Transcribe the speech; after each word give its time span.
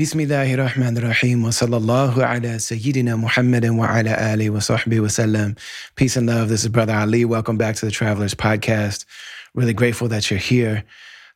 Bismillahirrahmanirrahim 0.00 1.42
wa 1.42 1.50
sallallahu 1.50 2.16
ala 2.24 2.56
Sayyidina 2.56 3.20
Muhammadin 3.20 3.76
wa 3.76 3.84
ala 3.86 4.16
ali 4.32 4.48
wa 4.48 4.58
sahbihi 4.58 5.02
wa 5.02 5.08
sallam. 5.08 5.58
Peace 5.94 6.16
and 6.16 6.26
love. 6.26 6.48
This 6.48 6.62
is 6.62 6.70
Brother 6.70 6.94
Ali. 6.94 7.26
Welcome 7.26 7.58
back 7.58 7.76
to 7.76 7.84
the 7.84 7.92
Travelers 7.92 8.32
Podcast. 8.32 9.04
Really 9.52 9.74
grateful 9.74 10.08
that 10.08 10.30
you're 10.30 10.40
here. 10.40 10.84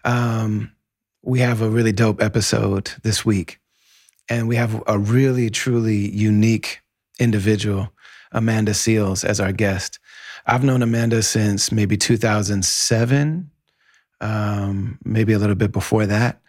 Um, 0.06 0.72
we 1.20 1.40
have 1.40 1.60
a 1.60 1.68
really 1.68 1.92
dope 1.92 2.22
episode 2.22 2.90
this 3.02 3.22
week, 3.22 3.60
and 4.30 4.48
we 4.48 4.56
have 4.56 4.82
a 4.86 4.98
really, 4.98 5.50
truly 5.50 6.08
unique 6.08 6.80
individual, 7.20 7.92
Amanda 8.32 8.72
Seales, 8.72 9.26
as 9.26 9.40
our 9.40 9.52
guest. 9.52 9.98
I've 10.46 10.64
known 10.64 10.80
Amanda 10.80 11.22
since 11.22 11.70
maybe 11.70 11.98
2007, 11.98 13.50
um, 14.22 14.98
maybe 15.04 15.34
a 15.34 15.38
little 15.38 15.54
bit 15.54 15.70
before 15.70 16.06
that. 16.06 16.40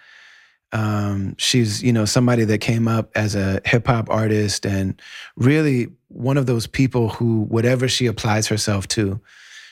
Um, 0.76 1.36
she's, 1.38 1.82
you 1.82 1.94
know, 1.94 2.04
somebody 2.04 2.44
that 2.44 2.58
came 2.58 2.86
up 2.90 3.10
as 3.16 3.34
a 3.34 3.62
hip 3.64 3.88
hop 3.88 4.10
artist 4.10 4.66
and 4.66 5.02
really 5.38 5.88
one 6.10 6.36
of 6.36 6.48
those 6.48 6.68
people 6.68 7.08
who, 7.08 7.44
whatever 7.44 7.88
she 7.88 8.08
applies 8.08 8.48
herself 8.48 8.86
to, 8.90 9.22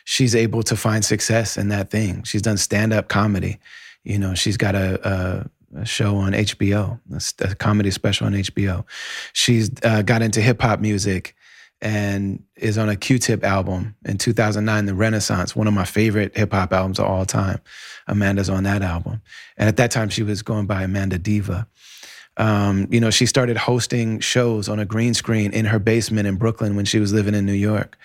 she's 0.05 0.33
able 0.33 0.63
to 0.63 0.78
find 0.78 1.03
success 1.03 1.58
in 1.58 1.67
that 1.67 1.91
thing. 1.91 2.23
She's 2.23 2.41
done 2.41 2.55
stand 2.55 2.94
up 2.94 3.09
comedy. 3.09 3.59
You 4.05 4.17
know, 4.17 4.33
she's 4.33 4.55
got 4.55 4.75
a, 4.75 5.45
a, 5.75 5.81
a 5.81 5.86
show 5.86 6.16
on 6.16 6.31
HBO, 6.31 7.02
a, 7.11 7.50
a, 7.50 7.56
comedy 7.56 7.91
special 7.91 8.28
on 8.28 8.33
HBO. 8.33 8.85
She's 9.33 9.72
uh, 9.83 10.03
got 10.03 10.22
into 10.22 10.39
hip 10.39 10.61
hop 10.61 10.80
music 10.80 11.35
and 11.84 12.42
is 12.56 12.78
on 12.78 12.88
a 12.88 12.95
Q-Tip 12.95 13.44
album 13.44 13.94
in 14.06 14.17
2009, 14.17 14.86
The 14.86 14.95
Renaissance, 14.95 15.53
one 15.53 15.67
of 15.67 15.73
my 15.73 15.84
favorite 15.84 16.36
hip 16.36 16.53
hop 16.53 16.72
albums 16.72 16.98
of 16.98 17.06
all 17.06 17.25
time. 17.25 17.59
Amanda's 18.08 18.50
on 18.50 18.64
that 18.64 18.81
album. 18.81 19.22
And 19.58 19.67
at 19.67 19.75
that 19.78 19.92
time, 19.92 20.08
she 20.08 20.23
was 20.23 20.42
going 20.42 20.66
by 20.66 20.84
Amanda 20.84 21.20
Diva. 21.20 21.67
Um, 22.38 22.88
you 22.90 23.02
know, 23.02 23.09
she 23.09 23.25
started 23.25 23.58
hosting 23.58 24.22
shows 24.22 24.70
on 24.70 24.80
a 24.80 24.86
green 24.86 25.14
screen 25.14 25.52
in 25.52 25.66
her 25.66 25.78
basement 25.78 26.25
in 26.25 26.38
Brooklyn 26.38 26.78
when 26.78 26.86
she 26.86 27.00
was 27.00 27.12
living 27.12 27.36
in 27.36 27.45
New 27.45 27.52
York. 27.52 27.97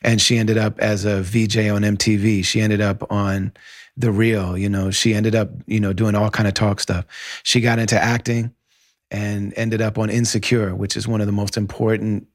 And 0.00 0.18
she 0.18 0.38
ended 0.38 0.56
up 0.56 0.80
as 0.80 1.04
a 1.04 1.20
VJ 1.20 1.68
on 1.68 1.82
MTV. 1.82 2.42
She 2.42 2.62
ended 2.62 2.80
up 2.80 3.12
on 3.12 3.52
The 3.98 4.12
Real, 4.12 4.56
you 4.56 4.70
know, 4.70 4.90
she 4.90 5.12
ended 5.12 5.34
up, 5.34 5.50
you 5.66 5.78
know, 5.78 5.92
doing 5.92 6.14
all 6.14 6.30
kind 6.30 6.48
of 6.48 6.54
talk 6.54 6.80
stuff. 6.80 7.04
She 7.42 7.60
got 7.60 7.78
into 7.78 8.02
acting 8.02 8.54
and 9.10 9.52
ended 9.56 9.82
up 9.82 9.98
on 9.98 10.08
Insecure, 10.08 10.74
which 10.74 10.96
is 10.96 11.06
one 11.06 11.20
of 11.20 11.26
the 11.26 11.32
most 11.32 11.58
important 11.58 12.26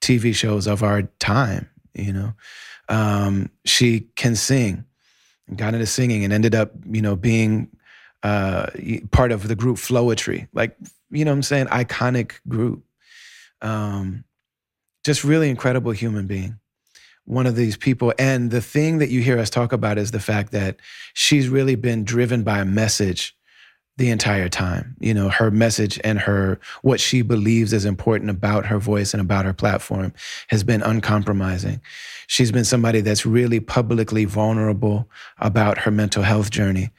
TV 0.00 0.34
shows 0.34 0.66
of 0.66 0.82
our 0.82 1.02
time, 1.18 1.68
you 1.94 2.12
know. 2.12 2.34
Um, 2.88 3.50
she 3.64 4.08
can 4.16 4.34
sing, 4.34 4.84
got 5.54 5.74
into 5.74 5.86
singing 5.86 6.24
and 6.24 6.32
ended 6.32 6.54
up, 6.54 6.72
you 6.90 7.02
know, 7.02 7.16
being 7.16 7.68
uh, 8.22 8.66
part 9.10 9.32
of 9.32 9.46
the 9.46 9.54
group 9.54 9.76
Floetry, 9.76 10.48
Like, 10.52 10.76
you 11.10 11.24
know 11.24 11.32
I'm 11.32 11.42
saying? 11.42 11.66
Iconic 11.66 12.40
group. 12.48 12.84
Um, 13.62 14.24
just 15.04 15.24
really 15.24 15.50
incredible 15.50 15.92
human 15.92 16.26
being. 16.26 16.58
One 17.24 17.46
of 17.46 17.56
these 17.56 17.76
people. 17.76 18.12
And 18.18 18.50
the 18.50 18.60
thing 18.60 18.98
that 18.98 19.10
you 19.10 19.20
hear 19.20 19.38
us 19.38 19.50
talk 19.50 19.72
about 19.72 19.98
is 19.98 20.10
the 20.10 20.20
fact 20.20 20.52
that 20.52 20.76
she's 21.14 21.48
really 21.48 21.76
been 21.76 22.04
driven 22.04 22.42
by 22.42 22.58
a 22.58 22.64
message 22.64 23.36
the 23.98 24.10
entire 24.10 24.48
time. 24.48 24.96
You 25.00 25.12
know, 25.12 25.28
her 25.28 25.50
message 25.50 26.00
and 26.04 26.18
her 26.20 26.58
what 26.82 27.00
she 27.00 27.20
believes 27.22 27.72
is 27.72 27.84
important 27.84 28.30
about 28.30 28.64
her 28.66 28.78
voice 28.78 29.12
and 29.12 29.20
about 29.20 29.44
her 29.44 29.52
platform 29.52 30.14
has 30.48 30.64
been 30.64 30.82
uncompromising. 30.82 31.80
She's 32.28 32.52
been 32.52 32.64
somebody 32.64 33.00
that's 33.00 33.26
really 33.26 33.60
publicly 33.60 34.24
vulnerable 34.24 35.08
about 35.38 35.78
her 35.78 35.90
mental 35.90 36.22
health 36.22 36.50
journey. 36.50 36.90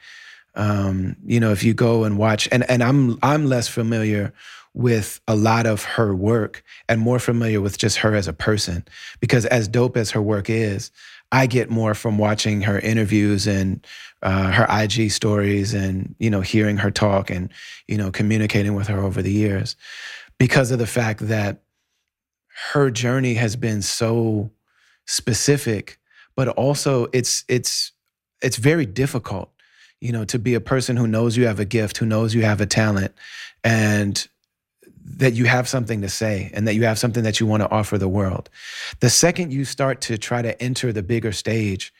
Um, 0.54 1.16
you 1.24 1.40
know, 1.40 1.52
if 1.52 1.64
you 1.64 1.72
go 1.72 2.04
and 2.04 2.18
watch, 2.18 2.48
and 2.52 2.68
and 2.70 2.82
I'm 2.82 3.18
I'm 3.22 3.46
less 3.46 3.66
familiar 3.66 4.32
with 4.74 5.20
a 5.26 5.34
lot 5.34 5.66
of 5.66 5.82
her 5.82 6.14
work 6.14 6.62
and 6.88 7.00
more 7.00 7.18
familiar 7.18 7.60
with 7.60 7.78
just 7.78 7.98
her 7.98 8.14
as 8.14 8.28
a 8.28 8.32
person 8.32 8.84
because 9.18 9.44
as 9.46 9.66
dope 9.66 9.96
as 9.96 10.10
her 10.12 10.22
work 10.22 10.48
is, 10.48 10.92
I 11.32 11.46
get 11.46 11.70
more 11.70 11.94
from 11.94 12.18
watching 12.18 12.62
her 12.62 12.78
interviews 12.78 13.46
and 13.46 13.86
uh, 14.22 14.50
her 14.50 14.66
IG 14.68 15.10
stories 15.10 15.74
and 15.74 16.14
you 16.18 16.30
know 16.30 16.40
hearing 16.40 16.76
her 16.78 16.90
talk 16.90 17.30
and 17.30 17.52
you 17.86 17.96
know 17.96 18.10
communicating 18.10 18.74
with 18.74 18.88
her 18.88 19.00
over 19.00 19.22
the 19.22 19.32
years 19.32 19.76
because 20.38 20.70
of 20.70 20.78
the 20.78 20.86
fact 20.86 21.28
that 21.28 21.62
her 22.72 22.90
journey 22.90 23.34
has 23.34 23.56
been 23.56 23.80
so 23.82 24.50
specific 25.06 25.98
but 26.36 26.48
also 26.48 27.06
it's 27.12 27.44
it's 27.48 27.92
it's 28.42 28.56
very 28.56 28.86
difficult 28.86 29.50
you 30.00 30.12
know 30.12 30.24
to 30.24 30.38
be 30.38 30.54
a 30.54 30.60
person 30.60 30.96
who 30.96 31.06
knows 31.06 31.36
you 31.36 31.46
have 31.46 31.60
a 31.60 31.64
gift 31.64 31.96
who 31.96 32.06
knows 32.06 32.34
you 32.34 32.42
have 32.42 32.60
a 32.60 32.66
talent 32.66 33.14
and 33.64 34.28
that 35.16 35.34
you 35.34 35.44
have 35.46 35.68
something 35.68 36.00
to 36.02 36.08
say 36.08 36.50
and 36.54 36.66
that 36.66 36.74
you 36.74 36.84
have 36.84 36.98
something 36.98 37.24
that 37.24 37.40
you 37.40 37.46
want 37.46 37.62
to 37.62 37.70
offer 37.70 37.98
the 37.98 38.08
world. 38.08 38.48
The 39.00 39.10
second 39.10 39.52
you 39.52 39.64
start 39.64 40.00
to 40.02 40.18
try 40.18 40.42
to 40.42 40.60
enter 40.62 40.92
the 40.92 41.02
bigger 41.02 41.32
stage, 41.32 41.92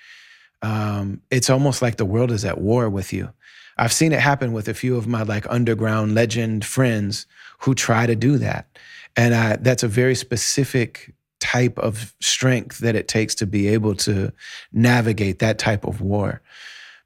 um, 0.63 1.21
it's 1.31 1.51
almost 1.51 1.83
like 1.83 1.97
the 1.97 2.05
world 2.05 2.31
is 2.31 2.45
at 2.45 2.61
war 2.61 2.89
with 2.89 3.13
you. 3.13 3.31
I've 3.79 3.93
seen 3.93 4.13
it 4.13 4.21
happen 4.21 4.53
with 4.53 4.69
a 4.69 4.75
few 4.75 4.97
of 4.97 5.07
my 5.07 5.23
like 5.23 5.51
underground 5.51 6.15
legend 6.15 6.65
friends 6.65 7.27
who 7.59 7.75
try 7.75 8.07
to 8.07 8.15
do 8.15 8.39
that. 8.39 8.79
And 9.17 9.35
I, 9.35 9.57
that's 9.57 9.83
a 9.83 9.89
very 9.89 10.15
specific 10.15 11.15
type 11.41 11.79
of 11.79 12.15
strength 12.21 12.79
that 12.79 12.95
it 12.95 13.09
takes 13.09 13.35
to 13.37 13.47
be 13.47 13.69
able 13.69 13.95
to 13.97 14.33
navigate 14.73 15.39
that 15.39 15.59
type 15.59 15.85
of 15.85 16.01
war. 16.01 16.43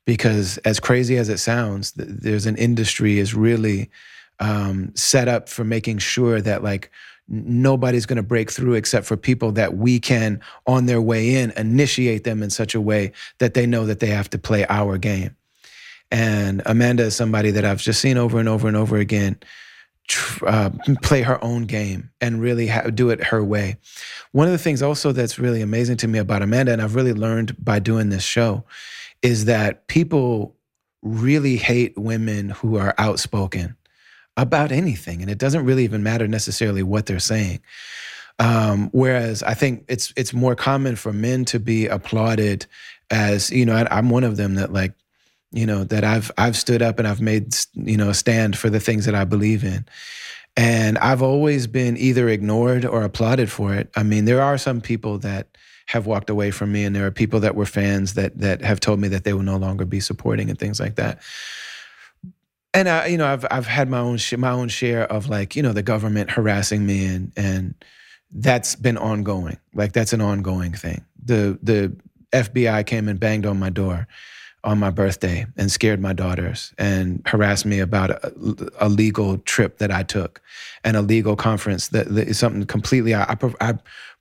Because 0.04 0.58
as 0.58 0.80
crazy 0.80 1.16
as 1.16 1.28
it 1.28 1.38
sounds, 1.38 1.92
there's 1.92 2.44
an 2.44 2.56
industry 2.56 3.18
is 3.18 3.34
really 3.34 3.90
um, 4.40 4.92
set 4.94 5.28
up 5.28 5.48
for 5.48 5.64
making 5.64 5.98
sure 5.98 6.40
that 6.40 6.62
like 6.62 6.90
nobody's 7.28 8.06
going 8.06 8.16
to 8.16 8.22
break 8.22 8.50
through 8.50 8.74
except 8.74 9.06
for 9.06 9.16
people 9.16 9.52
that 9.52 9.76
we 9.76 9.98
can 9.98 10.40
on 10.66 10.86
their 10.86 11.00
way 11.00 11.36
in 11.36 11.52
initiate 11.52 12.24
them 12.24 12.42
in 12.42 12.50
such 12.50 12.74
a 12.74 12.80
way 12.80 13.12
that 13.38 13.54
they 13.54 13.66
know 13.66 13.86
that 13.86 14.00
they 14.00 14.08
have 14.08 14.28
to 14.30 14.38
play 14.38 14.66
our 14.68 14.98
game. 14.98 15.34
And 16.10 16.62
amanda 16.66 17.04
is 17.04 17.16
somebody 17.16 17.50
that 17.52 17.64
i've 17.64 17.80
just 17.80 18.00
seen 18.00 18.18
over 18.18 18.38
and 18.38 18.48
over 18.48 18.68
and 18.68 18.76
over 18.76 18.96
again 18.98 19.38
uh, 20.46 20.70
play 21.02 21.22
her 21.22 21.42
own 21.42 21.62
game 21.62 22.10
and 22.20 22.40
really 22.40 22.66
ha- 22.66 22.90
do 22.90 23.08
it 23.08 23.24
her 23.24 23.42
way. 23.42 23.78
One 24.32 24.46
of 24.46 24.52
the 24.52 24.58
things 24.58 24.82
also 24.82 25.12
that's 25.12 25.38
really 25.38 25.62
amazing 25.62 25.96
to 25.98 26.08
me 26.08 26.18
about 26.18 26.42
amanda 26.42 26.72
and 26.72 26.82
i've 26.82 26.94
really 26.94 27.14
learned 27.14 27.56
by 27.62 27.78
doing 27.78 28.10
this 28.10 28.22
show 28.22 28.64
is 29.22 29.46
that 29.46 29.86
people 29.88 30.54
really 31.00 31.56
hate 31.56 31.96
women 31.96 32.50
who 32.50 32.76
are 32.76 32.94
outspoken 32.98 33.76
about 34.36 34.72
anything. 34.72 35.22
And 35.22 35.30
it 35.30 35.38
doesn't 35.38 35.64
really 35.64 35.84
even 35.84 36.02
matter 36.02 36.26
necessarily 36.26 36.82
what 36.82 37.06
they're 37.06 37.18
saying. 37.18 37.60
Um, 38.38 38.90
whereas 38.92 39.42
I 39.44 39.54
think 39.54 39.84
it's 39.88 40.12
it's 40.16 40.32
more 40.32 40.56
common 40.56 40.96
for 40.96 41.12
men 41.12 41.44
to 41.46 41.60
be 41.60 41.86
applauded 41.86 42.66
as 43.10 43.50
you 43.50 43.64
know 43.64 43.76
I, 43.76 43.98
am 43.98 44.10
one 44.10 44.24
of 44.24 44.36
them 44.36 44.56
that 44.56 44.72
like 44.72 44.92
you 45.52 45.66
know 45.66 45.84
that 45.84 46.02
I've 46.02 46.32
I've 46.36 46.56
stood 46.56 46.82
up 46.82 46.98
and 46.98 47.06
I've 47.06 47.20
made 47.20 47.54
you 47.74 47.96
know 47.96 48.10
a 48.10 48.14
stand 48.14 48.58
for 48.58 48.70
the 48.70 48.80
things 48.80 49.04
that 49.04 49.14
I 49.14 49.22
believe 49.24 49.62
in, 49.62 49.86
and 50.56 50.98
I've 50.98 51.22
always 51.22 51.68
been 51.68 51.96
either 51.96 52.28
ignored 52.28 52.84
or 52.84 53.04
applauded 53.04 53.52
for 53.52 53.72
it. 53.72 53.88
I 53.94 54.02
mean, 54.02 54.24
there 54.24 54.42
are 54.42 54.58
some 54.58 54.80
people 54.80 55.18
that 55.18 55.56
have 55.86 56.06
walked 56.06 56.28
away 56.28 56.50
from 56.50 56.72
me, 56.72 56.84
and 56.84 56.96
there 56.96 57.06
are 57.06 57.12
people 57.12 57.38
that 57.38 57.54
were 57.54 57.66
fans 57.66 58.14
that 58.14 58.36
that 58.40 58.62
have 58.62 58.80
told 58.80 58.98
me 58.98 59.06
that 59.08 59.22
they 59.22 59.32
will 59.32 59.42
no 59.42 59.58
longer 59.58 59.84
be 59.84 60.00
supporting 60.00 60.50
and 60.50 60.58
things 60.58 60.80
like 60.80 60.96
that 60.96 61.20
and 62.74 62.88
I, 62.88 63.06
you 63.06 63.16
know, 63.16 63.26
I've 63.26 63.46
I've 63.50 63.66
had 63.66 63.88
my 63.88 64.00
own 64.00 64.18
sh- 64.18 64.36
my 64.36 64.50
own 64.50 64.68
share 64.68 65.10
of 65.10 65.28
like 65.28 65.56
you 65.56 65.62
know 65.62 65.72
the 65.72 65.82
government 65.82 66.30
harassing 66.30 66.84
me 66.84 67.06
and 67.06 67.32
and 67.36 67.74
that's 68.32 68.74
been 68.74 68.98
ongoing. 68.98 69.58
Like 69.74 69.92
that's 69.92 70.12
an 70.12 70.20
ongoing 70.20 70.72
thing. 70.72 71.04
The 71.24 71.58
the 71.62 71.96
FBI 72.32 72.84
came 72.84 73.08
and 73.08 73.18
banged 73.18 73.46
on 73.46 73.58
my 73.58 73.70
door 73.70 74.08
on 74.64 74.78
my 74.78 74.90
birthday 74.90 75.46
and 75.56 75.70
scared 75.70 76.00
my 76.00 76.12
daughters 76.14 76.72
and 76.78 77.22
harassed 77.26 77.66
me 77.66 77.80
about 77.80 78.10
a, 78.10 78.72
a 78.80 78.88
legal 78.88 79.36
trip 79.38 79.76
that 79.76 79.90
I 79.90 80.02
took 80.02 80.40
and 80.82 80.96
a 80.96 81.02
legal 81.02 81.36
conference 81.36 81.88
that, 81.88 82.08
that 82.14 82.28
is 82.28 82.38
something 82.38 82.64
completely 82.64 83.14
I, 83.14 83.24
I, 83.24 83.36
I 83.60 83.74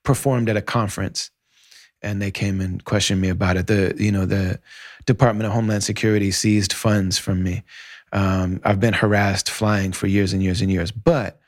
performed 0.04 0.50
at 0.50 0.58
a 0.58 0.62
conference 0.62 1.32
and 2.02 2.22
they 2.22 2.30
came 2.30 2.60
and 2.60 2.84
questioned 2.84 3.22
me 3.22 3.30
about 3.30 3.56
it. 3.58 3.68
The 3.68 3.96
you 3.98 4.12
know 4.12 4.26
the 4.26 4.60
Department 5.06 5.48
of 5.48 5.54
Homeland 5.54 5.84
Security 5.84 6.30
seized 6.30 6.74
funds 6.74 7.18
from 7.18 7.42
me 7.42 7.64
um, 8.14 8.62
I've 8.64 8.80
been 8.80 8.94
harassed 8.94 9.50
flying 9.50 9.92
for 9.92 10.08
years 10.08 10.32
and 10.34 10.42
years 10.42 10.62
and 10.62 10.72
years. 10.72 10.92
But 10.92 11.40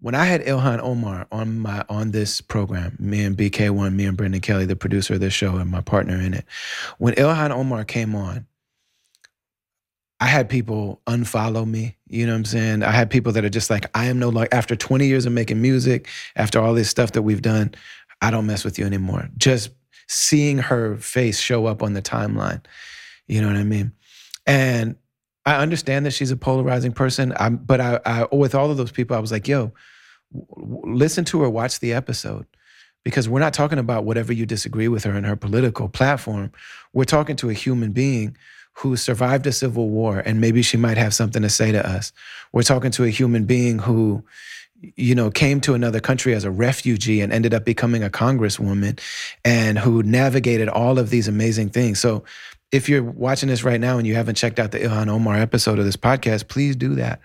when 0.00 0.14
I 0.14 0.24
had 0.24 0.42
Ilhan 0.42 0.80
Omar 0.80 1.26
on 1.32 1.58
my 1.58 1.84
on 1.88 2.12
this 2.12 2.40
program, 2.40 2.96
me 3.00 3.24
and 3.24 3.36
BK1, 3.36 3.94
me 3.94 4.06
and 4.06 4.16
Brendan 4.16 4.40
Kelly, 4.40 4.64
the 4.64 4.76
producer 4.76 5.14
of 5.14 5.20
this 5.20 5.34
show, 5.34 5.56
and 5.56 5.70
my 5.70 5.80
partner 5.80 6.14
in 6.20 6.34
it, 6.34 6.46
when 6.98 7.14
Ilhan 7.14 7.50
Omar 7.50 7.84
came 7.84 8.14
on, 8.14 8.46
I 10.20 10.26
had 10.26 10.48
people 10.48 11.00
unfollow 11.06 11.66
me. 11.66 11.96
You 12.06 12.26
know 12.26 12.32
what 12.32 12.38
I'm 12.38 12.44
saying? 12.44 12.82
I 12.84 12.92
had 12.92 13.10
people 13.10 13.32
that 13.32 13.44
are 13.44 13.50
just 13.50 13.68
like, 13.68 13.90
I 13.94 14.06
am 14.06 14.18
no 14.18 14.28
longer, 14.28 14.48
after 14.52 14.76
20 14.76 15.06
years 15.06 15.26
of 15.26 15.32
making 15.32 15.60
music, 15.60 16.08
after 16.36 16.60
all 16.60 16.72
this 16.74 16.88
stuff 16.88 17.12
that 17.12 17.22
we've 17.22 17.42
done, 17.42 17.74
I 18.22 18.30
don't 18.30 18.46
mess 18.46 18.64
with 18.64 18.78
you 18.78 18.86
anymore. 18.86 19.28
Just 19.36 19.70
seeing 20.06 20.58
her 20.58 20.96
face 20.96 21.38
show 21.38 21.66
up 21.66 21.82
on 21.82 21.92
the 21.92 22.00
timeline. 22.00 22.64
You 23.26 23.40
know 23.40 23.48
what 23.48 23.56
I 23.56 23.64
mean? 23.64 23.92
And 24.46 24.96
I 25.46 25.62
understand 25.62 26.04
that 26.04 26.10
she's 26.10 26.32
a 26.32 26.36
polarizing 26.36 26.92
person. 26.92 27.32
I'm, 27.38 27.56
but 27.56 27.80
I, 27.80 28.00
I, 28.04 28.34
with 28.34 28.54
all 28.54 28.70
of 28.70 28.76
those 28.76 28.90
people, 28.90 29.16
I 29.16 29.20
was 29.20 29.30
like, 29.30 29.46
yo, 29.46 29.72
w- 30.34 30.82
listen 30.84 31.24
to 31.26 31.42
her, 31.42 31.48
watch 31.48 31.78
the 31.78 31.92
episode. 31.92 32.46
Because 33.04 33.28
we're 33.28 33.40
not 33.40 33.54
talking 33.54 33.78
about 33.78 34.04
whatever 34.04 34.32
you 34.32 34.44
disagree 34.44 34.88
with 34.88 35.04
her 35.04 35.16
in 35.16 35.22
her 35.22 35.36
political 35.36 35.88
platform. 35.88 36.50
We're 36.92 37.04
talking 37.04 37.36
to 37.36 37.48
a 37.48 37.52
human 37.52 37.92
being 37.92 38.36
who 38.72 38.96
survived 38.96 39.46
a 39.46 39.52
civil 39.52 39.88
war 39.88 40.18
and 40.18 40.40
maybe 40.40 40.60
she 40.60 40.76
might 40.76 40.96
have 40.96 41.14
something 41.14 41.42
to 41.42 41.48
say 41.48 41.70
to 41.70 41.88
us. 41.88 42.12
We're 42.52 42.62
talking 42.62 42.90
to 42.90 43.04
a 43.04 43.08
human 43.08 43.44
being 43.44 43.78
who, 43.78 44.24
you 44.96 45.14
know, 45.14 45.30
came 45.30 45.60
to 45.62 45.74
another 45.74 46.00
country 46.00 46.34
as 46.34 46.42
a 46.42 46.50
refugee 46.50 47.20
and 47.20 47.32
ended 47.32 47.54
up 47.54 47.64
becoming 47.64 48.02
a 48.02 48.10
congresswoman 48.10 49.00
and 49.44 49.78
who 49.78 50.02
navigated 50.02 50.68
all 50.68 50.98
of 50.98 51.10
these 51.10 51.28
amazing 51.28 51.70
things. 51.70 52.00
So 52.00 52.24
if 52.72 52.88
you're 52.88 53.02
watching 53.02 53.48
this 53.48 53.64
right 53.64 53.80
now 53.80 53.98
and 53.98 54.06
you 54.06 54.14
haven't 54.14 54.34
checked 54.36 54.58
out 54.58 54.72
the 54.72 54.78
Ilhan 54.78 55.08
Omar 55.08 55.36
episode 55.36 55.78
of 55.78 55.84
this 55.84 55.96
podcast, 55.96 56.48
please 56.48 56.76
do 56.76 56.94
that. 56.96 57.20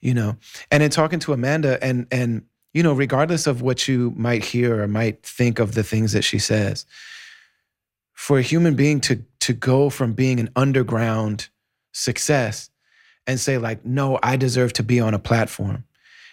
You 0.00 0.14
know, 0.14 0.36
and 0.70 0.82
in 0.82 0.90
talking 0.90 1.18
to 1.20 1.32
Amanda 1.32 1.82
and 1.82 2.06
and 2.10 2.44
you 2.72 2.82
know, 2.82 2.92
regardless 2.92 3.46
of 3.46 3.62
what 3.62 3.88
you 3.88 4.12
might 4.16 4.44
hear 4.44 4.82
or 4.82 4.86
might 4.86 5.22
think 5.22 5.58
of 5.58 5.74
the 5.74 5.82
things 5.82 6.12
that 6.12 6.22
she 6.22 6.38
says, 6.38 6.84
for 8.12 8.38
a 8.38 8.42
human 8.42 8.74
being 8.74 9.00
to 9.00 9.24
to 9.40 9.52
go 9.52 9.90
from 9.90 10.12
being 10.12 10.38
an 10.38 10.50
underground 10.56 11.48
success 11.92 12.68
and 13.26 13.40
say 13.40 13.58
like, 13.58 13.84
no, 13.84 14.18
I 14.22 14.36
deserve 14.36 14.72
to 14.74 14.82
be 14.82 15.00
on 15.00 15.14
a 15.14 15.18
platform, 15.18 15.84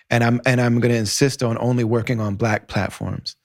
and 0.09 0.23
I'm 0.23 0.41
and 0.45 0.59
I'm 0.59 0.79
going 0.79 0.91
to 0.91 0.97
insist 0.97 1.41
on 1.41 1.57
only 1.59 1.85
working 1.85 2.19
on 2.19 2.35
black 2.35 2.67
platforms 2.67 3.35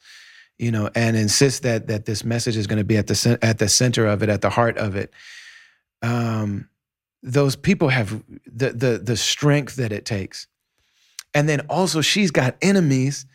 you 0.59 0.71
know, 0.73 0.91
and 0.95 1.17
insist 1.17 1.63
that 1.63 1.87
that 1.87 2.05
this 2.05 2.25
message 2.25 2.57
is 2.57 2.67
going 2.67 2.79
to 2.79 2.85
be 2.85 2.97
at 2.97 3.07
the 3.07 3.39
at 3.43 3.59
the 3.59 3.69
center 3.69 4.07
of 4.07 4.23
it, 4.23 4.29
at 4.29 4.41
the 4.41 4.51
heart 4.51 4.77
of 4.77 4.97
it. 4.97 5.13
Um, 6.03 6.69
those 7.23 7.57
people 7.57 7.89
have 7.89 8.23
the 8.47 8.71
the 8.73 9.01
the 9.03 9.17
strength 9.17 9.77
that 9.77 9.93
it 9.93 10.05
takes, 10.05 10.47
and 11.35 11.49
then 11.49 11.61
also 11.69 12.01
she's 12.01 12.31
got 12.31 12.57
enemies, 12.61 13.27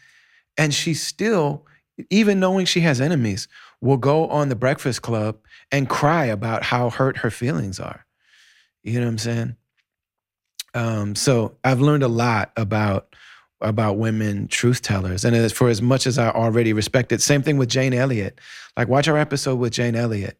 and 0.57 0.73
she 0.73 0.93
still, 0.93 1.65
even 2.09 2.39
knowing 2.39 2.65
she 2.65 2.81
has 2.81 2.99
enemies, 2.99 3.47
will 3.81 3.97
go 3.97 4.27
on 4.27 4.49
the 4.49 4.55
Breakfast 4.55 5.01
Club 5.01 5.37
and 5.71 5.89
cry 5.89 6.25
about 6.25 6.63
how 6.63 6.89
hurt 6.89 7.17
her 7.17 7.31
feelings 7.31 7.79
are. 7.79 8.05
You 8.83 8.99
know 8.99 9.05
what 9.05 9.11
I'm 9.11 9.17
saying? 9.17 9.55
Um, 10.73 11.15
so 11.15 11.57
I've 11.63 11.81
learned 11.81 12.03
a 12.03 12.07
lot 12.07 12.51
about 12.57 13.15
about 13.63 13.97
women 13.97 14.47
truth 14.47 14.81
tellers. 14.81 15.25
And 15.25 15.35
as, 15.35 15.51
for 15.51 15.69
as 15.69 15.81
much 15.81 16.05
as 16.05 16.17
I 16.17 16.29
already 16.29 16.73
respect 16.73 17.11
it, 17.11 17.21
same 17.21 17.41
thing 17.41 17.57
with 17.57 17.69
Jane 17.69 17.93
Elliott. 17.93 18.39
Like 18.77 18.87
watch 18.87 19.07
our 19.07 19.17
episode 19.17 19.55
with 19.55 19.73
Jane 19.73 19.95
Elliott. 19.95 20.37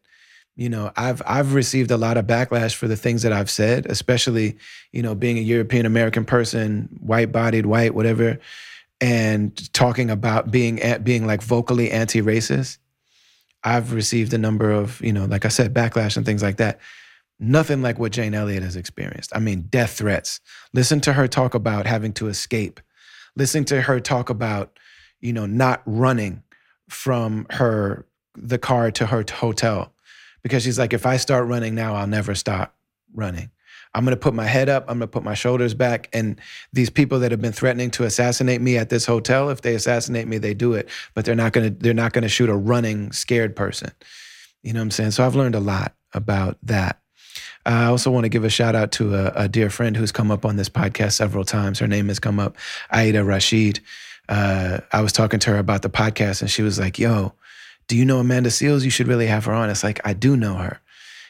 You 0.56 0.68
know, 0.68 0.92
I've 0.96 1.20
I've 1.26 1.54
received 1.54 1.90
a 1.90 1.96
lot 1.96 2.16
of 2.16 2.26
backlash 2.26 2.74
for 2.74 2.86
the 2.86 2.96
things 2.96 3.22
that 3.22 3.32
I've 3.32 3.50
said, 3.50 3.86
especially, 3.86 4.56
you 4.92 5.02
know, 5.02 5.14
being 5.16 5.36
a 5.36 5.40
European 5.40 5.84
American 5.84 6.24
person, 6.24 6.88
white 7.00 7.32
bodied, 7.32 7.66
white, 7.66 7.92
whatever, 7.92 8.38
and 9.00 9.72
talking 9.72 10.10
about 10.10 10.52
being 10.52 10.80
eh, 10.80 10.98
being 10.98 11.26
like 11.26 11.42
vocally 11.42 11.90
anti-racist. 11.90 12.78
I've 13.64 13.94
received 13.94 14.32
a 14.32 14.38
number 14.38 14.70
of, 14.70 15.00
you 15.00 15.12
know, 15.12 15.24
like 15.24 15.44
I 15.44 15.48
said, 15.48 15.74
backlash 15.74 16.16
and 16.16 16.24
things 16.24 16.42
like 16.42 16.58
that. 16.58 16.78
Nothing 17.40 17.82
like 17.82 17.98
what 17.98 18.12
Jane 18.12 18.34
Elliott 18.34 18.62
has 18.62 18.76
experienced. 18.76 19.32
I 19.34 19.40
mean, 19.40 19.62
death 19.62 19.98
threats. 19.98 20.40
Listen 20.72 21.00
to 21.00 21.14
her 21.14 21.26
talk 21.26 21.54
about 21.54 21.86
having 21.86 22.12
to 22.14 22.28
escape 22.28 22.80
listening 23.36 23.64
to 23.66 23.82
her 23.82 24.00
talk 24.00 24.30
about, 24.30 24.78
you 25.20 25.32
know, 25.32 25.46
not 25.46 25.82
running 25.86 26.42
from 26.88 27.46
her 27.50 28.06
the 28.36 28.58
car 28.58 28.90
to 28.90 29.06
her 29.06 29.24
hotel 29.32 29.92
because 30.42 30.62
she's 30.62 30.78
like, 30.78 30.92
if 30.92 31.06
I 31.06 31.16
start 31.16 31.46
running 31.46 31.74
now, 31.74 31.94
I'll 31.94 32.06
never 32.06 32.34
stop 32.34 32.74
running. 33.14 33.50
I'm 33.94 34.04
going 34.04 34.16
to 34.16 34.20
put 34.20 34.34
my 34.34 34.46
head 34.46 34.68
up. 34.68 34.84
I'm 34.88 34.98
going 34.98 35.08
to 35.08 35.12
put 35.12 35.22
my 35.22 35.34
shoulders 35.34 35.72
back. 35.72 36.08
And 36.12 36.40
these 36.72 36.90
people 36.90 37.20
that 37.20 37.30
have 37.30 37.40
been 37.40 37.52
threatening 37.52 37.90
to 37.92 38.04
assassinate 38.04 38.60
me 38.60 38.76
at 38.76 38.90
this 38.90 39.06
hotel, 39.06 39.50
if 39.50 39.62
they 39.62 39.74
assassinate 39.74 40.26
me, 40.26 40.38
they 40.38 40.52
do 40.52 40.72
it. 40.72 40.88
But 41.14 41.24
they're 41.24 41.36
not 41.36 41.52
going 41.52 41.72
to. 41.72 41.78
They're 41.78 41.94
not 41.94 42.12
going 42.12 42.22
to 42.22 42.28
shoot 42.28 42.48
a 42.48 42.56
running, 42.56 43.12
scared 43.12 43.54
person. 43.54 43.92
You 44.62 44.72
know 44.72 44.80
what 44.80 44.84
I'm 44.84 44.90
saying? 44.90 45.10
So 45.12 45.24
I've 45.24 45.36
learned 45.36 45.54
a 45.54 45.60
lot 45.60 45.94
about 46.12 46.58
that. 46.64 47.00
I 47.66 47.86
also 47.86 48.10
want 48.10 48.24
to 48.24 48.28
give 48.28 48.44
a 48.44 48.50
shout 48.50 48.74
out 48.74 48.92
to 48.92 49.14
a, 49.14 49.32
a, 49.44 49.48
dear 49.48 49.70
friend 49.70 49.96
who's 49.96 50.12
come 50.12 50.30
up 50.30 50.44
on 50.44 50.56
this 50.56 50.68
podcast 50.68 51.12
several 51.12 51.44
times. 51.44 51.78
Her 51.78 51.86
name 51.86 52.08
has 52.08 52.18
come 52.18 52.38
up, 52.38 52.56
Aida 52.90 53.24
Rashid. 53.24 53.80
Uh, 54.28 54.80
I 54.92 55.00
was 55.00 55.12
talking 55.12 55.40
to 55.40 55.50
her 55.50 55.58
about 55.58 55.82
the 55.82 55.90
podcast, 55.90 56.42
and 56.42 56.50
she 56.50 56.62
was 56.62 56.78
like, 56.78 56.98
"Yo, 56.98 57.32
do 57.88 57.96
you 57.96 58.04
know 58.04 58.18
Amanda 58.18 58.50
Seales? 58.50 58.84
You 58.84 58.90
should 58.90 59.08
really 59.08 59.26
have 59.26 59.46
her 59.46 59.52
on." 59.52 59.70
It's 59.70 59.84
like 59.84 60.00
I 60.04 60.12
do 60.12 60.36
know 60.36 60.54
her. 60.54 60.80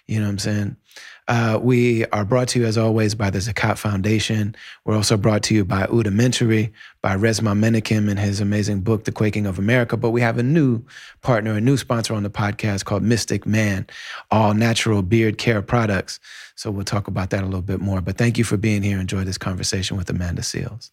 You 0.06 0.18
know 0.18 0.26
what 0.26 0.32
I'm 0.32 0.38
saying? 0.38 0.76
Uh, 1.26 1.58
we 1.62 2.04
are 2.06 2.24
brought 2.24 2.48
to 2.48 2.60
you, 2.60 2.66
as 2.66 2.76
always, 2.76 3.14
by 3.14 3.30
the 3.30 3.38
Zakat 3.38 3.78
Foundation. 3.78 4.54
We're 4.84 4.96
also 4.96 5.16
brought 5.16 5.42
to 5.44 5.54
you 5.54 5.64
by 5.64 5.86
Udimentary, 5.86 6.70
by 7.00 7.16
Resmaa 7.16 7.58
Menakem 7.58 8.10
and 8.10 8.18
his 8.18 8.40
amazing 8.40 8.80
book, 8.80 9.04
The 9.04 9.12
Quaking 9.12 9.46
of 9.46 9.58
America. 9.58 9.96
But 9.96 10.10
we 10.10 10.20
have 10.20 10.36
a 10.36 10.42
new 10.42 10.82
partner, 11.22 11.54
a 11.54 11.62
new 11.62 11.78
sponsor 11.78 12.12
on 12.12 12.24
the 12.24 12.30
podcast 12.30 12.84
called 12.84 13.02
Mystic 13.02 13.46
Man, 13.46 13.86
all 14.30 14.52
natural 14.52 15.00
beard 15.00 15.38
care 15.38 15.62
products. 15.62 16.20
So 16.56 16.70
we'll 16.70 16.84
talk 16.84 17.08
about 17.08 17.30
that 17.30 17.42
a 17.42 17.46
little 17.46 17.62
bit 17.62 17.80
more. 17.80 18.02
But 18.02 18.18
thank 18.18 18.36
you 18.36 18.44
for 18.44 18.58
being 18.58 18.82
here. 18.82 19.00
Enjoy 19.00 19.24
this 19.24 19.38
conversation 19.38 19.96
with 19.96 20.10
Amanda 20.10 20.42
Seales. 20.42 20.90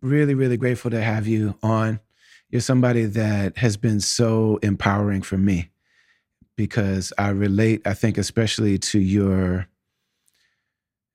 Really, 0.00 0.34
really 0.34 0.56
grateful 0.56 0.90
to 0.90 1.02
have 1.02 1.26
you 1.26 1.54
on 1.62 2.00
you're 2.50 2.60
somebody 2.60 3.04
that 3.04 3.58
has 3.58 3.76
been 3.76 4.00
so 4.00 4.58
empowering 4.62 5.22
for 5.22 5.36
me 5.36 5.70
because 6.56 7.12
I 7.18 7.28
relate, 7.28 7.86
I 7.86 7.94
think, 7.94 8.18
especially 8.18 8.78
to 8.78 8.98
your 8.98 9.68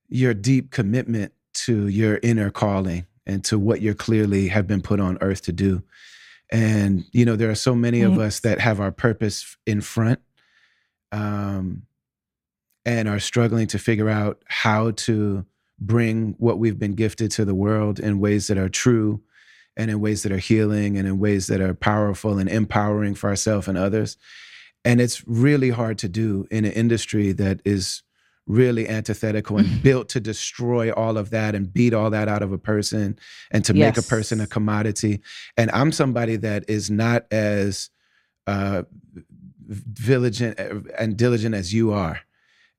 your 0.09 0.33
deep 0.33 0.71
commitment 0.71 1.31
to 1.53 1.87
your 1.87 2.19
inner 2.21 2.51
calling 2.51 3.05
and 3.25 3.43
to 3.45 3.57
what 3.57 3.81
you 3.81 3.95
clearly 3.95 4.49
have 4.49 4.67
been 4.67 4.81
put 4.81 4.99
on 4.99 5.17
earth 5.21 5.41
to 5.43 5.53
do. 5.53 5.83
And 6.51 7.05
you 7.13 7.23
know, 7.23 7.37
there 7.37 7.49
are 7.49 7.55
so 7.55 7.73
many 7.73 8.01
of 8.01 8.19
us 8.19 8.41
that 8.41 8.59
have 8.59 8.81
our 8.81 8.91
purpose 8.91 9.55
in 9.65 9.79
front, 9.79 10.19
um, 11.13 11.83
and 12.85 13.07
are 13.07 13.19
struggling 13.19 13.67
to 13.67 13.79
figure 13.79 14.09
out 14.09 14.43
how 14.47 14.91
to 14.91 15.45
bring 15.79 16.35
what 16.39 16.59
we've 16.59 16.77
been 16.77 16.93
gifted 16.93 17.31
to 17.31 17.45
the 17.45 17.55
world 17.55 17.99
in 17.99 18.19
ways 18.19 18.47
that 18.47 18.57
are 18.57 18.69
true 18.69 19.21
and 19.77 19.89
in 19.89 19.99
ways 19.99 20.23
that 20.23 20.31
are 20.31 20.37
healing 20.37 20.97
and 20.97 21.07
in 21.07 21.19
ways 21.19 21.47
that 21.47 21.61
are 21.61 21.73
powerful 21.73 22.37
and 22.37 22.49
empowering 22.49 23.15
for 23.15 23.29
ourselves 23.29 23.67
and 23.67 23.77
others. 23.77 24.17
And 24.83 24.99
it's 24.99 25.25
really 25.27 25.69
hard 25.69 25.97
to 25.99 26.09
do 26.09 26.47
in 26.51 26.65
an 26.65 26.71
industry 26.71 27.31
that 27.33 27.61
is 27.63 28.03
really 28.47 28.87
antithetical 28.87 29.57
and 29.57 29.83
built 29.83 30.09
to 30.09 30.19
destroy 30.19 30.91
all 30.91 31.17
of 31.17 31.29
that 31.29 31.55
and 31.55 31.73
beat 31.73 31.93
all 31.93 32.09
that 32.09 32.27
out 32.27 32.41
of 32.41 32.51
a 32.51 32.57
person 32.57 33.17
and 33.51 33.63
to 33.65 33.73
yes. 33.73 33.95
make 33.95 34.05
a 34.05 34.07
person 34.07 34.41
a 34.41 34.47
commodity. 34.47 35.21
And 35.57 35.71
I'm 35.71 35.91
somebody 35.91 36.35
that 36.37 36.65
is 36.67 36.89
not 36.89 37.25
as 37.31 37.89
uh, 38.47 38.83
vigilant 39.67 40.59
and 40.97 41.15
diligent 41.15 41.55
as 41.55 41.73
you 41.73 41.93
are. 41.93 42.19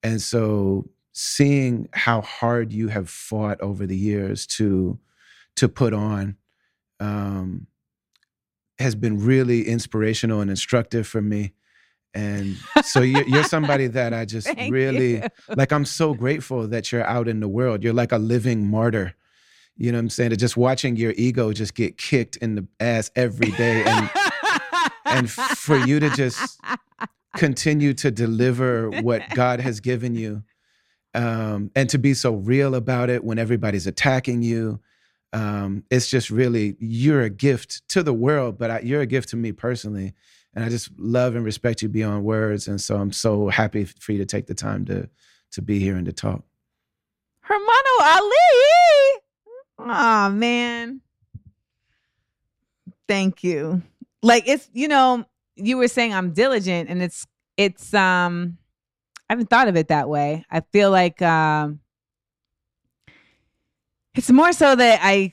And 0.03 0.21
so 0.21 0.91
seeing 1.13 1.89
how 1.93 2.21
hard 2.23 2.73
you 2.73 2.89
have 2.89 3.09
fought 3.09 3.61
over 3.61 3.87
the 3.87 3.97
years 3.97 4.47
to 4.47 4.99
to 5.55 5.69
put 5.69 5.93
on 5.93 6.37
um, 7.03 7.67
has 8.79 8.95
been 8.95 9.25
really 9.25 9.67
inspirational 9.67 10.41
and 10.41 10.51
instructive 10.51 11.07
for 11.07 11.21
me. 11.21 11.53
And 12.15 12.57
so 12.85 13.01
you're, 13.01 13.27
you're 13.27 13.45
somebody 13.45 13.87
that 13.89 14.13
I 14.15 14.25
just 14.37 14.49
really 14.69 15.15
you. 15.15 15.23
like. 15.57 15.73
I'm 15.73 15.85
so 15.85 16.15
grateful 16.15 16.69
that 16.69 16.93
you're 16.93 17.07
out 17.07 17.27
in 17.27 17.41
the 17.41 17.49
world. 17.49 17.83
You're 17.83 17.95
like 17.95 18.13
a 18.13 18.19
living 18.19 18.67
martyr. 18.67 19.15
You 19.77 19.91
know 19.91 19.99
what 19.99 20.03
I'm 20.03 20.11
saying? 20.11 20.37
just 20.37 20.57
watching 20.57 20.97
your 20.97 21.15
ego 21.17 21.53
just 21.53 21.75
get 21.75 21.97
kicked 21.97 22.37
in 22.37 22.55
the 22.55 22.67
ass 22.79 23.11
every 23.17 23.51
day, 23.53 23.83
and 23.83 24.11
and 25.07 25.31
for 25.31 25.79
you 25.79 25.99
to 25.99 26.11
just 26.11 26.61
continue 27.37 27.95
to 27.95 28.11
deliver 28.11 28.91
what 28.91 29.23
God 29.35 29.61
has 29.61 29.81
given 29.81 30.15
you, 30.15 30.43
um, 31.15 31.71
and 31.75 31.89
to 31.89 31.97
be 31.97 32.13
so 32.13 32.35
real 32.35 32.75
about 32.75 33.09
it 33.09 33.25
when 33.25 33.39
everybody's 33.39 33.87
attacking 33.87 34.43
you, 34.43 34.79
um, 35.33 35.85
it's 35.91 36.09
just 36.09 36.31
really 36.31 36.77
you're 36.79 37.23
a 37.23 37.31
gift 37.31 37.89
to 37.91 38.03
the 38.03 38.13
world, 38.13 38.59
but 38.59 38.71
I, 38.71 38.81
you're 38.81 39.01
a 39.01 39.07
gift 39.07 39.31
to 39.31 39.37
me 39.37 39.53
personally, 39.53 40.13
and 40.55 40.65
I 40.65 40.69
just 40.69 40.91
love 40.99 41.35
and 41.35 41.45
respect 41.45 41.83
you 41.83 41.89
beyond 41.89 42.25
words. 42.25 42.69
And 42.69 42.81
so 42.81 42.97
I'm 42.97 43.13
so 43.13 43.49
happy 43.49 43.85
for 43.85 44.13
you 44.13 44.19
to 44.19 44.27
take 44.27 44.47
the 44.47 44.55
time 44.55 44.85
to 44.87 45.09
to 45.53 45.63
be 45.63 45.79
here 45.79 45.97
and 45.97 46.07
to 46.07 46.13
talk. 46.13 46.43
Hermano 47.41 47.91
Ali. 48.01 49.21
Oh 49.79 50.31
man. 50.31 51.01
Thank 53.09 53.43
you. 53.43 53.83
Like 54.23 54.45
it's, 54.47 54.71
you 54.73 54.89
know, 54.89 55.25
you 55.57 55.77
were 55.77 55.89
saying 55.89 56.15
I'm 56.15 56.33
diligent 56.33 56.89
and 56.89 57.03
it's 57.03 57.27
it's 57.57 57.93
um 57.93 58.59
I 59.29 59.35
haven't 59.35 59.51
thought 59.51 59.69
of 59.69 59.77
it 59.77 59.89
that 59.89 60.09
way. 60.09 60.45
I 60.51 60.61
feel 60.73 60.91
like 60.91 61.21
um 61.21 61.81
it's 64.15 64.31
more 64.31 64.53
so 64.53 64.75
that 64.75 65.01
I 65.03 65.33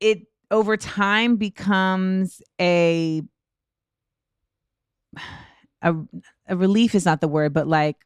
it 0.00 0.26
over 0.50 0.76
time 0.76 1.36
becomes 1.36 2.40
a 2.60 3.22
a, 5.82 5.94
a 6.48 6.56
relief 6.56 6.94
is 6.94 7.04
not 7.04 7.20
the 7.20 7.28
word, 7.28 7.52
but 7.52 7.66
like, 7.66 7.96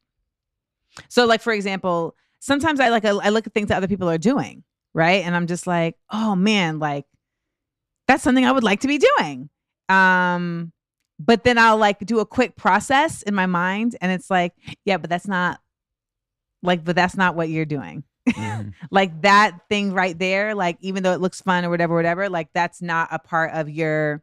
so 1.09 1.25
like 1.25 1.41
for 1.41 1.53
example, 1.53 2.15
sometimes 2.41 2.81
I 2.81 2.89
like 2.89 3.05
I, 3.05 3.11
I 3.11 3.29
look 3.31 3.47
at 3.47 3.55
things 3.55 3.69
that 3.69 3.77
other 3.77 3.89
people 3.89 4.09
are 4.09 4.19
doing, 4.19 4.65
right, 4.95 5.25
and 5.25 5.35
I'm 5.37 5.47
just 5.47 5.67
like, 5.67 5.97
oh 6.11 6.35
man, 6.35 6.79
like 6.79 7.07
that's 8.07 8.23
something 8.23 8.45
I 8.45 8.53
would 8.53 8.65
like 8.65 8.81
to 8.81 8.89
be 8.89 8.99
doing. 8.99 9.51
Um, 9.89 10.73
but 11.19 11.45
then 11.45 11.59
I'll 11.59 11.77
like 11.77 11.99
do 12.01 12.21
a 12.21 12.27
quick 12.27 12.57
process 12.57 13.23
in 13.23 13.35
my 13.35 13.47
mind, 13.47 13.97
and 14.01 14.11
it's 14.13 14.31
like, 14.31 14.55
yeah, 14.85 14.97
but 14.97 15.11
that's 15.11 15.29
not 15.29 15.61
like, 16.63 16.85
but 16.85 16.97
that's 16.97 17.17
not 17.17 17.35
what 17.35 17.49
you're 17.49 17.65
doing. 17.65 18.05
Mhm. 18.29 18.75
like 18.91 19.23
that 19.23 19.59
thing 19.69 19.93
right 19.93 20.19
there 20.19 20.55
like 20.55 20.77
even 20.81 21.03
though 21.03 21.13
it 21.13 21.21
looks 21.21 21.41
fun 21.41 21.65
or 21.65 21.71
whatever 21.71 21.95
whatever 21.95 22.29
like 22.29 22.49
that's 22.53 22.83
not 22.83 23.09
a 23.11 23.19
part 23.19 23.53
of 23.53 23.69
your 23.71 24.23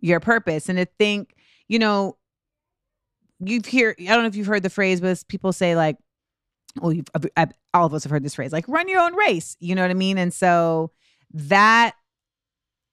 your 0.00 0.20
purpose 0.20 0.68
and 0.68 0.78
to 0.78 0.86
think 0.98 1.34
you 1.68 1.78
know 1.78 2.16
you've 3.40 3.66
hear 3.66 3.94
i 3.98 4.04
don't 4.04 4.22
know 4.22 4.26
if 4.26 4.36
you've 4.36 4.46
heard 4.46 4.62
the 4.62 4.70
phrase 4.70 5.00
but 5.00 5.22
people 5.28 5.52
say 5.52 5.74
like 5.76 5.96
well 6.80 6.92
you've, 6.92 7.06
uh, 7.36 7.46
all 7.74 7.86
of 7.86 7.94
us 7.94 8.04
have 8.04 8.10
heard 8.10 8.22
this 8.22 8.34
phrase 8.34 8.52
like 8.52 8.66
run 8.68 8.88
your 8.88 9.00
own 9.00 9.14
race 9.14 9.56
you 9.60 9.74
know 9.74 9.82
what 9.82 9.90
i 9.90 9.94
mean 9.94 10.18
and 10.18 10.32
so 10.32 10.90
that 11.32 11.94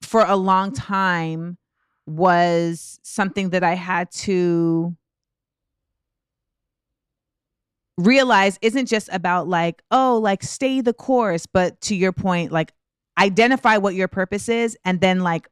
for 0.01 0.24
a 0.25 0.36
long 0.36 0.72
time 0.72 1.57
was 2.05 3.00
something 3.03 3.50
that 3.50 3.63
i 3.63 3.74
had 3.75 4.10
to 4.12 4.96
realize 7.98 8.60
isn't 8.62 8.86
just 8.86 9.10
about 9.12 9.48
like 9.48 9.82
oh 9.89 10.20
like 10.22 10.44
stay 10.44 10.82
the 10.82 10.94
course 10.94 11.48
but 11.48 11.80
to 11.82 11.96
your 11.96 12.12
point 12.12 12.51
like 12.51 12.72
identify 13.18 13.77
what 13.77 13.96
your 13.96 14.08
purpose 14.08 14.48
is 14.50 14.77
and 14.86 15.01
then 15.01 15.22
like 15.22 15.48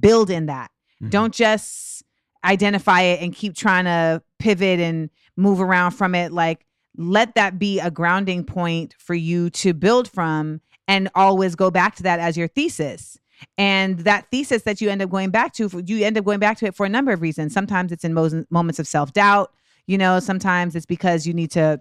build 0.00 0.30
in 0.30 0.46
that. 0.46 0.70
Mhm. 1.02 1.10
don't 1.10 1.34
just 1.34 2.02
identify 2.44 3.00
it 3.02 3.20
and 3.20 3.34
keep 3.34 3.54
trying 3.54 3.84
to 3.84 4.22
pivot 4.38 4.78
and 4.80 5.10
move 5.36 5.60
around 5.60 5.90
from 5.92 6.14
it. 6.14 6.32
Like 6.32 6.64
let 6.96 7.34
that 7.34 7.58
be 7.58 7.80
a 7.80 7.90
grounding 7.90 8.44
point 8.44 8.94
for 8.98 9.14
you 9.14 9.50
to 9.50 9.74
build 9.74 10.08
from 10.08 10.60
and 10.88 11.08
always 11.14 11.54
go 11.54 11.70
back 11.70 11.96
to 11.96 12.02
that 12.04 12.20
as 12.20 12.36
your 12.36 12.48
thesis. 12.48 13.18
And 13.58 13.98
that 14.00 14.30
thesis 14.30 14.62
that 14.62 14.80
you 14.80 14.88
end 14.88 15.02
up 15.02 15.10
going 15.10 15.30
back 15.30 15.52
to 15.54 15.68
you 15.86 16.04
end 16.04 16.16
up 16.16 16.24
going 16.24 16.38
back 16.38 16.56
to 16.58 16.66
it 16.66 16.74
for 16.74 16.86
a 16.86 16.88
number 16.88 17.12
of 17.12 17.20
reasons. 17.20 17.52
Sometimes 17.52 17.92
it's 17.92 18.04
in 18.04 18.14
mo- 18.14 18.44
moments 18.50 18.78
of 18.78 18.86
self-doubt 18.86 19.52
you 19.86 19.98
know 19.98 20.20
sometimes 20.20 20.74
it's 20.74 20.86
because 20.86 21.26
you 21.26 21.34
need 21.34 21.50
to 21.50 21.80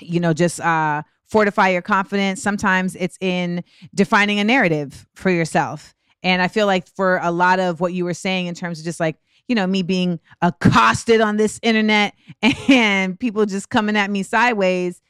you 0.00 0.20
know 0.20 0.32
just 0.32 0.60
uh 0.60 1.02
fortify 1.28 1.68
your 1.68 1.82
confidence. 1.82 2.42
Sometimes 2.42 2.96
it's 2.96 3.18
in 3.20 3.62
defining 3.94 4.38
a 4.40 4.44
narrative 4.44 5.06
for 5.14 5.30
yourself. 5.30 5.94
And 6.24 6.42
i 6.42 6.48
feel 6.48 6.66
like 6.66 6.88
for 6.96 7.20
a 7.22 7.30
lot 7.30 7.60
of 7.60 7.80
what 7.80 7.92
you 7.92 8.04
were 8.04 8.14
saying 8.14 8.46
in 8.46 8.54
terms 8.54 8.80
of 8.80 8.84
just 8.84 8.98
like 8.98 9.16
you 9.46 9.54
know 9.54 9.68
me 9.68 9.82
being 9.82 10.18
accosted 10.42 11.20
on 11.20 11.36
this 11.36 11.60
internet 11.62 12.12
and 12.68 13.18
people 13.18 13.46
just 13.46 13.70
coming 13.70 13.96
at 13.96 14.10
me 14.10 14.24
sideways 14.24 15.00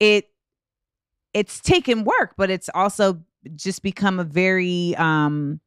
it 0.00 0.30
it's 1.34 1.60
taken 1.60 2.04
work 2.04 2.32
but 2.38 2.48
it's 2.48 2.70
also 2.74 3.20
just 3.54 3.82
become 3.82 4.18
a 4.18 4.24
very 4.24 4.96
um 4.96 5.60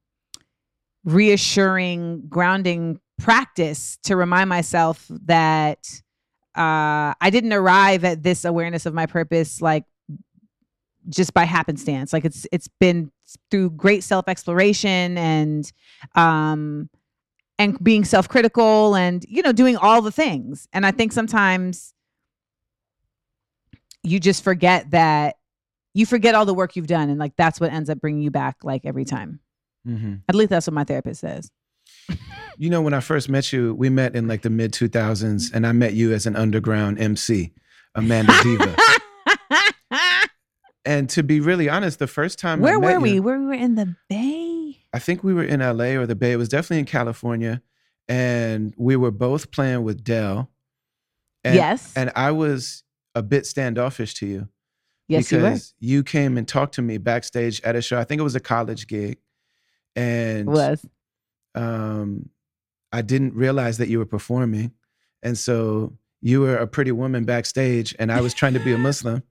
reassuring 1.04 2.24
grounding 2.28 3.00
practice 3.18 3.98
to 4.04 4.16
remind 4.16 4.50
myself 4.50 5.06
that 5.26 5.80
uh 6.56 7.14
I 7.22 7.30
didn't 7.32 7.54
arrive 7.54 8.04
at 8.04 8.24
this 8.24 8.46
awareness 8.46 8.86
of 8.86 8.94
my 8.94 9.06
purpose 9.06 9.62
like 9.62 9.84
just 11.10 11.34
by 11.34 11.44
happenstance. 11.46 12.12
Like 12.14 12.26
it's 12.26 12.46
it's 12.52 12.68
been 12.80 13.12
through 13.52 13.72
great 13.72 14.04
self-exploration 14.04 15.18
and 15.18 15.72
um 16.16 16.90
and 17.60 17.82
being 17.84 18.06
self-critical 18.06 18.96
and 18.96 19.26
you 19.28 19.42
know 19.42 19.52
doing 19.52 19.78
all 19.78 20.02
the 20.02 20.12
things. 20.12 20.68
And 20.74 20.86
i 20.86 20.92
think 20.92 21.12
sometimes 21.12 21.94
you 24.04 24.20
just 24.20 24.44
forget 24.44 24.92
that 24.92 25.36
you 25.94 26.06
forget 26.06 26.36
all 26.36 26.46
the 26.46 26.54
work 26.54 26.76
you've 26.76 26.88
done 26.88 27.10
and 27.10 27.20
like 27.20 27.34
that's 27.36 27.60
what 27.60 27.72
ends 27.74 27.90
up 27.90 28.00
bringing 28.00 28.22
you 28.22 28.32
back 28.32 28.58
like 28.64 28.86
every 28.86 29.06
time. 29.06 29.40
Mhm. 29.88 30.22
at 30.28 30.36
least 30.36 30.50
that's 30.50 30.68
what 30.68 30.74
my 30.74 30.84
therapist 30.84 31.22
says 31.22 31.50
You 32.58 32.70
know, 32.72 32.82
when 32.82 32.94
I 32.94 33.02
first 33.02 33.30
met 33.30 33.54
you, 33.54 33.76
we 33.76 33.90
met 33.90 34.16
in 34.16 34.28
like 34.28 34.42
the 34.42 34.50
mid 34.50 34.72
2000s, 34.74 35.52
and 35.54 35.68
I 35.68 35.72
met 35.74 35.94
you 35.94 36.12
as 36.14 36.26
an 36.26 36.36
underground 36.36 37.00
MC, 37.00 37.54
Amanda 37.96 38.34
Diva. 38.44 38.76
and 40.86 41.10
to 41.10 41.24
be 41.24 41.40
really 41.40 41.70
honest, 41.70 42.00
the 42.00 42.08
first 42.08 42.40
time 42.40 42.60
where 42.62 42.80
were 42.80 43.00
we 43.00 43.14
you- 43.14 43.24
where 43.24 43.40
we 43.40 43.46
were 43.46 43.54
in 43.54 43.76
the 43.76 43.96
bay 44.10 44.80
I 44.94 45.00
think 45.00 45.24
we 45.24 45.34
were 45.34 45.44
in 45.44 45.60
LA 45.60 45.96
or 46.00 46.06
the 46.08 46.16
Bay. 46.16 46.32
It 46.32 46.38
was 46.38 46.50
definitely 46.50 46.80
in 46.80 46.86
California, 46.86 47.62
and 48.08 48.74
we 48.78 48.96
were 48.96 49.12
both 49.12 49.52
playing 49.52 49.84
with 49.84 50.04
Del. 50.04 50.50
And, 51.44 51.56
yes 51.56 51.94
And 51.96 52.12
I 52.16 52.32
was 52.32 52.84
a 53.14 53.22
bit 53.22 53.46
standoffish 53.46 54.16
to 54.16 54.26
you 54.26 54.48
yes 55.08 55.32
you 55.32 55.38
were 55.38 55.44
because 55.50 55.74
you 55.80 56.04
came 56.04 56.38
and 56.38 56.48
talked 56.48 56.74
to 56.76 56.82
me 56.82 56.98
backstage 56.98 57.62
at 57.62 57.76
a 57.76 57.82
show. 57.82 58.00
I 58.00 58.04
think 58.06 58.20
it 58.20 58.24
was 58.24 58.36
a 58.36 58.40
college 58.40 58.88
gig, 58.88 59.20
and 59.96 60.48
was 60.48 60.84
um, 61.56 62.30
I 62.92 63.02
didn't 63.02 63.34
realize 63.34 63.78
that 63.78 63.90
you 63.90 64.00
were 64.00 64.06
performing, 64.06 64.72
and 65.22 65.38
so 65.38 65.94
you 66.22 66.42
were 66.42 66.58
a 66.58 66.68
pretty 66.68 66.92
woman 66.92 67.26
backstage, 67.26 67.96
and 68.00 68.12
I 68.12 68.22
was 68.22 68.34
trying 68.34 68.54
to 68.54 68.60
be 68.60 68.74
a 68.74 68.78
Muslim, 68.78 69.24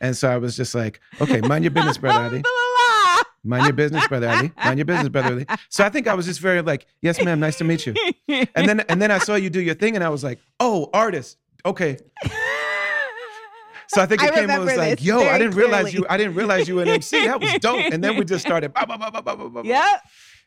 and 0.00 0.16
so 0.16 0.28
I 0.30 0.38
was 0.38 0.56
just 0.56 0.74
like, 0.74 1.00
"Okay, 1.20 1.40
mind 1.40 1.64
your 1.64 1.70
business, 1.72 1.98
brother 1.98 2.20
Ali. 2.20 2.42
Mind 3.44 3.64
your 3.64 3.72
business, 3.72 4.06
brother 4.06 4.28
Ali. 4.28 4.52
Mind 4.64 4.78
your 4.78 4.84
business, 4.86 5.08
brother 5.08 5.32
Ali." 5.32 5.46
So 5.68 5.84
I 5.84 5.88
think 5.88 6.06
I 6.06 6.14
was 6.14 6.26
just 6.26 6.40
very 6.40 6.62
like, 6.62 6.86
"Yes, 7.00 7.22
ma'am. 7.22 7.40
Nice 7.40 7.56
to 7.58 7.64
meet 7.64 7.86
you." 7.86 7.94
And 8.54 8.68
then 8.68 8.80
and 8.80 9.02
then 9.02 9.10
I 9.10 9.18
saw 9.18 9.34
you 9.34 9.50
do 9.50 9.60
your 9.60 9.74
thing, 9.74 9.94
and 9.94 10.04
I 10.04 10.08
was 10.08 10.22
like, 10.24 10.38
"Oh, 10.60 10.88
artist. 10.92 11.38
Okay." 11.66 11.98
So 13.88 14.00
I 14.00 14.06
think 14.06 14.22
I 14.22 14.28
it 14.28 14.34
came 14.34 14.48
and 14.48 14.64
was 14.64 14.74
like, 14.76 15.04
"Yo, 15.04 15.18
I 15.20 15.36
didn't 15.36 15.54
realize 15.54 15.92
you. 15.92 16.06
I 16.08 16.16
didn't 16.16 16.34
realize 16.34 16.66
you 16.66 16.76
were 16.76 16.82
an 16.82 16.88
MC. 16.88 17.26
That 17.26 17.40
was 17.40 17.52
dope." 17.60 17.92
And 17.92 18.02
then 18.02 18.16
we 18.16 18.24
just 18.24 18.44
started. 18.44 18.72
Bah, 18.72 18.86
bah, 18.86 18.96
bah, 18.96 19.10
bah, 19.10 19.20
bah, 19.20 19.36
bah, 19.36 19.48
bah. 19.48 19.62
yep 19.64 20.00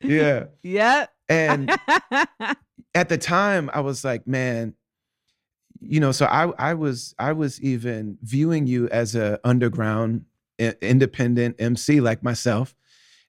Yeah. 0.07 0.45
yep. 0.63 1.11
And 1.29 1.69
at 2.95 3.09
the 3.09 3.17
time 3.17 3.69
i 3.73 3.79
was 3.81 4.05
like 4.05 4.25
man 4.25 4.73
you 5.81 5.99
know 5.99 6.11
so 6.11 6.25
i 6.27 6.45
i 6.57 6.73
was 6.73 7.13
i 7.19 7.31
was 7.31 7.61
even 7.61 8.17
viewing 8.21 8.67
you 8.67 8.87
as 8.89 9.15
a 9.15 9.39
underground 9.43 10.23
i- 10.61 10.75
independent 10.81 11.55
mc 11.59 11.99
like 12.01 12.23
myself. 12.23 12.75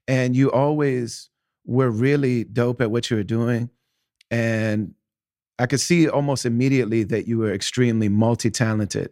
And 0.09 0.37
you 0.37 0.53
always 0.53 1.31
were 1.65 1.91
really 1.91 2.45
dope 2.45 2.81
at 2.81 2.93
what 2.93 3.11
you 3.11 3.17
were 3.17 3.25
doing. 3.25 3.71
And 4.31 4.95
i 5.59 5.67
could 5.67 5.81
see 5.81 6.09
almost 6.09 6.47
immediately 6.47 7.03
that 7.05 7.27
you 7.27 7.39
were 7.39 7.53
extremely 7.53 8.09
multi-talented 8.09 9.11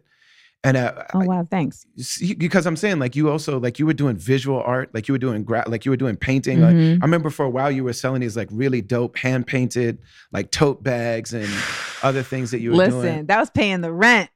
and 0.65 0.77
I, 0.77 1.05
oh 1.13 1.19
wow 1.25 1.47
thanks 1.49 1.85
because 2.37 2.65
i'm 2.65 2.75
saying 2.75 2.99
like 2.99 3.15
you 3.15 3.29
also 3.29 3.59
like 3.59 3.79
you 3.79 3.85
were 3.85 3.93
doing 3.93 4.17
visual 4.17 4.61
art 4.61 4.93
like 4.93 5.07
you 5.07 5.13
were 5.13 5.17
doing 5.19 5.43
gra- 5.43 5.63
like 5.67 5.85
you 5.85 5.91
were 5.91 5.97
doing 5.97 6.15
painting 6.17 6.59
like 6.61 6.75
Mhm. 6.75 6.99
I 7.01 7.05
remember 7.05 7.29
for 7.29 7.45
a 7.45 7.49
while 7.49 7.71
you 7.71 7.83
were 7.83 7.93
selling 7.93 8.21
these 8.21 8.35
like 8.35 8.49
really 8.51 8.81
dope 8.81 9.17
hand 9.17 9.47
painted 9.47 9.99
like 10.33 10.51
tote 10.51 10.83
bags 10.83 11.33
and 11.33 11.47
other 12.03 12.23
things 12.23 12.51
that 12.51 12.59
you 12.59 12.71
were 12.71 12.77
doing. 12.77 12.89
listen 12.97 13.13
doing. 13.13 13.25
that 13.27 13.39
was 13.39 13.49
paying 13.51 13.81
the 13.81 13.93
rent 13.93 14.29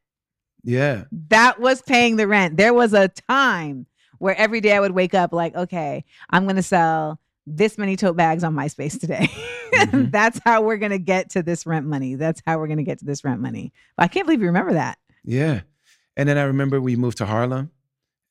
Yeah. 0.64 1.04
that 1.30 1.60
was 1.60 1.82
paying 1.82 2.16
the 2.18 2.28
rent. 2.28 2.58
There 2.58 2.74
was 2.74 2.94
a 2.94 3.08
time 3.08 3.86
where 4.20 4.36
every 4.38 4.60
day 4.62 4.74
I 4.74 4.80
would 4.82 4.92
wake 4.92 5.14
up 5.14 5.32
like, 5.34 5.56
okay, 5.56 6.04
I'm 6.30 6.44
going 6.44 6.58
to 6.58 6.64
sell 6.64 7.20
this 7.48 7.78
many 7.78 7.96
tote 7.96 8.18
bags 8.18 8.44
on 8.44 8.54
MySpace 8.54 9.00
today. 9.00 9.28
Mhm. 9.74 10.12
That's 10.18 10.40
how 10.46 10.62
we're 10.62 10.78
going 10.78 10.92
to 10.92 11.00
get 11.00 11.30
to 11.32 11.42
this 11.42 11.66
rent 11.66 11.86
money. 11.88 12.16
That's 12.16 12.42
how 12.46 12.58
we're 12.60 12.68
going 12.68 12.78
to 12.78 12.84
get 12.84 13.00
to 13.00 13.06
this 13.06 13.24
rent 13.24 13.40
money. 13.42 13.72
But 13.96 14.04
I 14.04 14.08
can't 14.10 14.26
believe 14.26 14.42
you 14.42 14.48
remember 14.48 14.74
that. 14.74 14.98
Yeah. 15.24 15.62
And 16.18 16.28
then 16.28 16.38
I 16.38 16.44
remember 16.44 16.82
we 16.82 16.96
moved 16.96 17.18
to 17.20 17.26
Harlem. 17.26 17.72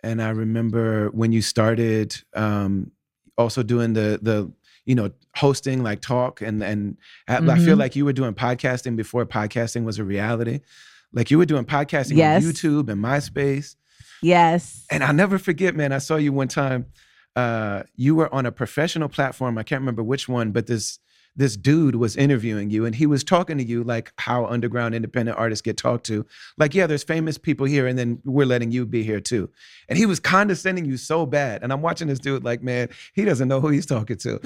And 0.03 0.23
I 0.23 0.31
remember 0.31 1.09
when 1.11 1.33
you 1.33 1.43
started 1.43 2.17
um, 2.35 2.93
also 3.37 3.63
doing 3.63 3.95
the 3.95 4.19
the 4.23 4.53
you 4.85 4.95
know 4.95 5.11
hosting 5.37 5.83
like 5.83 6.01
talk 6.01 6.41
and 6.41 6.63
and 6.63 6.97
I, 7.27 7.37
I 7.39 7.59
feel 7.59 7.77
Mhm. 7.77 7.79
like 7.79 7.97
you 7.97 8.05
were 8.05 8.13
doing 8.13 8.33
podcasting 8.35 8.97
before 8.97 9.27
podcasting 9.27 9.85
was 9.85 9.99
a 9.99 10.05
reality. 10.05 10.61
Like 11.13 11.31
you 11.31 11.39
were 11.39 11.47
doing 11.47 11.65
podcasting 11.65 12.17
Yes. 12.17 12.45
on 12.45 12.51
YouTube 12.53 12.89
and 12.89 13.03
MySpace. 13.03 13.77
Yes. 14.23 14.85
And 14.91 15.03
I'll 15.03 15.15
never 15.15 15.39
forget, 15.39 15.75
man. 15.77 15.93
I 15.93 15.99
saw 15.99 16.17
you 16.17 16.33
one 16.33 16.49
time. 16.49 16.87
Uh, 17.37 17.85
you 17.97 18.15
were 18.15 18.33
on 18.35 18.47
a 18.47 18.53
professional 18.53 19.09
platform. 19.09 19.59
I 19.59 19.63
can't 19.63 19.81
remember 19.81 20.03
which 20.03 20.29
one, 20.29 20.51
but 20.53 20.67
this 20.67 20.99
this 21.39 21.57
dude 21.57 21.95
was 21.95 22.17
interviewing 22.17 22.69
you, 22.69 22.85
and 22.85 22.95
he 22.95 23.07
was 23.07 23.25
talking 23.25 23.57
to 23.57 23.65
you 23.65 23.83
like 23.85 24.13
how 24.19 24.45
underground 24.47 24.95
independent 24.95 25.39
artists 25.39 25.63
get 25.63 25.77
talked 25.79 26.05
to. 26.07 26.27
Like, 26.59 26.75
yeah, 26.75 26.87
there's 26.87 27.05
famous 27.05 27.39
people 27.39 27.65
here, 27.65 27.87
and 27.87 27.99
then 27.99 28.21
we're 28.25 28.45
letting 28.47 28.71
you 28.71 28.85
be 28.85 29.03
here 29.05 29.21
too. 29.21 29.49
And 29.89 29.97
he 29.97 30.05
was 30.05 30.21
condescending 30.21 30.85
you 30.85 30.97
so 30.99 31.25
bad. 31.25 31.63
And 31.63 31.73
I'm 31.73 31.81
watching 31.81 32.09
this 32.09 32.19
dude 32.19 32.45
like, 32.45 32.63
man, 32.63 32.91
he 33.15 33.25
doesn't 33.25 33.49
know 33.49 33.61
who 33.61 33.69
he's 33.69 33.87
talking 33.87 34.17
to. 34.19 34.41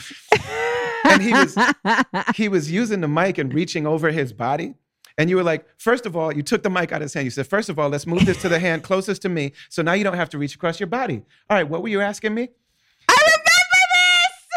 and 1.04 1.22
he 1.22 1.32
was- 1.32 1.56
He 2.36 2.48
was 2.48 2.70
using 2.70 3.00
the 3.00 3.08
mic 3.08 3.38
and 3.38 3.52
reaching 3.52 3.86
over 3.86 4.10
his 4.10 4.32
body. 4.32 4.74
And 5.18 5.28
you 5.28 5.36
were 5.36 5.42
like, 5.42 5.66
first 5.78 6.06
of 6.06 6.16
all, 6.16 6.32
you 6.34 6.42
took 6.42 6.62
the 6.62 6.70
mic 6.70 6.92
out 6.92 6.96
of 6.96 7.02
his 7.02 7.14
hand. 7.14 7.24
You 7.24 7.30
said, 7.30 7.46
first 7.46 7.68
of 7.68 7.78
all, 7.78 7.88
let's 7.88 8.06
move 8.06 8.24
this 8.24 8.40
to 8.42 8.48
the 8.48 8.58
hand 8.58 8.82
closest 8.82 9.20
to 9.22 9.28
me. 9.28 9.52
So 9.68 9.82
now 9.82 9.92
you 9.92 10.04
don't 10.04 10.16
have 10.16 10.30
to 10.30 10.38
reach 10.38 10.54
across 10.54 10.78
your 10.80 10.86
body. 10.86 11.22
All 11.50 11.56
right, 11.56 11.68
what 11.68 11.82
were 11.82 11.88
you 11.88 12.00
asking 12.00 12.34
me? 12.34 12.48
I 13.08 13.14
remember 13.20 13.40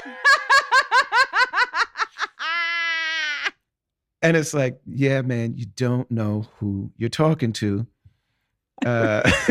this. 0.06 0.16
And 4.26 4.38
it's 4.38 4.54
like, 4.54 4.80
yeah, 4.88 5.22
man, 5.22 5.56
you 5.56 5.66
don't 5.76 6.10
know 6.10 6.48
who 6.58 6.92
you're 6.98 7.10
talking 7.10 7.54
to. 7.54 7.86
Uh, 8.84 9.30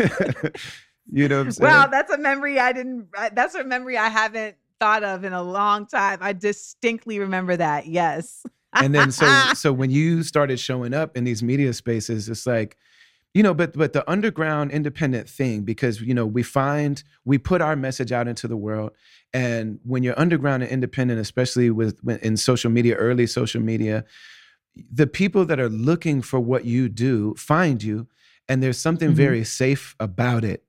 you 1.11 1.27
know 1.27 1.37
what 1.37 1.45
I'm 1.45 1.51
saying? 1.51 1.71
Wow, 1.71 1.87
that's 1.87 2.11
a 2.11 2.17
memory 2.17 2.59
I 2.59 2.73
didn't. 2.73 3.07
That's 3.33 3.55
a 3.55 3.63
memory 3.63 3.97
I 3.97 4.09
haven't 4.09 4.57
thought 4.79 5.03
of 5.03 5.23
in 5.23 5.33
a 5.33 5.41
long 5.41 5.87
time. 5.87 6.19
I 6.21 6.33
distinctly 6.33 7.19
remember 7.19 7.55
that. 7.55 7.87
Yes. 7.87 8.45
and 8.73 8.93
then 8.93 9.11
so 9.11 9.25
so 9.53 9.71
when 9.71 9.91
you 9.91 10.23
started 10.23 10.59
showing 10.59 10.93
up 10.93 11.15
in 11.15 11.23
these 11.23 11.41
media 11.41 11.73
spaces, 11.73 12.27
it's 12.27 12.45
like, 12.45 12.77
you 13.33 13.43
know, 13.43 13.53
but 13.53 13.73
but 13.73 13.93
the 13.93 14.09
underground 14.09 14.71
independent 14.71 15.29
thing, 15.29 15.61
because 15.61 16.01
you 16.01 16.13
know, 16.13 16.25
we 16.25 16.43
find 16.43 17.01
we 17.23 17.37
put 17.37 17.61
our 17.61 17.75
message 17.75 18.11
out 18.11 18.27
into 18.27 18.47
the 18.47 18.57
world. 18.57 18.91
And 19.33 19.79
when 19.83 20.03
you're 20.03 20.17
underground 20.19 20.63
and 20.63 20.71
independent, 20.71 21.19
especially 21.19 21.69
with 21.69 21.99
in 22.21 22.37
social 22.37 22.71
media, 22.71 22.95
early 22.95 23.27
social 23.27 23.61
media, 23.61 24.05
the 24.91 25.07
people 25.07 25.45
that 25.45 25.59
are 25.59 25.69
looking 25.69 26.21
for 26.21 26.39
what 26.39 26.65
you 26.65 26.89
do 26.89 27.33
find 27.35 27.81
you 27.81 28.07
and 28.47 28.61
there's 28.61 28.77
something 28.77 29.09
mm-hmm. 29.09 29.17
very 29.17 29.43
safe 29.43 29.95
about 29.99 30.43
it 30.43 30.63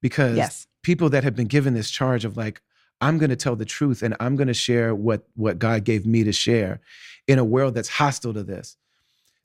because 0.00 0.36
yes. 0.36 0.66
people 0.82 1.08
that 1.10 1.24
have 1.24 1.34
been 1.34 1.46
given 1.46 1.74
this 1.74 1.90
charge 1.90 2.24
of 2.24 2.36
like 2.36 2.60
i'm 3.00 3.18
going 3.18 3.30
to 3.30 3.36
tell 3.36 3.56
the 3.56 3.64
truth 3.64 4.02
and 4.02 4.16
i'm 4.20 4.36
going 4.36 4.48
to 4.48 4.54
share 4.54 4.94
what 4.94 5.26
what 5.34 5.58
god 5.58 5.84
gave 5.84 6.06
me 6.06 6.24
to 6.24 6.32
share 6.32 6.80
in 7.26 7.38
a 7.38 7.44
world 7.44 7.74
that's 7.74 7.88
hostile 7.88 8.34
to 8.34 8.42
this 8.42 8.76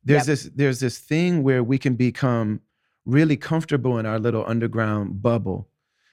there's 0.04 0.22
yep. 0.22 0.26
this 0.28 0.50
there's 0.56 0.80
this 0.80 0.98
thing 0.98 1.44
where 1.44 1.64
we 1.64 1.78
can 1.78 1.96
become 1.96 2.62
really 3.06 3.38
comfortable 3.38 3.98
in 3.98 4.06
our 4.06 4.20
little 4.20 4.46
underground 4.48 5.22
bubble 5.22 5.68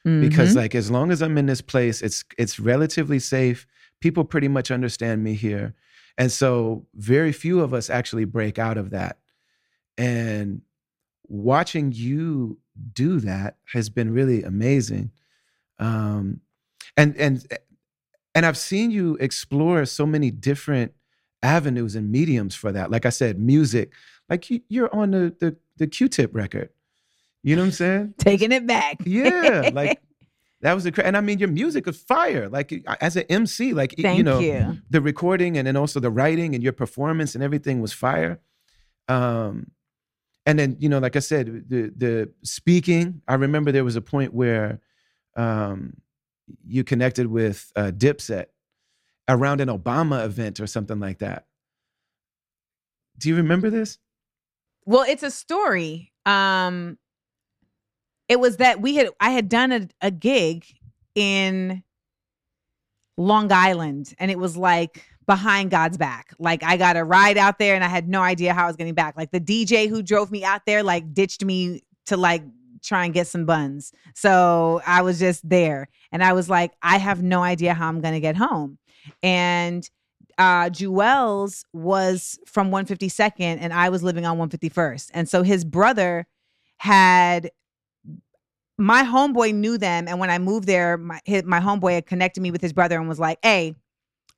mm-hmm. 0.07 0.21
because 0.21 0.55
like 0.55 0.75
as 0.75 0.91
long 0.91 1.11
as 1.11 1.23
i'm 1.23 1.39
in 1.39 1.47
this 1.47 1.61
place 1.61 2.03
it's 2.03 2.25
it's 2.39 2.61
relatively 2.61 3.19
safe 3.19 3.67
people 4.01 4.25
pretty 4.25 4.49
much 4.49 4.71
understand 4.71 5.25
me 5.25 5.35
here 5.35 5.75
and 6.19 6.33
so 6.33 6.87
very 6.95 7.33
few 7.33 7.61
of 7.61 7.75
us 7.75 7.91
actually 7.91 8.25
break 8.25 8.59
out 8.59 8.79
of 8.79 8.91
that 8.91 9.19
and 9.99 10.63
watching 11.29 11.93
you 11.93 12.59
do 12.93 13.21
that 13.21 13.57
has 13.73 13.89
been 13.89 14.13
really 14.13 14.43
amazing. 14.43 15.11
Um, 15.79 16.41
and 16.97 17.17
and 17.17 17.47
and 18.35 18.47
I've 18.47 18.59
seen 18.59 18.91
you 18.91 19.17
explore 19.21 19.85
so 19.87 20.07
many 20.07 20.31
different 20.31 20.93
avenues 21.43 21.95
and 21.95 22.11
mediums 22.11 22.55
for 22.55 22.73
that. 22.73 22.91
Like 22.91 23.07
I 23.07 23.11
said, 23.11 23.39
music. 23.39 23.93
Like 24.29 24.51
you, 24.51 24.61
you're 24.69 24.95
on 24.95 25.11
the 25.11 25.35
the, 25.39 25.57
the 25.77 25.87
Q-Tip 25.87 26.35
record. 26.35 26.71
You 27.43 27.57
know 27.57 27.63
what 27.63 27.67
I'm 27.67 27.73
saying? 27.73 28.15
Taking 28.19 28.53
it 28.53 28.67
back. 28.67 28.99
Yeah, 29.05 29.71
like 29.73 30.01
that 30.67 30.75
was 30.75 30.85
a 30.85 31.07
and 31.07 31.17
I 31.17 31.21
mean 31.21 31.39
your 31.39 31.49
music 31.49 31.87
is 31.87 31.97
fire. 31.97 32.49
Like 32.49 32.85
as 33.01 33.15
an 33.15 33.23
MC, 33.29 33.73
like 33.73 33.95
Thank 33.97 34.19
you 34.19 34.25
know 34.25 34.41
you. 34.41 34.79
the 34.91 35.01
recording 35.01 35.57
and 35.57 35.67
then 35.67 35.77
also 35.77 36.01
the 36.01 36.11
writing 36.11 36.55
and 36.55 36.63
your 36.63 36.73
performance 36.73 37.37
and 37.37 37.45
everything 37.45 37.81
was 37.81 37.93
fire. 37.93 38.41
Um, 39.07 39.71
and 40.47 40.59
then 40.59 40.77
you 40.79 40.89
know 40.89 40.99
like 40.99 41.17
i 41.17 41.19
said 41.19 41.65
the 41.69 41.93
the 41.97 42.33
speaking 42.43 43.21
i 43.29 43.35
remember 43.35 43.73
there 43.73 43.85
was 43.85 43.97
a 43.97 44.01
point 44.01 44.33
where 44.33 44.81
um, 45.37 45.95
you 46.67 46.83
connected 46.85 47.27
with 47.27 47.71
uh, 47.77 47.91
dipset 47.95 48.47
around 49.29 49.61
an 49.61 49.69
obama 49.69 50.25
event 50.25 50.61
or 50.61 50.67
something 50.67 51.01
like 51.01 51.19
that 51.19 51.47
do 53.19 53.29
you 53.29 53.37
remember 53.37 53.69
this 53.69 53.99
well 54.87 55.05
it's 55.07 55.25
a 55.25 55.31
story 55.31 56.13
um 56.25 56.97
it 58.29 58.41
was 58.41 58.59
that 58.59 58.81
we 58.81 58.97
had 58.97 59.09
i 59.21 59.31
had 59.31 59.49
done 59.49 59.73
a, 59.73 59.89
a 60.01 60.11
gig 60.11 60.67
in 61.15 61.83
long 63.17 63.51
island 63.51 64.15
and 64.19 64.31
it 64.31 64.39
was 64.39 64.57
like 64.57 65.05
behind 65.27 65.71
God's 65.71 65.99
back. 65.99 66.33
Like 66.39 66.63
I 66.63 66.77
got 66.77 66.97
a 66.97 67.05
ride 67.05 67.37
out 67.37 67.59
there 67.59 67.75
and 67.75 67.83
I 67.83 67.89
had 67.89 68.09
no 68.09 68.23
idea 68.23 68.55
how 68.55 68.65
I 68.65 68.67
was 68.69 68.77
getting 68.77 68.95
back. 68.95 69.17
Like 69.17 69.33
the 69.33 69.41
DJ 69.41 69.89
who 69.89 70.03
drove 70.03 70.31
me 70.31 70.45
out 70.45 70.63
there 70.67 70.83
like 70.83 71.13
ditched 71.13 71.45
me 71.45 71.83
to 72.07 72.17
like 72.17 72.43
try 72.83 73.05
and 73.05 73.13
get 73.13 73.27
some 73.27 73.45
buns. 73.45 73.93
So 74.15 74.81
I 74.87 75.03
was 75.03 75.19
just 75.19 75.47
there 75.49 75.89
and 76.13 76.23
I 76.23 76.33
was 76.33 76.49
like 76.49 76.73
I 76.83 76.99
have 76.99 77.23
no 77.23 77.43
idea 77.43 77.75
how 77.75 77.89
I'm 77.89 78.01
going 78.01 78.15
to 78.15 78.21
get 78.21 78.37
home. 78.37 78.79
And 79.23 79.89
uh 80.39 80.69
Juelz 80.71 81.65
was 81.73 82.39
from 82.47 82.71
152nd 82.71 83.59
and 83.61 83.73
I 83.73 83.89
was 83.89 84.03
living 84.03 84.25
on 84.25 84.39
151st. 84.39 85.11
And 85.13 85.29
so 85.29 85.43
his 85.43 85.65
brother 85.65 86.27
had 86.79 87.51
my 88.79 89.03
homeboy 89.03 89.55
knew 89.55 89.79
them 89.79 90.07
and 90.09 90.19
when 90.19 90.31
I 90.31 90.39
moved 90.39 90.67
there 90.67 90.99
my 90.99 91.21
his, 91.25 91.45
my 91.45 91.61
homeboy 91.61 91.95
had 91.95 92.07
connected 92.07 92.43
me 92.43 92.51
with 92.51 92.61
his 92.61 92.73
brother 92.73 92.99
and 92.99 93.09
was 93.09 93.19
like, 93.19 93.39
"Hey, 93.43 93.75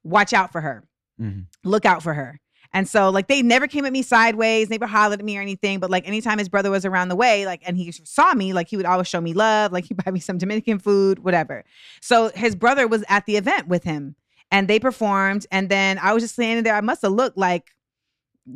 watch 0.04 0.32
out 0.32 0.52
for 0.52 0.60
her. 0.60 0.84
Mm-hmm. 1.20 1.40
Look 1.64 1.84
out 1.84 2.02
for 2.02 2.14
her. 2.14 2.40
And 2.72 2.86
so, 2.86 3.08
like, 3.08 3.28
they 3.28 3.40
never 3.40 3.66
came 3.66 3.86
at 3.86 3.92
me 3.92 4.02
sideways, 4.02 4.68
never 4.68 4.86
hollered 4.86 5.20
at 5.20 5.24
me 5.24 5.38
or 5.38 5.40
anything. 5.40 5.80
But 5.80 5.90
like, 5.90 6.06
anytime 6.06 6.38
his 6.38 6.50
brother 6.50 6.70
was 6.70 6.84
around 6.84 7.08
the 7.08 7.16
way, 7.16 7.46
like, 7.46 7.62
and 7.64 7.78
he 7.78 7.92
saw 7.92 8.34
me, 8.34 8.52
like, 8.52 8.68
he 8.68 8.76
would 8.76 8.84
always 8.84 9.08
show 9.08 9.20
me 9.20 9.32
love, 9.32 9.72
like, 9.72 9.84
he 9.88 9.94
buy 9.94 10.10
me 10.10 10.20
some 10.20 10.38
Dominican 10.38 10.78
food, 10.78 11.20
whatever. 11.20 11.64
So 12.00 12.30
his 12.34 12.54
brother 12.54 12.86
was 12.86 13.04
at 13.08 13.26
the 13.26 13.36
event 13.36 13.68
with 13.68 13.84
him, 13.84 14.16
and 14.50 14.68
they 14.68 14.78
performed. 14.78 15.46
And 15.50 15.68
then 15.68 15.98
I 15.98 16.12
was 16.12 16.22
just 16.22 16.34
standing 16.34 16.64
there. 16.64 16.74
I 16.74 16.82
must 16.82 17.02
have 17.02 17.12
looked 17.12 17.38
like 17.38 17.70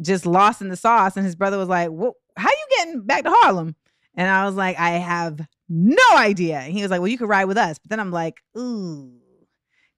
just 0.01 0.27
lost 0.27 0.61
in 0.61 0.69
the 0.69 0.77
sauce. 0.77 1.17
And 1.17 1.25
his 1.25 1.37
brother 1.37 1.59
was 1.59 1.69
like, 1.69 1.89
"What? 1.91 2.15
How 2.37 2.49
you 2.49 2.77
getting 2.77 3.03
back 3.03 3.25
to 3.25 3.31
Harlem?" 3.31 3.77
And 4.15 4.29
I 4.29 4.45
was 4.45 4.55
like, 4.55 4.79
"I 4.79 4.91
have 4.93 5.41
no 5.73 6.17
idea." 6.17 6.59
And 6.59 6.73
he 6.73 6.83
was 6.83 6.91
like, 6.91 7.01
"Well, 7.01 7.09
you 7.09 7.19
could 7.19 7.29
ride 7.29 7.47
with 7.47 7.59
us." 7.59 7.79
But 7.79 7.91
then 7.91 8.01
I'm 8.01 8.13
like, 8.13 8.43
"Ooh." 8.57 9.23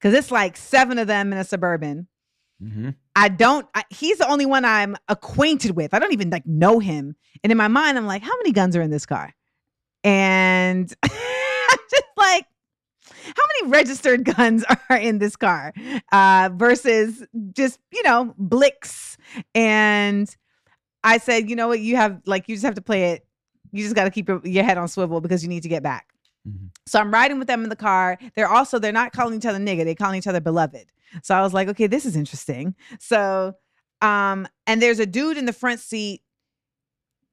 because 0.05 0.19
it's 0.19 0.31
like 0.31 0.55
seven 0.55 0.99
of 0.99 1.07
them 1.07 1.33
in 1.33 1.39
a 1.39 1.45
suburban. 1.45 2.07
Mm-hmm. 2.63 2.91
I 3.17 3.29
don't. 3.31 3.67
I, 3.75 3.85
he's 3.89 4.19
the 4.19 4.29
only 4.29 4.45
one 4.45 4.67
I'm 4.67 4.97
acquainted 5.09 5.71
with. 5.77 5.95
I 5.95 5.99
don't 5.99 6.13
even 6.13 6.29
like 6.29 6.47
know 6.47 6.79
him. 6.79 7.17
And 7.43 7.51
in 7.51 7.57
my 7.57 7.69
mind, 7.69 7.97
I'm 7.97 8.05
like, 8.05 8.23
how 8.23 8.37
many 8.37 8.53
guns 8.53 8.77
are 8.77 8.83
in 8.83 8.91
this 8.91 9.07
car? 9.07 9.33
And 10.03 10.93
I'm 11.03 11.79
just 11.91 12.05
like, 12.19 12.45
how 13.03 13.43
many 13.63 13.71
registered 13.71 14.25
guns 14.37 14.63
are 14.91 14.97
in 14.99 15.19
this 15.19 15.37
car 15.37 15.73
uh, 16.13 16.51
versus 16.53 17.25
just 17.55 17.79
you 17.91 18.03
know 18.03 18.35
blicks? 18.37 19.17
And 19.55 20.29
I 21.03 21.17
said, 21.17 21.49
you 21.49 21.57
know 21.57 21.69
what? 21.69 21.81
You 21.81 21.97
have 21.97 22.21
like 22.27 22.47
you 22.51 22.57
just 22.57 22.65
have 22.67 22.75
to 22.75 22.83
play 22.83 23.13
it. 23.13 23.27
You 23.75 23.83
just 23.83 23.97
got 23.97 24.05
to 24.05 24.11
keep 24.11 24.29
your, 24.29 24.41
your 24.45 24.63
head 24.63 24.79
on 24.79 24.87
swivel 24.87 25.21
because 25.21 25.43
you 25.43 25.49
need 25.49 25.65
to 25.65 25.69
get 25.69 25.83
back. 25.83 26.15
Mm-hmm. 26.49 26.67
So 26.87 27.01
I'm 27.01 27.13
riding 27.13 27.41
with 27.41 27.49
them 27.49 27.65
in 27.65 27.71
the 27.71 27.77
car. 27.77 28.19
They're 28.37 28.49
also 28.49 28.79
they're 28.79 28.93
not 28.93 29.13
calling 29.13 29.35
each 29.35 29.47
other 29.47 29.59
nigga. 29.59 29.85
They're 29.85 29.97
calling 29.97 30.19
each 30.19 30.29
other 30.29 30.41
beloved. 30.41 30.87
So 31.23 31.35
I 31.35 31.43
was 31.43 31.53
like, 31.53 31.69
okay, 31.69 31.89
this 31.89 32.07
is 32.07 32.17
interesting. 32.17 32.75
So 33.01 33.55
um 34.01 34.47
and 34.67 34.81
there's 34.81 35.01
a 35.01 35.07
dude 35.07 35.37
in 35.37 35.45
the 35.45 35.53
front 35.53 35.81
seat. 35.81 36.23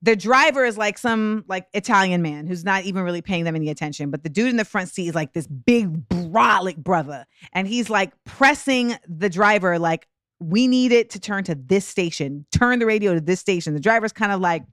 The 0.02 0.16
driver 0.16 0.66
is 0.66 0.80
like 0.80 0.98
some 0.98 1.46
like 1.48 1.68
Italian 1.74 2.24
man 2.24 2.48
who's 2.48 2.64
not 2.64 2.86
even 2.86 3.04
really 3.04 3.22
paying 3.22 3.44
them 3.44 3.56
any 3.56 3.70
attention, 3.70 4.10
but 4.10 4.24
the 4.24 4.30
dude 4.30 4.50
in 4.50 4.58
the 4.58 4.66
front 4.66 4.90
seat 4.90 5.10
is 5.10 5.16
like 5.16 5.34
this 5.34 5.46
big 5.46 6.08
brolic 6.10 6.78
brother 6.78 7.26
and 7.54 7.68
he's 7.68 7.90
like 7.90 8.14
pressing 8.24 8.96
the 9.08 9.30
driver 9.30 9.78
like 9.78 10.08
we 10.40 10.68
need 10.68 10.92
it 10.92 11.12
to 11.12 11.20
turn 11.20 11.44
to 11.44 11.54
this 11.54 11.88
station. 11.88 12.46
Turn 12.52 12.80
the 12.80 12.88
radio 12.88 13.14
to 13.14 13.22
this 13.22 13.40
station. 13.40 13.76
The 13.76 13.80
driver's 13.80 14.12
kind 14.12 14.32
of 14.32 14.42
like 14.42 14.64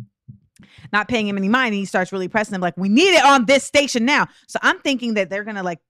not 0.92 1.09
paying 1.09 1.29
him 1.29 1.37
any 1.37 1.49
mind. 1.49 1.68
And 1.68 1.75
he 1.77 1.85
starts 1.85 2.12
really 2.12 2.29
pressing 2.29 2.55
him, 2.55 2.61
like, 2.61 2.77
we 2.77 2.88
need 2.88 3.14
it 3.14 3.25
on 3.25 3.47
this 3.47 3.64
station 3.64 4.05
now. 4.05 4.27
So 4.47 4.59
I'm 4.62 4.79
thinking 4.81 5.14
that 5.14 5.31
they're 5.31 5.44
gonna 5.44 5.62
like, 5.62 5.81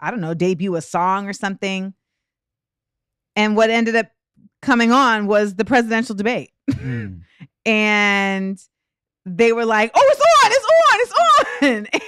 I 0.00 0.10
don't 0.10 0.20
know, 0.20 0.34
debut 0.34 0.74
a 0.76 0.82
song 0.82 1.28
or 1.28 1.32
something. 1.32 1.94
And 3.36 3.56
what 3.56 3.70
ended 3.70 3.96
up 3.96 4.06
coming 4.62 4.92
on 4.92 5.26
was 5.26 5.54
the 5.54 5.64
presidential 5.64 6.14
debate. 6.14 6.50
Mm. 6.70 7.22
and 7.66 8.58
they 9.26 9.52
were 9.52 9.64
like, 9.64 9.90
oh, 9.94 10.08
it's 10.10 10.20
on, 10.20 10.52
it's 10.52 10.64
on, 10.64 11.00
it's 11.00 11.12
on. 11.12 11.33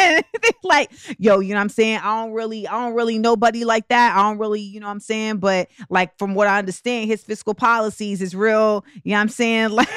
And 0.00 0.24
they're 0.42 0.52
like, 0.62 0.92
yo, 1.18 1.40
you 1.40 1.50
know 1.50 1.56
what 1.56 1.62
I'm 1.62 1.68
saying? 1.70 1.98
I 1.98 2.22
don't 2.22 2.32
really, 2.32 2.68
I 2.68 2.72
don't 2.72 2.94
really 2.94 3.18
nobody 3.18 3.64
like 3.64 3.88
that. 3.88 4.16
I 4.16 4.22
don't 4.22 4.38
really, 4.38 4.60
you 4.60 4.78
know 4.78 4.86
what 4.86 4.92
I'm 4.92 5.00
saying? 5.00 5.38
But 5.38 5.68
like 5.90 6.16
from 6.18 6.34
what 6.34 6.46
I 6.46 6.58
understand, 6.58 7.10
his 7.10 7.24
fiscal 7.24 7.52
policies 7.52 8.22
is 8.22 8.34
real, 8.34 8.84
you 9.02 9.10
know 9.10 9.16
what 9.16 9.22
I'm 9.22 9.28
saying? 9.28 9.70
Like 9.78 9.88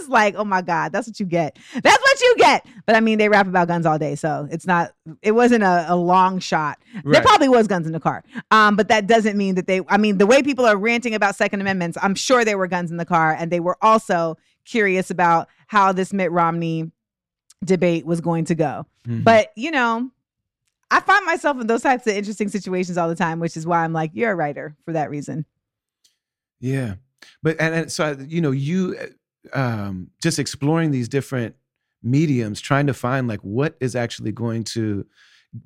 was 0.00 0.08
like, 0.08 0.34
oh 0.36 0.44
my 0.44 0.62
God, 0.62 0.92
that's 0.92 1.06
what 1.06 1.18
you 1.20 1.26
get. 1.26 1.58
That's 1.74 2.02
what 2.02 2.20
you 2.20 2.34
get. 2.38 2.66
But 2.86 2.96
I 2.96 3.00
mean, 3.00 3.18
they 3.18 3.28
rap 3.28 3.46
about 3.46 3.68
guns 3.68 3.86
all 3.86 3.98
day. 3.98 4.14
So 4.14 4.48
it's 4.50 4.66
not, 4.66 4.92
it 5.22 5.32
wasn't 5.32 5.62
a, 5.64 5.86
a 5.88 5.96
long 5.96 6.38
shot. 6.38 6.78
Right. 6.94 7.14
There 7.14 7.22
probably 7.22 7.48
was 7.48 7.66
guns 7.66 7.86
in 7.86 7.92
the 7.92 8.00
car. 8.00 8.24
Um, 8.50 8.76
but 8.76 8.88
that 8.88 9.06
doesn't 9.06 9.36
mean 9.36 9.54
that 9.56 9.66
they, 9.66 9.80
I 9.88 9.96
mean, 9.96 10.18
the 10.18 10.26
way 10.26 10.42
people 10.42 10.66
are 10.66 10.76
ranting 10.76 11.14
about 11.14 11.36
Second 11.36 11.60
Amendments, 11.60 11.98
I'm 12.00 12.14
sure 12.14 12.44
there 12.44 12.58
were 12.58 12.66
guns 12.66 12.90
in 12.90 12.96
the 12.96 13.04
car. 13.04 13.34
And 13.38 13.50
they 13.50 13.60
were 13.60 13.76
also 13.82 14.36
curious 14.64 15.10
about 15.10 15.48
how 15.66 15.92
this 15.92 16.12
Mitt 16.12 16.30
Romney 16.30 16.90
debate 17.64 18.06
was 18.06 18.20
going 18.20 18.44
to 18.46 18.54
go. 18.54 18.86
Mm-hmm. 19.06 19.22
But, 19.22 19.52
you 19.56 19.70
know, 19.70 20.10
I 20.90 21.00
find 21.00 21.24
myself 21.24 21.60
in 21.60 21.66
those 21.66 21.82
types 21.82 22.06
of 22.06 22.14
interesting 22.14 22.48
situations 22.48 22.98
all 22.98 23.08
the 23.08 23.14
time, 23.14 23.40
which 23.40 23.56
is 23.56 23.66
why 23.66 23.84
I'm 23.84 23.92
like, 23.92 24.10
you're 24.14 24.32
a 24.32 24.36
writer 24.36 24.76
for 24.84 24.92
that 24.92 25.10
reason. 25.10 25.44
Yeah. 26.60 26.94
But, 27.42 27.60
and, 27.60 27.74
and 27.74 27.92
so, 27.92 28.16
you 28.26 28.40
know, 28.40 28.50
you, 28.50 28.96
um, 29.52 30.10
just 30.22 30.38
exploring 30.38 30.90
these 30.90 31.08
different 31.08 31.54
mediums, 32.02 32.60
trying 32.60 32.86
to 32.86 32.94
find 32.94 33.28
like 33.28 33.40
what 33.40 33.76
is 33.80 33.94
actually 33.94 34.32
going 34.32 34.64
to 34.64 35.06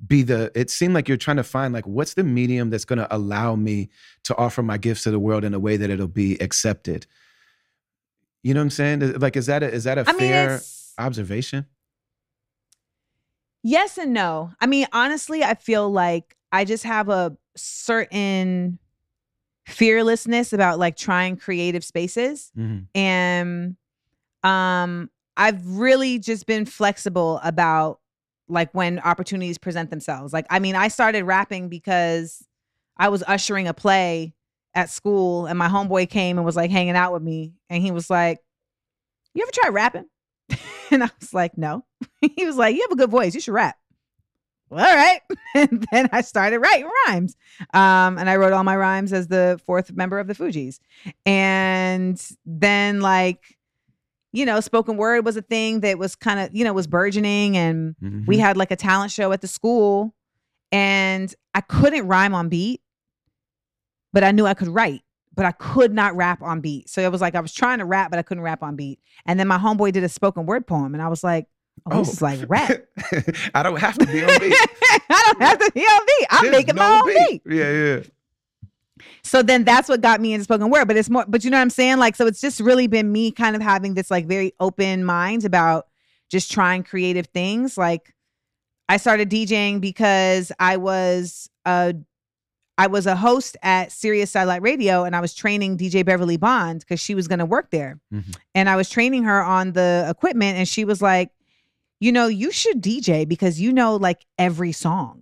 be 0.07 0.23
the 0.23 0.51
it 0.55 0.69
seemed 0.69 0.93
like 0.93 1.07
you're 1.07 1.17
trying 1.17 1.37
to 1.37 1.43
find 1.43 1.73
like 1.73 1.85
what's 1.85 2.15
the 2.15 2.23
medium 2.23 2.69
that's 2.69 2.85
going 2.85 2.97
to 2.97 3.15
allow 3.15 3.55
me 3.55 3.89
to 4.23 4.35
offer 4.35 4.63
my 4.63 4.77
gifts 4.77 5.03
to 5.03 5.11
the 5.11 5.19
world 5.19 5.43
in 5.43 5.53
a 5.53 5.59
way 5.59 5.77
that 5.77 5.89
it'll 5.89 6.07
be 6.07 6.41
accepted 6.41 7.05
you 8.41 8.53
know 8.53 8.61
what 8.61 8.63
i'm 8.63 8.69
saying 8.71 9.13
like 9.19 9.35
is 9.35 9.45
that 9.45 9.61
a, 9.61 9.71
is 9.71 9.83
that 9.83 9.99
a 9.99 10.09
I 10.09 10.13
fair 10.13 10.45
it's- 10.55 10.93
observation 10.97 11.67
Yes 13.67 13.97
and 13.97 14.13
no. 14.13 14.51
I 14.61 14.67
mean, 14.67 14.85
honestly, 14.93 15.43
I 15.43 15.55
feel 15.55 15.89
like 15.89 16.37
I 16.51 16.65
just 16.65 16.83
have 16.83 17.09
a 17.09 17.35
certain 17.57 18.77
fearlessness 19.65 20.53
about 20.53 20.77
like 20.77 20.95
trying 20.95 21.35
creative 21.35 21.83
spaces 21.83 22.51
Mhm. 22.55 22.85
and 22.93 23.75
um 24.43 25.09
I've 25.35 25.65
really 25.67 26.19
just 26.19 26.45
been 26.45 26.65
flexible 26.67 27.39
about 27.43 27.99
like 28.47 28.71
when 28.75 28.99
opportunities 28.99 29.57
present 29.57 29.89
themselves. 29.89 30.31
Like 30.31 30.45
I 30.51 30.59
mean, 30.59 30.75
I 30.75 30.87
started 30.89 31.23
rapping 31.23 31.67
because 31.67 32.47
I 32.97 33.09
was 33.09 33.23
ushering 33.27 33.67
a 33.67 33.73
play 33.73 34.35
at 34.75 34.91
school 34.91 35.47
and 35.47 35.57
my 35.57 35.69
homeboy 35.69 36.07
came 36.07 36.37
and 36.37 36.45
was 36.45 36.55
like 36.55 36.69
hanging 36.69 36.95
out 36.95 37.13
with 37.13 37.23
me 37.23 37.55
and 37.71 37.81
he 37.81 37.89
was 37.89 38.11
like, 38.11 38.41
"You 39.33 39.41
ever 39.41 39.51
try 39.51 39.69
rapping?" 39.69 40.05
and 40.91 41.03
I 41.03 41.09
was 41.19 41.33
like, 41.33 41.57
"No." 41.57 41.85
he 42.21 42.45
was 42.45 42.55
like, 42.57 42.75
"You 42.75 42.81
have 42.83 42.91
a 42.91 42.95
good 42.95 43.09
voice. 43.09 43.33
You 43.33 43.41
should 43.41 43.53
rap." 43.53 43.77
Well, 44.69 44.83
all 44.85 44.95
right. 44.95 45.21
and 45.55 45.85
then 45.91 46.09
I 46.11 46.21
started 46.21 46.59
writing 46.59 46.89
rhymes. 47.07 47.35
Um, 47.73 48.17
and 48.17 48.27
I 48.29 48.35
wrote 48.35 48.51
all 48.51 48.63
my 48.63 48.75
rhymes 48.75 49.13
as 49.13 49.27
the 49.27 49.59
fourth 49.65 49.91
member 49.93 50.17
of 50.19 50.25
the 50.27 50.33
Fugees. 50.33 50.79
And 51.25 52.19
then 52.47 52.99
like, 52.99 53.57
you 54.33 54.43
know, 54.43 54.59
spoken 54.61 54.97
word 54.97 55.23
was 55.23 55.37
a 55.37 55.43
thing 55.43 55.81
that 55.81 55.99
was 55.99 56.15
kind 56.15 56.39
of, 56.39 56.49
you 56.55 56.63
know, 56.63 56.73
was 56.73 56.87
burgeoning 56.87 57.55
and 57.55 57.95
Mhm. 58.03 58.25
we 58.27 58.39
had 58.39 58.57
like 58.57 58.71
a 58.71 58.75
talent 58.75 59.11
show 59.11 59.31
at 59.31 59.41
the 59.41 59.47
school 59.47 60.15
and 60.71 61.33
I 61.53 61.61
couldn't 61.61 62.07
rhyme 62.07 62.33
on 62.33 62.49
beat, 62.49 62.81
but 64.13 64.23
I 64.23 64.31
knew 64.31 64.47
I 64.47 64.55
could 64.55 64.67
write, 64.69 65.03
but 65.35 65.45
I 65.45 65.51
could 65.51 65.93
not 65.93 66.15
rap 66.15 66.41
on 66.41 66.61
beat. 66.61 66.89
So 66.89 67.01
it 67.01 67.11
was 67.11 67.21
like 67.21 67.35
I 67.35 67.39
was 67.41 67.53
trying 67.53 67.79
to 67.79 67.85
rap, 67.85 68.09
but 68.09 68.19
I 68.19 68.23
couldn't 68.23 68.43
rap 68.43 68.63
on 68.63 68.75
beat. 68.75 68.99
And 69.25 69.39
then 69.39 69.47
my 69.47 69.57
homeboy 69.57 69.91
did 69.91 70.03
a 70.03 70.09
spoken 70.09 70.45
word 70.45 70.65
poem 70.65 70.93
and 70.93 71.01
I 71.01 71.07
was 71.07 71.23
like, 71.23 71.47
oh, 71.91 71.99
this 71.99 72.13
is 72.13 72.21
oh, 72.21 72.25
like 72.25 72.39
rap. 72.47 72.71
i 73.53 73.61
don't 73.61 73.79
have 73.79 73.97
to 73.97 74.05
be 74.07 74.23
on 74.23 74.39
beat 74.39 74.55
I 75.09 75.21
don't 75.25 75.41
have 75.41 75.59
to 75.59 75.71
be 75.73 75.81
on 75.81 76.01
beat. 76.05 76.27
I'm 76.31 76.43
There's 76.43 76.55
making 76.55 76.75
my 76.75 76.89
no 76.89 77.01
own 77.03 77.27
beat. 77.29 77.41
yeah 77.45 77.71
yeah 77.71 77.99
So 79.23 79.41
then 79.43 79.63
that's 79.63 79.89
what 79.89 80.01
got 80.01 80.21
me 80.21 80.33
into 80.33 80.45
spoken 80.45 80.69
word. 80.69 80.87
But 80.87 80.97
it's 80.97 81.09
more, 81.09 81.25
but 81.27 81.43
you 81.43 81.49
know 81.49 81.57
what 81.57 81.61
I'm 81.63 81.69
saying? 81.69 81.97
Like, 81.97 82.15
so 82.15 82.27
it's 82.27 82.41
just 82.41 82.59
really 82.59 82.87
been 82.87 83.11
me 83.11 83.31
kind 83.31 83.55
of 83.55 83.61
having 83.61 83.93
this 83.93 84.09
like 84.09 84.25
very 84.25 84.53
open 84.59 85.03
mind 85.03 85.45
about 85.45 85.87
just 86.29 86.51
trying 86.51 86.83
creative 86.83 87.27
things. 87.27 87.77
Like, 87.77 88.13
I 88.87 88.97
started 88.97 89.29
DJing 89.29 89.81
because 89.81 90.51
I 90.59 90.77
was 90.77 91.49
a 91.65 91.95
I 92.77 92.87
was 92.87 93.05
a 93.05 93.15
host 93.15 93.55
at 93.63 93.91
Sirius 93.91 94.31
Satellite 94.31 94.61
Radio 94.61 95.03
and 95.05 95.15
I 95.15 95.21
was 95.21 95.33
training 95.33 95.77
DJ 95.77 96.03
Beverly 96.05 96.37
Bond 96.37 96.81
because 96.81 96.99
she 96.99 97.15
was 97.15 97.27
gonna 97.27 97.45
work 97.45 97.69
there. 97.71 97.99
Mhm. 98.13 98.35
And 98.53 98.69
I 98.69 98.75
was 98.75 98.89
training 98.89 99.23
her 99.23 99.41
on 99.43 99.71
the 99.71 100.05
equipment, 100.09 100.57
and 100.57 100.67
she 100.67 100.83
was 100.85 101.01
like, 101.01 101.29
you 102.01 102.11
know, 102.11 102.27
you 102.27 102.51
should 102.51 102.81
DJ 102.81 103.25
because 103.27 103.61
you 103.61 103.71
know 103.71 103.95
like 103.95 104.25
every 104.37 104.73
song. 104.73 105.21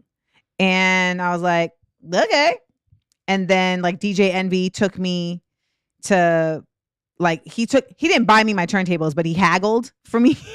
And 0.60 1.22
I 1.22 1.32
was 1.32 1.42
like, 1.42 1.72
okay. 2.13 2.58
And 3.28 3.48
then 3.48 3.82
like 3.82 4.00
DJ 4.00 4.32
Envy 4.34 4.70
took 4.70 4.98
me 4.98 5.42
to 6.04 6.63
like 7.20 7.46
he 7.48 7.66
took 7.68 7.86
he 7.98 8.08
didn't 8.08 8.26
buy 8.26 8.44
me 8.44 8.54
my 8.54 8.66
turntables, 8.66 9.13
but 9.16 9.26
he 9.26 9.34
haggled 9.34 9.92
for 10.06 10.20
me 10.20 10.36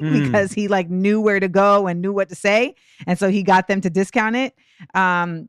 Mm. 0.00 0.24
because 0.24 0.52
he 0.52 0.68
like 0.68 0.90
knew 0.90 1.20
where 1.22 1.40
to 1.40 1.48
go 1.48 1.86
and 1.86 2.02
knew 2.02 2.12
what 2.12 2.28
to 2.28 2.34
say. 2.34 2.74
And 3.06 3.18
so 3.18 3.30
he 3.30 3.42
got 3.42 3.66
them 3.68 3.80
to 3.82 3.88
discount 3.90 4.36
it. 4.36 4.54
Um 4.94 5.48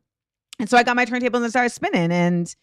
and 0.58 0.68
so 0.68 0.76
I 0.76 0.82
got 0.82 0.96
my 0.96 1.04
turntables 1.04 1.42
and 1.42 1.50
started 1.50 1.70
spinning. 1.70 2.12
And 2.12 2.54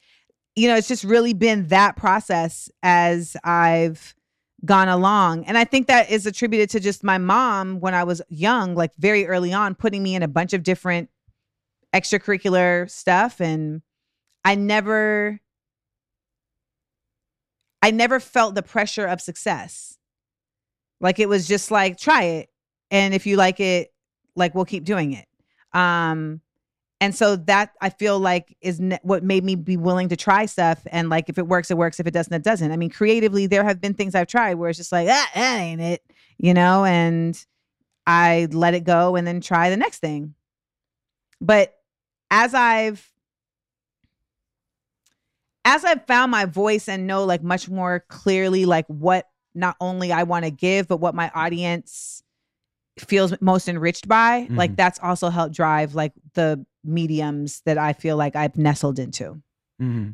you 0.56 0.68
know, 0.70 0.76
it's 0.76 0.88
just 0.88 1.04
really 1.04 1.34
been 1.34 1.68
that 1.68 1.98
process 1.98 2.70
as 2.82 3.36
I've 3.44 4.16
gone 4.64 4.88
along. 4.88 5.46
And 5.46 5.58
I 5.58 5.66
think 5.66 5.88
that 5.88 6.10
is 6.10 6.26
attributed 6.26 6.70
to 6.72 6.80
just 6.80 7.04
my 7.04 7.18
mom 7.18 7.80
when 7.80 7.94
I 7.94 8.04
was 8.04 8.22
young, 8.30 8.74
like 8.74 8.96
very 8.98 9.28
early 9.28 9.54
on, 9.54 9.76
putting 9.76 10.02
me 10.02 10.16
in 10.16 10.24
a 10.24 10.28
bunch 10.28 10.54
of 10.54 10.64
different 10.64 11.10
extracurricular 11.94 12.90
stuff. 12.90 13.42
And 13.42 13.82
I 14.44 14.56
never, 14.56 15.40
I 17.82 17.92
never 17.92 18.20
felt 18.20 18.56
the 18.56 18.64
pressure 18.64 19.06
of 19.06 19.22
success. 19.22 19.98
Like 21.02 21.20
it 21.20 21.30
was 21.30 21.48
just 21.48 21.70
like, 21.70 21.98
try 21.98 22.24
it. 22.24 22.50
And 22.92 23.14
if 23.14 23.26
you 23.26 23.36
like 23.36 23.60
it, 23.60 23.94
like 24.36 24.56
we'll 24.56 24.66
keep 24.66 24.86
doing 24.86 25.14
it. 25.14 25.28
Um, 25.74 26.42
and 27.02 27.14
so 27.14 27.36
that 27.36 27.72
I 27.82 27.90
feel 27.90 28.20
like 28.20 28.56
is 28.62 28.80
ne- 28.80 29.00
what 29.04 29.24
made 29.24 29.44
me 29.44 29.56
be 29.56 29.78
willing 29.78 30.10
to 30.10 30.16
try 30.16 30.46
stuff. 30.46 30.80
And 30.92 31.10
like, 31.10 31.28
if 31.30 31.38
it 31.38 31.48
works, 31.48 31.70
it 31.70 31.78
works. 31.78 32.00
If 32.00 32.08
it 32.08 32.14
doesn't, 32.14 32.34
it 32.34 32.44
doesn't. 32.44 32.72
I 32.72 32.78
mean, 32.78 32.90
creatively, 32.90 33.48
there 33.48 33.64
have 33.64 33.82
been 33.82 33.94
things 33.94 34.16
I've 34.16 34.28
tried 34.28 34.56
where 34.56 34.70
it's 34.70 34.78
just 34.78 34.92
like, 34.92 35.08
ah, 35.10 35.30
that 35.34 35.60
ain't 35.60 35.82
it, 35.82 36.02
you 36.38 36.54
know, 36.54 36.86
and 36.86 37.44
I 38.08 38.48
let 38.52 38.74
it 38.74 38.84
go 38.86 39.16
and 39.16 39.28
then 39.28 39.42
try 39.42 39.70
the 39.70 39.78
next 39.78 40.00
thing. 40.00 40.36
But 41.42 41.76
as 42.32 42.54
I've, 42.54 43.12
as 45.66 45.84
I've 45.84 46.06
found 46.06 46.32
my 46.32 46.46
voice 46.46 46.88
and 46.88 47.08
know 47.08 47.26
like 47.26 47.44
much 47.44 47.68
more 47.70 48.06
clearly, 48.08 48.66
like 48.66 48.86
what 48.88 49.28
not 49.54 49.76
only 49.82 50.12
I 50.12 50.24
want 50.24 50.46
to 50.46 50.52
give, 50.52 50.88
but 50.88 50.98
what 50.98 51.16
my 51.16 51.32
audience 51.34 52.22
feels 53.00 53.34
most 53.42 53.68
enriched 53.68 54.08
by, 54.08 54.48
like 54.52 54.72
Mhm. 54.72 54.76
that's 54.78 55.00
also 55.00 55.30
helped 55.30 55.56
drive 55.56 55.96
like 55.96 56.14
the 56.34 56.66
mediums 56.86 57.62
that 57.66 57.78
I 57.78 57.94
feel 57.94 58.18
like 58.18 58.36
I've 58.36 58.58
nestled 58.58 59.00
into. 59.00 59.42
hmm 59.80 60.10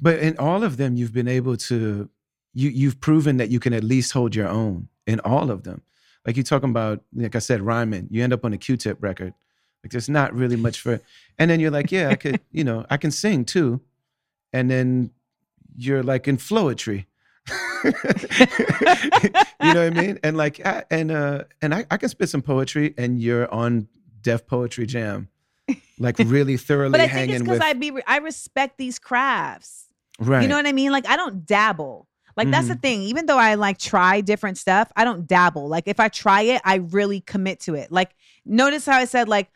But 0.00 0.18
in 0.20 0.38
all 0.38 0.62
of 0.62 0.76
them, 0.76 0.96
you've 0.96 1.12
been 1.12 1.28
able 1.28 1.56
to 1.56 2.08
you 2.54 2.70
you've 2.70 3.00
proven 3.00 3.36
that 3.38 3.50
you 3.50 3.60
can 3.60 3.72
at 3.72 3.84
least 3.84 4.12
hold 4.12 4.34
your 4.34 4.48
own 4.48 4.88
in 5.06 5.20
all 5.20 5.50
of 5.50 5.64
them. 5.64 5.82
Like 6.26 6.36
you're 6.36 6.44
talking 6.44 6.70
about, 6.70 7.02
like 7.14 7.36
I 7.36 7.40
said, 7.40 7.60
rhyming. 7.60 8.08
You 8.10 8.24
end 8.24 8.32
up 8.32 8.44
on 8.44 8.52
a 8.54 8.58
Q-tip 8.58 9.02
record. 9.02 9.34
Like 9.82 9.90
there's 9.90 10.08
not 10.08 10.32
really 10.32 10.56
much 10.56 10.80
for, 10.80 11.00
and 11.38 11.50
then 11.50 11.60
you're 11.60 11.70
like, 11.70 11.92
yeah, 11.92 12.08
I 12.08 12.14
could, 12.14 12.40
you 12.50 12.64
know, 12.64 12.86
I 12.88 12.96
can 12.96 13.10
sing 13.10 13.44
too, 13.44 13.82
and 14.50 14.70
then 14.70 15.10
you're 15.76 16.02
like 16.02 16.26
in 16.26 16.38
floetry. 16.38 17.04
you 17.84 17.92
know 19.60 19.60
what 19.60 19.76
I 19.76 19.90
mean? 19.90 20.18
And 20.22 20.38
like, 20.38 20.64
I, 20.64 20.84
and 20.90 21.10
uh, 21.10 21.44
and 21.60 21.74
I, 21.74 21.84
I 21.90 21.98
can 21.98 22.08
spit 22.08 22.30
some 22.30 22.40
poetry, 22.40 22.94
and 22.96 23.20
you're 23.20 23.52
on 23.52 23.88
Def 24.22 24.46
Poetry 24.46 24.86
Jam, 24.86 25.28
like 25.98 26.18
really 26.18 26.56
thoroughly 26.56 26.92
But 26.92 27.00
I 27.00 27.08
think 27.08 27.30
it's 27.30 27.40
hanging 27.40 27.44
because. 27.44 27.60
I 27.60 27.72
be 27.74 27.92
I 28.06 28.18
respect 28.18 28.78
these 28.78 28.98
crafts. 28.98 29.86
right. 30.18 30.42
You 30.42 30.48
know 30.48 30.56
what 30.56 30.66
I 30.66 30.72
mean? 30.72 30.92
Like 30.92 31.08
I 31.08 31.16
don't 31.16 31.46
dabble. 31.46 32.08
Like 32.36 32.50
that's 32.50 32.64
Mm-hmm. 32.64 32.74
the 32.74 32.78
thing. 32.80 33.02
Even 33.02 33.26
though 33.26 33.38
I 33.38 33.54
like 33.54 33.78
try 33.78 34.20
different 34.20 34.58
stuff, 34.58 34.90
I 34.96 35.04
don't 35.04 35.26
dabble. 35.26 35.68
Like 35.68 35.84
if 35.86 36.00
I 36.00 36.08
try 36.08 36.42
it, 36.42 36.60
I 36.64 36.76
really 36.76 37.20
commit 37.20 37.60
to 37.60 37.74
it. 37.74 37.92
Like 37.92 38.10
notice 38.44 38.84
how 38.86 38.96
I 38.96 39.04
said 39.04 39.28
like 39.28 39.48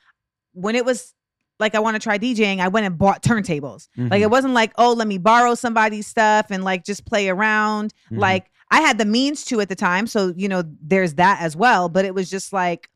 when 0.52 0.76
it 0.76 0.84
was 0.84 1.12
like 1.60 1.74
I 1.74 1.80
want 1.80 1.96
to 1.96 2.00
try 2.00 2.18
DJing, 2.18 2.60
I 2.60 2.68
went 2.68 2.86
and 2.86 2.96
bought 2.96 3.22
turntables. 3.22 3.88
Like 3.96 4.20
Mhm. 4.20 4.20
it 4.22 4.30
wasn't 4.30 4.54
like, 4.54 4.72
oh, 4.78 4.92
let 4.92 5.08
me 5.08 5.18
borrow 5.18 5.56
somebody's 5.56 6.06
stuff 6.06 6.46
and 6.50 6.62
like 6.62 6.84
just 6.84 7.04
play 7.04 7.28
around. 7.28 7.92
Mhm. 8.12 8.18
Like 8.18 8.46
I 8.70 8.80
had 8.80 8.96
the 8.98 9.04
means 9.04 9.44
to 9.46 9.60
at 9.60 9.68
the 9.68 9.74
time, 9.74 10.06
so 10.06 10.32
you 10.36 10.48
know, 10.48 10.62
there's 10.80 11.14
that 11.14 11.40
as 11.40 11.56
well, 11.56 11.88
but 11.88 12.04
it 12.04 12.14
was 12.14 12.30
just 12.30 12.52
like 12.52 12.88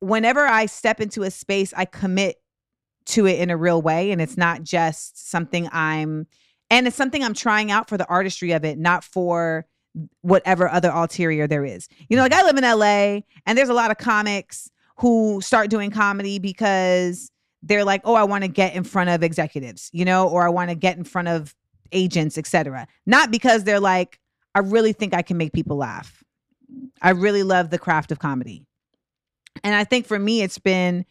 whenever 0.00 0.46
I 0.46 0.66
step 0.66 1.00
into 1.00 1.22
a 1.22 1.30
space, 1.30 1.72
I 1.76 1.84
commit 1.84 2.36
to 3.06 3.26
it 3.26 3.38
in 3.40 3.50
a 3.50 3.56
real 3.56 3.80
way 3.80 4.10
and 4.10 4.20
it's 4.20 4.36
not 4.36 4.62
just 4.62 5.30
something 5.30 5.68
I'm 5.72 6.26
and 6.70 6.86
it's 6.86 6.96
something 6.96 7.24
I'm 7.24 7.34
trying 7.34 7.70
out 7.70 7.88
for 7.88 7.98
the 7.98 8.06
artistry 8.06 8.52
of 8.52 8.64
it, 8.64 8.78
not 8.78 9.02
for 9.02 9.66
whatever 10.20 10.68
other 10.68 10.90
ulterior 10.90 11.48
there 11.48 11.64
is. 11.64 11.88
You 12.08 12.16
know, 12.16 12.22
like 12.22 12.32
I 12.32 12.44
live 12.44 12.56
in 12.56 12.62
LA 12.62 13.22
and 13.46 13.58
there's 13.58 13.68
a 13.68 13.74
lot 13.74 13.90
of 13.90 13.98
comics 13.98 14.70
who 14.96 15.40
start 15.40 15.70
doing 15.70 15.90
comedy 15.90 16.38
because 16.38 17.30
they're 17.62 17.84
like, 17.84 18.02
"Oh, 18.04 18.14
I 18.14 18.22
want 18.22 18.44
to 18.44 18.48
get 18.48 18.74
in 18.74 18.84
front 18.84 19.10
of 19.10 19.22
executives," 19.22 19.90
you 19.92 20.04
know, 20.04 20.28
or 20.28 20.46
I 20.46 20.48
want 20.48 20.70
to 20.70 20.76
get 20.76 20.96
in 20.96 21.04
front 21.04 21.28
of 21.28 21.54
agents, 21.92 22.38
etc. 22.38 22.86
Not 23.06 23.30
because 23.30 23.64
they're 23.64 23.80
like, 23.80 24.20
"I 24.54 24.60
really 24.60 24.92
think 24.92 25.12
I 25.12 25.22
can 25.22 25.36
make 25.36 25.52
people 25.52 25.76
laugh." 25.76 26.22
I 27.02 27.10
really 27.10 27.42
love 27.42 27.70
the 27.70 27.78
craft 27.78 28.12
of 28.12 28.18
comedy. 28.18 28.66
And 29.64 29.74
I 29.74 29.84
think 29.84 30.06
for 30.06 30.18
me 30.18 30.42
it's 30.42 30.58
been 30.58 31.04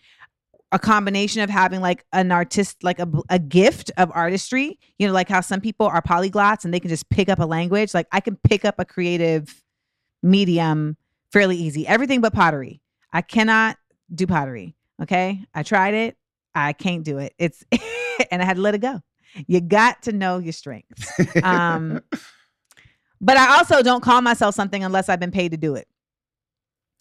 a 0.71 0.79
combination 0.79 1.41
of 1.41 1.49
having 1.49 1.81
like 1.81 2.05
an 2.13 2.31
artist 2.31 2.83
like 2.83 2.99
a, 2.99 3.09
a 3.29 3.39
gift 3.39 3.89
of 3.97 4.11
artistry 4.13 4.77
you 4.99 5.07
know 5.07 5.13
like 5.13 5.27
how 5.27 5.41
some 5.41 5.59
people 5.59 5.87
are 5.87 5.99
polyglots 5.99 6.63
and 6.63 6.71
they 6.71 6.79
can 6.79 6.89
just 6.89 7.09
pick 7.09 7.29
up 7.29 7.39
a 7.39 7.45
language. 7.45 7.93
Like 7.93 8.07
i 8.11 8.19
can 8.19 8.37
pick 8.37 8.65
up 8.65 8.75
a 8.79 8.85
creative 8.85 9.63
medium 10.21 10.97
fairly 11.31 11.57
easy. 11.57 11.87
Everything 11.87 12.21
but 12.21 12.33
pottery. 12.33 12.81
I 13.11 13.21
cannot 13.21 13.77
do 14.13 14.27
pottery 14.27 14.75
okay? 15.01 15.43
I 15.53 15.63
tried 15.63 15.93
it. 15.93 16.17
I 16.53 16.73
can't 16.73 17.03
do 17.03 17.19
it. 17.19 17.33
It's 17.37 17.63
and 18.31 18.41
i 18.41 18.45
had 18.45 18.57
to 18.57 18.61
let 18.61 18.75
it 18.75 18.79
go. 18.79 19.01
You 19.47 19.61
got 19.61 20.03
to 20.03 20.11
know 20.11 20.37
your 20.37 20.53
strengths. 20.53 21.11
Um 21.43 22.01
but 23.21 23.37
i 23.37 23.57
also 23.57 23.81
don't 23.81 24.01
call 24.01 24.21
myself 24.21 24.55
something 24.55 24.83
unless 24.83 25.09
i've 25.09 25.19
been 25.19 25.31
paid 25.31 25.51
to 25.51 25.57
do 25.57 25.75
it 25.75 25.87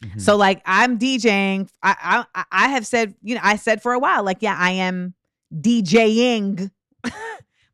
Mhm. 0.05 0.21
So 0.21 0.37
like 0.37 0.63
I'm 0.65 0.99
DJing. 0.99 1.69
I, 1.83 2.25
I 2.35 2.45
I 2.53 2.69
have 2.69 2.87
said, 2.87 3.15
you 3.23 3.35
know, 3.35 3.41
I 3.43 3.57
said 3.57 3.83
for 3.83 3.93
a 3.93 3.99
while, 3.99 4.23
like, 4.23 4.39
yeah, 4.41 4.57
I 4.59 4.71
am 4.73 5.15
DJing, 5.53 6.71
but 7.03 7.13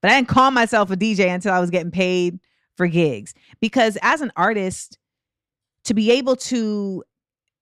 I 0.03 0.09
didn't 0.09 0.29
call 0.29 0.51
myself 0.51 0.91
a 0.91 0.97
DJ 0.97 1.29
until 1.29 1.53
I 1.53 1.61
was 1.61 1.71
getting 1.71 1.91
paid 1.91 2.39
for 2.77 2.87
gigs. 2.87 3.35
Because 3.61 3.99
as 4.03 4.21
an 4.21 4.33
artist, 4.37 4.99
to 5.85 5.95
be 5.95 6.11
able 6.13 6.37
to 6.37 7.05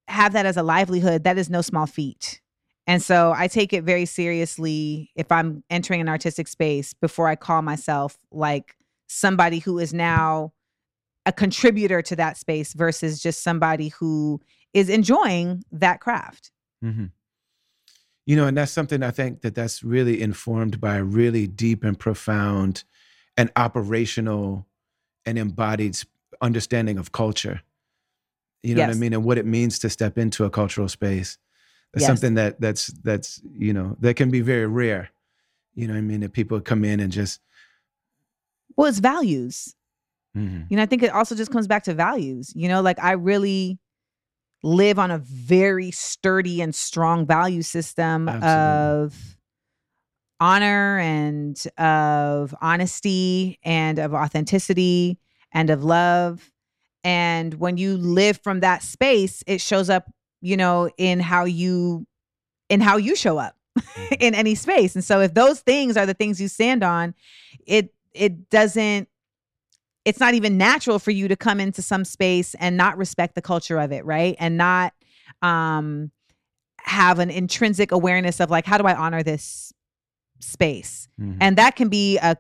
have 0.09 0.33
that 0.35 0.47
as 0.47 0.57
a 0.57 0.63
livelihood, 0.63 1.25
that 1.25 1.39
is 1.39 1.51
no 1.51 1.63
small 1.63 1.87
feat. 1.87 2.41
And 2.87 3.03
so 3.03 3.33
I 3.37 3.47
take 3.49 3.73
it 3.73 3.85
very 3.85 4.05
seriously 4.07 5.11
if 5.15 5.31
I'm 5.31 5.63
entering 5.71 6.01
an 6.01 6.09
artistic 6.09 6.49
space 6.49 6.95
before 6.95 7.29
I 7.29 7.37
call 7.37 7.63
myself 7.63 8.17
like 8.33 8.77
somebody 9.07 9.61
who 9.61 9.79
is 9.79 9.95
now 9.95 10.53
a 11.27 11.33
contributor 11.33 12.03
to 12.03 12.17
that 12.17 12.37
space 12.37 12.73
versus 12.73 13.23
just 13.23 13.43
somebody 13.43 13.89
who 13.89 14.41
is 14.73 14.89
enjoying 14.89 15.63
that 15.71 16.01
craft. 16.01 16.51
hmm 16.81 17.07
You 18.27 18.37
know, 18.37 18.47
and 18.47 18.57
that's 18.57 18.73
something 18.73 19.03
I 19.03 19.11
think 19.11 19.43
that 19.43 19.55
that's 19.55 19.83
really 19.83 20.21
informed 20.21 20.81
by 20.81 20.97
a 20.97 21.05
really 21.05 21.47
deep 21.47 21.85
and 21.85 21.99
profound 21.99 22.85
and 23.37 23.51
operational 23.57 24.67
and 25.25 25.39
embodied 25.39 25.99
understanding 26.41 26.99
of 26.99 27.13
culture. 27.13 27.63
You 28.63 28.75
know 28.77 28.83
what 28.83 28.91
I 28.91 28.95
mean, 28.95 29.13
and 29.13 29.25
what 29.25 29.39
it 29.39 29.47
means 29.47 29.79
to 29.81 29.91
step 29.91 30.19
into 30.19 30.45
a 30.45 30.51
cultural 30.51 30.89
space. 30.89 31.37
That's 31.93 32.03
Yes. 32.03 32.07
something 32.09 32.35
that 32.35 32.61
that's 32.61 32.87
that's 33.03 33.41
you 33.59 33.73
know 33.73 33.97
that 34.01 34.15
can 34.15 34.31
be 34.31 34.41
very 34.41 34.67
rare. 34.67 35.11
You 35.75 35.87
know 35.89 35.95
what 35.95 35.99
I 35.99 36.03
mean? 36.03 36.21
That 36.21 36.33
people 36.33 36.61
come 36.61 36.85
in 36.85 37.01
and 37.01 37.13
just 37.13 37.41
Well, 38.77 38.87
it's 38.89 38.99
values. 39.01 39.75
Mhm. 40.37 40.67
You 40.71 40.77
know, 40.77 40.83
I 40.83 40.87
think 40.87 41.03
it 41.03 41.13
also 41.13 41.35
just 41.35 41.51
comes 41.51 41.67
back 41.67 41.85
to 41.85 41.95
values. 41.95 42.53
You 42.55 42.69
know, 42.69 42.81
like 42.81 42.99
I 42.99 43.13
really 43.13 43.79
live 44.63 44.99
on 44.99 45.11
a 45.11 45.19
very 45.19 45.91
sturdy 45.91 46.61
and 46.63 46.75
strong 46.75 47.27
value 47.27 47.63
system 47.63 48.29
Absolutely. 48.29 48.73
of 48.73 49.37
honor 50.41 50.99
and 50.99 51.63
of 51.79 52.55
honesty 52.61 53.59
and 53.63 53.99
of 53.99 54.15
authenticity 54.15 55.19
and 55.53 55.71
of 55.71 55.85
love. 55.85 56.51
And 57.05 57.55
when 57.55 57.77
you 57.77 57.97
live 57.97 58.41
from 58.43 58.61
that 58.61 58.83
space, 58.83 59.43
it 59.47 59.61
shows 59.61 59.91
up, 59.91 60.11
you 60.41 60.57
know, 60.57 60.91
in 60.99 61.21
how 61.21 61.45
you 61.45 62.07
in 62.69 62.81
how 62.81 62.97
you 62.97 63.15
show 63.15 63.39
up 63.39 63.57
in 64.21 64.35
any 64.35 64.55
space. 64.55 64.95
And 64.95 65.05
so 65.05 65.21
if 65.21 65.35
those 65.35 65.61
things 65.61 65.97
are 65.97 66.07
the 66.07 66.15
things 66.15 66.41
you 66.41 66.49
stand 66.49 66.83
on, 66.83 67.15
it 67.67 67.93
it 68.13 68.51
doesn't 68.51 69.09
it's 70.05 70.19
not 70.21 70.35
even 70.35 70.59
natural 70.59 70.99
for 70.99 71.11
you 71.11 71.29
to 71.29 71.37
come 71.37 71.61
into 71.61 71.83
some 71.83 72.05
space 72.05 72.55
and 72.59 72.77
not 72.77 72.99
respect 72.99 73.35
the 73.35 73.43
culture 73.43 73.79
of 73.79 73.93
it, 73.93 74.05
right? 74.05 74.37
And 74.39 74.57
not 74.57 74.93
um 75.43 76.11
have 76.81 77.19
an 77.21 77.31
intrinsic 77.31 77.93
awareness 77.93 78.41
of 78.41 78.51
like 78.51 78.67
how 78.67 78.79
do 78.79 78.85
I 78.85 78.95
honor 78.95 79.23
this 79.23 79.73
space? 80.41 81.09
Mhm. 81.21 81.37
And 81.41 81.57
that 81.59 81.77
can 81.77 81.89
be 81.89 82.19
a 82.19 82.37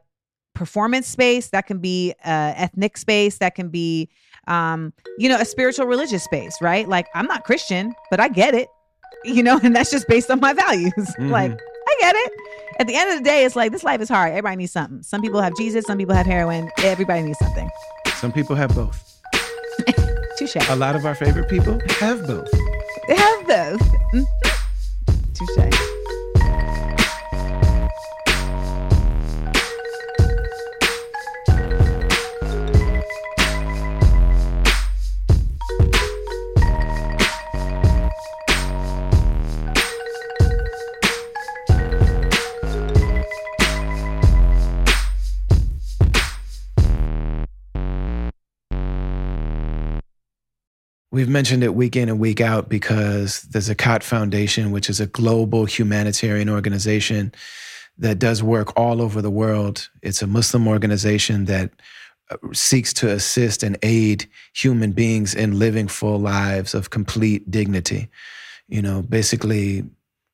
performance 0.54 1.06
space, 1.06 1.48
that 1.50 1.66
can 1.66 1.78
be 1.78 2.12
a 2.24 2.54
ethnic 2.56 2.96
space, 2.96 3.38
that 3.38 3.54
can 3.54 3.68
be 3.68 4.08
um 4.48 4.92
you 5.18 5.28
know, 5.28 5.38
a 5.38 5.44
spiritual 5.44 5.86
religious 5.86 6.24
space, 6.24 6.56
right? 6.60 6.88
Like 6.88 7.06
I'm 7.14 7.26
not 7.26 7.44
Christian, 7.44 7.94
but 8.10 8.18
I 8.20 8.28
get 8.28 8.54
it. 8.54 8.68
You 9.24 9.42
know, 9.42 9.58
and 9.62 9.74
that's 9.74 9.90
just 9.90 10.08
based 10.08 10.30
on 10.30 10.40
my 10.40 10.52
values. 10.52 10.92
like 11.18 11.52
Mhm. 11.52 11.58
I 11.92 11.96
get 12.00 12.16
it. 12.16 12.32
At 12.80 12.86
the 12.86 12.96
end 12.96 13.10
of 13.10 13.18
the 13.18 13.24
day, 13.24 13.44
it's 13.44 13.54
like 13.56 13.70
this 13.72 13.84
life 13.84 14.00
is 14.00 14.08
hard. 14.08 14.30
Everybody 14.30 14.56
needs 14.56 14.72
something. 14.72 15.02
Some 15.02 15.20
people 15.22 15.40
have 15.40 15.56
Jesus, 15.56 15.84
some 15.84 15.98
people 15.98 16.14
have 16.14 16.26
heroin. 16.26 16.70
Everybody 16.78 17.22
needs 17.22 17.38
something. 17.38 17.68
some 18.16 18.32
people 18.32 18.56
have 18.56 18.74
both. 18.74 19.20
Touche. 20.38 20.56
A 20.70 20.76
lot 20.76 20.96
of 20.96 21.04
our 21.04 21.14
favorite 21.14 21.48
people 21.48 21.78
have 22.00 22.26
both. 22.26 22.50
They 23.08 23.16
have 23.16 23.46
both. 23.46 23.82
Mhm. 24.14 24.24
Touche. 25.34 25.91
We've 51.12 51.28
mentioned 51.28 51.62
it 51.62 51.74
week 51.74 51.94
in 51.94 52.08
and 52.08 52.18
week 52.18 52.40
out 52.40 52.70
because 52.70 53.42
the 53.42 53.58
Zakat 53.58 54.02
Foundation, 54.02 54.70
which 54.70 54.88
is 54.88 54.98
a 54.98 55.06
global 55.06 55.66
humanitarian 55.66 56.48
organization 56.48 57.34
that 57.98 58.18
does 58.18 58.42
work 58.42 58.74
all 58.78 59.02
over 59.02 59.20
the 59.20 59.30
world, 59.30 59.90
it's 60.00 60.22
a 60.22 60.26
Muslim 60.26 60.66
organization 60.66 61.44
that 61.44 61.70
uh, 62.30 62.38
seeks 62.54 62.94
to 62.94 63.10
assist 63.10 63.62
and 63.62 63.76
aid 63.82 64.26
human 64.54 64.92
beings 64.92 65.34
in 65.34 65.58
living 65.58 65.86
full 65.86 66.18
lives 66.18 66.72
of 66.72 66.88
complete 66.88 67.50
dignity. 67.50 68.08
You 68.68 68.80
know, 68.80 69.02
basically 69.02 69.84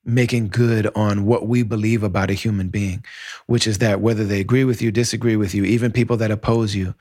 making 0.04 0.46
good 0.46 0.88
on 0.94 1.26
what 1.26 1.48
we 1.48 1.64
believe 1.64 2.04
about 2.04 2.30
a 2.30 2.34
human 2.34 2.68
being, 2.68 3.04
which 3.46 3.66
is 3.66 3.78
that 3.78 4.00
whether 4.00 4.24
they 4.24 4.38
agree 4.38 4.62
with 4.62 4.80
you, 4.80 4.92
disagree 4.92 5.34
with 5.34 5.56
you, 5.56 5.64
even 5.64 5.90
people 5.90 6.16
that 6.18 6.30
oppose 6.30 6.76
you, 6.76 6.94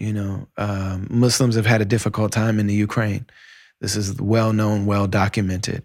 you 0.00 0.12
know, 0.12 0.48
um, 0.56 1.06
Muslims 1.10 1.54
have 1.54 1.66
had 1.66 1.82
a 1.82 1.84
difficult 1.84 2.32
time 2.32 2.58
in 2.58 2.66
the 2.66 2.74
Ukraine. 2.74 3.26
This 3.80 3.96
is 3.96 4.20
well 4.20 4.52
known, 4.52 4.86
well 4.86 5.06
documented. 5.06 5.82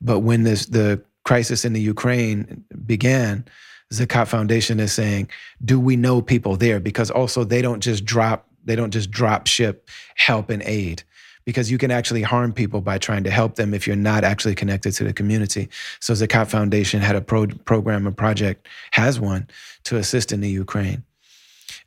But 0.00 0.20
when 0.20 0.42
this 0.42 0.66
the 0.66 1.02
crisis 1.24 1.64
in 1.64 1.74
the 1.74 1.80
Ukraine 1.80 2.64
began, 2.86 3.44
Zakat 3.92 4.28
Foundation 4.28 4.80
is 4.80 4.92
saying, 4.92 5.28
do 5.64 5.78
we 5.78 5.96
know 5.96 6.22
people 6.22 6.56
there? 6.56 6.80
Because 6.80 7.10
also 7.10 7.44
they 7.44 7.62
don't 7.62 7.80
just 7.80 8.04
drop 8.04 8.46
they 8.64 8.76
don't 8.76 8.90
just 8.90 9.10
drop 9.10 9.46
ship 9.46 9.88
help 10.16 10.50
and 10.50 10.62
aid. 10.62 11.02
Because 11.44 11.70
you 11.70 11.78
can 11.78 11.90
actually 11.90 12.20
harm 12.20 12.52
people 12.52 12.82
by 12.82 12.98
trying 12.98 13.24
to 13.24 13.30
help 13.30 13.54
them 13.54 13.72
if 13.72 13.86
you're 13.86 13.96
not 13.96 14.22
actually 14.22 14.54
connected 14.54 14.92
to 14.92 15.04
the 15.04 15.14
community. 15.14 15.70
So 16.00 16.12
Zakat 16.12 16.48
Foundation 16.48 17.00
had 17.00 17.16
a 17.16 17.22
pro- 17.22 17.46
program, 17.46 18.06
a 18.06 18.12
project, 18.12 18.68
has 18.90 19.18
one 19.18 19.48
to 19.84 19.96
assist 19.96 20.30
in 20.30 20.42
the 20.42 20.50
Ukraine. 20.50 21.04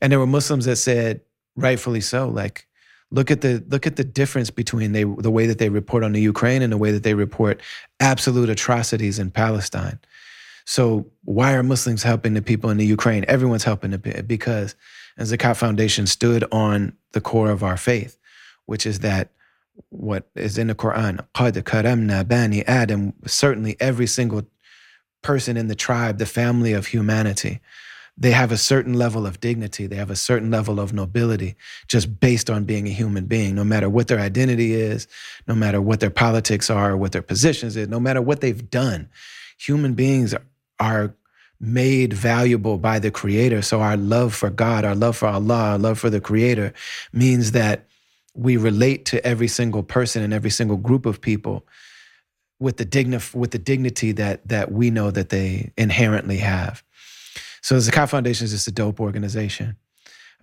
And 0.02 0.12
there 0.12 0.18
were 0.18 0.26
Muslims 0.26 0.66
that 0.66 0.78
said, 0.78 1.22
rightfully 1.61 2.01
so, 2.01 2.29
like 2.29 2.67
look 3.11 3.31
at 3.31 3.41
the 3.41 3.65
look 3.69 3.87
at 3.87 3.97
the 3.97 4.05
difference 4.05 4.51
between 4.51 4.93
they, 4.93 5.05
the 5.05 5.31
way 5.31 5.47
that 5.47 5.59
they 5.59 5.69
report 5.69 6.03
on 6.03 6.13
the 6.13 6.21
Ukraine 6.21 6.63
and 6.63 6.73
the 6.73 6.79
way 6.79 6.91
that 6.91 7.03
they 7.03 7.15
report 7.15 7.61
absolute 8.01 8.51
atrocities 8.51 9.19
in 9.19 9.31
Palestine. 9.31 9.99
So 10.65 11.07
why 11.23 11.55
are 11.55 11.63
Muslims 11.63 12.03
helping 12.03 12.35
the 12.35 12.43
people 12.43 12.71
in 12.71 12.77
the 12.77 12.87
Ukraine? 12.87 13.25
Everyone's 13.29 13.65
helping 13.65 13.93
the 13.93 13.99
pe- 14.01 14.23
because 14.23 14.75
and 15.17 15.27
Zakat 15.27 15.57
Foundation 15.57 16.07
stood 16.07 16.45
on 16.53 16.95
the 17.13 17.21
core 17.21 17.51
of 17.51 17.63
our 17.63 17.77
faith, 17.77 18.19
which 18.67 18.85
is 18.85 18.99
that 19.01 19.31
what 19.91 20.29
is 20.35 20.59
in 20.59 20.67
the 20.67 20.75
Quran, 20.75 21.25
قَدْ 21.35 21.53
كَرَمْنَا 21.63 22.25
بَنِي 22.25 22.65
Adam, 22.67 23.13
certainly 23.27 23.77
every 23.79 24.07
single 24.07 24.43
person 25.23 25.57
in 25.57 25.69
the 25.69 25.75
tribe, 25.75 26.19
the 26.19 26.27
family 26.27 26.73
of 26.73 26.89
humanity, 26.89 27.61
they 28.18 28.32
have 28.32 28.52
a 28.52 28.58
certain 28.58 28.94
level 28.94 29.26
of 29.26 29.40
dignity. 29.40 29.88
They 29.88 29.96
have 29.96 30.12
a 30.12 30.16
certain 30.16 30.52
level 30.52 30.80
of 30.80 30.94
nobility 30.94 31.56
just 31.88 32.20
based 32.20 32.50
on 32.50 32.66
being 32.66 32.88
a 32.88 32.92
human 32.92 33.26
being, 33.26 33.56
no 33.56 33.64
matter 33.64 33.90
what 33.90 34.08
their 34.08 34.20
identity 34.20 34.74
is, 34.74 35.08
no 35.48 35.56
matter 35.56 35.82
what 35.82 36.00
their 36.00 36.10
politics 36.10 36.70
are, 36.70 36.96
what 36.96 37.14
their 37.14 37.22
positions 37.22 37.76
is, 37.76 37.88
no 37.88 38.00
matter 38.00 38.22
what 38.22 38.42
they've 38.42 38.70
done. 38.70 39.10
Human 39.58 39.94
beings 39.94 40.36
are 40.80 41.16
made 41.60 42.12
valuable 42.12 42.78
by 42.78 43.00
the 43.00 43.12
creator. 43.12 43.62
So 43.62 43.82
our 43.82 43.96
love 43.96 44.34
for 44.34 44.50
God, 44.50 44.84
our 44.84 44.96
love 44.96 45.16
for 45.16 45.28
Allah, 45.28 45.72
our 45.72 45.78
love 45.78 46.00
for 46.00 46.10
the 46.10 46.22
creator 46.22 46.74
means 47.14 47.52
that 47.52 47.88
we 48.34 48.58
relate 48.58 49.06
to 49.06 49.26
every 49.26 49.48
single 49.48 49.84
person 49.84 50.24
and 50.24 50.34
every 50.34 50.50
single 50.50 50.78
group 50.78 51.06
of 51.06 51.22
people 51.22 51.66
with 52.60 52.78
the 52.78 53.32
with 53.34 53.52
the 53.52 53.60
dignity 53.60 54.12
that 54.14 54.48
that 54.48 54.72
we 54.72 54.90
know 54.90 55.12
that 55.12 55.30
they 55.30 55.72
inherently 55.78 56.38
have. 56.38 56.84
So 57.62 57.80
the 57.80 57.92
Zakat 57.92 58.10
Foundation 58.10 58.46
is 58.46 58.52
just 58.52 58.68
a 58.68 58.72
dope 58.72 59.00
organization. 59.00 59.78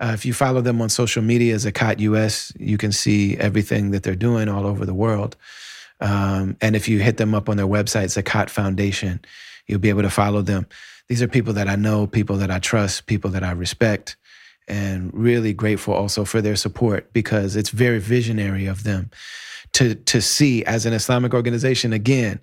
Uh, 0.00 0.12
if 0.14 0.24
you 0.24 0.32
follow 0.32 0.60
them 0.60 0.80
on 0.80 0.88
social 0.88 1.22
media, 1.22 1.56
Zakat 1.56 1.98
US, 2.00 2.52
you 2.58 2.78
can 2.78 2.92
see 2.92 3.36
everything 3.36 3.90
that 3.90 4.04
they're 4.04 4.14
doing 4.14 4.48
all 4.48 4.66
over 4.66 4.86
the 4.86 4.94
world. 4.94 5.36
Um, 6.00 6.56
and 6.60 6.76
if 6.76 6.88
you 6.88 7.00
hit 7.00 7.16
them 7.16 7.34
up 7.34 7.48
on 7.48 7.56
their 7.56 7.66
website, 7.66 8.06
Zakat 8.06 8.50
Foundation, 8.50 9.20
you'll 9.66 9.80
be 9.80 9.88
able 9.88 10.02
to 10.02 10.10
follow 10.10 10.42
them. 10.42 10.66
These 11.08 11.22
are 11.22 11.28
people 11.28 11.54
that 11.54 11.68
I 11.68 11.74
know, 11.74 12.06
people 12.06 12.36
that 12.36 12.50
I 12.50 12.60
trust, 12.60 13.06
people 13.06 13.30
that 13.32 13.42
I 13.42 13.50
respect, 13.50 14.16
and 14.68 15.10
really 15.12 15.52
grateful 15.52 15.94
also 15.94 16.24
for 16.24 16.40
their 16.40 16.56
support 16.56 17.12
because 17.12 17.56
it's 17.56 17.70
very 17.70 17.98
visionary 17.98 18.66
of 18.66 18.84
them 18.84 19.10
to 19.72 19.94
to 19.94 20.20
see 20.20 20.64
as 20.64 20.86
an 20.86 20.92
Islamic 20.92 21.34
organization 21.34 21.92
again. 21.92 22.40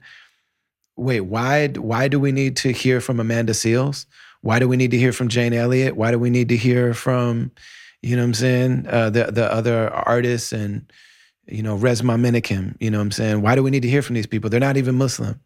Wait, 0.98 1.22
why 1.22 1.68
why 1.70 2.08
do 2.08 2.20
we 2.20 2.32
need 2.32 2.58
to 2.58 2.72
hear 2.72 3.02
from 3.02 3.20
Amanda 3.20 3.54
Seales? 3.54 4.06
Why 4.42 4.60
do 4.60 4.68
we 4.68 4.78
need 4.78 4.92
to 4.92 4.98
hear 4.98 5.14
from 5.14 5.28
Jane 5.30 5.54
Elliott? 5.54 5.96
Why 5.96 6.12
do 6.12 6.20
we 6.20 6.30
need 6.30 6.50
to 6.50 6.58
hear 6.58 6.94
from, 6.94 7.52
you 8.02 8.16
know 8.16 8.22
what 8.22 8.28
I'm 8.28 8.34
saying, 8.36 8.88
uh, 8.88 9.10
the 9.10 9.32
the 9.32 9.52
other 9.52 9.92
artists 9.94 10.54
and 10.54 10.86
You 11.48 11.62
know, 11.62 11.78
Resmaa 11.78 12.18
Menakem, 12.20 12.76
you 12.80 12.90
know 12.90 12.98
what 12.98 13.04
I'm 13.04 13.12
saying? 13.12 13.42
Why 13.44 13.56
do 13.56 13.62
we 13.64 13.70
need 13.72 13.84
to 13.84 13.90
hear 13.90 14.02
from 14.02 14.16
these 14.16 14.26
people? 14.28 14.50
They're 14.50 14.60
not 14.60 14.78
even 14.78 14.96
Muslim. 14.96 15.40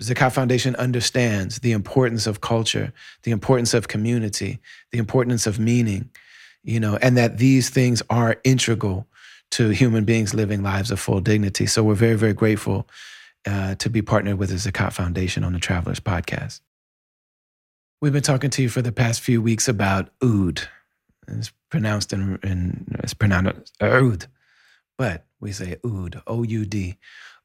Zakat 0.00 0.32
Foundation 0.32 0.74
understands 0.76 1.60
the 1.60 1.72
importance 1.72 2.26
of 2.26 2.40
culture, 2.40 2.92
the 3.22 3.30
importance 3.30 3.74
of 3.74 3.86
community, 3.86 4.60
the 4.90 4.98
importance 4.98 5.46
of 5.46 5.58
meaning, 5.60 6.10
you 6.64 6.80
know, 6.80 6.96
and 6.96 7.16
that 7.16 7.38
these 7.38 7.70
things 7.70 8.02
are 8.10 8.40
integral 8.42 9.06
to 9.52 9.68
human 9.68 10.04
beings 10.04 10.34
living 10.34 10.62
lives 10.64 10.90
of 10.90 10.98
full 10.98 11.20
dignity. 11.20 11.66
So 11.66 11.84
we're 11.84 11.94
very, 11.94 12.16
very 12.16 12.34
grateful 12.34 12.88
uh, 13.46 13.74
to 13.76 13.90
be 13.90 14.02
partnered 14.02 14.38
with 14.38 14.50
the 14.50 14.56
Zakat 14.56 14.92
Foundation 14.92 15.44
on 15.44 15.52
the 15.52 15.58
Travelers 15.58 16.00
Podcast. 16.00 16.60
We've 18.00 18.12
been 18.12 18.22
talking 18.22 18.50
to 18.50 18.62
you 18.62 18.68
for 18.68 18.82
the 18.82 18.92
past 18.92 19.20
few 19.20 19.40
weeks 19.40 19.68
about 19.68 20.10
oud. 20.22 20.68
It's 21.28 21.52
pronounced 21.70 22.12
in, 22.12 22.38
in 22.42 22.98
it's 23.02 23.14
pronounced 23.14 23.72
oud, 23.80 24.26
but 24.98 25.24
we 25.40 25.52
say 25.52 25.76
oud, 25.84 26.20
O 26.26 26.42
U 26.42 26.64
D. 26.64 26.98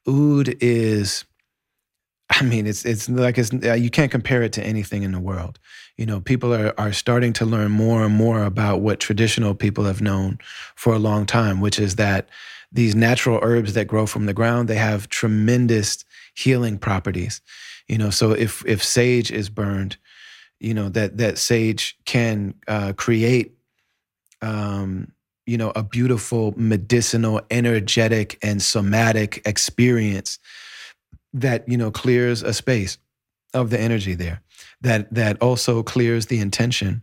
Oud 0.08 0.54
is 0.60 1.24
I 2.30 2.42
mean, 2.42 2.66
it's 2.66 2.84
it's 2.84 3.08
like 3.08 3.38
it's 3.38 3.52
uh, 3.52 3.72
you 3.72 3.90
can't 3.90 4.10
compare 4.10 4.42
it 4.42 4.52
to 4.54 4.62
anything 4.62 5.02
in 5.02 5.12
the 5.12 5.20
world. 5.20 5.58
You 5.96 6.06
know, 6.06 6.20
people 6.20 6.52
are 6.54 6.74
are 6.78 6.92
starting 6.92 7.32
to 7.34 7.46
learn 7.46 7.70
more 7.70 8.04
and 8.04 8.14
more 8.14 8.44
about 8.44 8.80
what 8.80 9.00
traditional 9.00 9.54
people 9.54 9.84
have 9.84 10.02
known 10.02 10.38
for 10.76 10.94
a 10.94 10.98
long 10.98 11.24
time, 11.24 11.60
which 11.60 11.78
is 11.78 11.96
that 11.96 12.28
these 12.72 12.94
natural 12.94 13.40
herbs 13.42 13.74
that 13.74 13.86
grow 13.86 14.06
from 14.06 14.26
the 14.26 14.34
ground 14.34 14.68
they 14.68 14.76
have 14.76 15.08
tremendous 15.08 16.04
healing 16.34 16.78
properties. 16.78 17.40
You 17.88 17.98
know, 17.98 18.10
so 18.10 18.32
if 18.32 18.64
if 18.66 18.82
sage 18.82 19.30
is 19.30 19.48
burned, 19.48 19.96
you 20.60 20.74
know 20.74 20.88
that 20.90 21.18
that 21.18 21.38
sage 21.38 21.96
can 22.04 22.54
uh, 22.66 22.92
create, 22.96 23.54
um, 24.42 25.12
you 25.46 25.56
know, 25.56 25.72
a 25.74 25.82
beautiful 25.82 26.52
medicinal, 26.56 27.40
energetic, 27.50 28.38
and 28.42 28.60
somatic 28.60 29.40
experience 29.46 30.38
that 31.32 31.68
you 31.68 31.76
know 31.76 31.90
clears 31.90 32.42
a 32.42 32.52
space 32.52 32.98
of 33.54 33.70
the 33.70 33.80
energy 33.80 34.14
there 34.14 34.42
that 34.80 35.12
that 35.12 35.40
also 35.42 35.82
clears 35.82 36.26
the 36.26 36.40
intention 36.40 37.02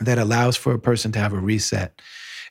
that 0.00 0.18
allows 0.18 0.56
for 0.56 0.72
a 0.74 0.78
person 0.78 1.12
to 1.12 1.18
have 1.18 1.32
a 1.32 1.38
reset 1.38 2.00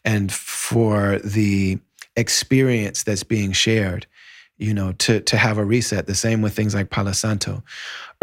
and 0.06 0.32
for 0.32 1.20
the 1.20 1.80
experience 2.16 3.04
that's 3.04 3.24
being 3.24 3.52
shared 3.52 4.06
you 4.58 4.74
know 4.74 4.92
to 4.94 5.20
to 5.22 5.38
have 5.38 5.58
a 5.58 5.66
reset. 5.66 6.08
The 6.08 6.16
same 6.16 6.42
with 6.42 6.56
things 6.56 6.76
like 6.76 6.90
palo 6.90 7.12
santo. 7.12 7.64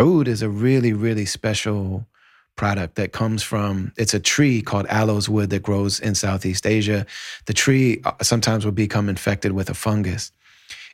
Oud 0.00 0.28
is 0.28 0.42
a 0.42 0.48
really 0.48 0.92
really 0.92 1.26
special 1.26 2.06
product 2.56 2.96
that 2.96 3.12
comes 3.12 3.42
from 3.42 3.92
it's 3.96 4.14
a 4.14 4.20
tree 4.20 4.60
called 4.60 4.86
aloes 4.88 5.28
wood 5.28 5.50
that 5.50 5.62
grows 5.62 6.00
in 6.00 6.14
southeast 6.14 6.66
asia. 6.66 7.06
The 7.46 7.52
tree 7.52 8.00
uh, 8.04 8.12
sometimes 8.22 8.64
will 8.64 8.72
become 8.72 9.08
infected 9.08 9.52
with 9.52 9.70
a 9.70 9.74
fungus. 9.74 10.32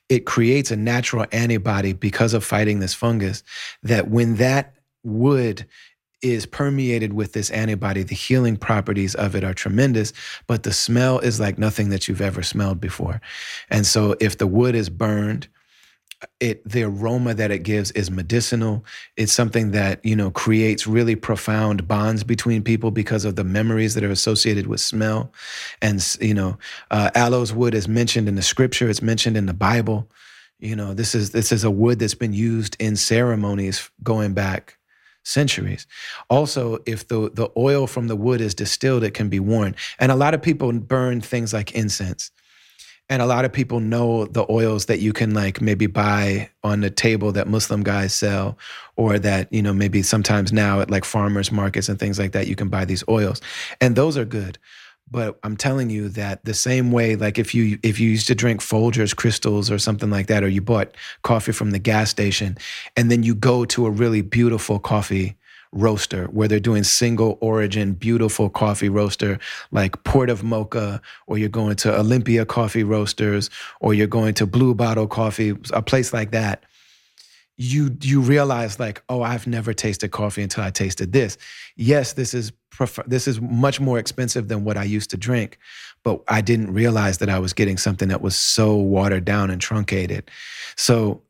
It 0.09 0.27
creates 0.27 0.71
a 0.71 0.77
natural 0.77 1.27
antibody 1.33 1.93
because 1.93 2.35
of 2.35 2.45
fighting 2.45 2.79
this 2.79 2.95
fungus 2.95 3.43
that 3.83 4.09
when 4.09 4.37
that 4.37 4.75
wood 5.03 5.67
is 6.33 6.47
permeated 6.47 7.13
with 7.13 7.33
this 7.33 7.51
antibody, 7.51 8.03
the 8.03 8.15
healing 8.15 8.57
properties 8.57 9.15
of 9.15 9.35
it 9.35 9.45
are 9.45 9.55
tremendous, 9.55 10.13
but 10.47 10.63
the 10.63 10.73
smell 10.73 11.19
is 11.19 11.41
like 11.41 11.59
nothing 11.59 11.91
that 11.91 12.09
you've 12.09 12.21
ever 12.21 12.43
smelled 12.43 12.81
before. 12.81 13.21
And 13.71 13.87
so 13.87 14.17
if 14.21 14.39
the 14.39 14.47
wood 14.47 14.75
is 14.75 14.89
burned, 14.89 15.49
it 16.41 16.67
the 16.67 16.83
aroma 16.83 17.35
that 17.35 17.51
it 17.51 17.63
gives 17.63 17.91
is 17.93 18.11
medicinal. 18.11 18.85
It's 19.17 19.33
something 19.33 19.73
that 19.73 20.05
you 20.05 20.17
know 20.17 20.31
creates 20.31 20.87
really 20.87 21.15
profound 21.15 21.87
bonds 21.87 22.25
between 22.25 22.63
people 22.63 22.91
because 22.91 23.25
of 23.25 23.37
the 23.37 23.45
memories 23.45 23.95
that 23.95 24.05
are 24.05 24.11
associated 24.11 24.67
with 24.67 24.81
smell. 24.81 25.33
And 25.83 26.17
you 26.21 26.35
know 26.35 26.59
uh, 26.91 27.11
aloes 27.15 27.53
wood 27.53 27.75
is 27.75 27.87
mentioned 27.87 28.29
in 28.29 28.35
the 28.35 28.43
scripture. 28.43 28.89
It's 28.89 29.03
mentioned 29.03 29.37
in 29.37 29.47
the 29.47 29.55
bible. 29.55 30.11
You 30.59 30.75
know 30.75 30.95
this 30.95 31.15
is 31.15 31.31
this 31.31 31.53
is 31.53 31.65
a 31.65 31.71
wood 31.71 31.99
that's 31.99 32.15
been 32.15 32.33
used 32.33 32.77
in 32.81 32.97
ceremonies 32.97 33.91
going 34.03 34.33
back 34.33 34.79
centuries. 35.27 35.87
Also 36.31 36.79
if 36.87 37.09
the 37.09 37.31
the 37.35 37.51
oil 37.57 37.87
from 37.87 38.07
the 38.07 38.17
wood 38.17 38.41
is 38.41 38.55
distilled 38.55 39.03
it 39.03 39.15
can 39.15 39.29
be 39.29 39.41
worn. 39.41 39.75
And 39.99 40.13
a 40.13 40.17
lot 40.17 40.35
of 40.35 40.43
people 40.43 40.73
burn 40.73 41.21
things 41.21 41.53
like 41.53 41.73
incense. 41.73 42.31
And 43.09 43.23
a 43.23 43.27
lot 43.27 43.45
of 43.45 43.53
people 43.53 43.79
know 43.79 44.27
the 44.27 44.45
oils 44.51 44.87
that 44.87 44.99
you 44.99 45.13
can 45.13 45.33
like 45.33 45.61
maybe 45.61 45.87
buy 45.87 46.51
on 46.65 46.81
the 46.81 46.91
table 46.91 47.31
that 47.33 47.47
muslim 47.47 47.83
guys 47.83 48.13
sell 48.15 48.59
or 48.97 49.19
that 49.19 49.53
you 49.53 49.63
know 49.63 49.73
maybe 49.73 50.03
sometimes 50.03 50.53
now 50.53 50.81
at 50.81 50.91
like 50.91 51.05
farmers 51.05 51.53
markets 51.53 51.89
and 51.89 51.99
things 51.99 52.19
like 52.19 52.33
that 52.33 52.47
you 52.47 52.57
can 52.57 52.69
buy 52.69 52.85
these 52.85 53.05
oils. 53.09 53.41
And 53.81 53.97
those 53.97 54.17
are 54.17 54.25
good 54.25 54.59
but 55.11 55.39
i'm 55.43 55.57
telling 55.57 55.91
you 55.91 56.09
that 56.09 56.45
the 56.45 56.55
same 56.55 56.93
way 56.93 57.17
like 57.17 57.39
if 57.39 57.55
you 57.55 57.79
if 57.83 58.01
you 58.01 58.11
used 58.11 58.27
to 58.27 58.35
drink 58.35 58.61
folgers 58.61 59.15
crystals 59.15 59.71
or 59.71 59.79
something 59.79 60.11
like 60.11 60.27
that 60.27 60.43
or 60.43 60.49
you 60.49 60.61
bought 60.61 60.95
coffee 61.23 61.53
from 61.53 61.71
the 61.71 61.79
gas 61.79 62.11
station 62.11 62.57
and 62.97 63.11
then 63.11 63.23
you 63.23 63.35
go 63.35 63.65
to 63.65 63.87
a 63.87 63.91
really 63.91 64.23
beautiful 64.23 64.79
coffee 64.79 65.37
roaster 65.73 66.27
where 66.27 66.49
they're 66.49 66.61
doing 66.61 66.83
single 66.83 67.39
origin, 67.41 67.93
beautiful 67.93 68.49
coffee 68.49 68.89
roaster 68.89 69.39
like 69.71 70.03
Port 70.05 70.31
of 70.31 70.43
Mokha, 70.43 71.01
or 71.27 71.39
you're 71.39 71.49
going 71.49 71.77
to 71.77 71.99
Olympia 71.99 72.45
Coffee 72.45 72.85
Roasters, 72.85 73.51
or 73.81 73.95
you're 73.95 74.07
going 74.07 74.35
to 74.35 74.47
Blue 74.47 74.75
Bottle 74.75 75.07
Coffee, 75.07 75.55
a 75.73 75.83
place 75.83 76.13
like 76.13 76.31
that. 76.33 76.65
You 77.57 77.97
you 78.03 78.21
realize 78.21 78.79
like, 78.79 79.03
oh, 79.09 79.23
I've 79.23 79.47
never 79.47 79.73
tasted 79.73 80.11
coffee 80.11 80.43
until 80.43 80.63
I 80.65 80.71
tasted 80.71 81.13
this. 81.13 81.39
Yes, 81.77 82.13
this 82.13 82.35
is 82.35 82.53
this 83.07 83.27
is 83.27 83.41
much 83.41 83.81
more 83.81 83.99
expensive 83.99 84.49
than 84.49 84.65
what 84.65 84.77
I 84.77 84.85
used 84.85 85.11
to 85.11 85.17
drink, 85.17 85.59
but 86.03 86.23
I 86.29 86.43
didn't 86.43 86.75
realize 86.75 87.19
that 87.19 87.31
I 87.31 87.39
was 87.39 87.53
getting 87.55 87.79
something 87.79 88.09
that 88.09 88.21
was 88.21 88.37
so 88.37 88.77
watered 88.77 89.25
down 89.25 89.51
and 89.51 89.61
truncated. 89.61 90.31
So 90.77 91.23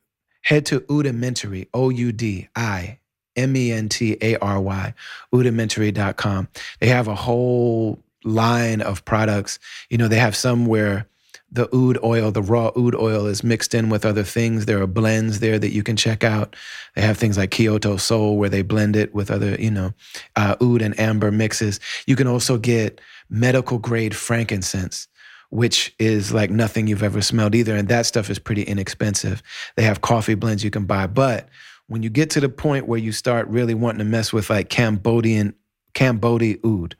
head 0.43 0.67
to 0.67 0.81
Oudimentary, 0.81 1.69
O 1.73 1.91
U 1.91 2.11
D 2.11 2.49
I 2.57 2.99
M 3.37 3.57
E 3.57 3.71
N 3.71 3.89
T 3.89 4.17
A 4.21 4.37
R 4.39 4.61
Y, 4.61 4.95
oudimentary.com. 5.33 6.49
They 6.81 6.89
have 6.89 7.09
a 7.09 7.15
whole 7.15 8.03
line 8.25 8.81
of 8.81 9.05
products. 9.05 9.59
You 9.91 9.99
know, 9.99 10.09
they 10.09 10.19
have 10.19 10.35
some 10.35 10.67
where 10.67 11.07
the 11.51 11.69
oud 11.75 11.99
oil, 12.03 12.31
the 12.31 12.43
raw 12.43 12.71
oud 12.77 12.95
oil 12.95 13.27
is 13.27 13.45
mixed 13.45 13.75
in 13.75 13.89
with 13.89 14.05
other 14.05 14.25
things. 14.25 14.67
There 14.67 14.83
are 14.83 14.87
blends 14.87 15.41
there 15.41 15.59
that 15.59 15.73
you 15.73 15.83
can 15.83 15.97
check 15.97 16.25
out. 16.25 16.57
They 16.95 17.03
have 17.03 17.17
things 17.17 17.39
like 17.39 17.51
Kyoto 17.51 17.97
Soul 17.97 18.37
where 18.37 18.49
they 18.49 18.63
blend 18.63 18.97
it 18.97 19.15
with 19.15 19.31
other, 19.31 19.55
you 19.57 19.71
know, 19.71 19.93
uh, 20.35 20.57
oud 20.61 20.83
and 20.83 20.99
amber 20.99 21.31
mixes. 21.31 21.81
You 22.07 22.17
can 22.17 22.27
also 22.27 22.59
get 22.59 23.01
medical 23.31 23.79
grade 23.79 24.15
frankincense 24.15 25.09
which 25.51 25.95
is 25.99 26.33
like 26.33 26.51
nothing 26.51 26.87
you've 26.87 27.03
ever 27.03 27.23
smelled 27.23 27.55
either. 27.55 27.77
And 27.77 27.89
that 27.89 28.07
stuff 28.07 28.31
is 28.31 28.39
pretty 28.39 28.63
inexpensive. 28.63 29.43
They 29.77 29.85
have 29.85 30.01
coffee 30.01 30.35
blends 30.35 30.65
you 30.65 30.71
can 30.71 30.87
buy. 30.87 31.07
But 31.07 31.49
when 31.87 32.03
you 32.03 32.11
get 32.11 32.31
to 32.31 32.41
the 32.41 32.49
point 32.49 32.89
where 32.89 32.99
you 32.99 33.13
start 33.13 33.49
really 33.49 33.75
wanting 33.75 34.01
to 34.01 34.05
mess 34.05 34.33
with 34.33 34.51
like 34.51 34.69
Cambodian 34.69 35.55
Cambodian 35.95 36.61
oud, 36.65 36.97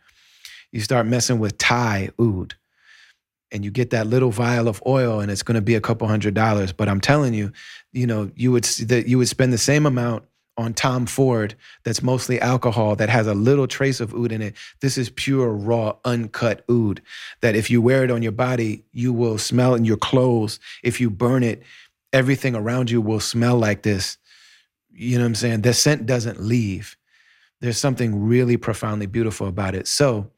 you 0.73 0.81
start 0.81 1.07
messing 1.07 1.39
with 1.39 1.59
Thai 1.59 2.11
oud, 2.21 2.55
and 3.57 3.65
you 3.65 3.73
get 3.73 3.91
that 3.91 4.07
little 4.07 4.31
vial 4.31 4.69
of 4.69 4.81
oil, 4.87 5.19
and 5.19 5.31
it's 5.33 5.43
going 5.43 5.57
to 5.57 5.61
be 5.61 5.75
a 5.75 5.81
couple 5.81 6.07
hundred 6.07 6.35
dollars. 6.35 6.73
But 6.73 6.89
I'm 6.89 7.01
telling 7.01 7.35
you, 7.35 7.53
you 7.93 8.07
know, 8.07 8.31
you 8.37 8.53
would 8.53 8.65
that 8.65 9.09
you 9.09 9.19
would 9.19 9.29
spend 9.29 9.53
the 9.53 9.59
same 9.59 9.87
amount 9.87 10.23
on 10.59 10.73
Tom 10.73 11.07
Ford 11.07 11.55
that's 11.85 12.03
mostly 12.03 12.41
alcohol 12.41 12.97
that 12.97 13.09
has 13.09 13.27
a 13.27 13.35
little 13.35 13.67
trace 13.67 14.01
of 14.01 14.15
oud 14.15 14.33
in 14.33 14.41
it. 14.41 14.55
This 14.81 14.97
is 14.97 15.11
pure, 15.11 15.53
raw, 15.53 15.97
uncut 16.05 16.65
oud 16.71 17.03
that 17.41 17.57
if 17.57 17.71
you 17.71 17.83
wear 17.83 18.05
it 18.05 18.11
on 18.11 18.23
your 18.23 18.33
body, 18.33 18.85
you 18.93 19.13
will 19.13 19.39
smell 19.39 19.75
in 19.75 19.85
your 19.85 19.99
clothes. 19.99 20.61
If 20.83 21.01
you 21.01 21.11
burn 21.11 21.43
it, 21.43 21.63
everything 22.13 22.55
around 22.55 22.91
you 22.91 23.01
will 23.01 23.21
smell 23.21 23.59
like 23.59 23.83
this. 23.83 24.17
You 24.93 25.19
know 25.19 25.25
what 25.25 25.29
I'm 25.29 25.35
saying? 25.35 25.63
The 25.63 25.75
scent 25.75 26.07
doesn't 26.07 26.41
leave. 26.41 26.97
There's 27.61 27.79
something 27.79 28.25
really 28.27 28.57
profoundly 28.57 29.07
beautiful 29.07 29.47
about 29.49 29.75
it. 29.75 29.87
So, 29.89 30.31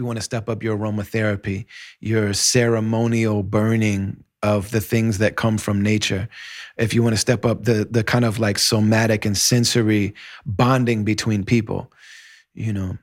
you 0.00 0.06
want 0.06 0.18
to 0.18 0.24
step 0.24 0.48
up 0.48 0.62
your 0.62 0.76
aromatherapy, 0.76 1.66
your 2.00 2.32
ceremonial 2.32 3.44
burning 3.44 4.24
of 4.42 4.70
the 4.70 4.80
things 4.80 5.18
that 5.18 5.36
come 5.36 5.58
from 5.58 5.82
nature, 5.82 6.26
if 6.78 6.94
you 6.94 7.02
want 7.02 7.12
to 7.12 7.20
step 7.20 7.44
up 7.44 7.64
the 7.64 7.86
the 7.90 8.02
kind 8.02 8.24
of 8.24 8.38
like 8.38 8.58
somatic 8.58 9.26
and 9.26 9.36
sensory 9.36 10.14
bonding 10.46 11.04
between 11.04 11.44
people, 11.44 11.92
you 12.54 12.72
know, 12.72 12.96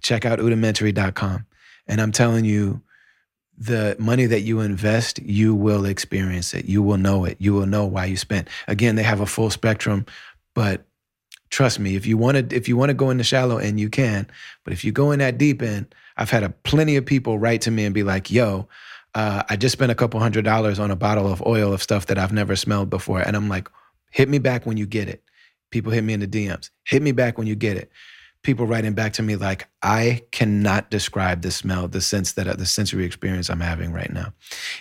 check 0.00 0.24
out 0.24 0.38
oudimentary.com. 0.38 1.44
And 1.88 2.00
I'm 2.00 2.12
telling 2.12 2.44
you, 2.44 2.80
the 3.58 3.96
money 3.98 4.26
that 4.26 4.42
you 4.42 4.60
invest, 4.60 5.18
you 5.18 5.54
will 5.54 5.84
experience 5.84 6.54
it. 6.54 6.64
You 6.66 6.82
will 6.82 6.96
know 6.96 7.24
it. 7.24 7.36
You 7.40 7.52
will 7.52 7.66
know 7.66 7.84
why 7.84 8.06
you 8.06 8.16
spent. 8.16 8.48
Again, 8.68 8.94
they 8.94 9.02
have 9.02 9.20
a 9.20 9.26
full 9.26 9.50
spectrum, 9.50 10.06
but 10.54 10.86
trust 11.50 11.80
me, 11.80 11.96
if 11.96 12.06
you 12.06 12.16
want 12.16 12.50
to, 12.50 12.56
if 12.56 12.68
you 12.68 12.76
want 12.76 12.90
to 12.90 12.94
go 12.94 13.10
in 13.10 13.18
the 13.18 13.24
shallow 13.24 13.58
end, 13.58 13.78
you 13.80 13.90
can. 13.90 14.26
But 14.64 14.72
if 14.72 14.84
you 14.84 14.92
go 14.92 15.10
in 15.10 15.18
that 15.18 15.36
deep 15.36 15.62
end, 15.62 15.94
I've 16.20 16.30
had 16.30 16.44
a 16.44 16.50
plenty 16.50 16.96
of 16.96 17.04
people 17.04 17.38
write 17.38 17.62
to 17.62 17.70
me 17.72 17.84
and 17.84 17.94
be 17.94 18.04
like, 18.04 18.30
"Yo, 18.30 18.68
uh, 19.14 19.42
I 19.48 19.56
just 19.56 19.72
spent 19.72 19.90
a 19.90 19.96
couple 19.96 20.20
hundred 20.20 20.44
dollars 20.44 20.78
on 20.78 20.92
a 20.92 20.96
bottle 20.96 21.30
of 21.30 21.42
oil 21.44 21.72
of 21.72 21.82
stuff 21.82 22.06
that 22.06 22.18
I've 22.18 22.32
never 22.32 22.54
smelled 22.54 22.90
before," 22.90 23.20
and 23.20 23.36
I'm 23.36 23.48
like, 23.48 23.68
"Hit 24.12 24.28
me 24.28 24.38
back 24.38 24.66
when 24.66 24.76
you 24.76 24.86
get 24.86 25.08
it." 25.08 25.22
People 25.70 25.90
hit 25.90 26.04
me 26.04 26.12
in 26.12 26.20
the 26.20 26.28
DMs. 26.28 26.70
Hit 26.84 27.02
me 27.02 27.12
back 27.12 27.38
when 27.38 27.46
you 27.48 27.56
get 27.56 27.76
it 27.76 27.90
people 28.42 28.66
writing 28.66 28.94
back 28.94 29.12
to 29.14 29.22
me 29.22 29.36
like, 29.36 29.68
I 29.82 30.22
cannot 30.30 30.90
describe 30.90 31.42
the 31.42 31.50
smell, 31.50 31.88
the 31.88 32.00
sense 32.00 32.32
that 32.32 32.58
the 32.58 32.66
sensory 32.66 33.04
experience 33.04 33.50
I'm 33.50 33.60
having 33.60 33.92
right 33.92 34.12
now. 34.12 34.32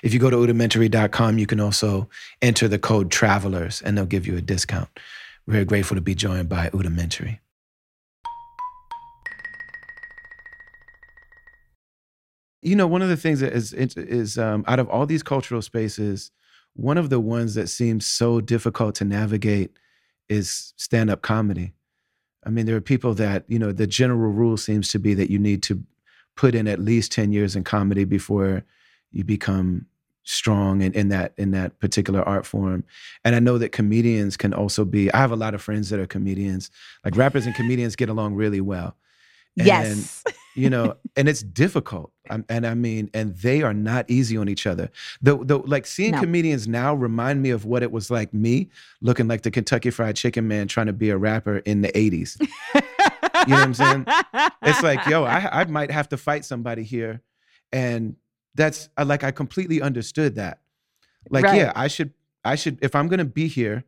If 0.02 0.14
you 0.14 0.20
go 0.20 0.30
to 0.30 0.38
oudimentary.com, 0.38 1.38
you 1.38 1.46
can 1.46 1.60
also 1.60 2.10
enter 2.42 2.68
the 2.68 2.80
code 2.80 3.12
travelers 3.12 3.82
and 3.82 3.98
they'll 3.98 4.06
give 4.06 4.28
you 4.28 4.38
a 4.38 4.42
discount. 4.42 4.90
We're 5.46 5.54
very 5.54 5.66
grateful 5.66 5.96
to 5.96 6.02
be 6.02 6.16
joined 6.16 6.48
by 6.48 6.70
Oudimentary. 6.70 7.40
You 12.62 12.76
know, 12.76 12.88
one 12.88 13.02
of 13.02 13.10
the 13.10 13.18
things 13.18 13.40
that 13.40 13.54
is 13.54 13.74
is 13.74 14.38
um, 14.38 14.64
out 14.68 14.80
of 14.80 14.90
all 14.90 15.06
these 15.06 15.24
cultural 15.24 15.62
spaces, 15.62 16.32
one 16.74 16.98
of 16.98 17.10
the 17.10 17.20
ones 17.20 17.56
that 17.56 17.68
seems 17.68 18.06
so 18.06 18.42
difficult 18.42 18.96
to 18.96 19.06
navigate 19.06 19.72
is 20.28 20.74
stand 20.78 21.10
up 21.10 21.22
comedy. 21.22 21.74
I 22.46 22.50
mean, 22.50 22.66
there 22.66 22.76
are 22.76 22.82
people 22.82 23.14
that, 23.16 23.44
you 23.48 23.60
know, 23.60 23.72
the 23.72 23.88
general 23.88 24.32
rule 24.32 24.58
seems 24.58 24.90
to 24.90 25.00
be 25.00 25.14
that 25.14 25.30
you 25.30 25.40
need 25.40 25.62
to 25.64 25.84
put 26.36 26.56
in 26.56 26.68
at 26.68 26.80
least 26.80 27.12
10 27.12 27.34
years 27.34 27.56
in 27.56 27.64
comedy 27.64 28.06
before 28.06 28.64
you 29.12 29.24
become 29.24 29.86
strong 30.24 30.82
in, 30.82 30.94
in 30.94 31.10
that 31.10 31.34
in 31.38 31.52
that 31.52 31.80
particular 31.80 32.22
art 32.22 32.46
form. 32.46 32.84
And 33.26 33.36
I 33.36 33.40
know 33.40 33.58
that 33.58 33.72
comedians 33.72 34.38
can 34.38 34.54
also 34.54 34.86
be 34.86 35.12
I 35.12 35.18
have 35.18 35.32
a 35.32 35.36
lot 35.36 35.54
of 35.54 35.62
friends 35.62 35.90
that 35.90 36.00
are 36.00 36.06
comedians. 36.06 36.70
Like 37.04 37.18
rappers 37.18 37.46
and 37.46 37.56
comedians 37.56 37.96
get 37.96 38.10
along 38.10 38.36
really 38.36 38.62
well. 38.62 38.96
And, 39.60 39.68
yes. 39.68 40.24
you 40.56 40.70
know, 40.70 40.96
and 41.16 41.30
it's 41.30 41.44
difficult. 41.44 42.12
Um, 42.30 42.46
and 42.50 42.66
I 42.66 42.74
mean, 42.74 43.10
and 43.14 43.36
they 43.38 43.62
are 43.62 43.74
not 43.74 44.10
easy 44.10 44.38
on 44.38 44.50
each 44.50 44.66
other. 44.66 44.90
The, 45.22 45.38
the 45.44 45.58
like 45.60 45.86
seeing 45.86 46.12
no. 46.12 46.22
comedians 46.22 46.68
now 46.68 46.94
remind 46.94 47.42
me 47.42 47.50
of 47.50 47.66
what 47.66 47.84
it 47.84 47.92
was 47.92 48.10
like 48.10 48.34
me 48.34 48.70
looking 49.02 49.28
like 49.28 49.42
the 49.42 49.52
Kentucky 49.52 49.90
Fried 49.90 50.16
Chicken 50.16 50.48
man 50.48 50.68
trying 50.68 50.88
to 50.88 50.94
be 50.94 51.10
a 51.10 51.18
rapper 51.18 51.58
in 51.60 51.82
the 51.82 51.90
80s. 51.90 52.40
you 52.40 52.48
know 53.48 53.56
what 53.56 53.64
I'm 53.64 53.74
saying? 53.74 54.06
It's 54.64 54.84
like, 54.84 55.06
yo, 55.08 55.24
I, 55.24 55.62
I 55.62 55.66
might 55.66 55.92
have 55.92 56.10
to 56.10 56.18
fight 56.18 56.46
somebody 56.46 56.84
here. 56.84 57.22
And 57.72 58.16
that's 58.56 58.90
like, 59.04 59.24
I 59.24 59.32
completely 59.32 59.82
understood 59.82 60.36
that. 60.36 60.60
Like, 61.30 61.46
right. 61.46 61.58
yeah, 61.58 61.74
I 61.76 61.88
should, 61.88 62.14
I 62.44 62.56
should, 62.56 62.80
if 62.82 62.96
I'm 62.96 63.08
going 63.08 63.20
to 63.20 63.26
be 63.26 63.48
here, 63.48 63.84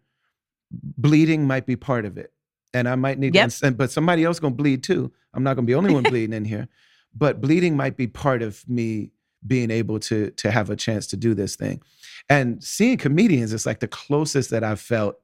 bleeding 0.72 1.48
might 1.48 1.66
be 1.66 1.76
part 1.76 2.06
of 2.06 2.18
it 2.18 2.32
and 2.74 2.88
I 2.88 2.96
might 2.96 3.20
need, 3.20 3.36
yep. 3.36 3.50
to, 3.50 3.72
but 3.72 3.92
somebody 3.92 4.24
else 4.24 4.40
gonna 4.40 4.56
bleed 4.56 4.84
too. 4.84 5.12
I'm 5.34 5.44
not 5.44 5.56
gonna 5.56 5.66
be 5.66 5.74
the 5.74 5.78
only 5.78 5.94
one 5.94 6.04
bleeding 6.10 6.34
in 6.34 6.46
here, 6.46 6.68
but 7.16 7.42
bleeding 7.42 7.76
might 7.76 7.98
be 7.98 8.08
part 8.08 8.42
of 8.42 8.68
me 8.68 9.12
being 9.46 9.72
able 9.72 10.00
to 10.00 10.32
to 10.32 10.52
have 10.52 10.70
a 10.70 10.76
chance 10.76 11.08
to 11.08 11.18
do 11.18 11.34
this 11.34 11.56
thing. 11.56 11.82
And 12.30 12.64
seeing 12.64 12.98
comedians 12.98 13.54
is 13.54 13.66
like 13.66 13.80
the 13.80 13.88
closest 13.88 14.50
that 14.52 14.64
I've 14.64 14.80
felt 14.80 15.18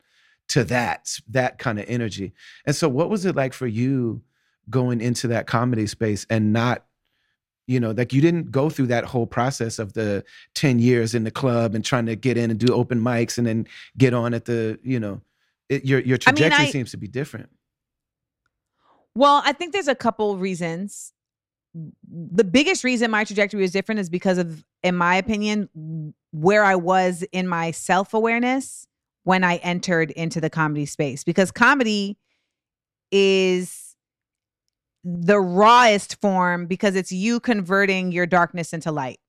to 0.50 0.64
that 0.66 1.20
that 1.30 1.58
kind 1.58 1.80
of 1.80 1.86
energy. 1.88 2.34
And 2.66 2.76
so, 2.76 2.90
what 2.90 3.10
was 3.10 3.26
it 3.26 3.36
like 3.36 3.54
for 3.54 3.68
you 3.68 4.22
going 4.70 5.02
into 5.02 5.28
that 5.30 5.48
comedy 5.48 5.88
space 5.88 6.26
and 6.30 6.54
not? 6.54 6.84
You 7.70 7.82
know, 7.82 7.92
like 7.92 8.14
you 8.14 8.22
didn't 8.22 8.50
go 8.50 8.70
through 8.70 8.88
that 8.88 9.04
whole 9.04 9.28
process 9.28 9.78
of 9.78 9.92
the 9.92 10.24
10 10.54 10.80
years 10.80 11.14
in 11.14 11.26
the 11.26 11.32
club 11.32 11.76
and 11.76 11.84
trying 11.84 12.06
to 12.06 12.16
get 12.16 12.38
in 12.38 12.50
and 12.50 12.58
do 12.58 12.74
open 12.74 13.02
mics 13.02 13.38
and 13.38 13.46
then 13.46 13.68
get 13.98 14.14
on 14.14 14.34
at 14.34 14.46
the, 14.46 14.80
you 14.84 15.02
know, 15.02 15.20
it, 15.70 15.86
your 15.86 16.00
your 16.00 16.18
trajectory 16.18 16.56
I 16.56 16.60
mean, 16.60 16.68
I, 16.68 16.72
seems 16.72 16.92
to 16.92 16.98
be 16.98 17.08
different. 17.08 17.50
Well, 19.16 19.42
I 19.46 19.54
think 19.54 19.74
there's 19.74 19.88
a 19.88 19.96
couple 19.96 20.38
reasons. 20.38 21.14
The 21.74 22.44
biggest 22.44 22.84
reason 22.84 23.12
my 23.12 23.24
trajectory 23.24 23.64
is 23.64 23.72
different 23.72 24.00
is 24.00 24.10
because 24.10 24.38
of, 24.38 24.64
in 24.84 24.96
my 24.96 25.16
opinion, 25.16 26.14
where 26.32 26.64
I 26.64 26.76
was 26.76 27.24
in 27.32 27.48
my 27.48 27.72
self 27.72 28.14
awareness 28.14 28.88
when 29.24 29.44
I 29.44 29.58
entered 29.58 30.12
into 30.12 30.40
the 30.40 30.50
comedy 30.50 30.86
space. 30.86 31.24
Because 31.24 31.52
comedy 31.52 32.18
is 33.12 33.96
the 35.04 35.40
rawest 35.40 36.20
form 36.20 36.66
because 36.66 36.96
it's 36.96 37.12
you 37.12 37.40
converting 37.40 38.12
your 38.12 38.26
darkness 38.26 38.74
into 38.74 38.92
light, 38.92 39.20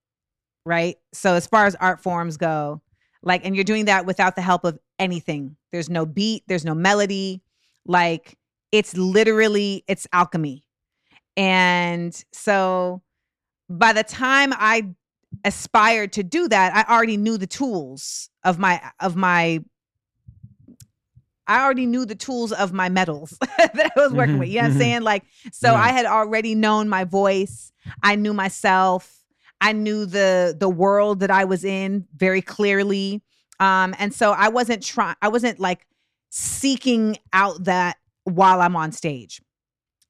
right? 0.64 0.96
So, 1.12 1.34
as 1.34 1.46
far 1.46 1.66
as 1.66 1.74
art 1.76 2.00
forms 2.00 2.36
go, 2.36 2.82
like, 3.22 3.44
and 3.44 3.54
you're 3.54 3.64
doing 3.64 3.86
that 3.86 4.06
without 4.06 4.36
the 4.36 4.42
help 4.42 4.64
of 4.64 4.78
anything. 4.98 5.56
There's 5.72 5.90
no 5.90 6.06
beat, 6.06 6.44
there's 6.46 6.64
no 6.64 6.74
melody. 6.74 7.42
Like, 7.84 8.36
it's 8.72 8.96
literally 8.96 9.84
it's 9.86 10.06
alchemy. 10.12 10.64
And 11.36 12.24
so 12.32 13.02
by 13.68 13.92
the 13.92 14.02
time 14.02 14.52
I 14.54 14.94
aspired 15.44 16.12
to 16.14 16.22
do 16.22 16.48
that, 16.48 16.74
I 16.74 16.92
already 16.92 17.16
knew 17.16 17.38
the 17.38 17.46
tools 17.46 18.28
of 18.44 18.58
my 18.58 18.80
of 19.00 19.16
my 19.16 19.60
I 21.46 21.64
already 21.64 21.86
knew 21.86 22.04
the 22.04 22.14
tools 22.14 22.52
of 22.52 22.74
my 22.74 22.90
metals 22.90 23.38
that 23.58 23.92
I 23.96 24.00
was 24.00 24.12
working 24.12 24.34
mm-hmm, 24.34 24.40
with. 24.40 24.48
You 24.50 24.56
know 24.56 24.60
what 24.62 24.64
I'm 24.66 24.70
mm-hmm. 24.72 24.80
saying? 24.80 25.02
Like, 25.02 25.24
so 25.50 25.72
yeah. 25.72 25.80
I 25.80 25.88
had 25.92 26.04
already 26.04 26.54
known 26.54 26.90
my 26.90 27.04
voice. 27.04 27.72
I 28.02 28.16
knew 28.16 28.34
myself. 28.34 29.14
I 29.60 29.72
knew 29.72 30.06
the 30.06 30.56
the 30.58 30.68
world 30.68 31.20
that 31.20 31.30
I 31.30 31.44
was 31.44 31.64
in 31.64 32.06
very 32.14 32.42
clearly. 32.42 33.22
Um, 33.60 33.94
and 33.98 34.14
so 34.14 34.32
I 34.32 34.48
wasn't 34.48 34.82
trying, 34.82 35.16
I 35.22 35.28
wasn't 35.28 35.58
like 35.58 35.86
seeking 36.30 37.16
out 37.32 37.64
that 37.64 37.96
while 38.24 38.60
I'm 38.60 38.76
on 38.76 38.92
stage. 38.92 39.40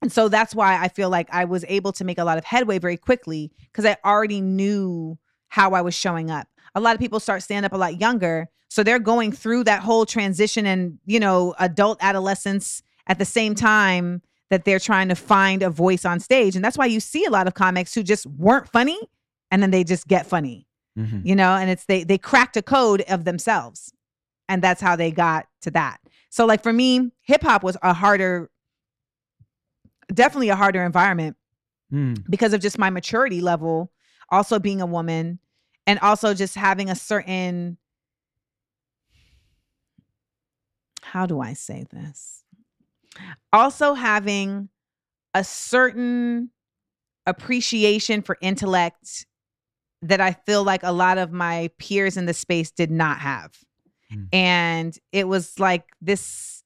And 0.01 0.13
so 0.13 0.29
that's 0.29 0.55
why 0.55 0.81
I 0.81 0.89
feel 0.89 1.11
like 1.11 1.29
I 1.33 1.45
was 1.45 1.65
able 1.69 1.93
to 1.93 2.05
make 2.05 2.19
a 2.19 2.25
lot 2.25 2.39
of 2.39 2.45
headway 2.45 2.79
very 2.79 2.97
quickly 2.97 3.51
because 3.73 3.85
I 3.85 3.97
already 4.05 4.41
knew 4.41 5.19
how 5.49 5.73
I 5.73 5.81
was 5.81 5.95
showing 5.95 6.31
up. 6.31 6.47
A 6.75 6.81
lot 6.81 6.95
of 6.95 7.01
people 7.01 7.21
start 7.21 7.43
stand 7.43 7.67
up 7.67 7.73
a 7.73 7.77
lot 7.77 8.01
younger. 8.01 8.49
So 8.69 8.83
they're 8.83 8.99
going 8.99 9.33
through 9.33 9.65
that 9.65 9.81
whole 9.81 10.05
transition 10.05 10.67
and, 10.67 10.99
you 11.07 11.19
know, 11.19 11.55
adult 11.59 11.99
adolescence 12.01 12.83
at 13.07 13.19
the 13.19 13.25
same 13.25 13.55
time 13.55 14.23
that 14.51 14.65
they're 14.65 14.79
trying 14.79 15.09
to 15.09 15.15
find 15.15 15.63
a 15.63 15.71
voice 15.71 16.05
on 16.05 16.21
stage. 16.21 16.55
And 16.55 16.65
that's 16.65 16.79
why 16.79 16.87
you 16.87 17.01
see 17.01 17.25
a 17.25 17.31
lot 17.31 17.47
of 17.47 17.55
comics 17.55 17.95
who 17.95 18.03
just 18.03 18.27
weren't 18.27 18.69
funny 18.69 18.99
and 19.51 19.63
then 19.63 19.71
they 19.71 19.85
just 19.85 20.07
get 20.07 20.27
funny. 20.27 20.68
Mm-hmm. 20.99 21.21
You 21.25 21.37
know, 21.37 21.55
and 21.55 21.71
it's 21.71 21.85
they 21.85 22.03
they 22.03 22.19
cracked 22.19 22.57
a 22.57 22.63
code 22.63 23.03
of 23.09 23.25
themselves. 23.25 23.93
And 24.49 24.63
that's 24.63 24.81
how 24.81 24.97
they 24.97 25.11
got 25.11 25.47
to 25.63 25.71
that. 25.73 26.01
So 26.31 26.47
like 26.47 26.63
for 26.63 26.73
me, 26.73 27.11
hip 27.23 27.43
hop 27.43 27.63
was 27.63 27.77
a 27.83 27.93
harder, 27.93 28.51
definitely 30.13 30.49
a 30.49 30.57
harder 30.57 30.83
environment 30.83 31.37
mm. 31.93 32.23
because 32.29 32.53
of 32.53 32.61
just 32.61 32.79
my 32.79 32.91
maturity 32.91 33.41
level, 33.41 33.93
also 34.31 34.59
being 34.59 34.81
a 34.81 34.87
woman, 34.87 35.39
and 35.87 35.99
also 36.01 36.35
just 36.35 36.55
having 36.55 36.91
a 36.91 36.95
certain 36.95 37.79
how 41.03 41.25
do 41.25 41.41
I 41.41 41.55
say 41.55 41.87
this? 41.91 42.45
Also 43.53 43.95
having 43.95 44.69
a 45.33 45.43
certain 45.43 46.51
appreciation 47.27 48.21
for 48.21 48.37
intellect 48.43 49.27
that 50.03 50.21
I 50.21 50.33
feel 50.33 50.65
like 50.65 50.83
a 50.83 50.93
lot 50.93 51.19
of 51.19 51.33
my 51.33 51.71
peers 51.79 52.17
in 52.17 52.27
the 52.27 52.35
space 52.35 52.71
did 52.71 52.91
not 52.91 53.19
have. 53.19 53.57
Mm. 54.13 54.29
And 54.33 54.99
it 55.13 55.29
was 55.29 55.59
like 55.59 55.85
this, 56.01 56.63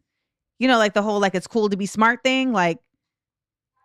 you 0.59 0.69
know, 0.69 0.79
like 0.79 0.95
the 0.95 1.03
whole 1.03 1.21
like 1.21 1.35
it's 1.35 1.47
cool 1.47 1.69
to 1.69 1.77
be 1.77 1.87
smart 1.87 2.23
thing. 2.23 2.53
Like 2.53 2.79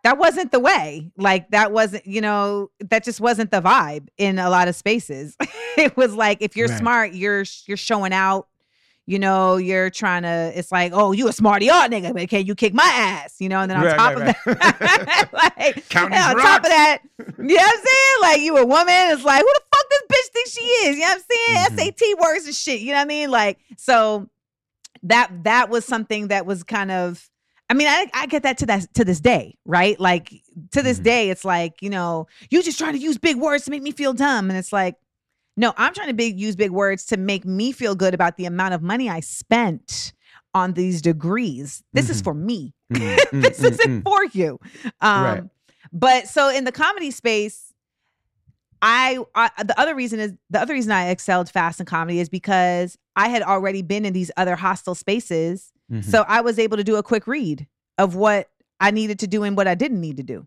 that 0.03 0.17
wasn't 0.17 0.51
the 0.51 0.59
way. 0.59 1.11
Like 1.17 1.49
that 1.51 1.71
wasn't, 1.71 2.05
you 2.05 2.21
know, 2.21 2.71
that 2.79 3.03
just 3.03 3.19
wasn't 3.19 3.51
the 3.51 3.61
vibe 3.61 4.07
in 4.17 4.39
a 4.39 4.49
lot 4.49 4.67
of 4.67 4.75
spaces. 4.75 5.35
it 5.77 5.95
was 5.97 6.13
like 6.13 6.37
if 6.41 6.55
you're 6.55 6.67
right. 6.67 6.79
smart, 6.79 7.13
you're 7.13 7.45
you're 7.65 7.77
showing 7.77 8.13
out 8.13 8.47
you 9.07 9.19
know, 9.19 9.55
you're 9.55 9.89
trying 9.89 10.23
to, 10.23 10.51
it's 10.53 10.69
like, 10.69 10.91
oh, 10.93 11.13
you 11.13 11.29
a 11.29 11.33
smarty 11.33 11.69
art 11.69 11.89
nigga, 11.89 12.13
but 12.13 12.27
can 12.27 12.45
you 12.45 12.53
kick 12.55 12.73
my 12.73 12.83
ass? 12.83 13.37
You 13.39 13.47
know, 13.47 13.61
and 13.61 13.71
then 13.71 13.77
on 13.77 13.85
right, 13.85 13.97
top 13.97 14.15
right, 14.15 14.35
of 14.35 14.45
right. 14.45 14.79
that, 14.79 15.29
like, 15.33 15.95
on 15.95 16.11
rocks. 16.11 16.41
top 16.43 16.57
of 16.57 16.69
that, 16.69 16.99
you 17.17 17.25
know 17.25 17.55
what 17.55 17.79
I'm 17.79 17.85
saying? 17.85 18.15
Like, 18.21 18.41
you 18.41 18.57
a 18.57 18.65
woman, 18.65 18.93
it's 18.93 19.23
like, 19.23 19.41
who 19.41 19.47
the 19.47 19.61
fuck 19.73 19.89
this 19.89 20.01
bitch 20.11 20.33
thinks 20.33 20.51
she 20.51 20.61
is? 20.61 20.95
You 20.97 21.01
know 21.03 21.07
what 21.07 21.17
I'm 21.17 21.23
saying? 21.31 21.67
Mm-hmm. 21.69 22.05
SAT 22.05 22.19
words 22.19 22.45
and 22.47 22.55
shit, 22.55 22.81
you 22.81 22.87
know 22.87 22.97
what 22.97 23.03
I 23.03 23.05
mean? 23.05 23.31
Like, 23.31 23.59
so 23.77 24.29
that, 25.03 25.31
that 25.45 25.69
was 25.69 25.85
something 25.85 26.27
that 26.27 26.45
was 26.45 26.63
kind 26.63 26.91
of, 26.91 27.29
I 27.69 27.75
mean, 27.75 27.87
I, 27.87 28.07
I 28.13 28.25
get 28.27 28.43
that 28.43 28.57
to 28.59 28.65
that 28.67 28.93
to 28.93 29.05
this 29.05 29.21
day, 29.21 29.57
right? 29.65 29.97
Like 29.99 30.33
to 30.71 30.81
this 30.81 30.97
mm-hmm. 30.97 31.03
day, 31.03 31.29
it's 31.29 31.43
like, 31.45 31.81
you 31.81 31.89
know, 31.89 32.27
you 32.49 32.63
just 32.63 32.77
trying 32.77 32.93
to 32.93 32.99
use 32.99 33.17
big 33.17 33.37
words 33.37 33.65
to 33.65 33.71
make 33.71 33.83
me 33.83 33.91
feel 33.91 34.13
dumb. 34.13 34.49
And 34.49 34.57
it's 34.57 34.71
like, 34.71 34.95
no, 35.57 35.73
I'm 35.75 35.93
trying 35.93 36.07
to 36.07 36.13
big, 36.13 36.39
use 36.39 36.55
big 36.55 36.71
words 36.71 37.05
to 37.07 37.17
make 37.17 37.43
me 37.43 37.71
feel 37.71 37.95
good 37.95 38.13
about 38.13 38.37
the 38.37 38.45
amount 38.45 38.75
of 38.75 38.83
money 38.83 39.09
I 39.09 39.19
spent 39.19 40.13
on 40.53 40.73
these 40.73 41.01
degrees. 41.01 41.83
This 41.93 42.05
mm-hmm. 42.05 42.11
is 42.11 42.21
for 42.21 42.33
me. 42.33 42.73
Mm-hmm. 42.93 43.39
this 43.41 43.59
mm-hmm. 43.59 43.65
isn't 43.65 44.01
for 44.03 44.23
you. 44.31 44.59
Um, 45.01 45.23
right. 45.23 45.43
But 45.91 46.27
so 46.27 46.49
in 46.49 46.63
the 46.63 46.71
comedy 46.71 47.11
space, 47.11 47.73
I, 48.81 49.17
I 49.33 49.49
the 49.63 49.79
other 49.79 49.95
reason 49.95 50.19
is 50.19 50.33
the 50.49 50.61
other 50.61 50.73
reason 50.73 50.91
I 50.91 51.09
excelled 51.09 51.49
fast 51.49 51.79
in 51.79 51.87
comedy 51.87 52.19
is 52.19 52.29
because 52.29 52.97
I 53.15 53.29
had 53.29 53.41
already 53.41 53.81
been 53.81 54.05
in 54.05 54.13
these 54.13 54.29
other 54.37 54.55
hostile 54.55 54.95
spaces. 54.95 55.71
Mm-hmm. 55.91 56.07
So 56.09 56.23
I 56.27 56.41
was 56.41 56.59
able 56.59 56.77
to 56.77 56.83
do 56.83 56.97
a 56.97 57.03
quick 57.03 57.25
read 57.25 57.67
of 57.97 58.15
what 58.15 58.49
I 58.79 58.91
needed 58.91 59.19
to 59.19 59.27
do 59.27 59.43
and 59.43 59.57
what 59.57 59.67
I 59.67 59.73
didn't 59.73 60.01
need 60.01 60.17
to 60.17 60.23
do. 60.23 60.45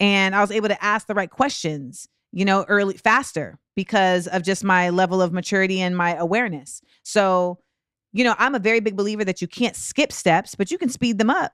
And 0.00 0.34
I 0.34 0.40
was 0.40 0.50
able 0.50 0.68
to 0.68 0.84
ask 0.84 1.06
the 1.06 1.14
right 1.14 1.30
questions, 1.30 2.08
you 2.32 2.44
know, 2.44 2.64
early 2.68 2.96
faster 2.96 3.58
because 3.74 4.26
of 4.26 4.42
just 4.42 4.64
my 4.64 4.90
level 4.90 5.22
of 5.22 5.32
maturity 5.32 5.80
and 5.80 5.96
my 5.96 6.14
awareness. 6.14 6.82
So, 7.02 7.58
you 8.12 8.24
know, 8.24 8.34
I'm 8.38 8.54
a 8.54 8.58
very 8.58 8.80
big 8.80 8.96
believer 8.96 9.24
that 9.24 9.40
you 9.40 9.48
can't 9.48 9.76
skip 9.76 10.12
steps, 10.12 10.54
but 10.54 10.70
you 10.70 10.78
can 10.78 10.88
speed 10.88 11.18
them 11.18 11.30
up. 11.30 11.52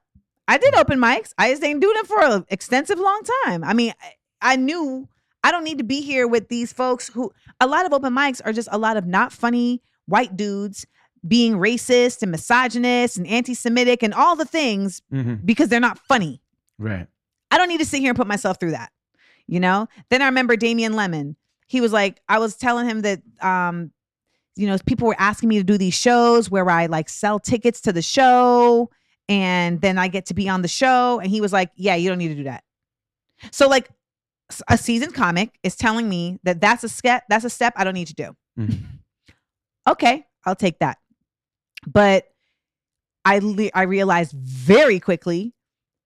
I 0.49 0.59
did 0.59 0.75
open 0.75 0.99
mics. 0.99 1.33
I 1.39 1.51
just 1.51 1.65
ain't 1.65 1.81
doing 1.81 1.97
it 1.99 2.07
for 2.07 2.23
an 2.23 2.45
extensive 2.49 2.99
long 2.99 3.23
time. 3.45 3.65
I 3.65 3.73
mean, 3.73 3.93
I, 4.41 4.57
knew 4.57 5.09
I 5.43 5.51
don't 5.51 5.65
need 5.65 5.79
to 5.79 5.85
be 5.85 6.01
here 6.01 6.29
with 6.29 6.49
these 6.49 6.73
folks 6.73 7.09
who 7.09 7.33
a 7.61 7.67
lot 7.67 7.87
of 7.87 7.93
open 7.93 8.15
mics 8.15 8.41
are 8.45 8.53
just 8.53 8.69
a 8.71 8.79
lot 8.79 8.97
of 8.97 9.07
not 9.07 9.33
funny 9.33 9.83
white 10.07 10.37
dudes 10.37 10.87
being 11.27 11.55
racist 11.55 12.23
and 12.23 12.31
misogynist 12.31 13.17
and 13.17 13.27
anti-Semitic 13.27 14.03
and 14.03 14.13
all 14.13 14.37
the 14.37 14.45
things 14.45 15.01
hmm 15.11 15.35
because 15.45 15.69
they're 15.69 15.81
not 15.81 15.99
funny. 15.99 16.43
Right. 16.79 17.07
I 17.51 17.57
don't 17.57 17.69
need 17.69 17.79
to 17.79 17.87
sit 17.87 18.01
here 18.01 18.11
and 18.11 18.17
put 18.17 18.27
myself 18.27 18.59
through 18.61 18.73
that. 18.73 18.91
You 19.47 19.61
know? 19.61 19.89
Then 20.11 20.23
I 20.23 20.27
remember 20.27 20.57
Damien 20.57 20.95
Lemon. 20.95 21.37
He 21.67 21.81
was 21.81 21.93
like, 21.93 22.21
I 22.29 22.39
was 22.39 22.57
telling 22.57 22.89
him 22.89 23.03
that 23.03 23.23
um, 23.41 23.91
you 24.57 24.67
know, 24.67 24.77
people 24.87 25.09
were 25.09 25.17
asking 25.19 25.49
me 25.49 25.59
to 25.59 25.65
do 25.65 25.77
these 25.77 25.95
shows 25.95 26.51
where 26.51 26.69
I 26.71 26.87
like 26.87 27.09
sell 27.09 27.39
tickets 27.41 27.81
to 27.83 27.93
the 27.93 28.03
show 28.03 28.91
and 29.29 29.81
then 29.81 29.99
I 29.99 30.09
get 30.09 30.27
to 30.27 30.35
be 30.35 30.49
on 30.49 30.63
the 30.63 30.69
show. 30.69 31.19
And 31.19 31.31
he 31.31 31.41
was 31.41 31.53
like, 31.53 31.71
Yeah, 31.77 31.95
you 31.97 32.09
don't 32.09 32.19
need 32.19 32.29
to 32.29 32.35
do 32.37 32.45
that. 32.45 32.63
So 33.51 33.69
like 33.69 33.89
a 34.69 34.79
seasoned 34.79 35.15
comic 35.15 35.59
is 35.63 35.75
telling 35.75 36.09
me 36.09 36.39
that 36.45 36.61
that's 36.61 36.85
a 36.85 36.89
step, 36.89 37.25
that's 37.29 37.45
a 37.45 37.51
step 37.51 37.73
I 37.77 37.85
don't 37.85 37.95
need 37.95 38.09
to 38.09 38.15
do. 38.15 38.37
Mhm. 38.59 38.79
Okay, 39.87 40.25
I'll 40.47 40.57
take 40.57 40.79
that. 40.79 40.97
But 41.87 42.33
I 43.27 43.39
le- 43.41 43.71
I 43.75 43.83
realized 43.83 44.33
very 44.33 44.99
quickly 44.99 45.53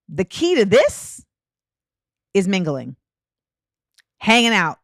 the 0.08 0.24
key 0.24 0.56
to 0.56 0.64
this 0.64 1.24
is 2.34 2.48
mingling, 2.48 2.96
hanging 4.18 4.52
out. 4.52 4.78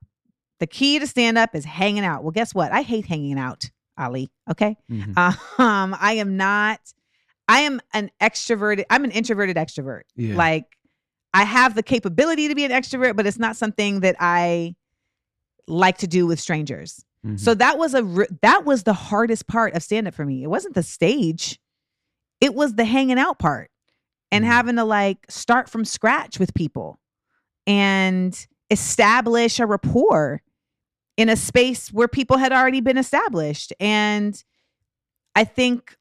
The 0.61 0.67
key 0.67 0.99
to 0.99 1.07
stand 1.07 1.37
up 1.39 1.55
is 1.55 1.65
hanging 1.65 2.05
out. 2.05 2.23
Well, 2.23 2.31
guess 2.31 2.55
what? 2.55 2.73
I 2.73 2.83
hate 2.83 3.07
hanging 3.07 3.39
out, 3.39 3.71
Ali. 3.99 4.31
Okay. 4.51 4.77
Mhm. 4.91 5.17
Um, 5.59 5.97
I 6.01 6.15
am 6.15 6.37
not, 6.37 6.81
I 7.49 7.61
am 7.61 7.81
an 7.93 8.11
extroverted, 8.21 8.85
I'm 8.91 9.05
an 9.05 9.11
introverted 9.11 9.57
extrovert. 9.57 10.03
Yeah. 10.17 10.37
Like 10.37 10.65
I 11.35 11.43
have 11.45 11.75
the 11.75 11.83
capability 11.83 12.49
to 12.49 12.55
be 12.55 12.65
an 12.65 12.71
extrovert, 12.71 13.17
but 13.17 13.27
it's 13.27 13.39
not 13.39 13.57
something 13.57 14.01
that 14.01 14.17
I 14.21 14.77
like 15.67 15.99
to 15.99 16.07
do 16.07 16.27
with 16.27 16.39
strangers. 16.41 17.05
Mhm. 17.27 17.41
So 17.41 17.55
that 17.55 17.77
was 17.79 17.95
a 17.95 18.05
r- 18.05 18.29
that 18.43 18.65
was 18.65 18.85
the 18.85 18.93
hardest 18.93 19.47
part 19.49 19.75
of 19.75 19.83
stand 19.83 20.07
up 20.07 20.15
for 20.15 20.25
me. 20.25 20.45
It 20.45 20.49
wasn't 20.49 20.75
the 20.75 20.83
stage. 20.83 21.59
It 22.41 22.55
was 22.55 22.75
the 22.75 22.85
hanging 22.85 23.19
out 23.19 23.39
part 23.39 23.71
and 24.31 24.45
Mhm. 24.45 24.49
having 24.49 24.77
to 24.77 24.85
like 24.85 25.27
start 25.29 25.69
from 25.69 25.85
scratch 25.85 26.39
with 26.39 26.55
people 26.55 27.01
and 27.67 28.47
establish 28.71 29.61
a 29.61 29.67
rapport 29.67 30.43
in 31.17 31.29
a 31.29 31.37
space 31.37 31.93
where 31.93 32.09
people 32.09 32.39
had 32.39 32.53
already 32.53 32.81
been 32.81 32.99
established. 32.99 33.73
And 33.79 34.43
I 35.35 35.45
think 35.45 35.97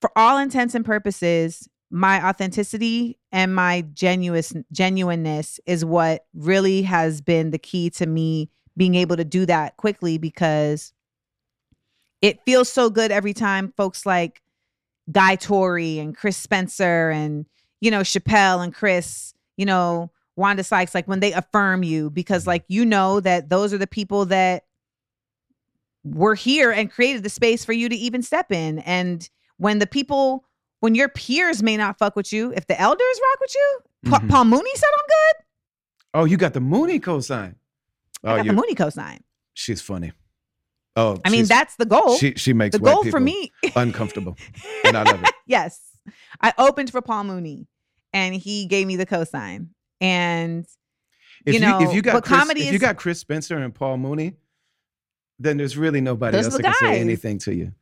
for 0.00 0.10
all 0.16 0.38
intents 0.38 0.74
and 0.74 0.84
purposes, 0.84 1.68
my 1.90 2.26
authenticity 2.26 3.18
and 3.32 3.54
my 3.54 3.82
genuine 3.94 4.64
genuineness 4.72 5.58
is 5.66 5.84
what 5.84 6.26
really 6.34 6.82
has 6.82 7.20
been 7.20 7.50
the 7.50 7.58
key 7.58 7.90
to 7.90 8.06
me 8.06 8.50
being 8.76 8.94
able 8.94 9.16
to 9.16 9.24
do 9.24 9.44
that 9.46 9.76
quickly 9.76 10.16
because 10.16 10.92
it 12.22 12.44
feels 12.44 12.68
so 12.68 12.90
good 12.90 13.10
every 13.10 13.32
time 13.32 13.72
folks 13.76 14.06
like 14.06 14.42
Guy 15.10 15.36
Torry 15.36 15.98
and 15.98 16.16
Chris 16.16 16.36
Spencer 16.36 17.10
and 17.10 17.46
you 17.80 17.90
know 17.90 18.00
Chappelle 18.00 18.62
and 18.62 18.72
Chris, 18.72 19.34
you 19.56 19.66
know 19.66 20.10
Wanda 20.40 20.64
Sykes, 20.64 20.94
like 20.94 21.06
when 21.06 21.20
they 21.20 21.32
affirm 21.32 21.84
you 21.84 22.10
because 22.10 22.46
like 22.46 22.64
you 22.66 22.84
know 22.84 23.20
that 23.20 23.48
those 23.48 23.72
are 23.72 23.78
the 23.78 23.86
people 23.86 24.24
that 24.26 24.64
were 26.02 26.34
here 26.34 26.70
and 26.72 26.90
created 26.90 27.22
the 27.22 27.28
space 27.28 27.64
for 27.64 27.72
you 27.72 27.88
to 27.88 27.94
even 27.94 28.22
step 28.22 28.50
in. 28.50 28.78
And 28.80 29.28
when 29.58 29.78
the 29.78 29.86
people, 29.86 30.44
when 30.80 30.94
your 30.94 31.08
peers 31.10 31.62
may 31.62 31.76
not 31.76 31.98
fuck 31.98 32.16
with 32.16 32.32
you, 32.32 32.52
if 32.56 32.66
the 32.66 32.80
elders 32.80 33.20
rock 33.30 33.40
with 33.40 33.54
you, 33.54 33.78
Mhm. 34.06 34.30
Paul 34.30 34.44
Mooney 34.46 34.70
said 34.74 34.88
I'm 34.98 35.06
good. 35.06 35.44
Oh, 36.14 36.24
you 36.24 36.36
got 36.38 36.54
the 36.54 36.60
Mooney 36.60 36.98
cosign. 36.98 37.54
Oh, 38.24 38.32
I 38.32 38.36
got 38.38 38.46
the 38.46 38.52
Mooney 38.54 38.74
cosign. 38.74 39.20
she's 39.54 39.80
funny. 39.82 40.12
Oh, 40.96 41.18
I 41.24 41.30
mean, 41.30 41.44
that's 41.44 41.76
the 41.76 41.84
goal. 41.86 42.16
she 42.16 42.34
she 42.34 42.52
makes 42.52 42.72
the 42.74 42.80
goal 42.82 43.04
for 43.04 43.20
me 43.20 43.52
uncomfortable, 43.76 44.36
and 44.84 44.96
I 44.96 45.02
love 45.04 45.22
it. 45.22 45.30
yes. 45.46 45.80
I 46.40 46.52
opened 46.58 46.90
for 46.90 47.00
Paul 47.02 47.24
Mooney 47.24 47.68
and 48.12 48.34
he 48.34 48.66
gave 48.66 48.86
me 48.86 48.96
the 48.96 49.06
cosign. 49.06 49.68
And 50.00 50.66
If 51.46 51.54
You 51.54 51.60
you, 51.60 51.66
know, 51.66 51.78
if 51.82 51.94
you 51.94 52.02
got 52.02 52.12
but 52.14 52.24
Chris, 52.24 52.38
comedy 52.38 52.62
if 52.62 52.72
you 52.72 52.78
got 52.78 52.96
Chris 52.96 53.18
Spencer 53.20 53.56
and 53.58 53.74
Paul 53.74 53.96
Mooney, 53.98 54.34
then 55.38 55.56
there's 55.56 55.76
really 55.76 56.00
nobody 56.00 56.36
else 56.36 56.56
that 56.56 56.62
can 56.62 56.74
say 56.74 57.00
anything 57.00 57.38
to 57.40 57.54
you. 57.54 57.72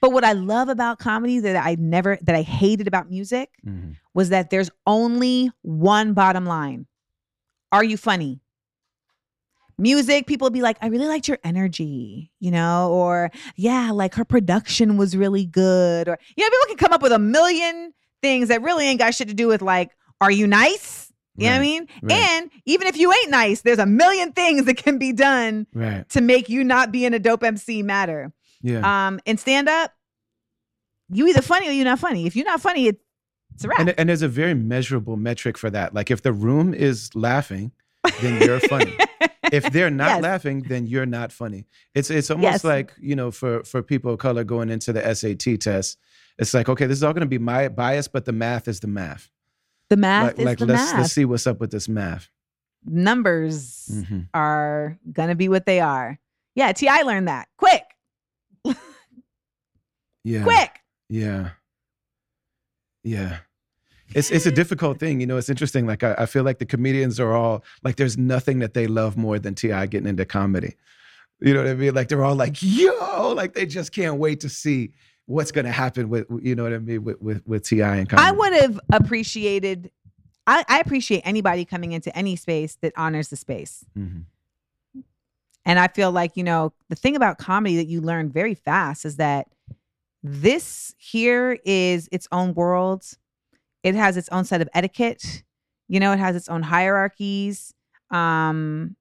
but 0.00 0.12
what 0.12 0.24
I 0.24 0.32
love 0.32 0.68
about 0.68 0.98
comedy 0.98 1.40
that 1.40 1.56
I 1.56 1.74
never 1.78 2.18
that 2.22 2.34
I 2.34 2.42
hated 2.42 2.86
about 2.88 3.10
music 3.10 3.50
Mhm. 3.66 3.96
was 4.14 4.28
that 4.30 4.50
there's 4.50 4.70
only 4.86 5.50
one 5.62 6.14
bottom 6.14 6.46
line. 6.46 6.86
Are 7.72 7.84
you 7.84 7.96
funny? 7.96 8.40
Music, 9.78 10.26
people 10.26 10.44
would 10.46 10.52
be 10.52 10.60
like, 10.60 10.76
I 10.82 10.88
really 10.88 11.06
liked 11.06 11.26
your 11.26 11.38
energy, 11.42 12.30
you 12.38 12.50
know, 12.50 12.90
or 12.92 13.30
yeah, 13.56 13.90
like 13.92 14.14
her 14.14 14.26
production 14.26 14.98
was 14.98 15.16
really 15.16 15.46
good. 15.46 16.06
Or, 16.08 16.18
you 16.36 16.44
know, 16.44 16.50
people 16.50 16.66
can 16.68 16.76
come 16.76 16.92
up 16.92 17.00
with 17.02 17.12
a 17.12 17.18
million 17.18 17.94
things 18.20 18.48
that 18.48 18.60
really 18.60 18.84
ain't 18.86 18.98
got 18.98 19.14
shit 19.14 19.28
to 19.28 19.34
do 19.34 19.48
with 19.48 19.62
like, 19.62 19.90
are 20.20 20.30
you 20.30 20.46
nice? 20.46 21.12
You 21.36 21.46
know 21.46 21.52
what 21.52 21.58
I 21.58 21.62
mean? 21.62 21.88
right. 22.02 22.12
And 22.12 22.50
even 22.66 22.86
if 22.86 22.98
you 22.98 23.10
ain't 23.12 23.30
nice, 23.30 23.62
there's 23.62 23.78
a 23.78 23.86
million 23.86 24.32
things 24.32 24.66
that 24.66 24.76
can 24.76 24.98
be 24.98 25.12
done 25.12 25.66
Right. 25.72 26.06
to 26.10 26.20
make 26.20 26.48
you 26.50 26.62
not 26.64 26.92
being 26.92 27.14
a 27.14 27.18
dope 27.18 27.42
MC 27.42 27.82
matter. 27.82 28.32
Yeah. 28.60 29.06
Um, 29.06 29.20
in 29.24 29.38
stand 29.38 29.68
up, 29.68 29.92
you 31.10 31.26
either 31.28 31.40
funny 31.42 31.68
or 31.68 31.72
you're 31.72 31.84
not 31.84 31.98
funny. 31.98 32.26
If 32.26 32.36
you're 32.36 32.44
not 32.44 32.60
funny, 32.60 32.88
it, 32.88 33.00
it's 33.54 33.64
a 33.64 33.68
wrap. 33.68 33.78
and 33.80 33.94
and 33.98 34.08
there's 34.08 34.22
a 34.22 34.28
very 34.28 34.54
measurable 34.54 35.16
metric 35.16 35.56
for 35.56 35.70
that. 35.70 35.94
Like 35.94 36.10
if 36.10 36.22
the 36.22 36.32
room 36.32 36.74
is 36.74 37.10
laughing, 37.14 37.72
then 38.20 38.42
you're 38.42 38.60
funny. 38.60 38.96
if 39.52 39.64
they're 39.72 39.90
not 39.90 40.08
Yes. 40.08 40.22
laughing, 40.22 40.62
then 40.68 40.86
you're 40.86 41.06
not 41.06 41.32
funny. 41.32 41.66
It's 41.94 42.10
it's 42.10 42.30
almost 42.30 42.52
Yes. 42.52 42.64
like 42.64 42.92
you 43.00 43.16
know 43.16 43.30
for 43.30 43.64
for 43.64 43.82
people 43.82 44.12
of 44.12 44.18
color 44.18 44.44
going 44.44 44.68
into 44.70 44.92
the 44.92 45.14
SAT 45.14 45.56
test. 45.56 45.98
It's 46.38 46.52
like 46.54 46.68
okay, 46.68 46.86
this 46.86 46.98
is 46.98 47.02
all 47.02 47.12
going 47.14 47.22
to 47.22 47.26
be 47.26 47.38
my 47.38 47.68
bias, 47.68 48.08
but 48.08 48.24
the 48.26 48.32
math 48.32 48.68
is 48.68 48.80
the 48.80 48.86
math. 48.88 49.30
The 49.90 49.96
math 49.96 50.24
like 50.24 50.38
is 50.38 50.44
like 50.44 50.58
the 50.58 50.66
let's 50.66 50.92
math. 50.92 51.00
let's 51.00 51.12
see 51.12 51.24
what's 51.24 51.46
up 51.46 51.60
with 51.60 51.70
this 51.70 51.88
math. 51.88 52.28
Numbers 52.84 53.88
Mhm. 53.92 54.28
are 54.32 54.98
gonna 55.12 55.34
be 55.34 55.48
what 55.48 55.66
they 55.66 55.80
are. 55.80 56.18
Yeah, 56.54 56.72
T.I. 56.72 57.02
learned 57.02 57.28
that 57.28 57.48
quick, 57.58 57.82
Yeah. 60.24 60.42
quick. 60.42 60.70
Yeah. 61.08 61.50
Yeah. 63.02 63.38
It's 64.14 64.30
it's 64.30 64.46
a 64.46 64.50
difficult 64.50 64.98
thing. 64.98 65.20
You 65.20 65.26
know, 65.26 65.36
it's 65.36 65.48
interesting. 65.48 65.86
Like 65.86 66.02
I, 66.02 66.14
I 66.18 66.26
feel 66.26 66.42
like 66.42 66.58
the 66.58 66.66
comedians 66.66 67.20
are 67.20 67.32
all 67.32 67.64
like 67.82 67.96
there's 67.96 68.18
nothing 68.18 68.58
that 68.58 68.74
they 68.74 68.86
love 68.86 69.16
more 69.16 69.38
than 69.38 69.54
T.I. 69.54 69.86
getting 69.86 70.08
into 70.08 70.24
comedy. 70.24 70.74
You 71.40 71.54
know 71.54 71.62
what 71.62 71.70
I 71.70 71.74
mean? 71.74 71.94
Like 71.94 72.08
they're 72.08 72.24
all 72.24 72.34
like, 72.34 72.56
yo, 72.60 73.32
like 73.36 73.54
they 73.54 73.66
just 73.66 73.92
can't 73.92 74.16
wait 74.16 74.40
to 74.40 74.48
see 74.48 74.92
what's 75.30 75.52
gonna 75.52 75.70
happen 75.70 76.08
with 76.08 76.26
you 76.42 76.54
know 76.56 76.64
what 76.64 76.72
I 76.72 76.78
mean 76.78 77.04
with 77.04 77.20
with, 77.22 77.46
with 77.46 77.64
T.I. 77.64 77.96
and 77.96 78.08
comedy. 78.08 78.28
I 78.28 78.32
would 78.32 78.52
have 78.54 78.80
appreciated. 78.92 79.90
I, 80.46 80.64
I 80.68 80.80
appreciate 80.80 81.22
anybody 81.24 81.64
coming 81.64 81.92
into 81.92 82.14
any 82.16 82.34
space 82.34 82.76
that 82.82 82.92
honors 82.96 83.28
the 83.28 83.36
space. 83.36 83.84
Mhm. 83.96 84.24
And 85.66 85.78
I 85.78 85.88
feel 85.88 86.10
like, 86.10 86.36
you 86.36 86.42
know, 86.42 86.72
the 86.88 86.96
thing 86.96 87.14
about 87.14 87.38
comedy 87.38 87.76
that 87.76 87.86
you 87.86 88.00
learn 88.00 88.30
very 88.30 88.54
fast 88.54 89.04
is 89.04 89.16
that 89.16 89.46
this 90.22 90.94
here 90.98 91.58
is 91.64 92.08
its 92.10 92.26
own 92.32 92.54
world. 92.54 93.04
It 93.84 93.94
has 93.94 94.16
its 94.16 94.28
own 94.30 94.44
set 94.44 94.60
of 94.62 94.68
etiquette. 94.74 95.44
You 95.88 96.00
know, 96.00 96.12
it 96.12 96.18
has 96.18 96.34
its 96.34 96.48
own 96.48 96.62
hierarchies. 96.62 97.72
Um 98.10 98.96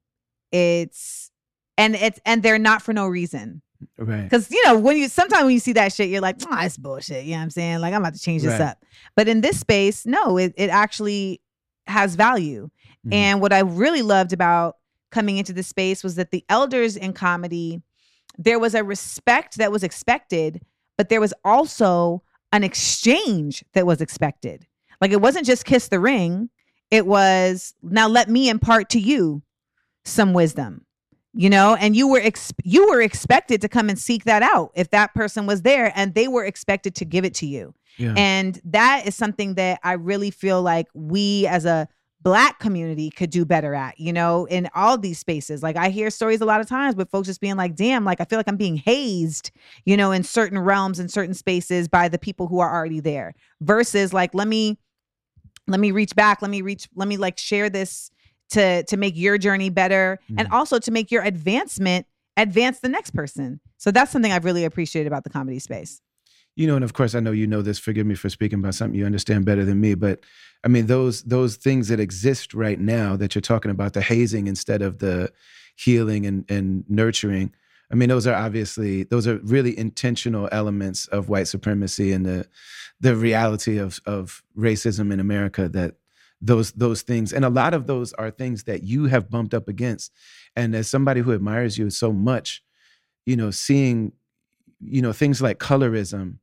it's 0.52 1.32
and 1.78 1.96
it's 1.96 2.20
and 2.26 2.44
they're 2.44 2.60
not 2.60 2.82
for 2.84 2.94
no 2.94 3.08
reason. 3.08 3.62
Right. 3.98 4.30
Cause 4.30 4.52
you 4.52 4.62
know, 4.66 4.78
when 4.78 4.98
you 4.98 5.08
sometimes 5.08 5.44
when 5.46 5.54
you 5.54 5.60
see 5.60 5.74
that 5.74 5.94
shit, 5.94 6.10
you're 6.10 6.22
like, 6.22 6.38
oh, 6.46 6.58
it's 6.60 6.78
bullshit. 6.78 7.26
You 7.26 7.32
know 7.32 7.38
what 7.38 7.44
I'm 7.44 7.50
saying? 7.50 7.80
Like, 7.80 7.94
I'm 7.94 8.02
about 8.02 8.14
to 8.16 8.20
change 8.20 8.42
this 8.44 8.52
Right. 8.60 8.62
up. 8.70 8.84
But 9.16 9.28
in 9.28 9.42
this 9.42 9.60
space, 9.60 10.06
no, 10.06 10.38
it, 10.38 10.54
it 10.58 10.70
actually 10.70 11.42
has 11.88 12.16
value. 12.16 12.70
Mhm. 13.08 13.14
And 13.14 13.42
what 13.42 13.54
I 13.54 13.60
really 13.60 14.02
loved 14.02 14.34
about 14.34 14.78
coming 15.12 15.38
into 15.38 15.54
this 15.54 15.68
space 15.68 16.04
was 16.04 16.16
that 16.16 16.32
the 16.32 16.44
elders 16.50 16.96
in 16.98 17.14
comedy, 17.14 17.82
there 18.38 18.60
was 18.60 18.76
a 18.76 18.84
respect 18.84 19.58
that 19.58 19.72
was 19.72 19.84
expected, 19.84 20.62
but 20.98 21.10
there 21.10 21.22
was 21.22 21.34
also 21.46 22.22
an 22.52 22.64
exchange 22.64 23.64
that 23.74 23.86
was 23.86 24.02
expected. 24.02 24.66
Like 25.02 25.12
it 25.12 25.22
wasn't 25.22 25.46
just 25.46 25.64
kiss 25.66 25.88
the 25.88 26.00
ring, 26.00 26.50
it 26.92 27.06
was 27.06 27.74
now 27.82 28.08
let 28.08 28.30
me 28.30 28.50
impart 28.50 28.90
to 28.90 29.00
you 29.00 29.42
some 30.04 30.34
wisdom. 30.34 30.86
You 31.34 31.50
know, 31.50 31.76
and 31.76 31.96
you 31.96 32.08
were 32.08 32.20
ex- 32.20 32.54
you 32.64 32.90
were 32.90 33.02
expected 33.02 33.62
to 33.62 33.70
come 33.70 33.88
and 33.88 34.00
seek 34.00 34.24
that 34.24 34.42
out 34.42 34.72
if 34.74 34.90
that 34.90 35.14
person 35.14 35.46
was 35.46 35.62
there 35.62 35.94
and 35.96 36.16
they 36.16 36.28
were 36.28 36.44
expected 36.44 36.96
to 36.96 37.06
give 37.06 37.24
it 37.24 37.36
to 37.36 37.46
you. 37.46 37.74
yeah. 37.98 38.16
And 38.18 38.60
that 38.66 39.04
is 39.06 39.16
something 39.16 39.54
that 39.54 39.80
I 39.84 39.94
really 39.94 40.32
feel 40.32 40.62
like 40.64 40.88
we 40.96 41.46
as 41.46 41.66
a 41.66 41.88
black 42.22 42.60
community 42.60 43.10
could 43.12 43.30
do 43.30 43.46
better 43.46 43.74
at, 43.76 44.00
you 44.00 44.12
know, 44.12 44.46
in 44.46 44.70
all 44.76 44.98
these 44.98 45.20
spaces. 45.20 45.62
Like 45.64 45.78
I 45.78 45.90
hear 45.90 46.10
stories 46.10 46.42
a 46.42 46.46
lot 46.46 46.62
of 46.62 46.68
times 46.68 46.96
with 46.96 47.10
folks 47.12 47.28
just 47.28 47.40
being 47.42 47.56
like, 47.56 47.76
damn, 47.76 48.04
like 48.04 48.20
I 48.20 48.26
feel 48.26 48.40
like 48.40 48.50
I'm 48.50 48.58
being 48.58 48.78
hazed, 48.78 49.52
you 49.86 49.96
know, 49.96 50.12
in 50.12 50.24
certain 50.24 50.60
realms 50.60 51.00
and 51.00 51.12
certain 51.12 51.34
spaces 51.34 51.88
by 51.88 52.10
the 52.10 52.20
people 52.20 52.48
who 52.48 52.60
are 52.60 52.74
already 52.74 53.00
there 53.00 53.36
versus 53.62 54.14
like, 54.14 54.34
let 54.34 54.48
me 54.48 54.80
let 55.68 55.80
me 55.80 55.92
reach 55.92 56.16
back 56.16 56.42
let 56.42 56.50
me 56.50 56.62
reach 56.62 56.90
let 56.96 57.08
me 57.08 57.16
like 57.16 57.38
share 57.38 57.70
this 57.70 58.10
to 58.50 58.84
to 58.84 58.98
make 58.98 59.16
your 59.16 59.38
journey 59.38 59.70
better 59.70 60.20
and 60.38 60.48
Mhm. 60.48 60.52
also 60.54 60.80
to 60.80 60.92
make 60.92 61.12
your 61.12 61.24
advancement 61.24 62.06
advance 62.38 62.80
the 62.80 62.90
next 62.90 63.12
person 63.12 63.60
so 63.78 63.92
that's 63.92 64.12
something 64.12 64.32
i've 64.32 64.46
really 64.46 64.64
appreciated 64.66 65.08
about 65.08 65.24
the 65.24 65.30
comedy 65.30 65.60
space 65.60 66.02
you 66.56 66.66
know 66.68 66.76
and 66.76 66.84
of 66.84 66.94
course 66.94 67.14
i 67.16 67.20
know 67.20 67.32
you 67.32 67.46
know 67.48 67.62
this 67.62 67.78
forgive 67.80 68.06
me 68.06 68.16
for 68.16 68.30
speaking 68.30 68.60
about 68.60 68.76
something 68.76 68.98
you 68.98 69.06
understand 69.06 69.46
better 69.46 69.66
than 69.66 69.80
me 69.82 69.94
but 69.94 70.22
i 70.64 70.68
mean 70.68 70.86
those 70.88 71.22
those 71.24 71.58
things 71.58 71.90
that 71.90 72.00
exist 72.00 72.54
right 72.54 72.80
now 72.80 73.16
that 73.18 73.36
you're 73.36 73.42
talking 73.42 73.72
about 73.72 73.94
the 73.94 74.02
hazing 74.02 74.48
instead 74.48 74.82
of 74.82 75.00
the 75.00 75.32
healing 75.76 76.26
and 76.26 76.50
and 76.50 76.84
nurturing 76.90 77.52
i 77.92 77.96
mean 77.96 78.08
those 78.10 78.26
are 78.26 78.36
obviously 78.36 79.04
those 79.04 79.28
are 79.28 79.38
really 79.40 79.78
intentional 79.78 80.48
elements 80.52 81.08
of 81.08 81.28
white 81.30 81.48
supremacy 81.48 82.12
and 82.14 82.26
the 82.26 82.48
the 83.02 83.16
reality 83.16 83.78
of 83.78 84.00
of 84.06 84.44
racism 84.58 85.12
in 85.12 85.20
america 85.20 85.68
that 85.70 85.96
those 86.42 86.72
those 86.74 87.02
things. 87.02 87.34
And 87.34 87.44
a 87.44 87.50
lot 87.50 87.74
of 87.74 87.88
those 87.88 88.14
are 88.14 88.32
things 88.32 88.64
that 88.64 88.84
you 88.84 89.06
have 89.06 89.30
bumped 89.30 89.54
up 89.54 89.68
against. 89.68 90.12
And 90.56 90.76
as 90.76 90.90
somebody 90.90 91.22
who 91.22 91.34
admires 91.34 91.78
you 91.78 91.90
so 91.90 92.12
much 92.12 92.64
you 93.26 93.36
know 93.36 93.52
seeing 93.52 94.12
you 94.82 95.02
know 95.02 95.14
things 95.14 95.42
like 95.42 95.60
colorism 95.60 96.38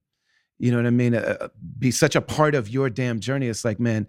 you 0.59 0.71
know 0.71 0.79
what 0.79 0.87
i 0.87 0.91
mean? 0.91 1.15
Uh, 1.15 1.49
be 1.79 1.91
such 1.91 2.17
a 2.17 2.21
part 2.23 2.55
of 2.55 2.71
your 2.71 2.89
damn 2.89 3.21
journey. 3.21 3.49
It's 3.49 3.65
like 3.65 3.81
man 3.81 4.07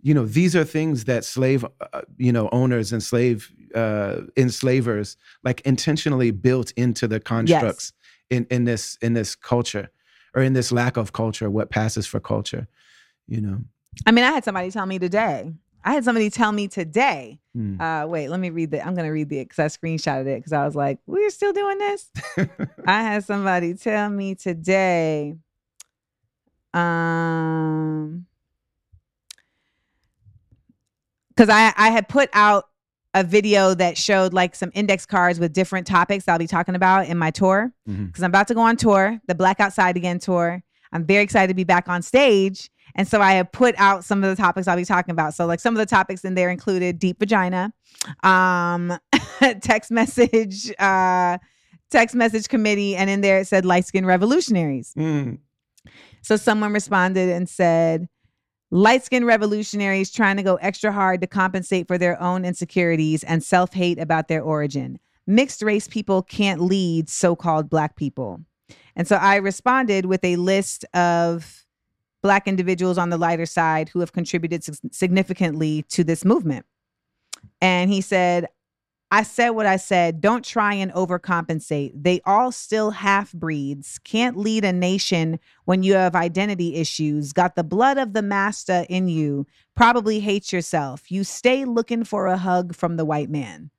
you 0.00 0.14
know 0.14 0.24
these 0.24 0.54
are 0.56 0.64
things 0.64 1.04
that 1.04 1.24
slave 1.24 1.64
uh, 1.64 2.02
you 2.16 2.32
know 2.32 2.48
owners 2.50 2.92
and 2.92 3.02
slave 3.02 3.52
uh 3.74 4.20
enslavers 4.36 5.16
like 5.44 5.60
intentionally 5.62 6.30
built 6.30 6.72
into 6.76 7.06
the 7.06 7.20
constructs 7.20 7.92
in 8.30 8.46
in 8.50 8.64
this 8.64 8.96
in 9.02 9.12
this 9.12 9.34
culture 9.34 9.90
or 10.34 10.42
in 10.42 10.52
this 10.52 10.70
lack 10.72 10.96
of 10.96 11.12
culture 11.12 11.50
what 11.50 11.70
passes 11.70 12.06
for 12.06 12.20
culture 12.20 12.68
you 13.26 13.40
know 13.40 13.58
i 14.06 14.12
mean 14.12 14.24
i 14.24 14.30
had 14.30 14.44
somebody 14.44 14.70
tell 14.70 14.86
me 14.86 14.98
today 14.98 15.52
i 15.84 15.92
had 15.92 16.04
somebody 16.04 16.30
tell 16.30 16.52
me 16.52 16.68
today 16.68 17.38
Mm. 17.56 17.80
uh 17.80 18.06
wait 18.06 18.28
let 18.28 18.38
me 18.38 18.50
read 18.50 18.70
the 18.70 18.86
i'm 18.86 18.94
gonna 18.94 19.10
read 19.10 19.28
the 19.30 19.42
because 19.42 19.58
i 19.58 19.66
screenshotted 19.66 20.26
it 20.26 20.36
because 20.38 20.52
i 20.52 20.64
was 20.64 20.76
like 20.76 20.98
we're 21.06 21.30
still 21.30 21.52
doing 21.52 21.78
this 21.78 22.10
I 22.86 23.02
had 23.02 23.24
somebody 23.24 23.74
tell 23.74 24.08
me 24.10 24.34
today. 24.36 25.34
Um 26.72 28.26
because 31.30 31.48
I, 31.48 31.72
I 31.76 31.90
had 31.90 32.08
put 32.08 32.28
out 32.32 32.68
a 33.14 33.22
video 33.24 33.74
that 33.74 33.96
showed 33.96 34.32
like 34.34 34.54
some 34.54 34.70
index 34.74 35.06
cards 35.06 35.38
with 35.40 35.52
different 35.52 35.86
topics 35.86 36.28
I'll 36.28 36.38
be 36.38 36.46
talking 36.46 36.74
about 36.74 37.06
in 37.08 37.16
my 37.16 37.30
tour. 37.30 37.72
Because 37.86 38.22
I'm 38.22 38.30
about 38.30 38.48
to 38.48 38.54
go 38.54 38.60
on 38.60 38.76
tour, 38.76 39.20
the 39.26 39.34
Black 39.34 39.60
Outside 39.60 39.96
Again 39.96 40.18
tour. 40.18 40.62
I'm 40.92 41.04
very 41.04 41.22
excited 41.22 41.48
to 41.48 41.54
be 41.54 41.64
back 41.64 41.88
on 41.88 42.02
stage. 42.02 42.70
And 42.94 43.06
so 43.06 43.20
I 43.20 43.32
have 43.32 43.52
put 43.52 43.74
out 43.78 44.04
some 44.04 44.24
of 44.24 44.30
the 44.30 44.40
topics 44.40 44.66
I'll 44.66 44.76
be 44.76 44.84
talking 44.84 45.12
about. 45.12 45.34
So 45.34 45.46
like 45.46 45.60
some 45.60 45.74
of 45.74 45.78
the 45.78 45.86
topics 45.86 46.24
in 46.24 46.34
there 46.34 46.50
included 46.50 46.98
deep 46.98 47.18
vagina, 47.18 47.72
um, 48.22 48.98
text 49.60 49.90
message, 49.90 50.72
uh, 50.78 51.38
text 51.90 52.14
message 52.14 52.48
committee, 52.48 52.96
and 52.96 53.08
in 53.08 53.20
there 53.20 53.40
it 53.40 53.46
said 53.46 53.64
light 53.64 53.86
skin 53.86 54.06
revolutionaries. 54.06 54.94
Mm. 54.96 55.38
So 56.22 56.36
someone 56.36 56.72
responded 56.72 57.28
and 57.28 57.48
said, 57.48 58.08
light 58.70 59.04
skinned 59.04 59.26
revolutionaries 59.26 60.10
trying 60.10 60.36
to 60.36 60.42
go 60.42 60.56
extra 60.56 60.92
hard 60.92 61.20
to 61.20 61.26
compensate 61.26 61.88
for 61.88 61.98
their 61.98 62.20
own 62.20 62.44
insecurities 62.44 63.24
and 63.24 63.42
self 63.42 63.72
hate 63.72 63.98
about 63.98 64.28
their 64.28 64.42
origin. 64.42 64.98
Mixed 65.26 65.62
race 65.62 65.88
people 65.88 66.22
can't 66.22 66.60
lead 66.60 67.08
so 67.08 67.36
called 67.36 67.70
black 67.70 67.96
people. 67.96 68.40
And 68.96 69.06
so 69.06 69.16
I 69.16 69.36
responded 69.36 70.06
with 70.06 70.24
a 70.24 70.36
list 70.36 70.84
of 70.94 71.64
black 72.22 72.48
individuals 72.48 72.98
on 72.98 73.10
the 73.10 73.18
lighter 73.18 73.46
side 73.46 73.88
who 73.88 74.00
have 74.00 74.12
contributed 74.12 74.64
significantly 74.94 75.84
to 75.90 76.04
this 76.04 76.24
movement. 76.24 76.66
And 77.60 77.90
he 77.90 78.00
said, 78.00 78.48
I 79.10 79.22
said 79.22 79.50
what 79.50 79.64
I 79.64 79.76
said. 79.76 80.20
Don't 80.20 80.44
try 80.44 80.74
and 80.74 80.92
overcompensate. 80.92 81.92
They 81.94 82.20
all 82.26 82.52
still 82.52 82.90
half 82.90 83.32
breeds. 83.32 83.98
Can't 84.04 84.36
lead 84.36 84.64
a 84.64 84.72
nation 84.72 85.38
when 85.64 85.82
you 85.82 85.94
have 85.94 86.14
identity 86.14 86.74
issues. 86.74 87.32
Got 87.32 87.56
the 87.56 87.64
blood 87.64 87.96
of 87.96 88.12
the 88.12 88.20
master 88.20 88.84
in 88.90 89.08
you. 89.08 89.46
Probably 89.74 90.20
hate 90.20 90.52
yourself. 90.52 91.10
You 91.10 91.24
stay 91.24 91.64
looking 91.64 92.04
for 92.04 92.26
a 92.26 92.36
hug 92.36 92.74
from 92.74 92.96
the 92.96 93.06
white 93.06 93.30
man. 93.30 93.70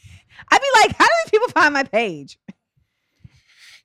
I'd 0.50 0.60
be 0.60 0.80
like, 0.80 0.96
how 0.96 1.04
do 1.04 1.10
these 1.24 1.30
people 1.32 1.48
find 1.48 1.74
my 1.74 1.84
page? 1.84 2.38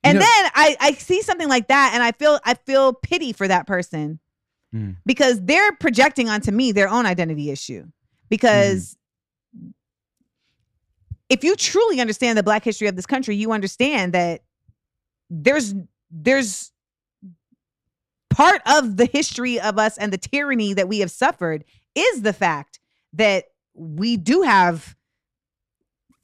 And 0.03 0.19
know- 0.19 0.25
then 0.25 0.51
I, 0.53 0.75
I 0.79 0.93
see 0.93 1.21
something 1.21 1.47
like 1.49 1.67
that 1.69 1.91
and 1.93 2.03
I 2.03 2.11
feel 2.11 2.39
I 2.45 2.55
feel 2.55 2.93
pity 2.93 3.33
for 3.33 3.47
that 3.47 3.67
person 3.67 4.19
Mm. 4.73 4.95
because 5.05 5.39
they're 5.39 5.71
projecting 5.73 6.29
onto 6.29 6.49
me 6.51 6.71
their 6.71 6.89
own 6.89 7.05
identity 7.05 7.51
issue. 7.51 7.85
Because 8.27 8.97
if 11.29 11.43
you 11.43 11.55
truly 11.55 12.01
understand 12.01 12.37
the 12.37 12.43
black 12.43 12.63
history 12.63 12.87
of 12.87 12.95
this 12.95 13.05
country, 13.05 13.35
you 13.35 13.51
understand 13.51 14.13
that 14.13 14.41
there's 15.29 15.75
there's 16.09 16.71
part 18.31 18.61
of 18.65 18.97
the 18.97 19.05
history 19.05 19.59
of 19.59 19.77
us 19.77 19.95
and 19.99 20.11
the 20.11 20.17
tyranny 20.17 20.73
that 20.73 20.87
we 20.87 20.99
have 20.99 21.11
suffered 21.11 21.63
is 21.93 22.23
the 22.23 22.33
fact 22.33 22.79
that 23.13 23.45
we 23.75 24.17
do 24.17 24.41
have 24.41 24.95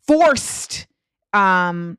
forced 0.08 0.88
um 1.34 1.98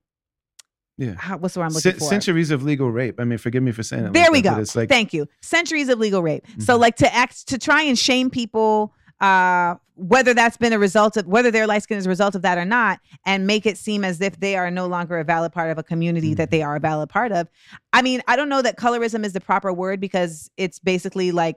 Yeah. 1.00 1.14
how, 1.16 1.38
what's 1.38 1.54
the 1.54 1.60
word 1.60 1.66
I'm 1.66 1.72
looking 1.72 1.92
C- 1.94 1.98
for? 1.98 2.04
centuries 2.04 2.50
of 2.50 2.62
legal 2.62 2.90
rape 2.92 3.18
i 3.18 3.24
mean 3.24 3.38
forgive 3.38 3.62
me 3.62 3.72
for 3.72 3.82
saying 3.82 4.04
it 4.06 4.12
There 4.12 4.24
like 4.24 4.32
we 4.32 4.40
that, 4.42 4.54
go. 4.56 4.60
it's 4.60 4.76
like 4.76 4.88
Thank 4.88 5.12
you. 5.14 5.26
Centuries 5.40 5.88
of 5.88 5.98
legal 5.98 6.22
rape. 6.22 6.44
So 6.58 6.76
Mhm. 6.76 6.80
like 6.80 6.96
to 6.96 7.14
act 7.14 7.48
to 7.48 7.58
try 7.58 7.82
and 7.82 7.98
shame 7.98 8.28
people 8.30 8.94
uh 9.20 9.74
whether 9.94 10.32
that's 10.32 10.56
been 10.56 10.72
a 10.72 10.78
result 10.78 11.16
of 11.18 11.26
whether 11.26 11.50
their 11.50 11.66
light 11.66 11.82
skin 11.82 11.98
is 11.98 12.06
a 12.06 12.08
result 12.08 12.34
of 12.34 12.40
that 12.42 12.56
or 12.56 12.64
not 12.64 13.00
and 13.26 13.46
make 13.46 13.66
it 13.66 13.76
seem 13.76 14.02
as 14.04 14.20
if 14.22 14.40
they 14.40 14.56
are 14.56 14.70
no 14.70 14.86
longer 14.86 15.18
a 15.18 15.24
valid 15.24 15.52
part 15.52 15.70
of 15.70 15.76
a 15.78 15.82
community 15.82 16.32
that 16.34 16.48
Mhm. 16.48 16.52
they 16.52 16.62
are 16.62 16.76
a 16.76 16.80
valid 16.80 17.08
part 17.10 17.30
of. 17.32 17.48
I 17.92 18.00
mean, 18.00 18.22
I 18.28 18.36
don't 18.36 18.48
know 18.48 18.62
that 18.62 18.78
colorism 18.78 19.24
is 19.26 19.32
the 19.34 19.40
proper 19.40 19.72
word 19.74 20.00
because 20.00 20.50
it's 20.56 20.78
basically 20.78 21.32
like 21.32 21.56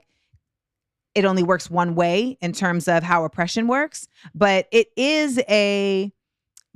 it 1.16 1.26
only 1.26 1.44
works 1.44 1.70
one 1.70 1.96
way 1.96 2.38
in 2.42 2.52
terms 2.54 2.88
of 2.88 3.04
how 3.04 3.24
oppression 3.24 3.68
works, 3.68 4.08
but 4.36 4.68
it 4.72 4.88
is 4.98 5.40
a 5.48 6.12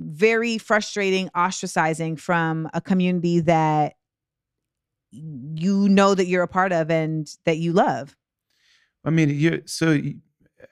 very 0.00 0.58
frustrating 0.58 1.28
ostracizing 1.30 2.18
from 2.18 2.68
a 2.74 2.80
community 2.80 3.40
that 3.40 3.94
you 5.10 5.88
know 5.88 6.14
that 6.14 6.26
you're 6.26 6.42
a 6.42 6.48
part 6.48 6.72
of 6.72 6.90
and 6.90 7.28
that 7.44 7.56
you 7.58 7.72
love. 7.72 8.16
I 9.04 9.10
mean, 9.10 9.30
you 9.30 9.62
so 9.66 9.92
you, 9.92 10.16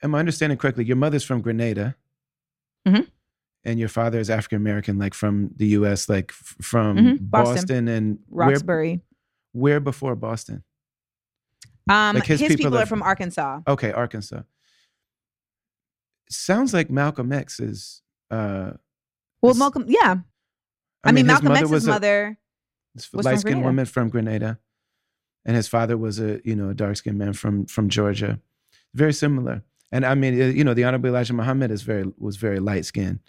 am 0.03 0.15
I 0.15 0.19
understanding 0.19 0.59
correctly? 0.59 0.85
Your 0.85 0.97
mother's 0.97 1.25
from 1.25 1.41
Grenada, 1.41 1.97
Mhm. 2.87 3.09
and 3.65 3.79
your 3.81 3.89
father 3.89 4.19
is 4.19 4.29
African 4.29 4.57
American, 4.57 4.99
like 4.99 5.15
from 5.15 5.51
the 5.57 5.67
U.S., 5.69 6.09
like 6.09 6.31
f- 6.33 6.57
from 6.61 6.97
Mhm, 6.99 7.19
Boston. 7.31 7.55
Boston. 7.55 7.89
and 7.89 8.19
where, 8.29 8.49
Roxbury. 8.51 9.01
where 9.53 9.81
before 9.81 10.15
Boston? 10.17 10.63
Um, 11.89 12.17
like 12.17 12.27
his 12.27 12.41
his, 12.41 12.49
people 12.51 12.65
people, 12.65 12.79
are 12.79 12.83
are 12.83 12.87
from 12.87 13.03
Arkansas. 13.03 13.61
Okay, 13.67 13.93
Arkansas. 13.93 14.43
Sounds 16.29 16.75
like 16.75 16.91
Malcolm 16.91 17.33
X 17.33 17.61
is. 17.61 18.03
Uh, 18.31 18.73
Well, 19.47 19.55
his- 19.55 19.59
Malcolm, 19.59 19.85
yeah. 19.89 20.17
I, 21.05 21.13
mean, 21.13 21.25
his 21.25 21.33
Malcolm 21.33 21.49
mother 21.49 21.61
X's 21.61 21.71
was 21.71 21.87
a 21.87 21.91
mother. 21.91 22.39
was 22.95 23.07
from 23.07 23.21
light 23.21 23.41
skinned 23.41 23.65
woman 23.65 23.87
from 23.87 24.09
Grenada, 24.09 24.59
and 25.45 25.55
his 25.57 25.69
father 25.69 25.97
was 25.97 26.19
a 26.19 26.41
you 26.45 26.57
know 26.57 26.71
a 26.71 26.75
dark 26.75 26.97
skinned 26.97 27.19
man 27.19 27.33
from 27.33 27.67
from 27.67 27.89
Georgia. 27.89 28.41
Very 28.95 29.13
similar, 29.13 29.63
and 29.93 30.05
I 30.05 30.15
mean 30.15 30.35
you 30.35 30.65
know 30.65 30.75
the 30.75 30.85
Honorable 30.85 31.11
Elijah 31.11 31.35
Muhammad 31.35 31.71
is 31.71 31.83
very 31.83 32.05
was 32.19 32.37
very 32.37 32.59
light 32.59 32.87
skinned, 32.87 33.21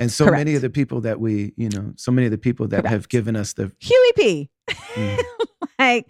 and 0.00 0.10
so 0.10 0.30
many 0.30 0.54
of 0.54 0.62
the 0.62 0.70
people 0.70 1.02
that 1.02 1.20
we 1.20 1.52
you 1.56 1.68
know 1.68 1.92
so 1.96 2.10
many 2.12 2.26
of 2.26 2.30
the 2.30 2.38
people 2.38 2.68
that 2.68 2.86
have 2.86 3.08
given 3.08 3.36
us 3.36 3.52
the 3.52 3.70
Huey 3.80 4.12
P. 4.16 4.50
Mm. 4.94 5.20
like, 5.78 6.08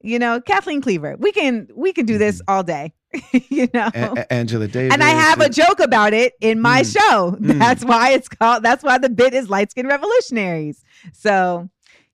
you 0.00 0.18
know, 0.18 0.40
Kathleen 0.40 0.80
Cleaver. 0.80 1.16
We 1.18 1.32
can 1.32 1.68
we 1.74 1.92
can 1.92 2.06
do 2.06 2.18
this 2.18 2.40
all 2.48 2.62
day. 2.62 2.92
you 3.50 3.68
know. 3.74 3.90
A- 3.94 4.32
Angela 4.32 4.68
Davis. 4.68 4.92
and 4.92 5.02
I 5.02 5.10
have 5.10 5.40
a 5.40 5.48
joke 5.48 5.80
about 5.80 6.12
it 6.12 6.34
in 6.40 6.60
my 6.60 6.82
Mm. 6.82 6.92
show. 6.92 7.30
Mm. 7.40 7.58
That's 7.58 7.84
why 7.84 8.10
it's 8.10 8.28
called. 8.28 8.62
That's 8.62 8.82
why 8.82 8.98
the 8.98 9.08
bit 9.10 9.34
is 9.34 9.48
light 9.50 9.70
skin 9.70 9.86
revolutionaries. 9.86 10.84
So, 11.12 11.68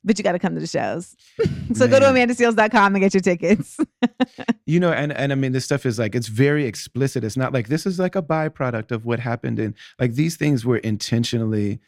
but 0.05 0.17
you 0.19 0.25
got 0.25 0.33
to 0.33 0.39
come 0.39 0.55
to 0.55 0.61
the 0.61 0.67
shows. 0.67 1.17
so 1.75 1.87
go 1.89 1.99
to 2.01 2.13
Man. 2.13 2.29
amandaseales.com 2.29 2.95
and 2.95 3.03
get 3.03 3.15
your 3.15 3.21
tickets. 3.21 3.77
you 4.67 4.79
know 4.81 4.93
and 4.93 5.13
and 5.13 5.33
i 5.33 5.35
mean 5.35 5.53
this 5.53 5.65
stuff 5.65 5.87
is 5.87 5.99
like 5.99 6.15
it's 6.15 6.29
very 6.29 6.67
explicit 6.67 7.25
it's 7.25 7.37
not 7.39 7.53
like 7.55 7.69
this 7.69 7.87
is 7.87 7.99
like 7.99 8.15
a 8.15 8.23
byproduct 8.23 8.91
of 8.93 9.05
what 9.07 9.19
happened 9.19 9.59
and 9.59 9.75
like 9.99 10.13
these 10.15 10.37
things 10.37 10.65
were 10.65 10.77
intentionally 10.79 11.81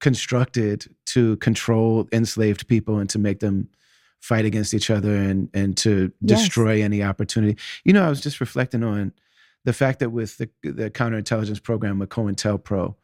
constructed 0.00 0.86
to 1.06 1.36
control 1.38 2.08
enslaved 2.12 2.66
people 2.68 2.98
and 2.98 3.08
to 3.10 3.18
make 3.18 3.40
them 3.40 3.68
fight 4.22 4.46
against 4.46 4.72
each 4.72 4.88
other 4.88 5.14
and 5.14 5.50
and 5.52 5.76
to 5.76 6.10
Yes. 6.20 6.38
destroy 6.40 6.82
any 6.82 7.02
opportunity 7.02 7.60
you 7.84 7.92
know 7.92 8.04
i 8.06 8.08
was 8.08 8.20
just 8.20 8.40
reflecting 8.40 8.82
on 8.82 9.12
the 9.64 9.72
fact 9.74 9.98
that 9.98 10.10
with 10.10 10.38
the 10.38 10.48
the 10.62 10.90
counterintelligence 10.90 11.62
program 11.62 11.98
with 11.98 12.08
COINTELPRO 12.08 12.94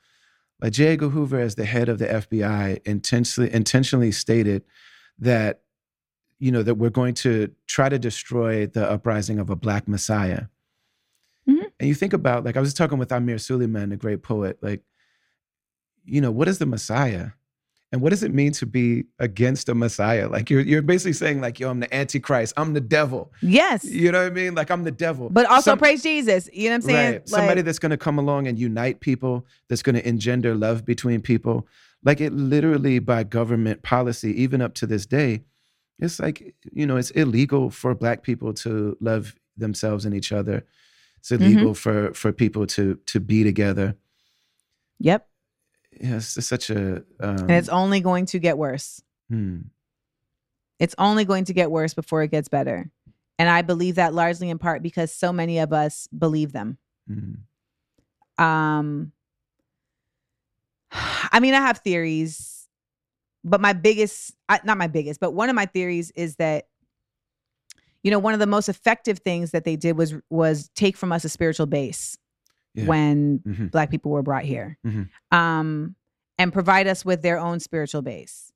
like 0.61 0.73
J. 0.73 0.89
Edgar 0.89 1.11
Hoover 1.11 1.39
as 1.39 1.55
the 1.55 1.65
head 1.65 1.89
of 1.89 1.99
the 1.99 2.07
FBI 2.07 2.81
intentionally 2.85 3.53
intentionally 3.53 4.13
stated 4.13 4.63
that 5.19 5.61
you 6.39 6.51
know 6.53 6.63
that 6.63 6.77
we're 6.77 6.91
going 6.91 7.15
to 7.15 7.53
try 7.67 7.89
to 7.89 7.99
destroy 7.99 8.67
the 8.67 8.89
uprising 8.89 9.39
of 9.39 9.51
a 9.51 9.57
black 9.57 9.87
messiah 9.89 10.45
mm-hmm. 11.49 11.67
And 11.81 11.89
you 11.89 11.95
think 11.95 12.13
about 12.13 12.45
like 12.45 12.57
I 12.57 12.61
was 12.61 12.75
talking 12.75 12.99
with 12.99 13.13
Amir 13.13 13.39
Sulaiman, 13.39 13.93
a 13.93 13.97
great 13.97 14.23
poet, 14.23 14.59
like, 14.63 14.83
you 16.05 16.21
know, 16.21 16.31
what 16.31 16.49
is 16.49 16.59
the 16.59 16.67
Messiah? 16.67 17.31
And 17.91 18.03
what 18.03 18.11
does 18.11 18.23
it 18.23 18.35
mean 18.35 18.53
to 18.53 18.67
be 18.67 19.05
against 19.19 19.69
a 19.71 19.75
Messiah? 19.75 20.29
Like 20.29 20.51
you're 20.51 20.61
you're 20.61 20.83
basically 20.83 21.15
saying, 21.15 21.41
like, 21.41 21.59
yo, 21.59 21.71
I'm 21.71 21.81
the 21.81 21.93
Antichrist, 21.95 22.53
I'm 22.59 22.75
the 22.75 22.83
devil. 22.83 23.33
Yes. 23.41 23.85
You 23.85 24.13
know 24.13 24.23
what 24.25 24.33
I 24.33 24.35
mean? 24.35 24.55
Like 24.55 24.71
I'm 24.71 24.85
the 24.85 24.91
devil. 24.91 25.31
But 25.31 25.47
also 25.47 25.71
Some- 25.71 25.79
praise 25.79 26.03
Jesus. 26.03 26.51
You 26.53 26.65
know 26.65 26.71
what 26.71 26.75
I'm 26.75 26.83
saying? 26.83 27.13
Right. 27.13 27.29
Somebody 27.29 27.63
that's 27.63 27.79
going 27.79 27.91
to 27.91 27.97
come 27.97 28.19
along 28.19 28.47
and 28.47 28.59
unite 28.59 29.01
people, 29.01 29.47
that's 29.69 29.83
going 29.83 29.95
to 29.97 30.07
engender 30.07 30.55
love 30.55 30.85
between 30.85 31.23
people. 31.23 31.67
Like 32.05 32.21
it 32.21 32.33
literally 32.35 32.99
by 32.99 33.25
government 33.25 33.83
policy, 33.83 34.31
even 34.43 34.61
up 34.61 34.75
to 34.75 34.87
this 34.87 35.07
day, 35.07 35.45
it's 35.99 36.21
like, 36.21 36.55
you 36.71 36.87
know, 36.87 36.97
it's 36.97 37.11
illegal 37.13 37.71
for 37.71 37.95
black 37.95 38.23
people 38.23 38.53
to 38.55 38.97
love 39.01 39.35
themselves 39.57 40.05
and 40.05 40.15
each 40.15 40.31
other. 40.31 40.65
It's 41.19 41.31
Mm-hmm. 41.31 41.43
illegal 41.43 41.75
for 41.75 42.13
for 42.13 42.33
people 42.33 42.67
to 42.69 42.97
to 43.07 43.19
be 43.19 43.45
together. 43.45 43.97
yep. 45.01 45.28
Yeah, 46.01 46.17
it's 46.17 46.35
just 46.35 46.49
such 46.49 46.71
a 46.71 46.97
um, 47.21 47.37
And 47.39 47.51
it's 47.53 47.69
only 47.69 48.01
going 48.01 48.27
to 48.27 48.39
get 48.39 48.59
worse. 48.59 49.03
hmm, 49.29 49.61
It's 50.79 50.95
only 50.99 51.25
going 51.25 51.45
to 51.47 51.53
get 51.53 51.71
worse 51.71 51.95
before 51.95 52.23
it 52.23 52.31
gets 52.31 52.49
better. 52.49 52.91
And 53.39 53.49
I 53.49 53.63
believe 53.63 53.97
that 53.97 54.15
largely 54.15 54.51
in 54.51 54.59
part 54.59 54.83
because 54.83 55.13
so 55.13 55.33
many 55.33 55.59
of 55.59 55.73
us 55.73 56.09
believe 56.17 56.53
them. 56.53 56.79
hmm, 57.07 58.43
Um 58.43 59.13
I 60.93 61.41
mean, 61.41 61.55
I 61.55 61.61
have 61.61 61.79
theories, 61.79 62.69
but 63.45 63.61
my 63.61 63.73
biggest, 63.73 64.35
not 64.65 64.79
my 64.79 64.87
biggest, 64.87 65.21
but 65.21 65.33
one 65.33 65.49
of 65.49 65.57
my 65.57 65.67
theories 65.67 66.11
is 66.13 66.37
that 66.37 66.67
you 68.05 68.13
know, 68.13 68.19
one 68.21 68.33
of 68.33 68.39
the 68.41 68.47
most 68.47 68.69
effective 68.69 69.19
things 69.19 69.51
that 69.51 69.65
they 69.65 69.75
did 69.77 69.97
was 69.99 70.15
was 70.31 70.71
take 70.77 70.97
from 70.97 71.11
us 71.13 71.25
a 71.25 71.29
spiritual 71.29 71.67
base 71.67 72.17
Yeah. 72.79 72.87
when 72.87 73.41
mhm, 73.41 73.71
black 73.71 73.91
people 73.91 74.11
were 74.11 74.23
brought 74.23 74.45
here 74.45 74.79
Mhm. 74.87 75.09
um, 75.33 75.95
and 76.39 76.53
provide 76.53 76.87
us 76.87 77.05
with 77.05 77.23
their 77.23 77.39
own 77.39 77.61
spiritual 77.61 78.03
base 78.03 78.53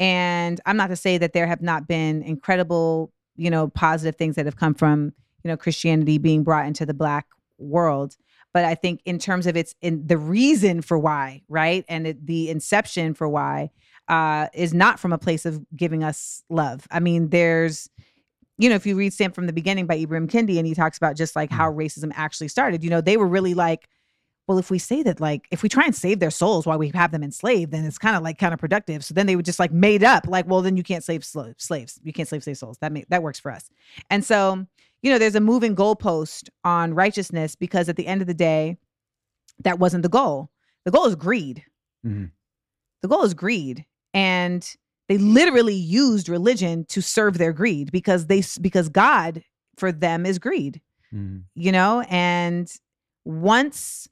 and 0.00 0.60
i'm 0.66 0.76
not 0.76 0.88
to 0.88 0.96
say 0.96 1.18
that 1.18 1.32
there 1.32 1.46
have 1.46 1.62
not 1.62 1.86
been 1.86 2.22
incredible 2.22 3.12
you 3.36 3.50
know 3.50 3.68
positive 3.68 4.16
things 4.16 4.36
that 4.36 4.46
have 4.46 4.56
come 4.56 4.74
from 4.74 5.12
you 5.44 5.48
know 5.48 5.56
christianity 5.56 6.18
being 6.18 6.42
brought 6.42 6.66
into 6.66 6.84
the 6.86 6.94
black 6.94 7.26
world 7.58 8.16
but 8.52 8.64
i 8.64 8.74
think 8.74 9.00
in 9.04 9.18
terms 9.18 9.46
of 9.46 9.56
its 9.56 9.74
in 9.82 10.06
the 10.06 10.18
reason 10.18 10.82
for 10.82 10.98
why 10.98 11.42
right 11.48 11.84
and 11.88 12.06
it, 12.06 12.26
the 12.26 12.50
inception 12.50 13.14
for 13.14 13.28
why 13.28 13.70
uh 14.08 14.48
is 14.54 14.74
not 14.74 14.98
from 14.98 15.12
a 15.12 15.18
place 15.18 15.46
of 15.46 15.64
giving 15.76 16.02
us 16.02 16.42
love 16.50 16.86
i 16.90 16.98
mean 17.00 17.28
there's 17.28 17.88
you 18.62 18.68
know, 18.68 18.76
if 18.76 18.86
you 18.86 18.94
read 18.94 19.12
Stamped 19.12 19.34
from 19.34 19.46
the 19.46 19.52
Beginning 19.52 19.86
by 19.86 19.98
Ibram 19.98 20.28
Kendi, 20.30 20.56
and 20.56 20.66
he 20.66 20.74
talks 20.74 20.96
about 20.96 21.16
just 21.16 21.34
like 21.34 21.50
how 21.50 21.72
racism 21.72 22.12
actually 22.14 22.46
started, 22.46 22.84
you 22.84 22.90
know, 22.90 23.00
they 23.00 23.16
were 23.16 23.26
really 23.26 23.54
like, 23.54 23.88
well, 24.46 24.58
if 24.58 24.70
we 24.70 24.78
say 24.78 25.02
that, 25.02 25.20
like, 25.20 25.48
if 25.50 25.62
we 25.64 25.68
try 25.68 25.84
and 25.84 25.94
save 25.94 26.20
their 26.20 26.30
souls 26.30 26.64
while 26.64 26.78
we 26.78 26.90
have 26.94 27.10
them 27.10 27.24
enslaved, 27.24 27.72
then 27.72 27.84
it's 27.84 27.98
kind 27.98 28.16
of 28.16 28.22
like 28.22 28.38
counterproductive. 28.38 29.02
So 29.02 29.14
then 29.14 29.26
they 29.26 29.34
would 29.34 29.44
just 29.44 29.58
like 29.58 29.72
made 29.72 30.04
up, 30.04 30.26
like, 30.28 30.46
well, 30.46 30.62
then 30.62 30.76
you 30.76 30.82
can't 30.84 31.02
slave 31.02 31.24
sl- 31.24 31.50
slaves. 31.58 31.98
You 32.04 32.12
can't 32.12 32.28
slave 32.28 32.44
slave 32.44 32.58
souls. 32.58 32.78
That 32.80 32.92
that 33.08 33.22
works 33.22 33.40
for 33.40 33.50
us. 33.50 33.68
And 34.10 34.24
so, 34.24 34.64
you 35.02 35.10
know, 35.10 35.18
there's 35.18 35.34
a 35.34 35.40
moving 35.40 35.74
goalpost 35.74 36.48
on 36.62 36.94
righteousness 36.94 37.56
because 37.56 37.88
at 37.88 37.96
the 37.96 38.06
end 38.06 38.20
of 38.20 38.28
the 38.28 38.34
day, 38.34 38.78
that 39.64 39.80
wasn't 39.80 40.02
the 40.04 40.08
goal. 40.08 40.50
The 40.84 40.92
goal 40.92 41.06
is 41.06 41.16
greed. 41.16 41.64
mhm. 42.06 42.30
The 43.02 43.08
goal 43.08 43.24
is 43.24 43.34
greed, 43.34 43.84
and 44.14 44.62
they 45.12 45.18
literally 45.18 45.74
used 45.74 46.28
religion 46.30 46.86
to 46.86 47.02
serve 47.02 47.36
their 47.36 47.52
greed 47.52 47.92
because 47.92 48.26
they 48.26 48.42
because 48.60 48.88
God 48.88 49.42
for 49.76 49.92
them 49.92 50.24
is 50.26 50.38
greed 50.38 50.80
Mhm. 51.14 51.42
you 51.54 51.72
know? 51.72 52.00
And 52.08 52.72
once 53.26 54.08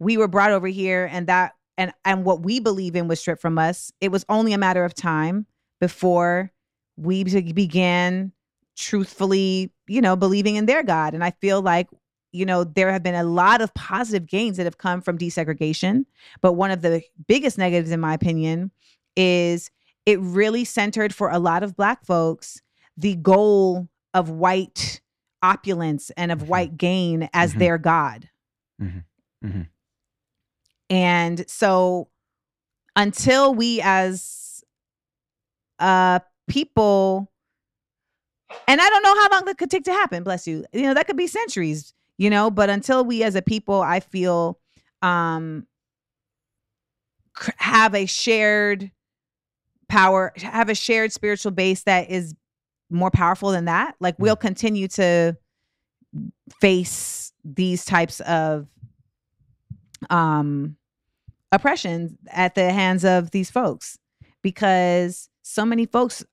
we 0.00 0.16
were 0.16 0.26
brought 0.26 0.50
over 0.50 0.66
here 0.66 1.08
and 1.12 1.28
that 1.28 1.52
and 1.78 1.92
and 2.04 2.24
what 2.24 2.42
we 2.42 2.58
believe 2.58 2.96
in 2.96 3.06
was 3.08 3.20
stripped 3.20 3.40
from 3.40 3.56
us 3.58 3.92
it 4.00 4.10
was 4.10 4.24
only 4.28 4.52
a 4.52 4.58
matter 4.58 4.84
of 4.84 4.94
time 4.94 5.46
before 5.80 6.50
we 6.96 7.22
be- 7.24 7.52
began 7.52 8.32
truthfully 8.76 9.70
you 9.86 10.00
know 10.00 10.16
believing 10.16 10.56
in 10.56 10.66
their 10.66 10.82
god. 10.82 11.14
And 11.14 11.22
i 11.22 11.30
feel 11.30 11.62
like 11.62 11.88
you 12.32 12.44
know 12.44 12.64
there 12.64 12.90
have 12.90 13.02
been 13.04 13.14
a 13.14 13.22
lot 13.24 13.60
of 13.62 13.72
positive 13.74 14.26
gains 14.26 14.56
that 14.56 14.64
have 14.64 14.78
come 14.78 15.00
from 15.02 15.18
desegregation. 15.18 16.04
But 16.40 16.54
one 16.54 16.70
of 16.72 16.82
the 16.82 17.02
biggest 17.28 17.58
negatives 17.58 17.90
in 17.92 18.00
my 18.00 18.14
opinion 18.14 18.70
is 19.16 19.70
it 20.06 20.18
really 20.20 20.64
centered 20.64 21.14
for 21.14 21.30
a 21.30 21.38
lot 21.38 21.62
of 21.62 21.76
black 21.76 22.04
folks 22.04 22.60
the 22.96 23.14
goal 23.16 23.88
of 24.14 24.28
white 24.28 25.00
opulence 25.42 26.10
and 26.16 26.30
of 26.30 26.40
Mhm. 26.40 26.46
white 26.46 26.76
gain 26.76 27.28
as 27.32 27.54
Mhm. 27.54 27.58
their 27.58 27.78
god. 27.78 28.28
Mhm. 28.80 29.04
Mhm. 29.44 29.68
And 30.90 31.48
so 31.48 32.08
until 32.94 33.54
we 33.54 33.80
as 33.82 34.62
uh 35.78 36.20
people 36.48 37.32
and 38.68 38.80
I 38.80 38.88
don't 38.90 39.02
know 39.02 39.14
how 39.14 39.28
long 39.30 39.44
that 39.46 39.56
could 39.58 39.70
take 39.70 39.84
to 39.84 39.92
happen, 39.92 40.22
bless 40.22 40.46
you. 40.46 40.64
You 40.72 40.82
know, 40.82 40.94
that 40.94 41.06
could 41.06 41.16
be 41.16 41.26
centuries, 41.26 41.94
you 42.18 42.28
know, 42.28 42.50
but 42.50 42.68
until 42.68 43.04
we 43.04 43.22
as 43.22 43.34
a 43.34 43.42
people 43.42 43.80
I 43.80 44.00
feel 44.00 44.60
um 45.00 45.66
have 47.56 47.94
a 47.94 48.04
shared 48.06 48.90
power, 49.92 50.32
have 50.38 50.70
a 50.70 50.74
shared 50.74 51.12
spiritual 51.12 51.52
base 51.52 51.82
that 51.82 52.08
is 52.10 52.34
more 52.88 53.10
powerful 53.10 53.50
than 53.50 53.66
that, 53.66 53.94
like 54.00 54.14
we'll 54.18 54.36
continue 54.36 54.88
to 54.88 55.36
face 56.60 57.32
these 57.44 57.84
types 57.84 58.20
of 58.20 58.68
um 60.10 60.76
oppression 61.52 62.16
at 62.30 62.54
the 62.54 62.72
hands 62.72 63.04
of 63.04 63.30
these 63.32 63.50
folks. 63.50 63.98
Because 64.40 65.28
so 65.42 65.66
many 65.66 65.84
folks 65.84 66.24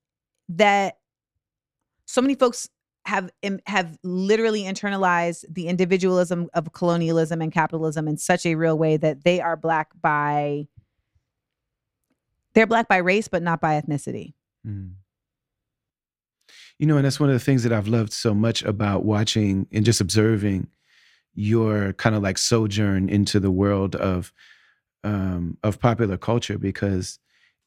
that 0.48 0.98
so 2.06 2.22
many 2.22 2.36
folks 2.36 2.70
have 3.06 3.30
have 3.66 3.98
literally 4.04 4.64
internalized 4.64 5.44
the 5.50 5.68
individualism 5.68 6.48
of 6.54 6.72
colonialism 6.72 7.42
and 7.42 7.52
capitalism 7.52 8.08
in 8.08 8.16
such 8.16 8.46
a 8.46 8.56
real 8.56 8.78
way 8.78 8.96
that 8.96 9.26
they 9.26 9.42
are 9.42 9.58
black 9.58 9.90
by 10.02 10.66
they're 12.54 12.68
black 12.68 12.88
by 12.88 12.98
race 12.98 13.28
but 13.28 13.44
not 13.44 13.62
by 13.62 13.80
ethnicity 13.80 14.34
Mm. 14.68 14.94
You 16.78 16.88
know, 16.88 16.96
and 16.96 17.06
that's 17.06 17.20
one 17.20 17.30
of 17.30 17.34
the 17.34 17.40
things 17.40 17.64
that 17.64 17.74
I've 17.74 17.88
loved 17.88 18.14
so 18.14 18.34
much 18.34 18.64
about 18.64 19.04
watching 19.04 19.68
and 19.72 19.86
just 19.86 20.02
observing 20.02 20.68
your 21.36 21.94
kind 21.94 22.16
of 22.16 22.24
like 22.24 22.38
sojourn 22.38 23.10
into 23.10 23.40
the 23.40 23.52
world 23.52 23.96
of 23.96 24.34
um, 25.04 25.58
of 25.64 25.80
popular 25.80 26.18
culture 26.18 26.58
because 26.58 27.20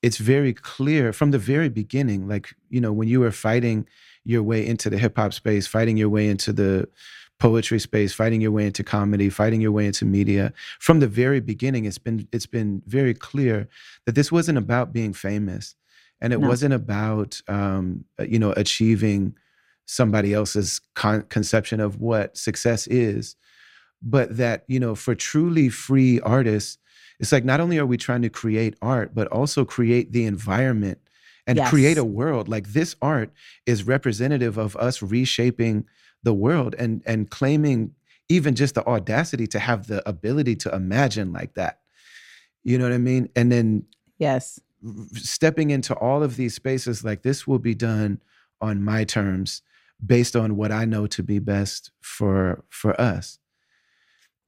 it's 0.02 0.18
very 0.18 0.52
clear 0.52 1.12
from 1.12 1.30
the 1.30 1.38
very 1.38 1.68
beginning. 1.68 2.26
Like 2.26 2.54
you 2.70 2.80
know, 2.80 2.92
when 2.92 3.08
you 3.08 3.20
were 3.20 3.30
fighting 3.30 3.86
your 4.24 4.42
way 4.42 4.66
into 4.66 4.88
the 4.88 4.98
hip 4.98 5.16
hop 5.16 5.32
space, 5.32 5.66
fighting 5.66 5.96
your 5.96 6.08
way 6.08 6.28
into 6.28 6.52
the 6.52 6.88
poetry 7.42 7.80
space, 7.80 8.14
fighting 8.14 8.40
your 8.40 8.52
way 8.52 8.66
into 8.66 8.84
comedy, 8.84 9.28
fighting 9.28 9.60
your 9.60 9.72
way 9.72 9.84
into 9.84 10.04
media. 10.04 10.52
From 10.78 11.00
the 11.00 11.08
very 11.08 11.40
beginning, 11.40 11.86
it's 11.86 11.98
been 11.98 12.28
it's 12.32 12.46
been 12.46 12.82
very 12.86 13.14
clear 13.14 13.68
that 14.06 14.14
this 14.14 14.30
wasn't 14.30 14.58
about 14.58 14.92
being 14.92 15.12
famous, 15.12 15.74
and 16.20 16.32
it 16.32 16.38
No. 16.40 16.46
wasn't 16.48 16.72
about 16.72 17.42
um, 17.48 18.04
uh, 18.20 18.22
you 18.24 18.38
know 18.38 18.52
achieving 18.52 19.34
somebody 19.86 20.32
else's 20.32 20.80
con- 20.94 21.26
conception 21.36 21.80
of 21.80 21.96
what 21.98 22.36
success 22.38 22.86
is, 22.86 23.34
but 24.00 24.36
that 24.36 24.62
you 24.68 24.78
know 24.78 24.94
for 24.94 25.14
truly 25.16 25.68
free 25.68 26.20
artists, 26.20 26.78
it's 27.18 27.32
like 27.32 27.44
not 27.44 27.58
only 27.58 27.76
are 27.76 27.86
we 27.86 27.96
trying 27.96 28.22
to 28.22 28.30
create 28.30 28.76
art, 28.80 29.16
but 29.16 29.26
also 29.28 29.64
create 29.64 30.12
the 30.12 30.24
environment 30.26 30.98
and 31.48 31.58
create 31.64 31.98
a 31.98 32.04
world 32.04 32.48
like 32.48 32.68
this 32.68 32.94
art 33.02 33.32
is 33.66 33.82
representative 33.82 34.56
of 34.58 34.76
us 34.76 35.02
reshaping 35.02 35.84
the 36.22 36.34
world 36.34 36.74
and 36.78 37.02
and 37.06 37.30
claiming 37.30 37.94
even 38.28 38.54
just 38.54 38.74
the 38.74 38.86
audacity 38.86 39.46
to 39.46 39.58
have 39.58 39.86
the 39.86 40.06
ability 40.08 40.56
to 40.56 40.74
imagine 40.74 41.32
like 41.32 41.54
that. 41.54 41.80
You 42.64 42.78
know 42.78 42.84
what 42.84 42.92
i 42.92 42.98
mean? 42.98 43.28
And 43.36 43.50
then 43.50 43.84
yes. 44.18 44.60
stepping 45.14 45.70
into 45.70 45.94
all 45.94 46.22
of 46.22 46.36
these 46.36 46.54
spaces 46.54 47.04
like 47.04 47.22
this 47.22 47.46
will 47.46 47.58
be 47.58 47.74
done 47.74 48.20
on 48.60 48.82
my 48.82 49.04
terms 49.04 49.62
based 50.04 50.34
on 50.34 50.56
what 50.56 50.72
i 50.72 50.84
know 50.84 51.06
to 51.06 51.22
be 51.22 51.38
best 51.38 51.90
for 52.00 52.64
for 52.68 52.98
us. 53.00 53.38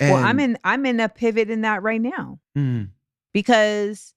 Well 0.01 0.16
i'm 0.16 0.41
in 0.41 0.59
i'm 0.64 0.87
in 0.87 1.01
a 1.01 1.09
pivot 1.09 1.51
in 1.51 1.62
that 1.62 1.83
right 1.83 2.01
now. 2.01 2.39
Mm, 2.57 2.91
because 3.33 4.14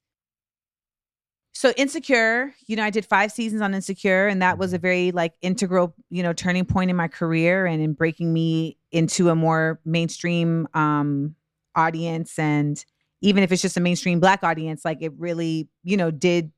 so 1.57 1.71
insecure 1.77 2.53
you 2.67 2.75
know 2.75 2.83
i 2.83 2.89
did 2.89 3.05
five 3.05 3.31
seasons 3.31 3.61
on 3.61 3.73
insecure 3.73 4.27
and 4.27 4.41
that 4.41 4.57
was 4.57 4.73
a 4.73 4.77
very 4.77 5.11
like 5.11 5.33
integral 5.41 5.95
you 6.09 6.21
know 6.21 6.33
turning 6.33 6.65
point 6.65 6.89
in 6.89 6.95
my 6.95 7.07
career 7.07 7.65
and 7.65 7.81
in 7.81 7.93
breaking 7.93 8.31
me 8.31 8.77
into 8.91 9.29
a 9.29 9.35
more 9.35 9.79
mainstream 9.85 10.67
um 10.73 11.35
audience 11.75 12.37
and 12.37 12.85
even 13.21 13.43
if 13.43 13.51
it's 13.51 13.61
just 13.61 13.77
a 13.77 13.79
mainstream 13.79 14.19
black 14.19 14.43
audience 14.43 14.85
like 14.85 15.01
it 15.01 15.11
really 15.17 15.67
you 15.83 15.97
know 15.97 16.11
did 16.11 16.51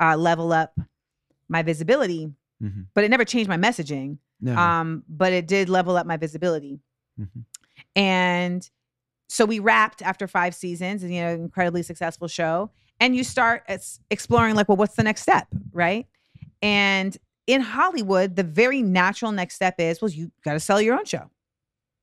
uh 0.00 0.16
level 0.16 0.52
up 0.52 0.78
my 1.48 1.62
visibility 1.62 2.30
mhm. 2.62 2.86
but 2.94 3.04
it 3.04 3.10
never 3.10 3.24
changed 3.24 3.48
my 3.48 3.56
messaging 3.56 4.18
no 4.40 4.56
um 4.56 5.04
but 5.08 5.32
it 5.32 5.46
did 5.46 5.68
level 5.68 5.96
up 5.96 6.06
my 6.06 6.16
visibility 6.16 6.80
Mhm. 7.20 7.44
And 7.94 8.68
so 9.28 9.44
we 9.44 9.58
wrapped 9.58 10.02
after 10.02 10.26
five 10.26 10.54
seasons 10.54 11.02
and, 11.02 11.14
you 11.14 11.22
know, 11.22 11.30
incredibly 11.30 11.82
successful 11.82 12.28
show. 12.28 12.70
And 13.00 13.16
you 13.16 13.24
start 13.24 13.64
exploring, 14.10 14.54
like, 14.54 14.68
well, 14.68 14.76
what's 14.76 14.94
the 14.94 15.02
next 15.02 15.22
step? 15.22 15.48
Right. 15.72 16.06
And 16.60 17.16
in 17.48 17.60
Hollywood, 17.60 18.36
the 18.36 18.44
very 18.44 18.80
natural 18.82 19.32
next 19.32 19.56
step 19.56 19.74
is, 19.78 20.00
well, 20.00 20.10
you 20.10 20.30
got 20.44 20.52
to 20.52 20.60
sell 20.60 20.80
your 20.80 20.96
own 20.96 21.04
show. 21.04 21.28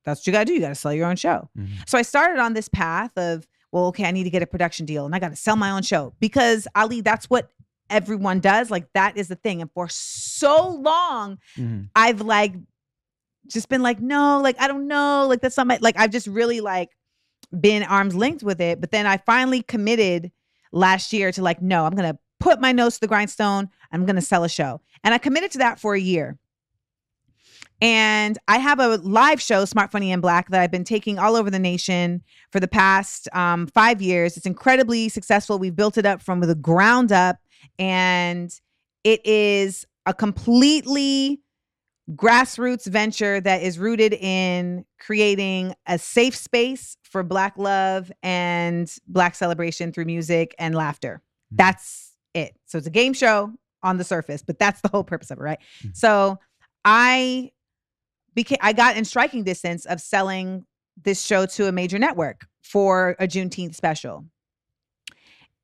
That's 0.03 0.19
what 0.21 0.27
you 0.27 0.33
got 0.33 0.39
to 0.39 0.45
do. 0.45 0.53
You 0.53 0.59
got 0.59 0.69
to 0.69 0.75
sell 0.75 0.93
your 0.93 1.07
own 1.07 1.15
show. 1.15 1.49
Mhm. 1.57 1.87
So 1.87 1.97
I 1.97 2.01
started 2.01 2.39
on 2.39 2.53
this 2.53 2.67
path 2.67 3.17
of, 3.17 3.47
well, 3.71 3.85
okay, 3.87 4.05
I 4.05 4.11
need 4.11 4.23
to 4.25 4.29
get 4.29 4.41
a 4.41 4.47
production 4.47 4.85
deal 4.85 5.05
and 5.05 5.13
I 5.15 5.19
got 5.19 5.29
to 5.29 5.35
sell 5.35 5.55
my 5.55 5.71
own 5.71 5.83
show 5.83 6.13
because 6.19 6.67
Ali, 6.75 7.01
that's 7.01 7.29
what 7.29 7.51
everyone 7.89 8.39
does. 8.39 8.69
Like 8.71 8.91
that 8.93 9.17
is 9.17 9.27
the 9.29 9.35
thing. 9.35 9.61
And 9.61 9.71
for 9.71 9.87
so 9.87 10.67
long, 10.69 11.37
Mhm. 11.55 11.89
I've 11.95 12.21
like 12.21 12.53
just 13.47 13.69
been 13.69 13.81
like, 13.81 13.99
no, 14.01 14.41
like 14.41 14.59
I 14.59 14.67
don't 14.67 14.87
know, 14.87 15.25
like 15.27 15.41
that's 15.41 15.55
not 15.57 15.67
my 15.67 15.77
like 15.81 15.95
I've 15.97 16.11
just 16.11 16.27
really 16.27 16.59
like 16.61 16.89
been 17.59 17.83
arms 17.83 18.15
linked 18.15 18.43
with 18.43 18.59
it. 18.59 18.79
But 18.81 18.91
then 18.91 19.05
I 19.07 19.17
finally 19.17 19.61
committed 19.61 20.31
last 20.71 21.13
year 21.13 21.31
to 21.31 21.41
like, 21.41 21.61
no, 21.61 21.85
I'm 21.85 21.95
gonna 21.95 22.17
put 22.39 22.61
my 22.61 22.71
nose 22.71 22.95
to 22.95 23.01
the 23.01 23.07
grindstone. 23.07 23.69
I'm 23.91 24.05
gonna 24.05 24.21
sell 24.21 24.43
a 24.43 24.49
show. 24.49 24.81
And 25.03 25.13
I 25.13 25.17
committed 25.17 25.51
to 25.51 25.57
that 25.59 25.79
for 25.79 25.93
a 25.93 25.99
year. 25.99 26.37
And 27.81 28.37
I 28.47 28.57
have 28.57 28.79
a 28.79 28.97
live 28.97 29.41
show, 29.41 29.63
Smart 29.63 29.91
Funny 29.91 30.11
and 30.11 30.21
Black, 30.21 30.49
that 30.49 30.59
I've 30.59 30.71
been 30.71 30.83
taking 30.83 31.17
all 31.17 31.37
over 31.37 31.49
the 31.49 31.59
nation 31.59 32.21
for 32.51 32.59
the 32.59 32.67
past 32.67 33.29
um, 33.33 33.67
five 33.67 34.01
years. 34.01 34.35
It's 34.35 34.45
incredibly 34.45 35.07
successful. 35.07 35.57
We've 35.59 35.75
built 35.75 35.97
it 35.97 36.05
up 36.05 36.21
from 36.21 36.41
the 36.41 36.55
ground 36.55 37.13
up, 37.13 37.37
and 37.77 38.51
it 39.05 39.25
is 39.25 39.85
a 40.05 40.13
completely 40.13 41.39
grassroots 42.15 42.87
venture 42.87 43.39
that 43.41 43.61
is 43.61 43.77
rooted 43.77 44.13
in 44.13 44.85
creating 44.99 45.75
a 45.87 45.97
safe 45.99 46.35
space 46.35 46.97
for 47.03 47.23
Black 47.23 47.57
love 47.57 48.11
and 48.23 48.93
Black 49.07 49.35
celebration 49.35 49.91
through 49.91 50.05
music 50.05 50.55
and 50.57 50.73
laughter. 50.75 51.21
Mhm. 51.53 51.57
That's 51.57 52.13
it. 52.33 52.55
So 52.65 52.77
it's 52.77 52.87
a 52.87 52.91
game 52.91 53.13
show 53.13 53.53
on 53.83 53.97
the 53.97 54.03
surface, 54.03 54.41
but 54.41 54.59
that's 54.59 54.81
the 54.81 54.89
whole 54.89 55.03
purpose 55.03 55.31
of 55.31 55.37
it, 55.37 55.41
right? 55.41 55.59
Mhm. 55.83 55.95
So 55.95 56.39
I 56.83 57.51
became 58.33 58.57
I 58.61 58.73
got 58.73 58.97
in 58.97 59.05
striking 59.05 59.43
distance 59.43 59.85
of 59.85 60.01
selling 60.01 60.65
this 61.01 61.21
show 61.23 61.45
to 61.45 61.67
a 61.67 61.71
major 61.71 61.99
network 61.99 62.45
for 62.61 63.15
a 63.19 63.27
Juneteenth 63.27 63.75
special. 63.75 64.25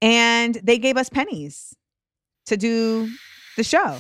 And 0.02 0.56
they 0.64 0.78
gave 0.78 0.98
us 0.98 1.10
pennies 1.10 1.76
to 2.46 2.58
do 2.58 3.10
the 3.58 3.64
show. 3.64 4.00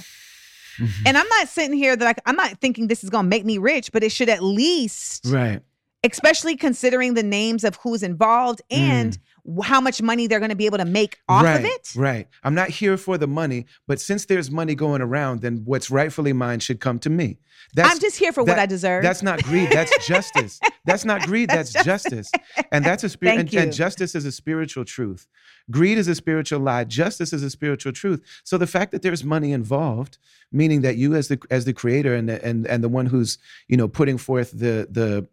And 1.05 1.17
I'm 1.17 1.27
not 1.27 1.47
sitting 1.47 1.73
here 1.77 1.95
that 1.95 2.17
I, 2.17 2.29
I'm 2.29 2.35
not 2.35 2.59
thinking 2.61 2.87
this 2.87 3.03
is 3.03 3.09
going 3.09 3.25
to 3.25 3.29
make 3.29 3.45
me 3.45 3.57
rich, 3.57 3.91
but 3.91 4.03
it 4.03 4.11
should 4.11 4.29
at 4.29 4.43
least, 4.43 5.25
right. 5.27 5.61
especially 6.03 6.55
considering 6.55 7.13
the 7.13 7.23
names 7.23 7.63
of 7.63 7.77
who's 7.77 8.03
involved 8.03 8.61
and 8.69 9.11
w- 9.11 9.19
how 9.63 9.79
much 9.79 10.01
money 10.01 10.27
they're 10.27 10.39
going 10.39 10.49
to 10.49 10.55
be 10.55 10.65
able 10.65 10.79
to 10.79 10.85
make 10.85 11.19
off 11.29 11.43
right, 11.43 11.59
of 11.59 11.65
it. 11.65 11.91
Right. 11.95 12.27
I'm 12.43 12.55
not 12.55 12.69
here 12.69 12.97
for 12.97 13.17
the 13.17 13.27
money, 13.27 13.65
but 13.87 13.99
since 13.99 14.25
there's 14.25 14.49
money 14.49 14.75
going 14.75 15.01
around, 15.01 15.41
then 15.41 15.61
what's 15.65 15.91
rightfully 15.91 16.33
mine 16.33 16.59
should 16.59 16.79
come 16.79 16.99
to 16.99 17.09
me. 17.09 17.37
That's 17.73 17.91
I'm 17.91 17.99
just 17.99 18.17
here 18.17 18.31
for 18.31 18.43
what 18.43 18.59
I 18.59 18.65
deserve. 18.65 19.03
that's 19.03 19.21
not 19.21 19.43
greed. 19.43 19.69
That's 19.71 20.07
justice. 20.07 20.59
That's 20.85 21.05
not 21.05 21.21
greed. 21.21 21.49
That's, 21.49 21.73
That's 21.73 21.85
justice. 21.85 22.31
And 22.71 22.85
that's 22.85 23.03
a 23.03 23.09
spirit. 23.09 23.39
And, 23.39 23.53
and 23.53 23.73
justice 23.73 24.15
is 24.15 24.25
a 24.25 24.31
spiritual 24.31 24.85
truth. 24.85 25.27
Greed 25.71 25.97
is 25.97 26.07
a 26.07 26.15
spiritual 26.15 26.59
lie. 26.59 26.83
Justice 26.83 27.33
is 27.33 27.43
a 27.43 27.49
spiritual 27.49 27.91
truth. 27.91 28.21
So 28.43 28.57
the 28.57 28.67
fact 28.67 28.91
that 28.91 29.01
there's 29.01 29.23
money 29.23 29.51
involved, 29.51 30.17
meaning 30.51 30.81
that 30.81 30.97
you 30.97 31.15
as 31.15 31.27
the 31.27 31.39
as 31.49 31.65
the 31.65 31.73
creator 31.73 32.13
and 32.13 32.29
the, 32.29 32.43
and 32.45 32.67
and 32.67 32.83
the 32.83 32.89
one 32.89 33.07
who's 33.07 33.37
you 33.67 33.77
know 33.77 33.87
putting 33.87 34.17
forth 34.17 34.51
the 34.51 34.87
the 34.89 35.27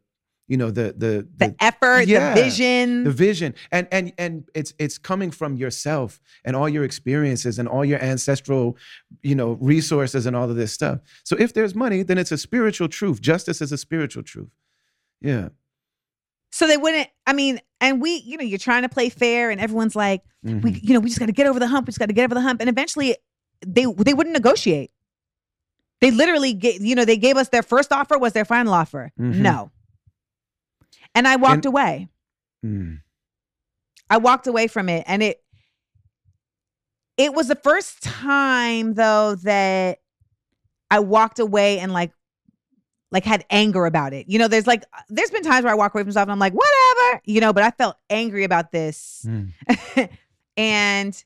you 0.48 0.56
know 0.56 0.70
the 0.70 0.94
the 0.96 1.26
the 1.36 1.54
effort, 1.60 2.06
yeah, 2.08 2.34
the 2.34 2.42
vision. 2.42 3.04
the 3.04 3.10
vision 3.10 3.54
and 3.70 3.86
and 3.92 4.12
and 4.18 4.44
it's 4.54 4.74
it's 4.78 4.98
coming 4.98 5.30
from 5.30 5.56
yourself 5.56 6.20
and 6.44 6.56
all 6.56 6.68
your 6.68 6.84
experiences 6.84 7.58
and 7.58 7.68
all 7.68 7.84
your 7.84 8.02
ancestral 8.02 8.76
you 9.22 9.34
know 9.34 9.52
resources 9.60 10.26
and 10.26 10.34
all 10.36 10.50
of 10.50 10.56
this 10.56 10.72
stuff 10.72 10.98
so 11.24 11.36
if 11.38 11.54
there's 11.54 11.74
money 11.74 12.02
then 12.02 12.18
it's 12.18 12.32
a 12.32 12.38
spiritual 12.38 12.88
truth 12.88 13.20
justice 13.20 13.60
is 13.62 13.70
a 13.72 13.78
spiritual 13.78 14.22
truth 14.22 14.50
yeah 15.20 15.48
so 16.54 16.66
they 16.66 16.76
wouldn't, 16.76 17.08
I 17.26 17.32
mean, 17.32 17.60
and 17.80 18.02
we, 18.02 18.16
you 18.16 18.36
know, 18.36 18.44
you're 18.44 18.58
trying 18.58 18.82
to 18.82 18.88
play 18.90 19.08
fair 19.08 19.50
and 19.50 19.58
everyone's 19.58 19.96
like, 19.96 20.20
we, 20.42 20.52
Mhm. 20.52 20.80
you 20.82 20.92
know, 20.92 21.00
we 21.00 21.08
just 21.08 21.18
got 21.18 21.24
to 21.26 21.32
get 21.32 21.46
over 21.46 21.58
the 21.58 21.66
hump. 21.66 21.86
We 21.86 21.92
just 21.92 21.98
got 21.98 22.08
to 22.08 22.12
get 22.12 22.24
over 22.24 22.34
the 22.34 22.42
hump. 22.42 22.60
And 22.60 22.68
eventually 22.68 23.16
they, 23.66 23.86
they 23.86 24.12
wouldn't 24.12 24.34
negotiate. 24.34 24.90
They 26.02 26.10
literally 26.10 26.52
get, 26.52 26.82
you 26.82 26.94
know, 26.94 27.06
they 27.06 27.16
gave 27.16 27.38
us 27.38 27.48
their 27.48 27.62
first 27.62 27.90
offer 27.90 28.18
was 28.18 28.34
their 28.34 28.44
final 28.44 28.74
offer. 28.74 29.12
Mhm. 29.18 29.36
No. 29.36 29.70
And 31.14 31.26
I 31.28 31.36
walked 31.36 31.66
And- 31.66 31.66
away. 31.66 32.08
Mm. 32.64 33.00
I 34.10 34.18
walked 34.18 34.46
away 34.46 34.66
from 34.68 34.88
it 34.88 35.04
and 35.06 35.22
it 35.22 35.42
it 37.16 37.34
was 37.34 37.48
the 37.48 37.54
first 37.56 38.02
time 38.02 38.94
though 38.94 39.34
that 39.36 40.00
I 40.90 40.98
walked 41.00 41.38
away 41.38 41.78
and 41.78 41.92
like 41.92 42.12
like 43.10 43.24
had 43.24 43.44
anger 43.50 43.84
about 43.84 44.12
it. 44.14 44.28
You 44.28 44.38
know, 44.38 44.48
there's 44.48 44.66
like 44.66 44.84
there's 45.08 45.30
been 45.30 45.42
times 45.42 45.64
where 45.64 45.72
I 45.72 45.76
walk 45.76 45.94
away 45.94 46.02
from 46.02 46.12
stuff 46.12 46.22
and 46.22 46.32
I'm 46.32 46.38
like, 46.38 46.54
whatever, 46.54 47.20
you 47.24 47.40
know, 47.40 47.52
but 47.52 47.62
I 47.62 47.70
felt 47.70 47.96
angry 48.10 48.44
about 48.44 48.70
this. 48.72 49.26
Mm. 49.28 50.08
and 50.56 51.24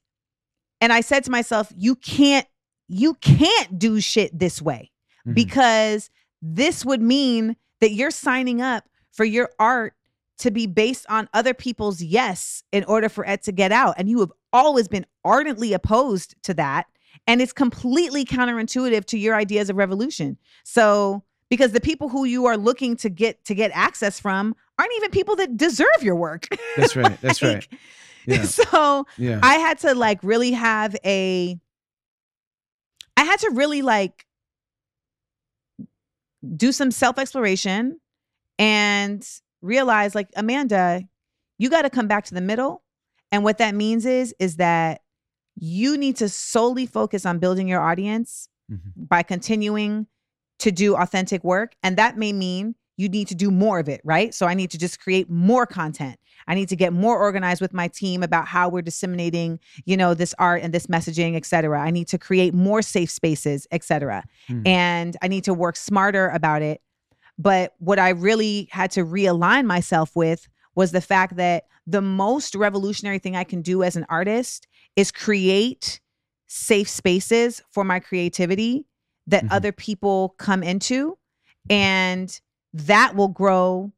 and 0.80 0.92
I 0.92 1.00
said 1.00 1.24
to 1.24 1.30
myself, 1.30 1.72
you 1.76 1.94
can't 1.96 2.46
you 2.88 3.14
can't 3.14 3.78
do 3.78 4.00
shit 4.00 4.36
this 4.36 4.62
way 4.62 4.90
Mhm. 5.26 5.34
because 5.34 6.10
this 6.40 6.84
would 6.84 7.02
mean 7.02 7.56
that 7.80 7.92
you're 7.92 8.10
signing 8.12 8.60
up 8.62 8.84
for 9.16 9.24
your 9.24 9.50
art 9.58 9.94
to 10.38 10.50
be 10.50 10.66
based 10.66 11.06
on 11.08 11.28
other 11.32 11.54
people's 11.54 12.02
yes 12.02 12.62
in 12.70 12.84
order 12.84 13.08
for 13.08 13.24
it 13.24 13.42
to 13.44 13.52
get 13.52 13.72
out. 13.72 13.94
And 13.96 14.08
you 14.08 14.20
have 14.20 14.32
always 14.52 14.86
been 14.86 15.06
ardently 15.24 15.72
opposed 15.72 16.34
to 16.42 16.54
that. 16.54 16.86
And 17.26 17.40
it's 17.40 17.54
completely 17.54 18.26
counterintuitive 18.26 19.06
to 19.06 19.18
your 19.18 19.34
ideas 19.34 19.70
of 19.70 19.76
revolution. 19.76 20.36
So, 20.64 21.24
because 21.48 21.72
the 21.72 21.80
people 21.80 22.08
who 22.10 22.24
you 22.24 22.44
are 22.46 22.56
looking 22.58 22.96
to 22.96 23.08
get 23.08 23.42
to 23.46 23.54
get 23.54 23.70
access 23.72 24.20
from 24.20 24.54
aren't 24.78 24.92
even 24.96 25.10
people 25.10 25.36
that 25.36 25.56
deserve 25.56 26.02
your 26.02 26.16
work. 26.16 26.46
that's 26.76 26.94
right 26.94 27.18
that's 27.22 27.42
right 27.42 27.66
yeah 28.26 28.42
So 28.42 29.06
yeah 29.16 29.40
I 29.42 29.54
had 29.54 29.78
to 29.78 29.94
like 29.94 30.18
really 30.22 30.50
have 30.50 30.94
a 31.04 31.58
I 33.16 33.24
had 33.24 33.38
to 33.40 33.50
really 33.54 33.80
like 33.80 34.26
do 36.56 36.70
some 36.72 36.90
self-exploration 36.90 37.98
and 38.58 39.26
realize 39.62 40.14
like 40.14 40.28
Amanda, 40.36 41.02
you 41.58 41.70
got 41.70 41.82
to 41.82 41.90
come 41.90 42.06
back 42.08 42.24
to 42.26 42.34
the 42.34 42.40
middle. 42.40 42.82
And 43.32 43.44
what 43.44 43.58
that 43.58 43.74
means 43.74 44.06
is 44.06 44.34
is 44.38 44.56
that 44.56 45.02
you 45.56 45.96
need 45.96 46.16
to 46.16 46.28
solely 46.28 46.86
focus 46.86 47.24
on 47.26 47.38
building 47.38 47.66
your 47.68 47.80
audience 47.80 48.48
Mhm. 48.70 49.08
by 49.08 49.22
continuing 49.22 50.06
to 50.58 50.70
do 50.72 50.96
authentic 50.96 51.44
work 51.44 51.74
and 51.82 51.96
that 51.96 52.16
may 52.18 52.32
mean 52.32 52.74
you 52.98 53.08
need 53.10 53.28
to 53.28 53.34
do 53.34 53.50
more 53.50 53.78
of 53.78 53.88
it, 53.90 54.00
right? 54.04 54.32
So 54.34 54.46
I 54.46 54.54
need 54.54 54.70
to 54.70 54.78
just 54.78 54.98
create 55.00 55.28
more 55.28 55.66
content. 55.66 56.18
I 56.48 56.54
need 56.54 56.68
to 56.70 56.76
get 56.76 56.94
more 56.94 57.18
organized 57.18 57.60
with 57.60 57.74
my 57.74 57.88
team 57.88 58.22
about 58.22 58.48
how 58.48 58.70
we're 58.70 58.80
disseminating, 58.82 59.60
you 59.84 59.98
know, 59.98 60.14
this 60.14 60.34
art 60.38 60.62
and 60.62 60.72
this 60.72 60.86
messaging, 60.86 61.36
et 61.36 61.44
cetera. 61.44 61.78
I 61.80 61.90
need 61.90 62.08
to 62.08 62.18
create 62.18 62.54
more 62.54 62.80
safe 62.80 63.10
spaces, 63.10 63.66
et 63.70 63.84
cetera. 63.84 64.24
Hmm. 64.48 64.62
And 64.66 65.16
I 65.20 65.28
need 65.28 65.44
to 65.44 65.52
work 65.52 65.76
smarter 65.76 66.28
about 66.30 66.62
it. 66.62 66.80
But 67.38 67.74
what 67.78 67.98
I 67.98 68.10
really 68.10 68.68
had 68.70 68.90
to 68.92 69.04
realign 69.04 69.66
myself 69.66 70.14
with 70.16 70.48
was 70.74 70.92
the 70.92 71.00
fact 71.00 71.36
that 71.36 71.64
the 71.86 72.02
most 72.02 72.54
revolutionary 72.54 73.18
thing 73.18 73.36
I 73.36 73.44
can 73.44 73.62
do 73.62 73.82
as 73.82 73.96
an 73.96 74.06
artist 74.08 74.66
is 74.96 75.12
create 75.12 76.00
safe 76.46 76.88
spaces 76.88 77.62
for 77.70 77.84
my 77.84 78.00
creativity 78.00 78.86
that 79.26 79.44
Mhm. 79.44 79.52
other 79.52 79.72
people 79.72 80.34
come 80.38 80.62
into. 80.62 81.18
And 81.68 82.40
that 82.72 83.16
will 83.16 83.28
grow 83.28 83.92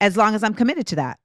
as 0.00 0.16
long 0.16 0.34
as 0.34 0.42
I'm 0.42 0.54
committed 0.54 0.86
to 0.88 0.96
that. 0.96 1.18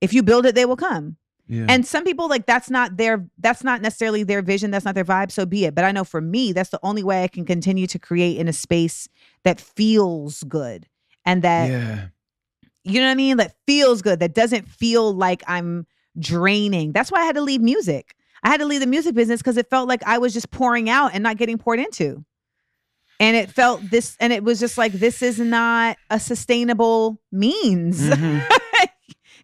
If 0.00 0.12
you 0.12 0.22
build 0.22 0.46
it, 0.46 0.54
they 0.54 0.64
will 0.64 0.76
come. 0.76 1.16
Yeah 1.46 1.66
And 1.68 1.86
some 1.86 2.04
people 2.04 2.28
like 2.28 2.46
that's 2.46 2.70
not 2.70 2.96
their 2.96 3.26
that's 3.38 3.62
not 3.62 3.82
necessarily 3.82 4.22
their 4.24 4.42
vision, 4.42 4.70
that's 4.70 4.84
not 4.84 4.94
their 4.94 5.04
vibe, 5.04 5.30
so 5.30 5.44
be 5.46 5.64
it. 5.64 5.74
But 5.74 5.84
I 5.84 5.92
know 5.92 6.04
for 6.04 6.20
me, 6.20 6.52
that's 6.52 6.70
the 6.70 6.80
only 6.82 7.02
way 7.02 7.22
I 7.24 7.28
can 7.28 7.44
continue 7.44 7.86
to 7.88 7.98
create 7.98 8.38
in 8.38 8.48
a 8.48 8.52
space 8.52 9.08
that 9.44 9.60
feels 9.60 10.42
good 10.44 10.86
and 11.24 11.42
that 11.42 11.70
yeah 11.70 12.06
you 12.86 13.00
know 13.00 13.06
what 13.06 13.12
I 13.12 13.14
mean? 13.14 13.38
That 13.38 13.54
feels 13.66 14.02
good, 14.02 14.20
that 14.20 14.34
doesn't 14.34 14.68
feel 14.68 15.14
like 15.14 15.42
I'm 15.46 15.86
draining. 16.18 16.92
That's 16.92 17.10
why 17.10 17.20
I 17.22 17.24
had 17.24 17.34
to 17.36 17.40
leave 17.40 17.62
music. 17.62 18.14
I 18.42 18.50
had 18.50 18.60
to 18.60 18.66
leave 18.66 18.80
the 18.80 18.86
music 18.86 19.14
business 19.14 19.40
because 19.40 19.56
it 19.56 19.70
felt 19.70 19.88
like 19.88 20.02
I 20.04 20.18
was 20.18 20.34
just 20.34 20.50
pouring 20.50 20.90
out 20.90 21.12
and 21.14 21.22
not 21.22 21.38
getting 21.38 21.56
poured 21.56 21.80
into. 21.80 22.26
And 23.18 23.36
it 23.38 23.50
felt 23.50 23.80
this, 23.90 24.18
and 24.20 24.34
it 24.34 24.44
was 24.44 24.60
just 24.60 24.76
like, 24.76 24.92
this 24.92 25.22
is 25.22 25.38
not 25.40 25.96
a 26.10 26.20
sustainable 26.20 27.18
means. 27.32 28.02
Mhm. 28.02 28.42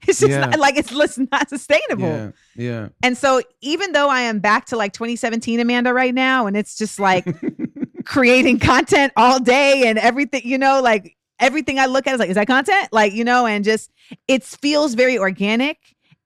it's 0.08 0.20
just 0.20 0.30
Yeah. 0.30 0.46
not, 0.46 0.58
like, 0.58 0.76
it's 0.76 0.90
just 0.90 1.18
not 1.30 1.48
sustainable. 1.48 2.06
yeah 2.08 2.30
yeah 2.56 2.88
And 3.02 3.16
so, 3.16 3.42
even 3.60 3.92
though 3.92 4.08
I 4.08 4.22
am 4.22 4.38
back 4.40 4.66
to 4.66 4.76
like 4.76 4.92
2017 4.92 5.60
Amanda 5.60 5.92
right 5.92 6.14
now, 6.14 6.46
and 6.46 6.56
it's 6.56 6.76
just 6.76 6.98
like 6.98 7.26
creating 8.04 8.58
content 8.58 9.12
all 9.16 9.40
day 9.40 9.84
and 9.88 9.98
everything, 9.98 10.42
you 10.44 10.58
know, 10.58 10.80
like 10.82 11.16
everything 11.38 11.78
I 11.78 11.86
look 11.86 12.06
at 12.06 12.14
is 12.14 12.20
like, 12.20 12.28
is 12.30 12.34
that 12.36 12.46
content? 12.46 12.88
Like, 12.92 13.12
you 13.12 13.24
know, 13.24 13.46
and 13.46 13.64
just 13.64 13.90
it 14.28 14.42
feels 14.42 14.94
very 14.94 15.18
organic 15.18 15.78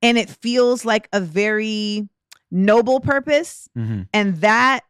and 0.03 0.18
it 0.18 0.29
feels 0.29 0.85
like 0.85 1.09
a 1.12 1.20
very 1.20 2.09
noble 2.51 3.01
purpose. 3.01 3.68
Mm-hmm. 3.77 4.03
And 4.12 4.37
that 4.41 4.81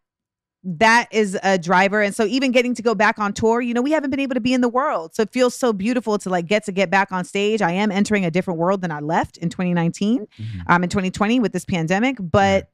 that 0.64 1.08
is 1.12 1.38
a 1.42 1.58
driver. 1.58 2.00
And 2.00 2.14
so 2.14 2.24
even 2.24 2.50
getting 2.50 2.74
to 2.74 2.82
go 2.82 2.94
back 2.94 3.18
on 3.18 3.34
tour, 3.34 3.60
you 3.60 3.74
know, 3.74 3.82
we 3.82 3.90
haven't 3.90 4.10
been 4.10 4.20
able 4.20 4.34
to 4.34 4.40
be 4.40 4.54
in 4.54 4.62
the 4.62 4.68
world. 4.68 5.14
So 5.14 5.22
it 5.22 5.30
feels 5.30 5.54
so 5.54 5.72
beautiful 5.72 6.16
to 6.18 6.30
like 6.30 6.46
get 6.46 6.64
to 6.64 6.72
get 6.72 6.90
back 6.90 7.12
on 7.12 7.24
stage. 7.24 7.60
I 7.60 7.72
am 7.72 7.90
entering 7.90 8.24
a 8.24 8.30
different 8.30 8.58
world 8.58 8.80
than 8.80 8.90
I 8.90 9.00
left 9.00 9.36
in 9.36 9.50
2019, 9.50 10.26
Mm-hmm. 10.26 10.60
um, 10.68 10.82
in 10.82 10.88
2020 10.88 11.38
with 11.40 11.52
this 11.52 11.64
pandemic. 11.66 12.16
But 12.18 12.70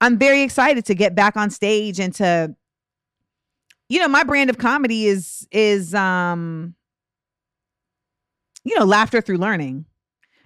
I'm 0.00 0.18
very 0.18 0.42
excited 0.42 0.84
to 0.86 0.94
get 0.94 1.14
back 1.14 1.36
on 1.36 1.50
stage 1.50 1.98
and 1.98 2.14
to, 2.16 2.54
you 3.88 4.00
know, 4.00 4.08
my 4.08 4.22
brand 4.24 4.50
of 4.50 4.58
comedy 4.58 5.06
is 5.06 5.48
is 5.50 5.94
um, 5.94 6.74
you 8.64 8.78
know, 8.78 8.84
laughter 8.84 9.20
through 9.20 9.38
learning. 9.38 9.86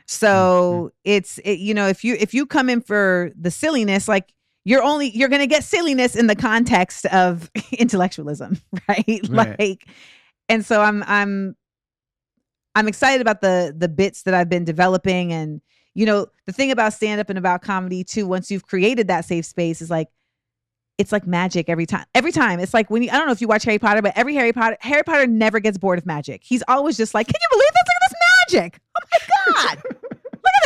So 0.07 0.93
it's 1.05 1.39
it, 1.39 1.59
you 1.59 1.75
know, 1.75 1.89
if 1.89 2.05
you 2.05 2.17
if 2.19 2.35
you 2.35 2.47
come 2.47 2.71
in 2.71 2.81
for 2.81 3.31
the 3.39 3.51
silliness, 3.51 4.09
like 4.09 4.33
you're 4.69 4.83
only 4.83 5.09
you're 5.17 5.31
gonna 5.31 5.47
get 5.47 5.65
silliness 5.65 6.15
in 6.15 6.27
the 6.27 6.37
context 6.37 7.07
of 7.07 7.51
intellectualism, 7.73 8.61
right? 8.89 9.21
Right. 9.31 9.59
Like, 9.59 9.87
and 10.51 10.65
so 10.65 10.83
I'm 10.83 11.03
I'm 11.07 11.57
I'm 12.75 12.87
excited 12.87 13.23
about 13.23 13.41
the 13.41 13.75
the 13.77 13.89
bits 13.89 14.25
that 14.25 14.35
I've 14.35 14.51
been 14.51 14.67
developing, 14.67 15.33
and 15.33 15.63
you 15.95 16.05
know, 16.05 16.27
the 16.45 16.53
thing 16.53 16.71
about 16.71 16.93
stand 16.93 17.19
up 17.19 17.31
and 17.31 17.39
about 17.39 17.63
comedy 17.63 18.05
too. 18.05 18.27
Once 18.27 18.51
you've 18.51 18.67
created 18.67 19.09
that 19.09 19.25
safe 19.25 19.47
space, 19.47 19.81
is 19.81 19.89
like 19.89 20.09
it's 20.99 21.13
like 21.13 21.27
magic 21.27 21.71
every 21.71 21.87
time. 21.87 22.05
Every 22.15 22.31
time 22.31 22.61
it's 22.61 22.75
like 22.75 22.91
when 22.91 23.03
you 23.03 23.09
I 23.09 23.17
don't 23.17 23.25
know 23.25 23.33
if 23.33 23.41
you 23.41 23.49
watch 23.49 23.65
Harry 23.65 23.79
Potter, 23.79 24.03
but 24.03 24.13
every 24.17 24.35
Harry 24.35 24.53
Potter 24.53 24.77
Harry 24.81 25.03
Potter 25.03 25.27
never 25.27 25.61
gets 25.61 25.79
bored 25.79 25.99
of 25.99 26.05
magic. 26.05 26.43
He's 26.45 26.63
always 26.69 26.99
just 26.99 27.15
like, 27.15 27.27
can 27.27 27.41
you 27.41 27.49
believe 27.51 27.71
this? 27.73 27.85
Look 27.87 27.97
at 27.97 28.11
this 28.11 28.53
magic! 28.53 28.81
Oh 28.97 29.07
my 29.13 29.65
god! 29.65 29.83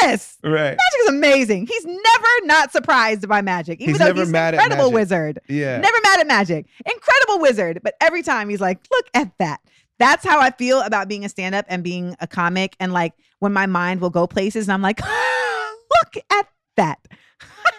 This. 0.01 0.38
Right. 0.43 0.70
Magic 0.70 1.01
is 1.03 1.09
amazing. 1.09 1.66
He's 1.66 1.84
never 1.84 2.28
not 2.45 2.72
surprised 2.72 3.28
by 3.28 3.43
magic, 3.43 3.80
even 3.80 3.95
He's 3.95 3.99
though 3.99 4.07
never 4.07 4.20
he's 4.20 4.28
an 4.28 4.32
mad 4.32 4.55
at 4.55 4.61
incredible 4.62 4.93
wizard. 4.93 5.40
Yeah. 5.49 5.78
Never 5.78 5.97
mad 6.03 6.20
at 6.20 6.26
magic. 6.26 6.66
Incredible 6.86 7.40
wizard. 7.40 7.80
But 7.82 7.95
every 8.01 8.22
time 8.22 8.49
he's 8.49 8.61
like, 8.61 8.80
look 8.90 9.07
at 9.14 9.32
that. 9.38 9.61
That's 9.99 10.24
how 10.24 10.40
I 10.40 10.51
feel 10.51 10.80
about 10.80 11.09
being 11.09 11.24
a 11.24 11.28
stand 11.28 11.55
up 11.55 11.66
and 11.68 11.84
being 11.84 12.16
a 12.20 12.26
comic. 12.26 12.76
And 12.80 12.93
like 12.93 13.12
when 13.38 13.53
my 13.53 13.66
mind 13.66 14.01
will 14.01 14.11
go 14.11 14.26
places 14.26 14.66
and 14.66 14.72
I'm 14.72 14.82
like, 14.82 15.01
look 15.01 16.24
at 16.30 16.49
that. 16.76 16.99
look 17.64 17.74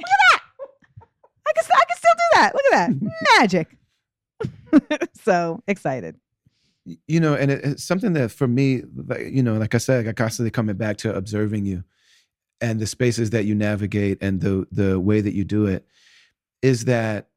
at 0.00 0.18
that. 0.30 0.40
I 1.46 1.52
can, 1.54 1.64
I 1.74 1.84
can 1.88 1.96
still 1.96 2.14
do 2.14 2.28
that. 2.34 2.54
Look 2.54 2.64
at 2.72 3.00
that. 3.00 3.12
Magic. 3.38 3.78
so 5.22 5.62
excited. 5.66 6.16
You 6.84 7.20
know, 7.20 7.34
and 7.34 7.50
it, 7.50 7.64
it's 7.64 7.84
something 7.84 8.12
that 8.14 8.30
for 8.30 8.48
me, 8.48 8.82
you 9.20 9.42
know, 9.42 9.54
like 9.54 9.74
I 9.74 9.78
said, 9.78 10.06
I 10.06 10.12
constantly 10.12 10.50
coming 10.50 10.76
back 10.76 10.96
to 10.98 11.14
observing 11.14 11.66
you 11.66 11.84
and 12.60 12.80
the 12.80 12.86
spaces 12.86 13.30
that 13.30 13.44
you 13.44 13.54
navigate 13.54 14.18
and 14.22 14.40
the 14.40 14.66
the 14.70 14.98
way 14.98 15.20
that 15.20 15.34
you 15.34 15.44
do 15.44 15.66
it 15.66 15.86
is 16.62 16.84
that 16.84 17.28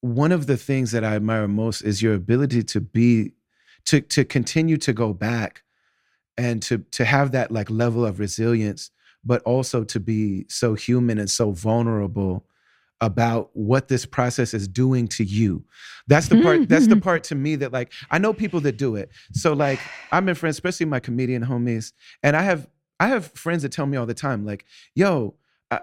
one 0.00 0.32
of 0.32 0.46
the 0.46 0.58
things 0.58 0.92
that 0.92 1.02
I 1.02 1.16
admire 1.16 1.48
most 1.48 1.80
is 1.80 2.02
your 2.02 2.14
ability 2.14 2.62
to 2.62 2.80
be 2.80 3.32
to 3.86 4.00
to 4.02 4.24
continue 4.24 4.76
to 4.78 4.92
go 4.92 5.12
back 5.14 5.62
and 6.36 6.62
to 6.64 6.78
to 6.92 7.04
have 7.04 7.32
that 7.32 7.50
like 7.50 7.70
level 7.70 8.04
of 8.04 8.18
resilience 8.18 8.90
but 9.24 9.42
also 9.42 9.82
to 9.82 9.98
be 9.98 10.44
so 10.48 10.74
human 10.74 11.18
and 11.18 11.30
so 11.30 11.50
vulnerable 11.52 12.44
about 13.00 13.50
what 13.54 13.88
this 13.88 14.06
process 14.06 14.54
is 14.54 14.68
doing 14.68 15.08
to 15.08 15.24
you. 15.24 15.64
That's 16.06 16.28
the 16.28 16.40
part 16.42 16.68
that's 16.68 16.86
the 16.86 16.96
part 16.96 17.24
to 17.24 17.34
me 17.34 17.56
that 17.56 17.72
like 17.72 17.92
i 18.10 18.18
know 18.18 18.32
people 18.32 18.60
that 18.60 18.76
do 18.76 18.96
it. 18.96 19.10
So 19.32 19.52
like 19.52 19.80
i'm 20.12 20.28
in 20.28 20.34
friends 20.34 20.56
especially 20.56 20.86
my 20.86 21.00
comedian 21.00 21.44
homies 21.44 21.92
and 22.22 22.36
i 22.36 22.42
have 22.42 22.68
i 23.00 23.08
have 23.08 23.32
friends 23.32 23.62
that 23.62 23.72
tell 23.72 23.86
me 23.86 23.96
all 23.96 24.06
the 24.06 24.14
time 24.14 24.44
like 24.46 24.64
yo 24.94 25.34
uh, 25.70 25.78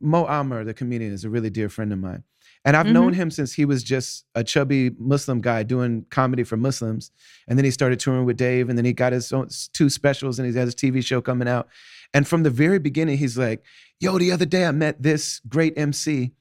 mo 0.00 0.26
Amer, 0.28 0.64
the 0.64 0.74
comedian 0.74 1.12
is 1.12 1.24
a 1.24 1.30
really 1.30 1.50
dear 1.50 1.68
friend 1.68 1.92
of 1.92 1.98
mine. 1.98 2.22
And 2.64 2.76
i've 2.76 2.86
known 2.86 3.12
him 3.12 3.30
since 3.30 3.52
he 3.52 3.64
was 3.64 3.82
just 3.82 4.24
a 4.36 4.44
chubby 4.44 4.90
muslim 4.98 5.40
guy 5.40 5.64
doing 5.64 6.06
comedy 6.10 6.44
for 6.44 6.56
muslims 6.56 7.10
and 7.48 7.58
then 7.58 7.64
he 7.64 7.72
started 7.72 7.98
touring 7.98 8.24
with 8.24 8.36
dave 8.36 8.68
and 8.68 8.78
then 8.78 8.84
he 8.84 8.92
got 8.92 9.12
his 9.12 9.32
own 9.32 9.48
two 9.72 9.90
specials 9.90 10.38
and 10.38 10.48
he 10.48 10.56
has 10.56 10.66
his 10.66 10.74
tv 10.76 11.04
show 11.04 11.20
coming 11.20 11.48
out. 11.48 11.68
And 12.14 12.28
from 12.28 12.44
the 12.44 12.50
very 12.50 12.78
beginning 12.78 13.18
he's 13.18 13.36
like 13.36 13.64
yo 13.98 14.16
the 14.16 14.30
other 14.30 14.46
day 14.46 14.64
i 14.64 14.70
met 14.70 15.02
this 15.02 15.40
great 15.48 15.76
mc 15.76 16.32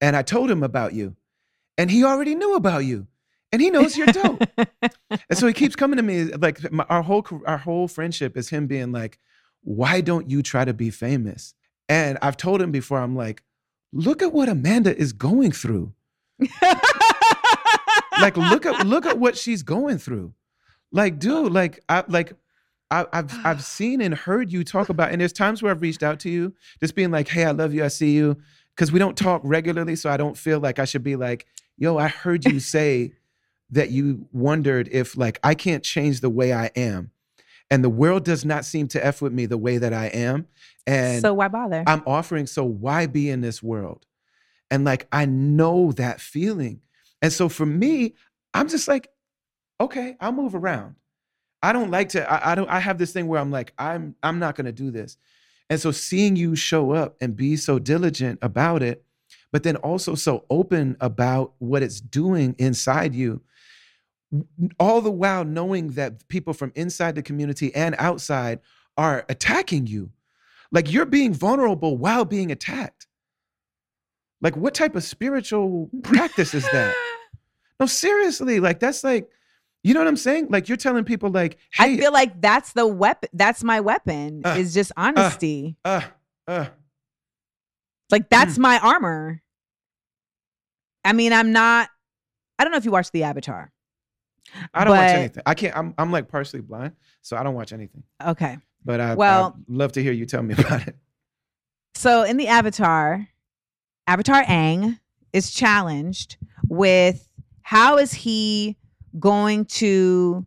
and 0.00 0.16
i 0.16 0.22
told 0.22 0.50
him 0.50 0.62
about 0.62 0.92
you 0.92 1.16
and 1.78 1.90
he 1.90 2.04
already 2.04 2.34
knew 2.34 2.54
about 2.54 2.84
you 2.84 3.06
and 3.54 3.62
he 3.62 3.70
knows 3.70 3.96
you're 3.96 4.06
dope. 4.08 4.42
And 5.30 5.38
so 5.38 5.46
he 5.46 5.52
keeps 5.52 5.76
coming 5.76 5.96
to 5.96 6.02
me 6.02 6.24
like 6.24 6.72
my, 6.72 6.84
our 6.88 7.02
whole 7.02 7.24
our 7.46 7.58
whole 7.58 7.86
friendship 7.86 8.36
is 8.36 8.48
him 8.48 8.66
being 8.66 8.90
like 8.90 9.18
why 9.62 10.00
don't 10.00 10.28
you 10.28 10.42
try 10.42 10.64
to 10.64 10.74
be 10.74 10.90
famous? 10.90 11.54
And 11.88 12.18
i've 12.20 12.36
told 12.36 12.60
him 12.60 12.72
before 12.72 12.98
i'm 12.98 13.14
like 13.14 13.44
look 13.92 14.22
at 14.22 14.32
what 14.32 14.48
amanda 14.48 14.96
is 14.96 15.12
going 15.12 15.52
through. 15.52 15.92
Like 18.20 18.36
look 18.36 18.66
at 18.66 18.86
look 18.86 19.06
at 19.06 19.18
what 19.18 19.36
she's 19.36 19.62
going 19.62 19.98
through. 19.98 20.34
Like 20.90 21.20
dude 21.20 21.52
like 21.52 21.80
i 21.88 22.02
like 22.08 22.32
I, 22.90 23.06
I've 23.12 23.46
I've 23.46 23.64
seen 23.76 24.00
and 24.00 24.14
heard 24.14 24.52
you 24.52 24.64
talk 24.64 24.88
about, 24.88 25.12
and 25.12 25.20
there's 25.20 25.32
times 25.32 25.62
where 25.62 25.70
I've 25.70 25.82
reached 25.82 26.02
out 26.02 26.18
to 26.20 26.30
you, 26.30 26.54
just 26.80 26.94
being 26.94 27.10
like, 27.10 27.28
"Hey, 27.28 27.44
I 27.44 27.52
love 27.52 27.72
you, 27.72 27.84
I 27.84 27.88
see 27.88 28.12
you," 28.12 28.36
because 28.74 28.92
we 28.92 28.98
don't 28.98 29.16
talk 29.16 29.40
regularly, 29.44 29.96
so 29.96 30.10
I 30.10 30.16
don't 30.16 30.36
feel 30.36 30.60
like 30.60 30.78
I 30.78 30.84
should 30.84 31.04
be 31.04 31.16
like, 31.16 31.46
"Yo, 31.76 31.96
I 31.96 32.08
heard 32.08 32.44
you 32.44 32.60
say 32.76 33.12
that 33.70 33.90
you 33.90 34.28
wondered 34.32 34.88
if 34.92 35.16
like 35.16 35.38
I 35.42 35.54
can't 35.54 35.82
change 35.82 36.20
the 36.20 36.30
way 36.30 36.52
I 36.52 36.70
am, 36.76 37.10
and 37.70 37.82
the 37.82 37.90
world 37.90 38.24
does 38.24 38.44
not 38.44 38.64
seem 38.64 38.88
to 38.88 39.04
f 39.04 39.22
with 39.22 39.32
me 39.32 39.46
the 39.46 39.58
way 39.58 39.78
that 39.78 39.92
I 39.92 40.06
am, 40.06 40.46
and 40.86 41.20
so 41.20 41.34
why 41.34 41.48
bother? 41.48 41.84
I'm 41.86 42.02
offering, 42.06 42.46
so 42.46 42.64
why 42.64 43.06
be 43.06 43.30
in 43.30 43.40
this 43.40 43.62
world? 43.62 44.06
And 44.70 44.84
like, 44.84 45.06
I 45.12 45.26
know 45.26 45.92
that 45.92 46.20
feeling. 46.20 46.80
And 47.22 47.32
so 47.32 47.48
for 47.48 47.66
me, 47.66 48.14
I'm 48.52 48.68
just 48.68 48.88
like, 48.88 49.08
okay, 49.80 50.16
I'll 50.20 50.32
move 50.32 50.54
around. 50.54 50.96
I 51.62 51.72
don't 51.72 51.90
like 51.90 52.10
to, 52.10 52.30
I, 52.30 52.52
I 52.52 52.54
don't, 52.54 52.68
I 52.68 52.80
have 52.80 52.98
this 52.98 53.12
thing 53.12 53.26
where 53.26 53.40
I'm 53.40 53.50
like, 53.50 53.72
I'm, 53.78 54.14
I'm 54.22 54.38
not 54.38 54.56
going 54.56 54.66
to 54.66 54.72
do 54.72 54.90
this. 54.90 55.16
And 55.70 55.80
so 55.80 55.90
seeing 55.90 56.36
you 56.36 56.56
show 56.56 56.92
up 56.92 57.16
and 57.20 57.36
be 57.36 57.56
so 57.56 57.78
diligent 57.78 58.38
about 58.42 58.82
it, 58.82 59.04
but 59.50 59.62
then 59.62 59.76
also 59.76 60.14
so 60.14 60.44
open 60.50 60.96
about 61.00 61.52
what 61.58 61.82
it's 61.82 62.00
doing 62.00 62.54
inside 62.58 63.14
you, 63.14 63.40
all 64.78 65.00
the 65.00 65.10
while 65.10 65.44
knowing 65.44 65.90
that 65.92 66.26
people 66.28 66.52
from 66.52 66.72
inside 66.74 67.14
the 67.14 67.22
community 67.22 67.74
and 67.74 67.94
outside 67.98 68.60
are 68.96 69.24
attacking 69.28 69.86
you. 69.86 70.10
Like 70.70 70.92
you're 70.92 71.06
being 71.06 71.32
vulnerable 71.32 71.96
while 71.96 72.24
being 72.24 72.50
attacked. 72.50 73.06
Like, 74.40 74.56
what 74.56 74.74
type 74.74 74.94
of 74.94 75.02
spiritual 75.02 75.88
practice 76.02 76.52
is 76.52 76.64
that? 76.70 76.94
No, 77.80 77.86
seriously, 77.86 78.60
like 78.60 78.78
that's 78.78 79.02
like, 79.02 79.28
you 79.84 79.92
know 79.92 80.00
what 80.00 80.08
I'm 80.08 80.16
saying? 80.16 80.48
Like 80.48 80.68
you're 80.68 80.78
telling 80.78 81.04
people, 81.04 81.30
like, 81.30 81.58
hey, 81.74 81.92
I 81.92 81.96
feel 81.96 82.10
like 82.10 82.40
that's 82.40 82.72
the 82.72 82.86
weapon. 82.86 83.28
That's 83.34 83.62
my 83.62 83.80
weapon. 83.80 84.40
Uh, 84.42 84.56
is 84.58 84.72
just 84.72 84.90
honesty. 84.96 85.76
uh, 85.84 86.00
uh, 86.48 86.66
like 88.10 88.30
that's 88.30 88.54
mm. 88.56 88.62
my 88.62 88.78
armor. 88.78 89.42
I 91.04 91.12
mean, 91.12 91.34
I'm 91.34 91.52
not. 91.52 91.90
I 92.58 92.64
don't 92.64 92.70
know 92.70 92.78
if 92.78 92.86
you 92.86 92.90
watched 92.90 93.12
the 93.12 93.24
Avatar. 93.24 93.70
I 94.72 94.84
don't 94.84 94.96
watch 94.96 95.10
anything. 95.10 95.42
I 95.44 95.54
can't. 95.54 95.76
I'm 95.76 95.94
I'm 95.98 96.10
like 96.10 96.28
partially 96.28 96.62
blind, 96.62 96.92
so 97.20 97.36
I 97.36 97.42
don't 97.42 97.54
watch 97.54 97.74
anything. 97.74 98.04
Okay. 98.24 98.56
But 98.86 99.00
I 99.00 99.14
Well- 99.14 99.54
I'd 99.56 99.74
love 99.74 99.92
to 99.92 100.02
hear 100.02 100.12
you 100.12 100.24
tell 100.24 100.42
me 100.42 100.54
about 100.58 100.88
it. 100.88 100.96
So 101.94 102.22
in 102.22 102.38
the 102.38 102.48
Avatar, 102.48 103.28
Avatar 104.06 104.44
Aang 104.44 104.98
is 105.34 105.52
challenged 105.52 106.38
with 106.68 107.28
how 107.62 107.98
is 107.98 108.12
he 108.12 108.76
going 109.18 109.64
to 109.66 110.46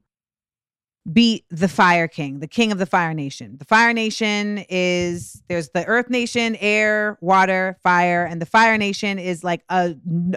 beat 1.11 1.45
the 1.49 1.67
Fire 1.67 2.07
King, 2.07 2.39
the 2.39 2.47
king 2.47 2.71
of 2.71 2.77
the 2.77 2.85
Fire 2.85 3.13
Nation. 3.13 3.57
The 3.57 3.65
Fire 3.65 3.93
Nation 3.93 4.65
is 4.69 5.41
there's 5.47 5.69
the 5.69 5.85
Earth 5.85 6.09
Nation, 6.09 6.55
air, 6.57 7.17
water, 7.21 7.77
fire, 7.81 8.25
and 8.25 8.41
the 8.41 8.45
Fire 8.45 8.77
Nation 8.77 9.19
is 9.19 9.43
like 9.43 9.63
a 9.69 9.95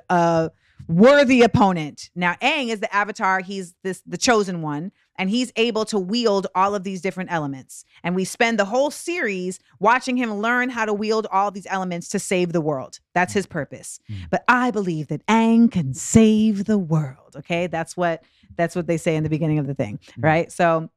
a 0.09 0.51
worthy 0.87 1.43
opponent. 1.43 2.11
Now 2.14 2.35
Aang 2.43 2.68
is 2.68 2.81
the 2.81 2.95
Avatar. 2.95 3.41
He's 3.41 3.74
this 3.83 4.03
the 4.07 4.18
chosen 4.18 4.62
one, 4.62 4.93
and 5.21 5.29
he's 5.29 5.53
able 5.57 5.85
to 5.85 5.99
wield 5.99 6.47
all 6.55 6.75
of 6.75 6.83
these 6.83 7.03
different 7.03 7.31
elements. 7.31 7.85
And 8.03 8.16
we 8.16 8.25
spend 8.25 8.59
the 8.59 8.64
whole 8.64 8.91
series 8.91 9.61
watching 9.79 10.16
him 10.16 10.33
learn 10.33 10.71
how 10.71 10.87
to 10.87 10.95
wield 10.95 11.27
all 11.31 11.51
these 11.51 11.66
elements 11.68 12.09
to 12.09 12.18
save 12.18 12.55
the 12.55 12.61
world. 12.62 13.01
That's 13.12 13.35
his 13.35 13.47
purpose. 13.47 14.01
Mm. 14.11 14.31
But 14.31 14.45
I 14.49 14.71
believe 14.71 15.09
that 15.09 15.25
Aang 15.27 15.71
can 15.71 15.93
save 15.93 16.64
the 16.64 16.79
world. 16.79 17.37
Okay, 17.37 17.66
that's 17.66 17.99
what 17.99 18.25
that's 18.57 18.75
what 18.75 18.87
they 18.87 18.97
say 18.97 19.14
in 19.14 19.23
the 19.23 19.29
beginning 19.29 19.59
of 19.59 19.66
the 19.66 19.75
thing, 19.75 19.99
Mm. 20.18 20.25
right? 20.25 20.51
So 20.51 20.89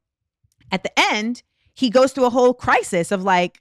at 0.72 0.82
the 0.84 0.98
end, 1.12 1.42
he 1.74 1.90
goes 1.90 2.12
through 2.12 2.24
a 2.24 2.30
whole 2.30 2.54
crisis 2.54 3.12
of 3.12 3.22
like, 3.22 3.60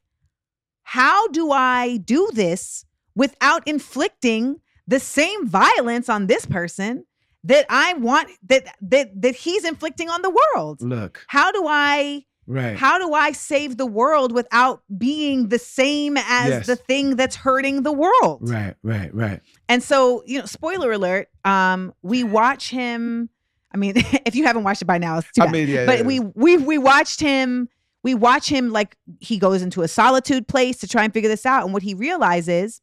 how 0.83 1.27
do 1.27 1.51
I 1.51 1.97
do 1.97 2.29
this 2.33 2.85
without 3.15 3.67
inflicting 3.67 4.61
the 4.87 5.01
same 5.01 5.45
violence 5.45 6.07
on 6.07 6.27
this 6.27 6.45
person 6.45 7.05
that 7.45 7.65
I 7.69 7.93
want 7.95 8.29
that 8.47 8.75
that 8.81 9.21
that 9.21 9.35
he's 9.35 9.65
inflicting 9.65 10.09
on 10.09 10.21
the 10.21 10.29
world? 10.29 10.81
Look, 10.81 11.25
How 11.27 11.51
do 11.51 11.65
I 11.67 12.23
right. 12.47 12.77
how 12.77 12.97
do 12.99 13.13
I 13.13 13.31
save 13.33 13.77
the 13.77 13.85
world 13.85 14.31
without 14.31 14.81
being 14.97 15.49
the 15.49 15.59
same 15.59 16.17
as 16.17 16.49
Yes. 16.49 16.67
the 16.67 16.75
thing 16.75 17.15
that's 17.15 17.35
hurting 17.35 17.83
the 17.83 17.91
world? 17.91 18.39
Right, 18.41 18.75
right, 18.83 19.13
right. 19.13 19.41
And 19.67 19.83
so, 19.83 20.23
you 20.25 20.39
know, 20.39 20.45
spoiler 20.45 20.91
alert, 20.91 21.29
um, 21.45 21.93
we 22.01 22.23
watch 22.23 22.69
him. 22.69 23.29
I 23.73 23.77
mean, 23.77 23.93
if 24.25 24.35
you 24.35 24.45
haven't 24.45 24.63
watched 24.63 24.81
it 24.81 24.85
by 24.85 24.97
now, 24.97 25.17
it's 25.17 25.31
too 25.31 25.41
I 25.41 25.51
mean, 25.51 25.67
yeah. 25.67 25.85
but 25.85 25.99
yeah. 25.99 26.05
we 26.05 26.19
we 26.19 26.57
we 26.57 26.77
watched 26.77 27.19
him. 27.19 27.67
We 28.03 28.15
watch 28.15 28.49
him 28.49 28.71
like 28.71 28.97
he 29.21 29.37
goes 29.37 29.61
into 29.61 29.81
a 29.81 29.87
solitude 29.87 30.45
place 30.47 30.77
to 30.79 30.87
try 30.89 31.05
and 31.05 31.13
figure 31.13 31.29
this 31.29 31.45
out. 31.45 31.63
And 31.63 31.73
what 31.73 31.83
he 31.83 31.93
realizes 31.93 32.81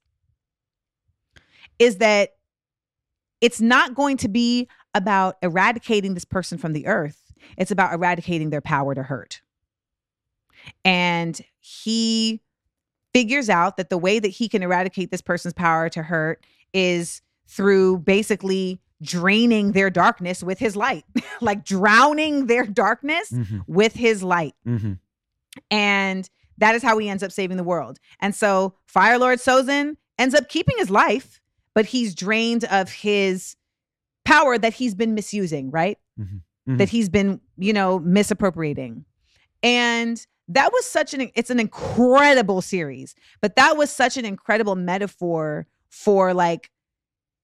is 1.78 1.96
that 1.98 2.30
it's 3.40 3.60
not 3.60 3.94
going 3.94 4.16
to 4.18 4.28
be 4.28 4.68
about 4.94 5.36
eradicating 5.42 6.14
this 6.14 6.24
person 6.24 6.58
from 6.58 6.72
the 6.72 6.86
earth. 6.86 7.32
It's 7.56 7.70
about 7.70 7.92
eradicating 7.92 8.50
their 8.50 8.60
power 8.60 8.94
to 8.94 9.02
hurt. 9.02 9.40
And 10.84 11.40
he 11.60 12.40
figures 13.14 13.48
out 13.48 13.76
that 13.76 13.90
the 13.90 13.98
way 13.98 14.18
that 14.18 14.28
he 14.28 14.48
can 14.48 14.62
eradicate 14.62 15.10
this 15.10 15.22
person's 15.22 15.54
power 15.54 15.88
to 15.90 16.02
hurt 16.02 16.44
is 16.72 17.22
through 17.48 17.98
basically 17.98 18.80
draining 19.02 19.72
their 19.72 19.90
darkness 19.90 20.42
with 20.42 20.58
his 20.58 20.76
light, 20.76 21.04
like 21.40 21.64
drowning 21.64 22.46
their 22.46 22.66
darkness 22.66 23.30
Mhm, 23.32 23.62
with 23.66 23.94
his 23.94 24.22
light. 24.22 24.54
mhm. 24.66 24.98
And 25.70 26.28
that 26.58 26.74
is 26.74 26.82
how 26.82 26.98
he 26.98 27.08
ends 27.08 27.22
up 27.22 27.32
saving 27.32 27.56
the 27.56 27.64
world. 27.64 27.98
And 28.20 28.34
so 28.34 28.74
Fire 28.86 29.18
Lord 29.18 29.38
Sozin 29.38 29.96
ends 30.18 30.34
up 30.34 30.48
keeping 30.48 30.76
his 30.78 30.90
life, 30.90 31.39
but 31.74 31.86
he's 31.86 32.14
drained 32.14 32.64
of 32.64 32.90
his 32.90 33.56
power 34.24 34.58
that 34.58 34.74
he's 34.74 34.94
been 34.94 35.14
misusing, 35.14 35.70
right? 35.70 35.98
Mhm, 36.18 36.42
mhm. 36.68 36.78
That 36.78 36.88
he's 36.88 37.08
been, 37.08 37.40
you 37.58 37.72
know, 37.72 37.98
misappropriating. 38.00 39.04
And 39.62 40.24
that 40.48 40.72
was 40.72 40.84
such 40.86 41.14
an 41.14 41.30
it's 41.34 41.50
an 41.50 41.60
incredible 41.60 42.60
series, 42.60 43.14
but 43.40 43.56
that 43.56 43.76
was 43.76 43.90
such 43.90 44.16
an 44.16 44.24
incredible 44.24 44.76
metaphor 44.76 45.66
for 45.88 46.34
like 46.34 46.70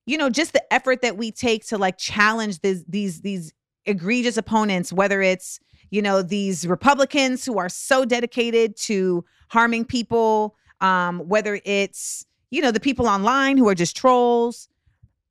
you 0.07 0.17
know, 0.17 0.31
just 0.31 0.53
the 0.53 0.73
effort 0.73 1.03
that 1.03 1.17
we 1.17 1.33
take 1.33 1.67
to 1.67 1.77
like 1.77 1.99
challenge 1.99 2.61
these 2.61 2.85
these 2.85 3.21
these 3.23 3.53
egregious 3.85 4.37
opponents, 4.37 4.93
whether 4.93 5.21
it's 5.21 5.59
you 5.91 6.01
know 6.01 6.23
these 6.23 6.67
Republicans 6.67 7.45
who 7.45 7.59
are 7.59 7.69
so 7.69 8.05
dedicated 8.05 8.77
to 8.77 9.25
harming 9.51 9.85
people, 9.85 10.57
um, 10.81 11.21
whether 11.21 11.61
it's 11.65 12.25
you 12.51 12.63
know 12.63 12.71
the 12.71 12.81
people 12.81 13.07
online 13.07 13.57
who 13.57 13.69
are 13.69 13.75
just 13.75 13.97
trolls. 13.97 14.69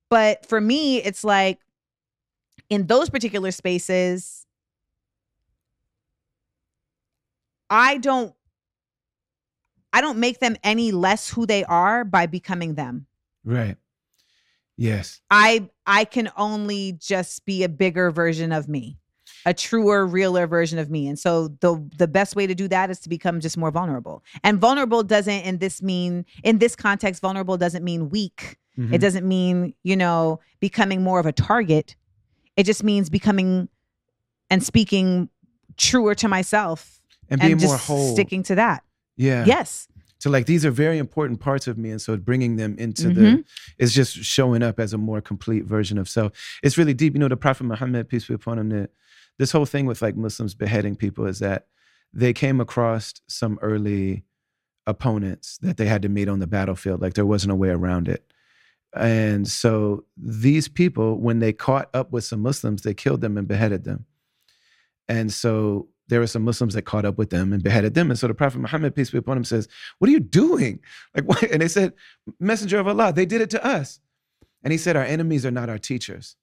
But 0.09 0.45
for 0.45 0.61
me, 0.61 1.01
it's 1.01 1.23
like 1.23 1.59
in 2.69 2.87
those 2.87 3.09
particular 3.09 3.51
spaces, 3.51 4.45
I 7.69 7.97
don't 7.97 8.33
I 9.93 10.01
don't 10.01 10.19
make 10.19 10.39
them 10.39 10.57
any 10.63 10.91
less 10.91 11.29
who 11.29 11.45
they 11.45 11.63
are 11.63 12.03
by 12.03 12.25
becoming 12.25 12.75
them. 12.75 13.07
Right. 13.43 13.77
Yes. 14.77 15.21
I 15.31 15.69
I 15.85 16.05
can 16.05 16.29
only 16.37 16.93
just 16.93 17.45
be 17.45 17.63
a 17.63 17.69
bigger 17.69 18.11
version 18.11 18.51
of 18.51 18.67
me, 18.67 18.97
a 19.45 19.53
truer, 19.53 20.05
realer 20.05 20.47
version 20.47 20.79
of 20.79 20.89
me. 20.89 21.07
And 21.07 21.17
so 21.19 21.49
the 21.59 21.83
the 21.97 22.07
best 22.07 22.35
way 22.35 22.47
to 22.47 22.55
do 22.55 22.67
that 22.69 22.89
is 22.89 22.99
to 23.01 23.09
become 23.09 23.39
just 23.39 23.57
more 23.57 23.71
vulnerable. 23.71 24.23
And 24.43 24.59
vulnerable 24.59 25.03
doesn't 25.03 25.41
in 25.41 25.59
this 25.59 25.81
mean 25.81 26.25
in 26.43 26.57
this 26.59 26.75
context 26.75 27.21
vulnerable 27.21 27.57
doesn't 27.57 27.83
mean 27.83 28.09
weak. 28.09 28.57
Mhm. 28.77 28.93
It 28.93 28.97
doesn't 28.99 29.25
mean, 29.27 29.73
you 29.83 29.95
know, 29.95 30.39
becoming 30.59 31.01
more 31.03 31.19
of 31.19 31.25
a 31.25 31.31
target. 31.31 31.95
It 32.57 32.63
just 32.65 32.83
means 32.83 33.09
becoming 33.09 33.69
and 34.49 34.63
speaking 34.63 35.29
truer 35.77 36.15
to 36.15 36.27
myself 36.27 37.01
and 37.29 37.39
being 37.41 37.53
and 37.53 37.61
more 37.63 37.77
whole. 37.77 38.13
sticking 38.13 38.43
to 38.43 38.55
that. 38.55 38.83
yeah. 39.17 39.45
Yes. 39.45 39.87
So 40.19 40.29
like 40.31 40.45
these 40.47 40.65
are 40.65 40.71
very 40.71 40.97
important 40.97 41.39
parts 41.39 41.67
of 41.67 41.77
me, 41.77 41.91
and 41.91 42.01
so 42.01 42.17
bringing 42.17 42.55
them 42.55 42.75
into 42.79 43.09
Mhm. 43.09 43.15
the 43.15 43.43
is 43.77 43.93
just 43.93 44.13
showing 44.15 44.63
up 44.63 44.79
as 44.79 44.91
a 44.93 44.97
more 44.97 45.21
complete 45.21 45.65
version 45.65 45.97
of 45.99 46.09
self. 46.09 46.31
It's 46.63 46.77
really 46.79 46.93
deep. 46.95 47.13
You 47.13 47.19
know, 47.19 47.27
the 47.27 47.37
Prophet 47.37 47.65
Muhammad, 47.65 48.09
peace 48.09 48.25
be 48.27 48.33
upon 48.33 48.57
him, 48.57 48.69
that 48.69 48.89
this 49.37 49.51
whole 49.51 49.65
thing 49.65 49.85
with 49.85 50.01
like 50.01 50.15
Muslims 50.15 50.53
beheading 50.53 50.95
people 50.95 51.25
is 51.25 51.39
that 51.39 51.67
they 52.13 52.33
came 52.33 52.61
across 52.61 53.13
some 53.27 53.59
early 53.61 54.23
opponents 54.87 55.57
that 55.61 55.77
they 55.77 55.85
had 55.85 56.01
to 56.03 56.09
meet 56.09 56.29
on 56.29 56.39
the 56.39 56.47
battlefield. 56.47 57.01
Like 57.01 57.13
there 57.13 57.25
wasn't 57.25 57.51
a 57.51 57.55
way 57.55 57.69
around 57.69 58.07
it. 58.07 58.25
And 58.95 59.47
so 59.47 60.05
these 60.15 60.67
people, 60.69 61.19
when 61.19 61.39
they 61.39 61.51
caught 61.51 61.89
up 61.93 62.11
with 62.11 62.23
some 62.23 62.41
Muslims, 62.41 62.83
they 62.83 62.93
killed 62.93 63.21
them 63.21 63.37
and 63.37 63.47
beheaded 63.47 63.83
them. 63.83 64.05
And 65.09 65.33
so 65.33 65.89
there 66.07 66.19
were 66.19 66.27
some 66.27 66.43
Muslims 66.43 66.75
that 66.75 66.83
caught 66.83 67.03
up 67.03 67.17
with 67.17 67.29
them 67.29 67.51
and 67.51 67.61
beheaded 67.61 67.93
them. 67.93 68.09
And 68.09 68.17
so 68.17 68.27
the 68.27 68.33
Prophet 68.33 68.59
Muhammad, 68.59 68.95
peace 68.95 69.09
be 69.09 69.17
upon 69.17 69.37
him, 69.37 69.43
says, 69.43 69.67
What 69.99 70.07
are 70.07 70.11
you 70.11 70.19
doing? 70.19 70.79
Like, 71.15 71.25
what? 71.25 71.43
And 71.43 71.61
they 71.61 71.67
said, 71.67 71.93
Messenger 72.39 72.79
of 72.79 72.87
Allah, 72.87 73.11
they 73.13 73.25
did 73.25 73.41
it 73.41 73.49
to 73.51 73.65
us. 73.65 73.99
And 74.63 74.71
he 74.71 74.77
said, 74.77 74.95
Our 74.95 75.03
enemies 75.03 75.45
are 75.45 75.51
not 75.51 75.69
our 75.69 75.77
teachers. 75.77 76.35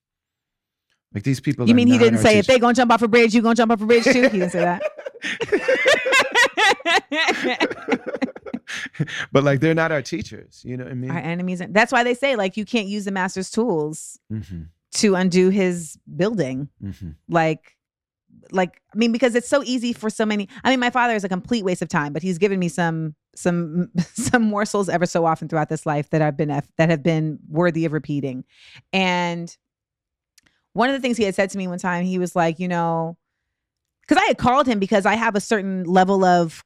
Like 1.15 1.25
these 1.25 1.41
people 1.41 1.69
You 1.69 1.75
mean 1.75 1.89
he 1.89 1.99
didn't 1.99 2.21
say 2.21 2.39
if 2.39 2.47
they 2.47 2.59
gonna 2.59 2.75
jump 2.75 2.91
off 2.91 3.03
a 3.03 3.09
bridge, 3.09 3.35
you 3.35 3.43
gonna 3.43 3.55
jump 3.55 3.73
off 3.73 3.81
a 3.83 3.87
bridge 3.87 4.05
too? 4.05 4.29
He 4.29 4.39
didn't 4.39 4.51
say 4.51 4.61
that. 4.61 4.83
but 9.33 9.45
like 9.45 9.61
they're 9.61 9.75
not 9.75 9.93
our 9.93 10.03
teachers. 10.03 10.63
You 10.65 10.77
know 10.77 10.85
what 10.85 10.93
I 10.93 10.97
mean? 10.97 11.11
Our 11.11 11.19
enemies. 11.19 11.61
Are, 11.61 11.67
that's 11.69 11.93
why 11.93 12.05
they 12.05 12.15
say 12.15 12.37
like 12.37 12.57
you 12.57 12.65
can't 12.65 12.87
use 12.87 13.05
the 13.05 13.11
master's 13.11 13.51
tools 13.51 14.19
hmm 14.31 14.63
to 14.95 15.15
undo 15.15 15.49
his 15.49 15.99
building. 16.17 16.69
hmm 16.81 17.11
Like, 17.27 17.79
like 18.51 18.83
I 18.95 18.99
mean, 18.99 19.11
because 19.11 19.35
it's 19.35 19.49
so 19.49 19.63
easy 19.65 19.95
for 19.95 20.11
so 20.11 20.27
many. 20.27 20.49
I 20.65 20.71
mean, 20.71 20.81
my 20.81 20.91
father 20.91 21.15
is 21.15 21.25
a 21.25 21.31
complete 21.31 21.65
waste 21.65 21.81
of 21.81 21.89
time, 21.89 22.13
but 22.13 22.23
he's 22.23 22.39
given 22.39 22.59
me 22.59 22.69
some 22.69 23.15
some 23.35 23.91
some 24.13 24.43
morsels 24.43 24.89
ever 24.89 25.07
so 25.07 25.25
often 25.25 25.49
throughout 25.49 25.69
this 25.69 25.87
life 25.87 26.11
that 26.11 26.23
I've 26.23 26.37
been 26.37 26.49
that 26.49 26.91
have 26.91 27.03
been 27.03 27.39
worthy 27.49 27.85
of 27.85 27.93
repeating. 27.93 28.45
And 28.93 29.57
one 30.73 30.89
of 30.89 30.95
the 30.95 31.01
things 31.01 31.17
he 31.17 31.25
had 31.25 31.35
said 31.35 31.51
to 31.51 31.59
me 31.59 31.69
one 31.69 31.79
time, 31.79 32.05
he 32.05 32.19
was 32.19 32.35
like, 32.35 32.59
you 32.59 32.69
know, 32.69 33.17
because 34.03 34.23
I 34.23 34.27
had 34.27 34.39
called 34.39 34.67
him 34.67 34.79
because 34.79 35.07
I 35.07 35.15
have 35.15 35.37
a 35.37 35.41
certain 35.41 35.85
level 35.85 36.25
of 36.25 36.65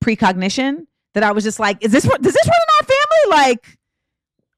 precognition 0.00 0.86
that 1.14 1.22
I 1.22 1.32
was 1.32 1.44
just 1.44 1.60
like, 1.60 1.84
is 1.84 1.92
this 1.92 2.06
what 2.06 2.22
does 2.22 2.32
this 2.32 2.46
run 2.46 2.54
in 2.56 2.74
our 2.78 2.96
family? 2.96 3.44
Like, 3.44 3.78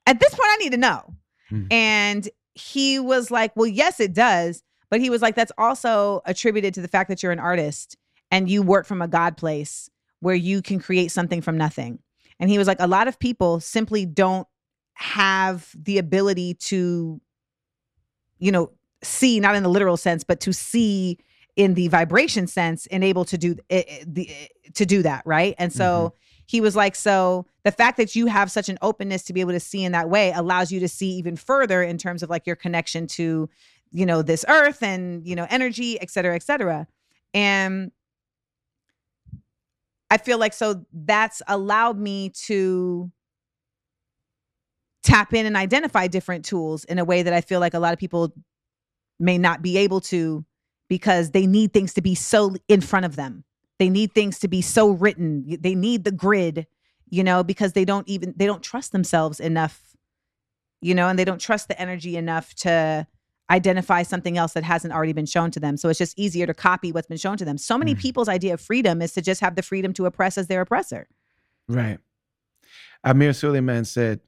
at 0.07 0.21
this 0.21 0.31
point, 0.31 0.49
I 0.49 0.57
need 0.59 0.73
to 0.73 0.79
know. 0.79 1.15
Mhm. 1.51 1.73
And 1.73 2.29
he 2.55 2.99
was 2.99 3.31
like, 3.31 3.55
well, 3.57 3.67
yes, 3.67 4.01
it 4.01 4.13
does. 4.13 4.63
But 4.91 5.01
he 5.01 5.11
was 5.11 5.23
like, 5.23 5.35
that's 5.35 5.53
also 5.57 6.21
attributed 6.27 6.75
to 6.75 6.83
the 6.83 6.89
fact 6.89 7.09
that 7.09 7.23
you're 7.23 7.33
an 7.33 7.39
artist 7.39 7.97
and 8.31 8.49
you 8.49 8.63
work 8.63 8.87
from 8.87 9.01
a 9.01 9.09
God 9.09 9.37
place 9.37 9.89
where 10.21 10.35
you 10.35 10.61
can 10.61 10.79
create 10.79 11.11
something 11.11 11.41
from 11.41 11.57
nothing. 11.57 11.99
And 12.39 12.51
he 12.51 12.59
was 12.59 12.67
like, 12.67 12.81
a 12.81 12.87
lot 12.87 13.09
of 13.09 13.19
people 13.19 13.61
simply 13.61 14.05
don't 14.05 14.47
have 14.95 15.71
the 15.75 15.99
ability 15.99 16.55
to, 16.55 17.21
you 18.43 18.51
know, 18.51 18.71
see, 19.05 19.39
not 19.39 19.55
in 19.55 19.63
the 19.63 19.69
literal 19.69 19.97
sense, 19.97 20.25
but 20.25 20.41
to 20.41 20.53
see 20.53 21.17
in 21.55 21.75
the 21.75 21.87
vibration 21.89 22.49
sense 22.49 22.87
and 22.87 23.05
able 23.05 23.25
to 23.25 23.39
do 23.39 23.55
eh, 23.71 23.85
eh, 23.87 24.05
the 24.05 24.29
eh, 24.29 24.47
to 24.75 24.85
do 24.85 25.01
that, 25.03 25.23
right? 25.25 25.55
And 25.59 25.73
so 25.73 26.13
he 26.47 26.61
was 26.61 26.75
like, 26.75 26.97
so 26.97 27.47
the 27.63 27.71
fact 27.71 27.99
that 27.99 28.17
you 28.17 28.27
have 28.27 28.51
such 28.51 28.69
an 28.69 28.79
openness 28.83 29.23
to 29.25 29.33
be 29.33 29.41
able 29.41 29.53
to 29.53 29.61
see 29.61 29.85
in 29.85 29.93
that 29.93 30.11
way 30.11 30.33
allows 30.33 30.73
you 30.73 30.81
to 30.81 30.89
see 30.89 31.11
even 31.11 31.37
further 31.37 31.83
in 31.83 31.99
terms 31.99 32.23
of 32.23 32.31
like 32.31 32.45
your 32.45 32.57
connection 32.57 33.07
to, 33.07 33.49
you 33.93 34.07
know, 34.07 34.23
this 34.23 34.45
earth 34.49 34.83
and, 34.83 35.25
you 35.27 35.37
know, 35.37 35.47
energy, 35.49 36.01
et 36.01 36.11
cetera, 36.11 36.35
et 36.35 36.43
cetera. 36.43 36.89
And 37.33 37.93
I 40.11 40.17
feel 40.17 40.39
like 40.39 40.53
so 40.53 40.85
that's 40.93 41.43
allowed 41.47 41.99
me 41.99 42.31
to 42.47 43.11
tap 45.03 45.35
in 45.35 45.47
and 45.47 45.57
identify 45.57 46.07
different 46.07 46.45
tools 46.45 46.85
in 46.85 46.99
a 46.99 47.05
way 47.05 47.23
that 47.23 47.33
I 47.33 47.41
feel 47.41 47.61
like 47.61 47.75
a 47.75 47.79
lot 47.79 47.93
of 47.93 47.99
people 47.99 48.33
may 49.19 49.39
not 49.39 49.63
be 49.63 49.77
able 49.79 50.01
to 50.01 50.45
because 50.89 51.31
they 51.31 51.47
need 51.47 51.73
things 51.73 51.95
to 51.95 52.03
be 52.03 52.15
so 52.15 52.55
in 52.69 52.81
front 52.81 53.07
of 53.07 53.17
them. 53.17 53.45
They 53.79 53.89
need 53.89 54.13
things 54.15 54.39
to 54.41 54.49
be 54.49 54.63
so 54.63 54.91
written. 54.91 55.57
They 55.61 55.75
need 55.75 56.05
the 56.05 56.13
grid, 56.13 56.67
you 57.09 57.25
know, 57.25 57.43
because 57.43 57.73
they 57.73 57.85
don't 57.85 58.09
even 58.09 58.35
they 58.37 58.47
don't 58.47 58.63
trust 58.63 58.93
themselves 58.93 59.41
enough, 59.41 59.97
you 60.81 60.95
know, 60.95 61.09
and 61.09 61.19
they 61.19 61.25
don't 61.25 61.41
trust 61.41 61.69
the 61.69 61.81
energy 61.81 62.17
enough 62.17 62.55
to 62.57 63.07
identify 63.51 64.03
something 64.03 64.39
else 64.39 64.53
that 64.53 64.65
hasn't 64.65 64.95
already 64.95 65.13
been 65.13 65.27
shown 65.27 65.51
to 65.51 65.61
them. 65.61 65.77
So 65.77 65.89
it's 65.89 65.99
just 65.99 66.19
easier 66.19 66.47
to 66.47 66.55
copy 66.55 66.93
what's 66.93 67.09
been 67.09 67.19
shown 67.19 67.37
to 67.39 67.45
them. 67.45 67.59
So 67.59 67.77
many 67.77 67.95
Mhm. 67.95 67.99
people's 67.99 68.29
idea 68.29 68.55
of 68.55 68.61
freedom 68.61 69.03
is 69.03 69.13
to 69.15 69.21
just 69.21 69.41
have 69.41 69.57
the 69.57 69.63
freedom 69.63 69.93
to 69.95 70.07
oppress 70.07 70.39
as 70.39 70.47
their 70.47 70.61
oppressor. 70.61 71.09
Right. 71.69 71.99
Amir 73.05 73.33
Sulaiman 73.33 73.85
said, 73.85 74.21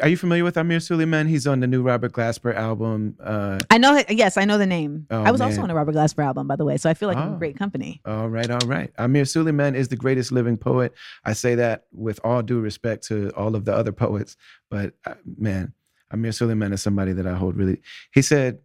Are 0.00 0.08
you 0.08 0.16
familiar 0.16 0.44
with 0.44 0.56
Amir 0.56 0.80
Sulaiman? 0.80 1.26
He's 1.28 1.46
on 1.46 1.60
the 1.60 1.66
new 1.66 1.82
Robert 1.82 2.12
Glasper 2.12 2.54
album. 2.54 3.16
Uh, 3.22 3.58
I 3.68 3.76
know 3.76 4.02
yes, 4.08 4.38
I 4.38 4.46
know 4.46 4.56
the 4.56 4.64
name. 4.64 5.06
Oh, 5.10 5.22
I 5.22 5.30
was 5.30 5.42
also 5.42 5.60
on 5.60 5.70
a 5.70 5.74
Robert 5.74 5.94
Glasper 5.94 6.24
album, 6.24 6.46
by 6.46 6.56
the 6.56 6.64
way. 6.64 6.78
So 6.78 6.88
I 6.88 6.94
feel 6.94 7.06
like 7.06 7.18
I'm 7.18 7.28
Oh. 7.28 7.32
in 7.34 7.38
great 7.38 7.58
company. 7.58 8.00
All 8.06 8.30
right, 8.30 8.48
all 8.50 8.66
right. 8.66 8.90
Amir 8.96 9.26
Sulaiman 9.26 9.74
is 9.74 9.88
the 9.88 9.96
greatest 9.96 10.32
living 10.32 10.56
poet. 10.56 10.94
I 11.22 11.34
say 11.34 11.54
that 11.56 11.84
with 11.92 12.18
all 12.24 12.40
due 12.40 12.60
respect 12.60 13.06
to 13.08 13.28
all 13.36 13.54
of 13.54 13.66
the 13.66 13.74
other 13.74 13.92
poets, 13.92 14.38
but 14.70 14.94
uh, 15.04 15.14
man, 15.36 15.74
Amir 16.10 16.32
Sulaiman 16.32 16.72
is 16.72 16.80
somebody 16.80 17.12
that 17.12 17.26
I 17.26 17.34
hold 17.34 17.54
really. 17.54 17.82
He 18.14 18.22
said, 18.22 18.60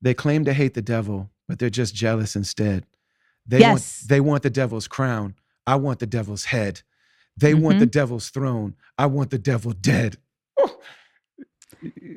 they 0.00 0.14
claim 0.14 0.44
to 0.44 0.52
hate 0.52 0.74
the 0.74 0.82
devil, 0.82 1.30
but 1.48 1.58
they're 1.58 1.70
just 1.70 1.92
jealous 1.92 2.36
instead. 2.36 2.86
They 3.48 3.58
Yes. 3.58 4.02
want 4.02 4.08
they 4.10 4.20
want 4.20 4.42
the 4.44 4.50
devil's 4.50 4.86
crown. 4.86 5.34
I 5.66 5.74
want 5.74 5.98
the 5.98 6.06
devil's 6.06 6.44
head. 6.46 6.82
They 7.36 7.52
want 7.54 7.76
Mhm. 7.78 7.80
the 7.80 7.86
devil's 7.86 8.28
throne. 8.30 8.74
I 8.96 9.06
want 9.06 9.30
the 9.30 9.38
devil 9.38 9.72
dead. 9.72 10.18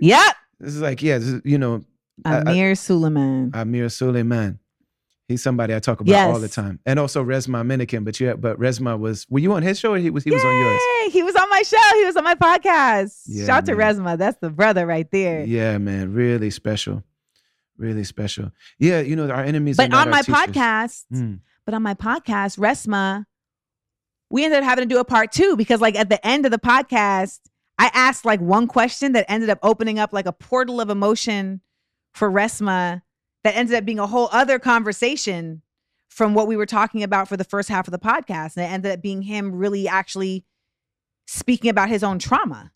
Yep. 0.02 0.36
This 0.60 0.76
is 0.76 0.82
like, 0.82 1.02
yeah, 1.02 1.18
this 1.18 1.28
is, 1.28 1.42
you 1.44 1.58
know, 1.58 1.84
I- 2.24 2.36
I- 2.38 2.42
Amir 2.42 2.76
Sulaiman. 2.76 3.52
Amir 3.54 3.90
Sulaiman. 3.90 4.60
He's 5.28 5.42
somebody 5.42 5.74
I 5.74 5.80
talk 5.80 6.02
about 6.02 6.30
all 6.30 6.40
the 6.40 6.48
time. 6.48 6.80
And 6.86 7.00
also 7.00 7.24
Resmaa 7.24 7.66
Menakem, 7.66 8.06
but 8.06 8.20
yeah, 8.20 8.36
but 8.36 8.60
Resmaa 8.60 9.00
was 9.00 9.26
were 9.28 9.40
you 9.40 9.54
on 9.54 9.64
his 9.64 9.80
show 9.80 9.94
or 9.94 9.98
he 9.98 10.12
was 10.12 10.24
he 10.24 10.30
was 10.30 10.44
on 10.46 10.56
yours? 10.56 10.82
Yay! 11.04 11.10
He 11.10 11.24
was 11.24 11.36
on 11.36 11.50
my 11.50 11.64
show. 11.64 11.78
He 11.96 12.06
was 12.06 12.16
on 12.16 12.24
my 12.24 12.36
podcast. 12.36 13.24
Yeah, 13.26 13.46
Shout 13.48 13.66
to 13.66 13.76
man. 13.76 13.96
Resmaa. 13.96 14.18
That's 14.20 14.38
the 14.40 14.52
brother 14.52 14.86
right 14.86 15.10
there. 15.10 15.44
Yeah, 15.44 15.80
man. 15.80 16.14
Really 16.14 16.52
special. 16.52 17.04
Really 17.78 18.04
special. 18.04 18.52
Yeah, 18.78 19.02
you 19.02 19.16
know, 19.16 19.28
our 19.32 19.44
enemies 19.44 19.80
are 19.80 19.88
but 19.88 19.98
on 19.98 20.10
my 20.12 20.22
teachers. 20.22 20.36
podcast, 20.42 21.04
Mm. 21.12 21.40
but 21.66 21.74
on 21.74 21.82
my 21.82 21.96
podcast, 21.96 22.60
Resmaa, 22.60 23.26
we 24.30 24.46
ended 24.46 24.60
up 24.60 24.64
having 24.64 24.88
to 24.88 24.94
do 24.94 25.00
a 25.00 25.06
part 25.06 25.32
two 25.32 25.56
because, 25.58 25.82
like, 25.82 25.96
at 25.96 26.10
the 26.10 26.24
end 26.26 26.46
of 26.46 26.52
the 26.52 26.60
podcast, 26.60 27.40
I 27.78 27.92
asked 27.94 28.26
like 28.26 28.40
one 28.40 28.68
question 28.68 29.12
that 29.14 29.26
ended 29.28 29.50
up 29.50 29.60
opening 29.62 30.00
up 30.00 30.14
like 30.14 30.26
a 30.26 30.32
portal 30.32 30.80
of 30.80 30.90
emotion 30.90 31.62
for 32.14 32.32
Resmaa 32.32 33.02
that 33.44 33.56
ended 33.56 33.76
up 33.76 33.86
being 33.86 34.00
a 34.00 34.08
whole 34.08 34.30
other 34.32 34.60
conversation 34.60 35.62
from 36.10 36.34
what 36.34 36.48
we 36.48 36.56
were 36.56 36.66
talking 36.66 37.04
about 37.04 37.28
for 37.28 37.36
the 37.36 37.44
first 37.44 37.68
half 37.68 37.88
of 37.88 37.92
the 37.92 38.00
podcast. 38.00 38.56
And 38.56 38.66
it 38.66 38.72
ended 38.72 38.92
up 38.94 39.02
being 39.02 39.22
him 39.22 39.54
really 39.54 39.88
actually 39.88 40.46
speaking 41.28 41.70
about 41.70 41.90
his 41.90 42.04
own 42.04 42.20
trauma. 42.20 42.72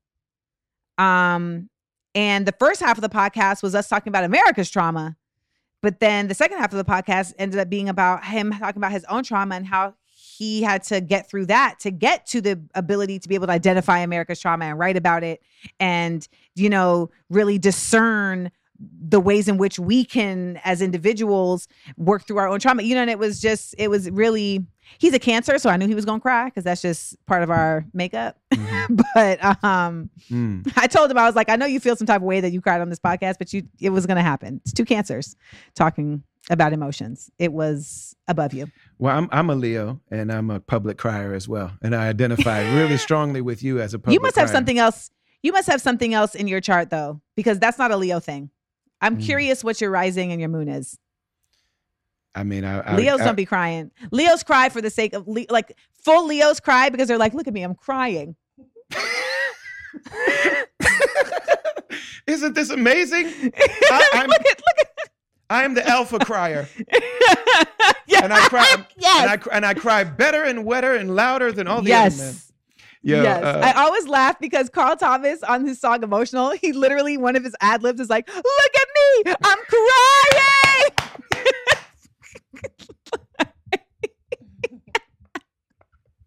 Um, 0.98 1.70
and 2.14 2.46
the 2.46 2.54
first 2.60 2.82
half 2.82 2.98
of 2.98 3.02
the 3.02 3.10
podcast 3.10 3.64
was 3.64 3.76
us 3.76 3.88
talking 3.88 4.12
about 4.12 4.26
America's 4.26 4.70
trauma. 4.70 5.16
But 5.82 6.02
then 6.02 6.28
the 6.28 6.34
second 6.34 6.58
half 6.58 6.74
of 6.74 6.78
the 6.78 6.92
podcast 6.92 7.34
ended 7.40 7.60
up 7.60 7.70
being 7.70 7.88
about 7.88 8.26
him 8.26 8.52
talking 8.52 8.80
about 8.80 8.92
his 8.92 9.06
own 9.06 9.24
trauma 9.24 9.56
and 9.56 9.66
how 9.66 9.96
he 10.40 10.62
had 10.62 10.84
to 10.84 11.02
get 11.02 11.30
through 11.30 11.46
that 11.48 11.80
to 11.82 11.92
get 11.92 12.26
to 12.28 12.40
the 12.40 12.58
ability 12.74 13.20
to 13.20 13.28
be 13.28 13.36
able 13.36 13.48
to 13.48 13.52
identify 13.52 14.00
America's 14.00 14.40
trauma 14.40 14.64
and 14.64 14.80
write 14.80 14.96
about 14.96 15.22
it 15.22 15.42
and, 15.82 16.26
you 16.56 16.70
know, 16.70 17.10
really 17.30 17.58
discern 17.58 18.50
the 18.80 19.20
ways 19.20 19.50
in 19.50 19.58
which 19.58 19.78
we 19.78 20.06
can, 20.06 20.58
as 20.64 20.82
individuals, 20.82 21.68
work 21.98 22.26
through 22.26 22.38
our 22.38 22.48
own 22.48 22.58
trauma. 22.62 22.82
You 22.84 22.96
know, 22.96 23.02
and 23.02 23.10
it 23.10 23.20
was 23.20 23.42
just, 23.42 23.76
it 23.78 23.90
was 23.90 24.10
really, 24.12 24.66
he's 25.00 25.14
a 25.14 25.20
cancer. 25.20 25.58
So 25.60 25.70
I 25.70 25.76
knew 25.76 25.88
he 25.88 25.94
was 25.96 26.06
going 26.06 26.20
to 26.20 26.22
cry 26.22 26.46
because 26.46 26.64
that's 26.64 26.82
just 26.82 27.18
part 27.26 27.44
of 27.44 27.50
our 27.50 27.84
makeup. 27.94 28.38
Mhm. 28.54 29.04
but, 29.14 29.64
um, 29.66 30.10
Mm. 30.32 30.72
I 30.78 30.88
told 30.88 31.12
him 31.12 31.18
I 31.18 31.26
was 31.26 31.36
like, 31.36 31.50
I 31.50 31.58
know 31.58 31.66
you 31.66 31.82
feel 31.82 31.98
some 31.98 32.08
type 32.08 32.22
of 32.22 32.28
way 32.28 32.40
that 32.40 32.54
you 32.54 32.62
cried 32.62 32.80
on 32.80 32.90
this 32.90 33.00
podcast, 33.00 33.36
but 33.40 33.52
you 33.52 33.64
it 33.82 33.90
was 33.90 34.06
gonna 34.06 34.22
happen. 34.22 34.62
It's 34.64 34.72
two 34.72 34.86
cancers 34.86 35.36
talking 35.76 36.24
about 36.50 36.74
emotions. 36.74 37.30
It 37.40 37.54
was 37.54 38.16
above 38.28 38.54
you. 38.54 38.68
Well, 38.98 39.16
I'm 39.16 39.30
I'm 39.32 39.50
a 39.50 39.56
Leo 39.56 40.02
and 40.12 40.32
I'm 40.32 40.50
a 40.50 40.60
public 40.60 40.98
crier 40.98 41.34
as 41.34 41.48
well. 41.48 41.72
And 41.82 41.96
I 41.96 42.08
identify 42.08 42.62
really 42.76 42.98
strongly 43.08 43.42
with 43.42 43.64
you 43.64 43.80
as 43.80 43.94
a 43.94 44.00
public 44.00 44.14
you 44.16 44.20
must 44.22 44.36
have 44.36 44.48
crier. 44.48 44.56
something 44.58 44.80
else. 44.80 45.12
You 45.44 45.52
must 45.54 45.68
have 45.68 45.82
something 45.82 46.14
else 46.14 46.36
in 46.36 46.48
your 46.48 46.60
chart 46.62 46.90
though, 46.90 47.22
because 47.36 47.60
that's 47.60 47.78
not 47.78 47.92
a 47.92 47.98
Leo 47.98 48.20
thing. 48.20 48.50
I'm 49.02 49.18
Mm. 49.18 49.24
curious 49.26 49.64
what 49.64 49.80
your 49.80 49.90
rising 49.92 50.32
and 50.32 50.42
your 50.42 50.50
moon 50.50 50.68
is. 50.68 50.98
I 52.36 52.44
mean, 52.44 52.64
I, 52.66 52.80
I 52.82 52.96
Leos 52.96 53.22
I, 53.22 53.26
don't 53.26 53.36
be 53.36 53.46
crying. 53.46 53.92
Leos 54.12 54.44
cry 54.44 54.70
for 54.70 54.82
the 54.82 54.90
sake 54.90 55.14
of 55.14 55.28
le- 55.28 55.46
like 55.50 55.76
full 56.04 56.26
Leos 56.28 56.60
cry 56.60 56.90
because 56.90 57.08
they're 57.08 57.18
like, 57.18 57.34
look 57.34 57.48
at 57.48 57.54
me, 57.54 57.64
I'm 57.64 57.76
crying. 57.76 58.36
Isn't 62.28 62.54
this 62.54 62.70
amazing? 62.70 63.26
I'm- 63.92 64.28
look 64.30 64.42
at 64.46 64.62
look 64.62 64.88
I 65.50 65.64
am 65.64 65.74
the 65.74 65.88
alpha 65.88 66.20
crier. 66.20 66.68
yeah. 68.08 68.24
And 68.24 68.32
I 68.34 68.48
cry 68.48 68.86
yes. 68.98 69.22
and 69.22 69.30
I 69.32 69.38
cry- 69.38 69.56
and 69.56 69.66
I 69.66 69.74
cry 69.74 70.04
better 70.04 70.44
and 70.44 70.64
wetter 70.66 70.96
and 70.96 71.16
louder 71.16 71.52
than 71.52 71.68
all 71.68 71.82
the 71.82 71.92
other 71.94 72.16
men. 72.16 72.20
yes. 72.20 72.46
Yeah, 73.02 73.24
yes. 73.24 73.44
uh, 73.46 73.62
I 73.64 73.82
always 73.86 74.08
laugh 74.10 74.38
because 74.42 74.70
Carl 74.70 74.98
Thomas 74.98 75.42
on 75.44 75.66
his 75.66 75.80
song 75.80 76.04
Emotional, 76.04 76.52
he 76.52 76.74
literally, 76.74 77.16
one 77.16 77.38
of 77.38 77.46
his 77.46 77.56
ad 77.62 77.82
libs 77.82 78.02
is 78.02 78.10
like, 78.10 78.28
Look 78.28 78.46
at 78.76 78.88
me, 78.96 79.34
I'm 79.44 79.58
crying. 79.70 80.90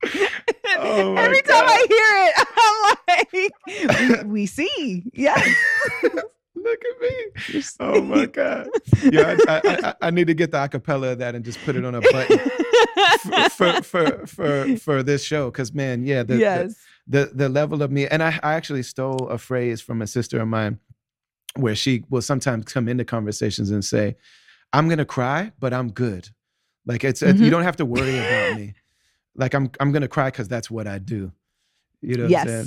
Oh 0.79 1.15
Every 1.17 1.43
time 1.43 1.65
I 1.67 1.87
hear 1.89 2.09
it, 2.27 2.35
I'm 2.57 2.97
like, 3.09 4.25
We, 4.25 4.31
we 4.31 4.47
see. 4.47 5.05
Yes. 5.13 5.55
Look 6.55 6.79
at 6.85 7.01
me. 7.01 7.63
Oh 7.81 8.01
my 8.03 8.27
God. 8.41 8.69
Yeah, 9.11 9.37
I, 9.49 9.55
I, 9.55 9.89
I, 9.89 9.95
I 10.03 10.11
need 10.11 10.29
to 10.29 10.35
get 10.35 10.53
the 10.53 10.59
acapella 10.59 11.13
of 11.13 11.19
that 11.19 11.35
and 11.35 11.45
just 11.45 11.59
put 11.65 11.77
it 11.77 11.85
on 11.85 11.95
a 11.95 12.01
button 12.01 12.39
for, 13.21 13.51
for, 13.51 13.83
for, 13.83 14.27
for, 14.27 14.77
for 14.77 15.03
this 15.03 15.25
show. 15.25 15.51
Cause 15.51 15.73
man, 15.73 16.05
yeah, 16.05 16.23
the, 16.23 16.35
the, 16.35 16.41
yes. 16.41 16.77
the 17.07 17.31
the 17.35 17.49
level 17.49 17.83
of 17.83 17.91
me 17.91 18.07
and 18.07 18.23
I, 18.23 18.39
I 18.43 18.55
actually 18.55 18.85
stole 18.85 19.29
a 19.29 19.39
phrase 19.39 19.81
from 19.81 20.03
a 20.03 20.07
sister 20.07 20.41
of 20.41 20.49
mine 20.49 20.79
where 21.57 21.75
she 21.75 22.05
will 22.09 22.23
sometimes 22.23 22.65
come 22.67 22.89
into 22.89 23.05
conversations 23.05 23.71
and 23.71 23.85
say 23.85 24.17
i'm 24.73 24.89
gonna 24.89 25.05
cry 25.05 25.53
but 25.61 25.75
i'm 25.75 25.91
good 25.91 26.31
like 26.87 27.05
it's 27.05 27.23
it- 27.23 27.37
you 27.37 27.43
mm-hmm. 27.43 27.51
don't 27.51 27.63
have 27.63 27.77
to 27.77 27.85
worry 27.85 28.19
about 28.19 28.57
me 28.59 28.75
like 29.37 29.53
i'm 29.53 29.71
i'm 29.81 29.93
gonna 29.93 30.09
cry 30.09 30.29
because 30.29 30.49
that's 30.49 30.71
what 30.71 30.87
i 30.87 30.99
do 30.99 31.31
you 32.03 32.17
know 32.17 32.25
what 32.25 32.37
I'm 32.37 32.49
saying? 32.49 32.67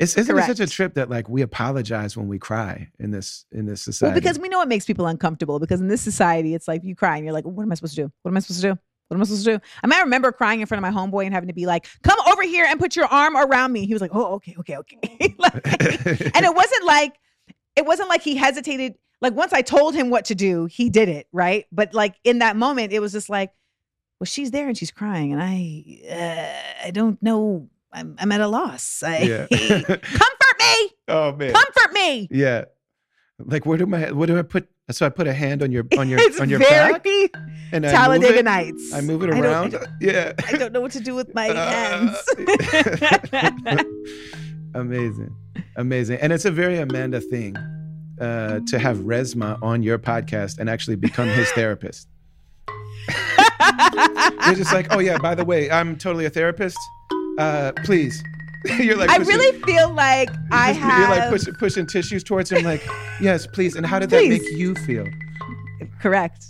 Yes. 0.00 0.10
it's 0.10 0.18
isn't 0.18 0.38
it 0.38 0.44
such 0.44 0.60
a 0.60 0.66
trip 0.66 0.94
that 0.94 1.10
like 1.10 1.28
we 1.28 1.42
apologize 1.42 2.16
when 2.16 2.28
we 2.28 2.38
cry 2.38 2.88
in 2.98 3.10
this 3.10 3.44
in 3.52 3.66
this 3.66 3.82
society? 3.82 4.12
Well, 4.12 4.20
because 4.20 4.38
we 4.38 4.48
know 4.48 4.60
it 4.62 4.68
makes 4.68 4.84
people 4.84 5.06
uncomfortable. 5.06 5.58
Because 5.58 5.80
in 5.80 5.88
this 5.88 6.02
society, 6.02 6.54
it's 6.54 6.68
like 6.68 6.84
you 6.84 6.94
cry 6.94 7.16
and 7.16 7.24
you're 7.24 7.32
like, 7.32 7.44
what 7.44 7.62
am 7.62 7.72
I 7.72 7.74
supposed 7.74 7.94
to 7.96 8.02
do? 8.02 8.12
What 8.22 8.30
am 8.30 8.36
I 8.36 8.40
supposed 8.40 8.62
to 8.62 8.72
do? 8.72 8.78
What 9.08 9.16
am 9.16 9.20
I 9.20 9.24
supposed 9.24 9.44
to 9.44 9.58
do? 9.58 9.64
I 9.82 9.86
mean, 9.86 9.98
I 9.98 10.02
remember 10.02 10.32
crying 10.32 10.60
in 10.60 10.66
front 10.66 10.84
of 10.84 10.94
my 10.94 11.00
homeboy 11.00 11.24
and 11.26 11.34
having 11.34 11.48
to 11.48 11.54
be 11.54 11.66
like, 11.66 11.86
come 12.02 12.18
over 12.30 12.42
here 12.42 12.64
and 12.66 12.80
put 12.80 12.96
your 12.96 13.06
arm 13.06 13.36
around 13.36 13.72
me. 13.72 13.86
He 13.86 13.92
was 13.92 14.00
like, 14.00 14.12
oh, 14.14 14.34
okay, 14.34 14.56
okay, 14.60 14.78
okay. 14.78 15.34
Like- 15.38 15.54
and 15.54 16.44
it 16.46 16.54
wasn't 16.54 16.84
like, 16.86 17.18
it 17.76 17.84
wasn't 17.84 18.08
like 18.08 18.22
he 18.22 18.36
hesitated. 18.36 18.94
Like 19.20 19.34
once 19.34 19.52
I 19.52 19.60
told 19.60 19.94
him 19.94 20.08
what 20.08 20.24
to 20.26 20.34
do, 20.34 20.64
he 20.64 20.88
did 20.88 21.10
it, 21.10 21.28
right? 21.30 21.66
But 21.70 21.92
like 21.92 22.14
in 22.24 22.38
that 22.38 22.56
moment, 22.56 22.92
it 22.92 23.00
was 23.00 23.12
just 23.12 23.28
like, 23.28 23.52
well, 24.18 24.26
she's 24.26 24.50
there 24.50 24.68
and 24.68 24.78
she's 24.78 24.92
crying, 24.92 25.32
and 25.32 25.42
I, 25.42 25.98
uh, 26.08 26.86
I 26.86 26.90
don't 26.92 27.20
know. 27.22 27.68
I'm, 27.92 28.16
I'm 28.18 28.32
at 28.32 28.40
a 28.40 28.48
loss. 28.48 29.02
I, 29.02 29.18
Yeah. 29.18 29.46
comfort 29.48 30.58
me, 30.58 30.90
oh 31.08 31.34
man 31.36 31.52
comfort 31.52 31.92
me. 31.92 32.28
yeah 32.30 32.64
like 33.38 33.66
where 33.66 33.76
do 33.76 33.86
my 33.86 34.10
what 34.12 34.26
do 34.26 34.38
i 34.38 34.42
put 34.42 34.68
so 34.90 35.04
i 35.04 35.08
put 35.08 35.26
a 35.26 35.32
hand 35.32 35.62
on 35.62 35.72
your 35.72 35.84
on 35.98 36.08
your 36.08 36.18
it's 36.20 36.38
on 36.40 36.48
your 36.48 36.60
very 36.60 36.92
back 36.92 37.04
and 37.72 37.84
I 37.84 37.88
move 37.88 37.92
Talladega 37.92 38.38
it? 38.38 38.44
Nights. 38.44 38.92
I 38.94 39.00
move 39.00 39.22
it 39.24 39.30
I 39.30 39.38
around. 39.40 39.74
I 39.74 39.78
don't, 39.78 39.88
yeah. 40.00 40.32
I 40.46 40.52
don't 40.52 40.72
know 40.72 40.80
what 40.80 40.92
to 40.92 41.00
do 41.00 41.14
with 41.14 41.34
my 41.34 41.48
Uh, 41.48 41.70
hands. 41.70 43.82
Amazing. 44.74 45.34
Amazing. 45.76 46.18
And 46.20 46.32
it's 46.32 46.44
a 46.44 46.50
very 46.50 46.78
Amanda 46.78 47.20
thing 47.20 47.56
uh, 48.20 48.60
to 48.68 48.78
have 48.78 48.98
Resmaa 48.98 49.62
on 49.62 49.82
your 49.82 49.98
podcast 49.98 50.58
and 50.58 50.68
actually 50.70 50.96
become 50.96 51.28
his 51.28 51.50
therapist. 51.52 52.08
You're 54.46 54.54
just 54.54 54.72
like, 54.72 54.88
oh, 54.94 54.98
yeah, 54.98 55.18
by 55.18 55.34
the 55.34 55.44
way, 55.44 55.70
I'm 55.70 55.96
totally 55.96 56.24
a 56.26 56.30
therapist. 56.30 56.78
Uh, 57.38 57.72
please. 57.84 58.22
you're 58.78 58.96
like, 58.96 59.10
I 59.10 59.18
pushing- 59.18 59.36
really 59.36 59.60
feel 59.62 59.92
like 59.92 60.30
I 60.52 60.68
just- 60.72 60.80
have 60.80 60.98
You're 61.00 61.08
like 61.18 61.28
pushing, 61.30 61.54
pushing 61.54 61.86
tissues 61.86 62.22
towards 62.22 62.50
him, 62.52 62.64
like, 62.64 62.84
yes, 63.20 63.46
please. 63.46 63.74
And 63.76 63.84
how 63.86 63.98
did 63.98 64.10
that 64.10 64.28
make 64.28 64.42
you 64.52 64.74
feel? 64.74 65.06
correct. 66.00 66.44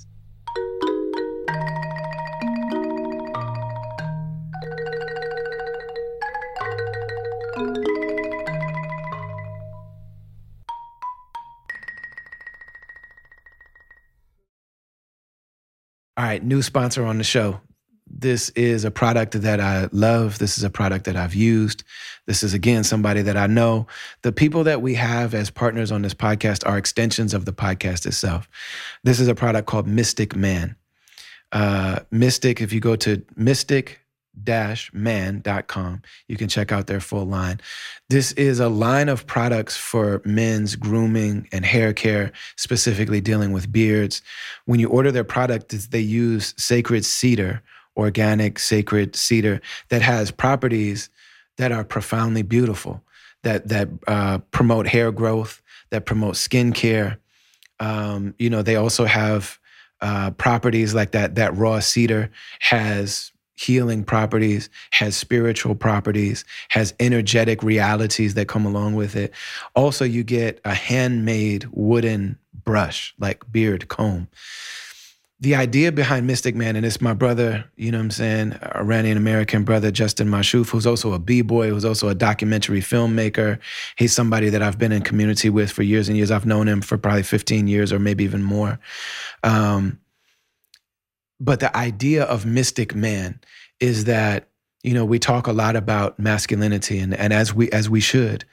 All 16.17 16.25
right, 16.25 16.43
new 16.45 16.63
sponsor 16.63 17.05
on 17.05 17.19
the 17.19 17.25
show. 17.25 17.61
This 18.23 18.51
is 18.51 18.85
a 18.85 18.91
product 18.93 19.43
that 19.43 19.61
I 19.61 19.89
love. 19.91 20.39
This 20.39 20.57
is 20.57 20.63
a 20.63 20.71
product 20.71 21.07
that 21.07 21.17
I've 21.17 21.35
used. 21.35 21.83
This 22.27 22.45
is, 22.45 22.55
again, 22.55 22.85
somebody 22.85 23.21
that 23.23 23.37
I 23.37 23.49
know. 23.49 23.89
The 24.23 24.31
people 24.31 24.63
that 24.63 24.81
we 24.81 24.95
have 24.95 25.35
as 25.35 25.51
partners 25.51 25.91
on 25.91 26.03
this 26.03 26.15
podcast 26.15 26.65
are 26.65 26.79
extensions 26.79 27.35
of 27.35 27.47
the 27.47 27.53
podcast 27.53 28.07
itself. 28.07 28.49
This 29.03 29.19
is 29.19 29.27
a 29.27 29.35
product 29.35 29.67
called 29.67 29.89
Mystic 29.89 30.37
Man. 30.37 30.77
Uh, 31.51 31.99
Mystic, 32.13 32.61
if 32.61 32.73
you 32.73 32.79
go 32.79 32.95
to 32.95 33.25
mystic 33.35 33.99
man.com, 34.93 36.03
you 36.29 36.37
can 36.37 36.49
check 36.49 36.71
out 36.71 36.87
their 36.87 37.01
full 37.01 37.25
line. 37.25 37.61
This 38.09 38.31
is 38.33 38.61
a 38.61 38.69
line 38.69 39.09
of 39.09 39.27
products 39.27 39.77
for 39.77 40.23
men's 40.25 40.77
grooming 40.77 41.49
and 41.53 41.65
hair 41.65 41.93
care, 41.93 42.33
specifically 42.57 43.21
dealing 43.21 43.53
with 43.53 43.71
beards 43.71 44.23
when 44.65 44.81
you 44.81 44.89
order 44.89 45.11
their 45.11 45.25
product, 45.25 45.91
they 45.91 46.01
use 46.01 46.55
sacred 46.57 47.05
cedar, 47.05 47.63
organic 47.97 48.59
sacred 48.59 49.17
cedar 49.17 49.61
that 49.89 50.03
has 50.03 50.31
properties 50.31 51.11
that 51.59 51.73
are 51.73 51.85
profoundly 51.85 52.43
beautiful, 52.43 53.03
that 53.43 53.69
that 53.69 53.89
uh, 54.07 54.39
promote 54.51 54.87
hair 54.87 55.13
growth, 55.13 55.63
that 55.91 56.07
promote 56.07 56.35
skincare. 56.35 57.19
Um, 57.81 58.35
you 58.39 58.49
know, 58.49 58.63
they 58.63 58.77
also 58.77 59.05
have 59.05 59.59
uh, 60.01 60.31
properties 60.33 60.95
like 60.95 61.13
that. 61.13 61.35
That 61.35 61.57
raw 61.57 61.81
cedar 61.81 62.31
has 62.61 63.33
healing 63.55 64.03
properties, 64.03 64.69
has 64.91 65.17
spiritual 65.17 65.75
properties, 65.75 66.45
has 66.71 66.95
energetic 66.99 67.63
realities 67.63 68.35
that 68.35 68.49
come 68.49 68.67
along 68.67 68.95
with 68.95 69.15
it. 69.15 69.33
Also, 69.75 70.05
you 70.05 70.25
get 70.25 70.61
a 70.65 70.75
handmade 70.75 71.67
wooden 71.71 72.39
brush, 72.65 73.15
like 73.19 73.51
beard 73.51 73.89
comb. 73.89 74.29
The 75.43 75.57
idea 75.57 75.91
behind 75.91 76.29
Mystic 76.29 76.55
Man, 76.55 76.77
and 76.77 76.87
it's 76.87 77.01
my 77.01 77.15
brother, 77.15 77.65
you 77.75 77.91
know 77.91 77.99
what 77.99 78.05
I'm 78.05 78.11
saying, 78.13 78.59
Iranian 78.77 79.17
American 79.17 79.65
brother, 79.65 79.91
Justin 79.91 80.29
Mashouf, 80.29 80.69
who's 80.69 80.87
also 80.87 81.15
a 81.15 81.19
B-boy, 81.19 81.69
who's 81.69 81.85
also 81.85 82.07
a 82.07 82.15
documentary 82.15 82.79
filmmaker. 82.79 83.59
He's 83.97 84.13
somebody 84.13 84.51
that 84.51 84.63
I've 84.63 84.79
been 84.79 84.93
in 84.93 85.03
community 85.03 85.51
with 85.51 85.73
for 85.73 85.83
years 85.83 86.09
and 86.09 86.17
years. 86.17 86.31
I've 86.31 86.47
known 86.47 86.69
him 86.69 86.81
for 86.81 86.97
probably 86.97 87.25
15 87.25 87.67
years 87.67 87.93
or 87.93 87.99
maybe 87.99 88.23
even 88.23 88.45
more. 88.45 88.79
Um, 89.43 89.99
but 91.41 91.59
the 91.59 91.77
idea 91.77 92.23
of 92.23 92.47
Mystic 92.47 92.95
Man 92.95 93.41
is 93.81 94.05
that, 94.05 94.49
you 94.85 94.95
know, 94.95 95.05
we 95.05 95.19
talk 95.19 95.49
a 95.49 95.53
lot 95.53 95.75
about 95.75 96.21
masculinity 96.21 97.01
and, 97.01 97.15
and 97.15 97.33
as 97.33 97.53
we 97.53 97.69
as 97.73 97.91
we 97.91 97.99
should, 97.99 98.45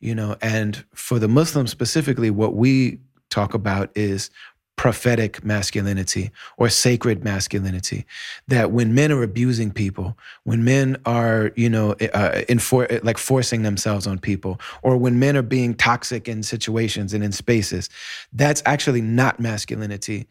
you 0.00 0.14
know, 0.14 0.34
and 0.40 0.82
for 0.94 1.18
the 1.18 1.28
Muslims 1.28 1.70
specifically, 1.70 2.30
what 2.30 2.54
we 2.54 3.00
talk 3.28 3.52
about 3.54 3.90
is 3.94 4.30
prophetic 4.78 5.44
masculinity 5.44 6.30
or 6.56 6.70
sacred 6.70 7.22
masculinity 7.22 8.06
that 8.46 8.70
when 8.70 8.94
men 8.94 9.12
are 9.12 9.22
abusing 9.22 9.70
people 9.70 10.16
when 10.44 10.64
men 10.64 10.96
are 11.04 11.52
you 11.56 11.68
know 11.68 11.92
uh, 12.14 12.40
enfor- 12.48 13.04
like 13.04 13.18
forcing 13.18 13.62
themselves 13.62 14.06
on 14.06 14.18
people 14.18 14.58
or 14.82 14.96
when 14.96 15.18
men 15.18 15.36
are 15.36 15.42
being 15.42 15.74
toxic 15.74 16.28
in 16.28 16.42
situations 16.42 17.12
and 17.12 17.22
in 17.22 17.32
spaces 17.32 17.90
that's 18.32 18.62
actually 18.66 19.00
not 19.00 19.40
masculinity. 19.40 20.26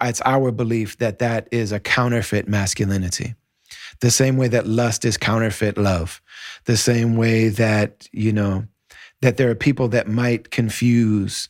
It's 0.00 0.22
our 0.24 0.52
belief 0.52 0.98
that 0.98 1.18
that 1.18 1.48
is 1.50 1.72
a 1.72 1.80
counterfeit 1.80 2.48
masculinity. 2.48 3.34
The 4.00 4.10
same 4.10 4.36
way 4.36 4.48
that 4.48 4.66
lust 4.66 5.04
is 5.04 5.16
counterfeit 5.16 5.76
love. 5.78 6.22
The 6.64 6.76
same 6.76 7.16
way 7.16 7.48
that 7.48 8.08
you 8.12 8.32
know 8.32 8.66
that 9.20 9.36
there 9.36 9.50
are 9.50 9.54
people 9.54 9.88
that 9.88 10.08
might 10.08 10.50
confuse 10.50 11.48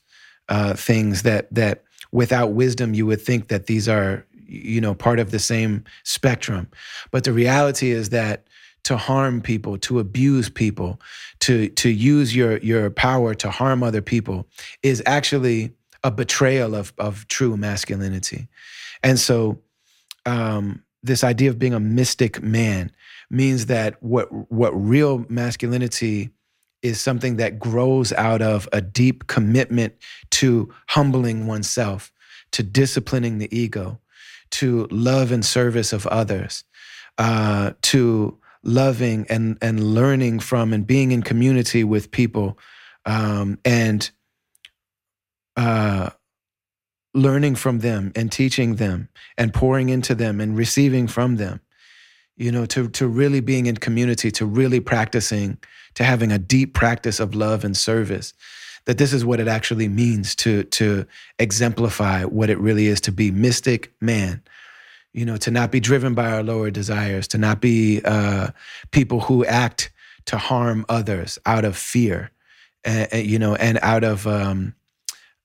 uh, 0.49 0.75
things 0.75 1.23
that 1.23 1.53
that 1.55 1.85
without 2.13 2.53
wisdom 2.53 2.95
you 2.95 3.07
would 3.07 3.21
think 3.21 3.49
that 3.49 3.67
these 3.67 3.89
are 3.89 4.27
you 4.47 4.81
know 4.81 4.95
part 4.95 5.19
of 5.19 5.31
the 5.31 5.39
same 5.39 5.85
spectrum. 6.05 6.69
But 7.11 7.25
the 7.25 7.33
reality 7.33 7.91
is 7.91 8.11
that 8.11 8.47
to 8.85 8.97
harm 8.97 9.43
people 9.43 9.77
to 9.79 9.99
abuse 9.99 10.49
people 10.49 11.01
to 11.41 11.69
to 11.71 11.91
use 11.91 12.35
your 12.35 12.59
your 12.59 12.91
power 12.91 13.35
to 13.35 13.51
harm 13.51 13.83
other 13.83 14.01
people 14.01 14.47
is 14.83 15.03
actually 15.05 15.73
a 16.05 16.11
betrayal 16.11 16.75
of 16.75 16.93
of 16.99 17.27
true 17.29 17.57
masculinity. 17.57 18.49
And 19.03 19.19
so 19.19 19.61
um 20.27 20.83
this 21.03 21.23
idea 21.23 21.51
of 21.51 21.59
being 21.59 21.75
a 21.75 21.81
mystic 21.81 22.43
man 22.43 22.91
means 23.31 23.67
that 23.67 24.03
what 24.03 24.29
what 24.51 24.71
real 24.71 25.25
masculinity 25.29 26.31
is 26.83 27.01
something 27.01 27.37
that 27.37 27.59
grows 27.59 28.13
out 28.13 28.43
of 28.43 28.69
a 28.73 28.81
deep 28.81 29.27
commitment 29.27 29.95
to 30.31 30.73
humbling 30.89 31.47
oneself, 31.47 32.13
to 32.53 32.63
disciplining 32.63 33.39
the 33.39 33.55
ego, 33.57 34.01
to 34.51 34.87
love 34.91 35.33
and 35.33 35.45
service 35.45 35.93
of 35.93 36.07
others, 36.07 36.65
uh, 37.19 37.73
to 37.83 38.39
loving 38.63 39.27
and 39.29 39.59
and 39.61 39.95
learning 39.95 40.41
from 40.41 40.73
and 40.73 40.87
being 40.87 41.13
in 41.13 41.23
community 41.23 41.85
with 41.85 42.11
people, 42.11 42.59
um, 43.05 43.59
and 43.65 44.11
uh, 45.57 46.11
learning 47.15 47.57
from 47.57 47.81
them 47.81 48.13
and 48.15 48.31
teaching 48.31 48.77
them 48.77 49.09
and 49.37 49.53
pouring 49.53 49.89
into 49.89 50.15
them 50.15 50.41
and 50.41 50.57
receiving 50.57 51.07
from 51.09 51.37
them 51.37 51.61
you 52.39 52.53
know 52.53 52.65
to 52.65 52.89
to 52.89 53.07
really 53.07 53.41
being 53.41 53.67
in 53.67 53.77
community 53.77 54.31
to 54.31 54.47
really 54.47 54.81
practicing 54.81 55.59
to 55.95 56.05
having 56.05 56.33
a 56.33 56.39
deep 56.39 56.75
practice 56.75 57.21
of 57.21 57.35
love 57.35 57.65
and 57.65 57.77
service 57.77 58.33
that 58.89 58.97
this 58.97 59.13
is 59.13 59.23
what 59.23 59.39
it 59.39 59.49
actually 59.49 59.87
means 59.87 60.35
to 60.35 60.65
to 60.65 61.07
exemplify 61.39 62.25
what 62.25 62.49
it 62.49 62.59
really 62.59 62.87
is 62.87 63.03
to 63.03 63.13
be 63.13 63.31
mystic 63.31 63.93
man. 64.01 64.43
You 65.13 65.27
know 65.27 65.37
to 65.39 65.51
not 65.51 65.71
be 65.71 65.79
driven 65.81 66.15
by 66.15 66.31
our 66.31 66.43
lower 66.43 66.71
desires 66.71 67.29
to 67.29 67.39
not 67.39 67.61
be 67.61 68.01
uh, 68.05 68.49
people 68.91 69.21
who 69.21 69.45
act 69.45 69.91
to 70.27 70.39
harm 70.39 70.87
others 70.89 71.39
out 71.47 71.65
of 71.65 71.77
fear 71.77 72.31
and, 72.85 73.27
you 73.27 73.39
know 73.39 73.55
and 73.55 73.79
out 73.83 74.05
of 74.05 74.27
um, 74.27 74.75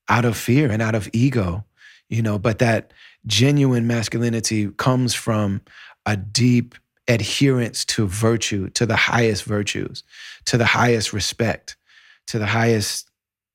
out 0.08 0.24
of 0.24 0.36
fear 0.36 0.70
and 0.70 0.80
out 0.80 0.94
of 0.94 1.08
ego 1.12 1.64
you 2.08 2.22
know 2.22 2.38
but 2.38 2.58
that 2.58 2.92
genuine 3.26 3.86
masculinity 3.86 4.70
comes 4.72 5.14
from 5.14 5.60
a 6.06 6.16
deep 6.16 6.74
adherence 7.08 7.84
to 7.84 8.06
virtue, 8.06 8.70
to 8.70 8.86
the 8.86 8.96
highest 8.96 9.44
virtues, 9.44 10.02
to 10.46 10.56
the 10.56 10.64
highest 10.64 11.12
respect, 11.12 11.76
to 12.26 12.38
the 12.38 12.46
highest 12.46 13.10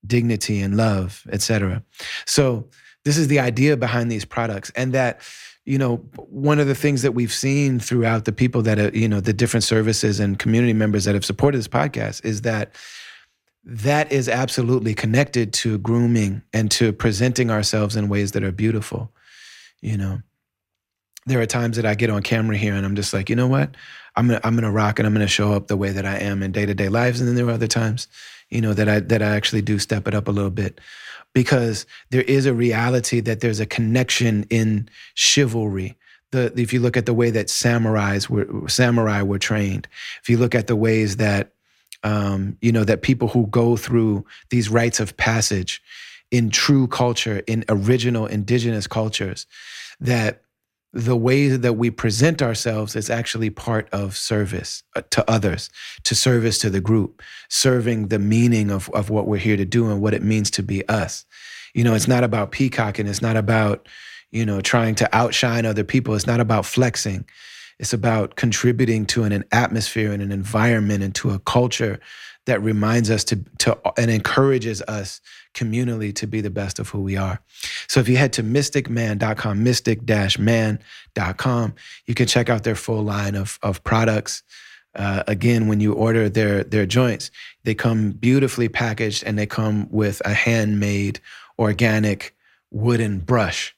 dignity 0.06 0.62
and 0.62 0.78
love, 0.78 1.26
etc. 1.32 1.84
So 2.26 2.68
this 3.06 3.18
is 3.18 3.28
the 3.28 3.40
idea 3.40 3.78
behind 3.78 4.12
these 4.12 4.26
products, 4.26 4.72
and 4.76 4.94
that 4.94 5.22
you 5.66 5.78
know 5.78 5.98
one 6.16 6.60
of 6.60 6.68
the 6.68 6.76
things 6.76 7.02
that 7.02 7.14
we've 7.14 7.34
seen 7.34 7.80
throughout 7.80 8.26
the 8.26 8.32
people 8.32 8.62
that 8.64 8.80
are, 8.80 8.90
you 8.90 9.08
know 9.08 9.20
the 9.20 9.34
different 9.34 9.64
services 9.64 10.20
and 10.20 10.40
community 10.40 10.74
members 10.74 11.06
that 11.06 11.16
have 11.16 11.26
supported 11.26 11.58
this 11.58 11.68
podcast 11.68 12.24
is 12.24 12.42
that 12.42 12.76
that 13.66 14.12
is 14.12 14.30
absolutely 14.30 14.96
connected 14.96 15.52
to 15.54 15.78
grooming 15.80 16.42
and 16.54 16.72
to 16.72 16.94
presenting 16.94 17.52
ourselves 17.52 17.96
in 17.96 18.10
ways 18.10 18.32
that 18.32 18.44
are 18.44 18.52
beautiful 18.52 19.12
you 19.82 19.98
know 19.98 20.22
there 21.26 21.42
are 21.42 21.46
times 21.46 21.76
that 21.78 21.86
I 21.86 21.96
get 21.96 22.10
on 22.10 22.24
camera 22.24 22.58
here 22.58 22.74
and 22.74 22.86
I'm 22.86 22.96
just 22.96 23.14
like, 23.14 23.30
you 23.30 23.36
know 23.36 23.48
what? 23.48 23.76
I'm 24.16 24.28
gonna 24.28 24.42
I'm 24.44 24.56
gonna 24.56 24.72
rock 24.72 25.00
and 25.00 25.06
I'm 25.06 25.14
gonna 25.14 25.28
show 25.28 25.54
up 25.54 25.68
the 25.68 25.78
way 25.78 25.92
that 25.92 26.06
I 26.06 26.18
am 26.18 26.44
in 26.44 26.52
day 26.52 26.66
to 26.66 26.74
day 26.74 26.90
lives. 26.90 27.20
And 27.20 27.28
then 27.28 27.36
there 27.36 27.48
are 27.48 27.52
other 27.52 27.68
times, 27.68 28.08
you 28.50 28.62
know, 28.62 28.74
that 28.74 28.90
I 28.90 29.00
that 29.02 29.22
I 29.22 29.36
actually 29.36 29.62
do 29.62 29.80
step 29.80 30.08
it 30.08 30.16
up 30.16 30.28
a 30.28 30.32
little 30.32 30.50
bit, 30.50 30.82
because 31.34 31.86
there 32.10 32.24
is 32.24 32.46
a 32.46 32.54
reality 32.54 33.20
that 33.22 33.40
there's 33.42 33.60
a 33.60 33.66
connection 33.66 34.46
in 34.50 34.90
chivalry. 35.14 35.98
The 36.32 36.52
if 36.60 36.74
you 36.74 36.80
look 36.80 36.98
at 36.98 37.06
the 37.06 37.14
way 37.14 37.32
that 37.32 37.48
samurais 37.48 38.30
were 38.30 38.68
samurai 38.68 39.22
were 39.22 39.40
trained, 39.40 39.88
if 40.22 40.30
you 40.30 40.38
look 40.38 40.56
at 40.56 40.68
the 40.68 40.76
ways 40.76 41.18
that 41.18 41.54
um, 42.04 42.58
you 42.62 42.72
know 42.72 42.84
that 42.84 43.02
people 43.02 43.28
who 43.28 43.48
go 43.48 43.78
through 43.78 44.26
these 44.50 44.70
rites 44.70 45.00
of 45.00 45.16
passage 45.18 45.82
in 46.32 46.50
true 46.50 46.88
culture, 46.88 47.42
in 47.48 47.66
original 47.70 48.26
indigenous 48.26 48.88
cultures, 48.88 49.48
that 50.00 50.44
the 50.92 51.16
way 51.16 51.50
that 51.50 51.74
we 51.74 51.92
present 51.92 52.42
ourselves 52.42 52.96
is 52.96 53.10
actually 53.10 53.50
part 53.50 53.88
of 53.92 54.18
service 54.18 54.82
uh, 54.96 55.02
to 55.12 55.30
others, 55.30 55.70
to 56.04 56.16
service 56.16 56.58
to 56.60 56.70
the 56.70 56.82
group, 56.82 57.22
serving 57.48 58.08
the 58.08 58.20
meaning 58.20 58.72
of, 58.72 58.90
of 58.90 59.10
what 59.10 59.28
we're 59.28 59.38
here 59.38 59.58
to 59.58 59.66
do 59.66 59.90
and 59.90 60.02
what 60.02 60.14
it 60.14 60.24
means 60.24 60.50
to 60.52 60.64
be 60.64 60.88
us. 60.90 61.26
You 61.76 61.84
know, 61.84 61.94
it's 61.94 62.08
not 62.08 62.24
about 62.24 62.52
peacocking. 62.52 63.08
It's 63.08 63.22
not 63.22 63.38
about, 63.38 63.88
you 64.32 64.46
know, 64.46 64.62
trying 64.62 64.96
to 64.96 65.16
outshine 65.16 65.66
other 65.66 65.84
people. 65.84 66.16
It's 66.16 66.28
not 66.28 66.40
about 66.40 66.66
flexing. 66.66 67.26
It's 67.80 67.94
about 67.94 68.36
contributing 68.36 69.06
to 69.08 69.24
an, 69.24 69.32
an 69.32 69.46
atmosphere 69.52 70.12
and 70.12 70.22
an 70.22 70.32
environment 70.32 71.04
and 71.04 71.16
to 71.16 71.32
a 71.32 71.40
culture 71.40 72.00
that 72.46 72.62
reminds 72.62 73.12
us 73.12 73.24
to, 73.26 73.44
to 73.60 73.78
and 73.98 74.10
encourages 74.10 74.82
us 74.84 75.20
communally 75.54 76.16
to 76.16 76.26
be 76.26 76.40
the 76.42 76.50
best 76.50 76.80
of 76.80 76.90
who 76.90 77.02
we 77.02 77.16
are. 77.16 77.40
So 77.88 78.00
if 78.00 78.10
you 78.10 78.18
head 78.18 78.34
to 78.34 78.44
mysticman.com, 78.44 79.64
mystic-man.com, 79.64 81.76
you 82.06 82.16
can 82.16 82.28
check 82.28 82.50
out 82.50 82.64
their 82.64 82.76
full 82.76 83.04
line 83.04 83.36
of, 83.36 83.60
of 83.62 83.84
products. 83.84 84.42
Uh, 84.96 85.24
again, 85.28 85.68
when 85.68 85.80
you 85.80 85.94
order 85.94 86.28
their 86.28 86.64
their 86.64 86.88
joints, 86.88 87.30
they 87.64 87.76
come 87.76 88.12
beautifully 88.12 88.68
packaged 88.68 89.24
and 89.24 89.38
they 89.38 89.46
come 89.46 89.88
with 89.92 90.20
a 90.26 90.34
handmade 90.34 91.20
organic 91.60 92.36
wooden 92.72 93.20
brush. 93.20 93.76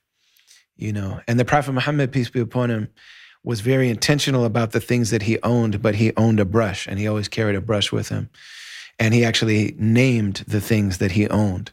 You 0.78 0.94
know, 0.94 1.19
and 1.28 1.38
the 1.38 1.45
Prophet 1.45 1.73
Muhammad, 1.73 2.14
peace 2.14 2.30
be 2.30 2.40
upon 2.40 2.72
him, 2.72 2.88
was 3.44 3.62
very 3.62 3.90
intentional 3.90 4.46
about 4.46 4.72
the 4.72 4.80
things 4.80 5.10
that 5.10 5.24
he 5.24 5.42
owned, 5.42 5.82
but 5.82 5.96
he 5.96 6.14
owned 6.16 6.40
a 6.40 6.46
brush 6.46 6.88
and 6.88 7.00
he 7.00 7.08
always 7.08 7.28
carried 7.28 7.56
a 7.56 7.62
brush 7.62 7.92
with 7.92 8.10
him 8.10 8.30
and 9.02 9.16
he 9.16 9.26
actually 9.26 9.74
named 9.80 10.44
the 10.48 10.62
things 10.62 11.00
that 11.00 11.12
he 11.12 11.28
owned. 11.30 11.72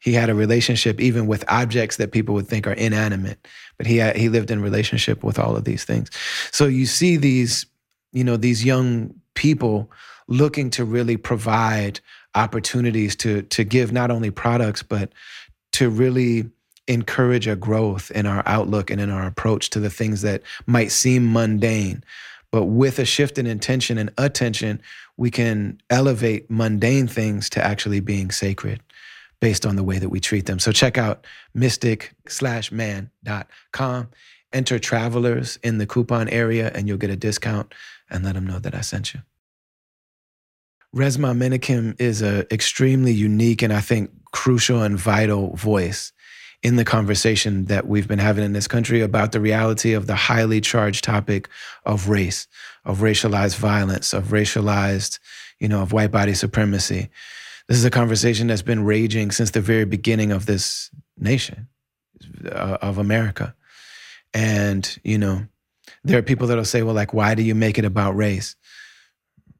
He 0.00 0.12
had 0.12 0.28
a 0.28 0.34
relationship 0.34 1.00
even 1.00 1.28
with 1.28 1.44
objects 1.48 1.96
that 1.96 2.10
people 2.10 2.34
would 2.34 2.48
think 2.48 2.66
are 2.66 2.72
inanimate, 2.72 3.46
but 3.78 3.86
he 3.86 4.02
he 4.12 4.28
lived 4.28 4.50
in 4.50 4.60
relationship 4.60 5.22
with 5.22 5.38
all 5.38 5.56
of 5.56 5.64
these 5.64 5.84
things. 5.84 6.10
So 6.50 6.66
you 6.66 6.84
see 6.84 7.16
these, 7.16 7.64
you 8.12 8.24
know, 8.24 8.36
these 8.36 8.64
young 8.64 9.14
people 9.34 9.90
looking 10.26 10.68
to 10.70 10.84
really 10.84 11.16
provide 11.16 12.00
opportunities 12.34 13.14
to 13.16 13.42
to 13.42 13.62
give 13.62 13.92
not 13.92 14.10
only 14.10 14.32
products 14.32 14.82
but 14.82 15.12
to 15.72 15.88
really 15.88 16.50
encourage 16.86 17.46
a 17.46 17.56
growth 17.56 18.10
in 18.10 18.26
our 18.26 18.42
outlook 18.46 18.90
and 18.90 19.00
in 19.00 19.10
our 19.10 19.26
approach 19.26 19.70
to 19.70 19.80
the 19.80 19.90
things 19.90 20.22
that 20.22 20.42
might 20.66 20.90
seem 20.92 21.32
mundane 21.32 22.04
but 22.54 22.66
with 22.66 23.00
a 23.00 23.04
shift 23.04 23.36
in 23.36 23.48
intention 23.48 23.98
and 23.98 24.12
attention 24.16 24.80
we 25.16 25.28
can 25.28 25.76
elevate 25.90 26.48
mundane 26.48 27.08
things 27.08 27.50
to 27.50 27.64
actually 27.64 27.98
being 27.98 28.30
sacred. 28.30 28.80
based 29.40 29.66
on 29.66 29.76
the 29.76 29.82
way 29.82 29.98
that 29.98 30.08
we 30.08 30.20
treat 30.20 30.46
them. 30.46 30.58
So 30.58 30.72
check 30.72 30.96
out 30.96 31.26
mystic 31.52 32.14
slash 32.28 32.72
man.com. 32.72 34.08
Enter 34.52 34.78
travelers 34.78 35.58
in 35.62 35.78
the 35.78 35.86
coupon 35.86 36.28
area 36.28 36.70
and 36.74 36.86
you'll 36.88 36.96
get 36.96 37.10
a 37.10 37.16
discount 37.16 37.74
and 38.08 38.24
let 38.24 38.36
them 38.36 38.46
know 38.46 38.60
that 38.60 38.74
I 38.74 38.80
sent 38.80 39.12
you. 39.12 39.20
Resmaa 40.94 41.36
Menakem 41.36 42.00
is 42.00 42.22
an 42.22 42.46
extremely 42.52 43.12
unique 43.12 43.62
and 43.62 43.72
I 43.72 43.80
think 43.80 44.10
crucial 44.30 44.80
and 44.80 44.96
vital 44.96 45.56
voice 45.56 46.12
in 46.64 46.76
the 46.76 46.84
conversation 46.84 47.66
that 47.66 47.86
we've 47.86 48.08
been 48.08 48.18
having 48.18 48.42
in 48.42 48.54
this 48.54 48.66
country 48.66 49.02
about 49.02 49.32
the 49.32 49.40
reality 49.40 49.92
of 49.92 50.06
the 50.06 50.14
highly 50.14 50.62
charged 50.62 51.04
topic 51.04 51.50
of 51.84 52.08
race, 52.08 52.48
of 52.86 53.00
racialized 53.00 53.56
violence, 53.56 54.14
of 54.14 54.28
racialized, 54.28 55.18
you 55.60 55.68
know, 55.68 55.82
of 55.82 55.92
white 55.92 56.10
body 56.10 56.32
supremacy. 56.32 57.10
This 57.68 57.76
is 57.76 57.84
a 57.84 57.90
conversation 57.90 58.46
that's 58.46 58.62
been 58.62 58.82
raging 58.82 59.30
since 59.30 59.50
the 59.50 59.60
very 59.60 59.84
beginning 59.84 60.32
of 60.32 60.46
this 60.46 60.90
nation, 61.18 61.68
uh, 62.46 62.78
of 62.80 62.96
America. 62.96 63.54
And, 64.32 64.98
you 65.04 65.18
know, 65.18 65.46
there 66.02 66.18
are 66.18 66.22
people 66.22 66.46
that'll 66.46 66.64
say, 66.64 66.82
well, 66.82 66.94
like, 66.94 67.12
why 67.12 67.34
do 67.34 67.42
you 67.42 67.54
make 67.54 67.78
it 67.78 67.84
about 67.84 68.16
race? 68.16 68.56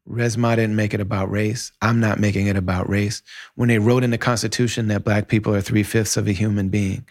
Resmaa 0.09 0.57
didn't 0.57 0.77
make 0.77 0.93
it 0.93 1.01
about 1.01 1.31
race. 1.31 1.73
I'm 1.81 1.99
not 1.99 2.21
making 2.21 2.47
it 2.47 2.57
about 2.57 2.89
race. 2.89 3.23
When 3.55 3.69
they 3.69 3.79
wrote 3.79 4.05
in 4.05 4.11
the 4.11 4.19
Constitution 4.19 4.89
that 4.89 5.05
black 5.05 5.29
people 5.29 5.55
are 5.55 5.63
three 5.63 5.83
fifths 5.83 6.17
of 6.17 6.29
a 6.29 6.33
human 6.33 6.69
being, 6.69 7.07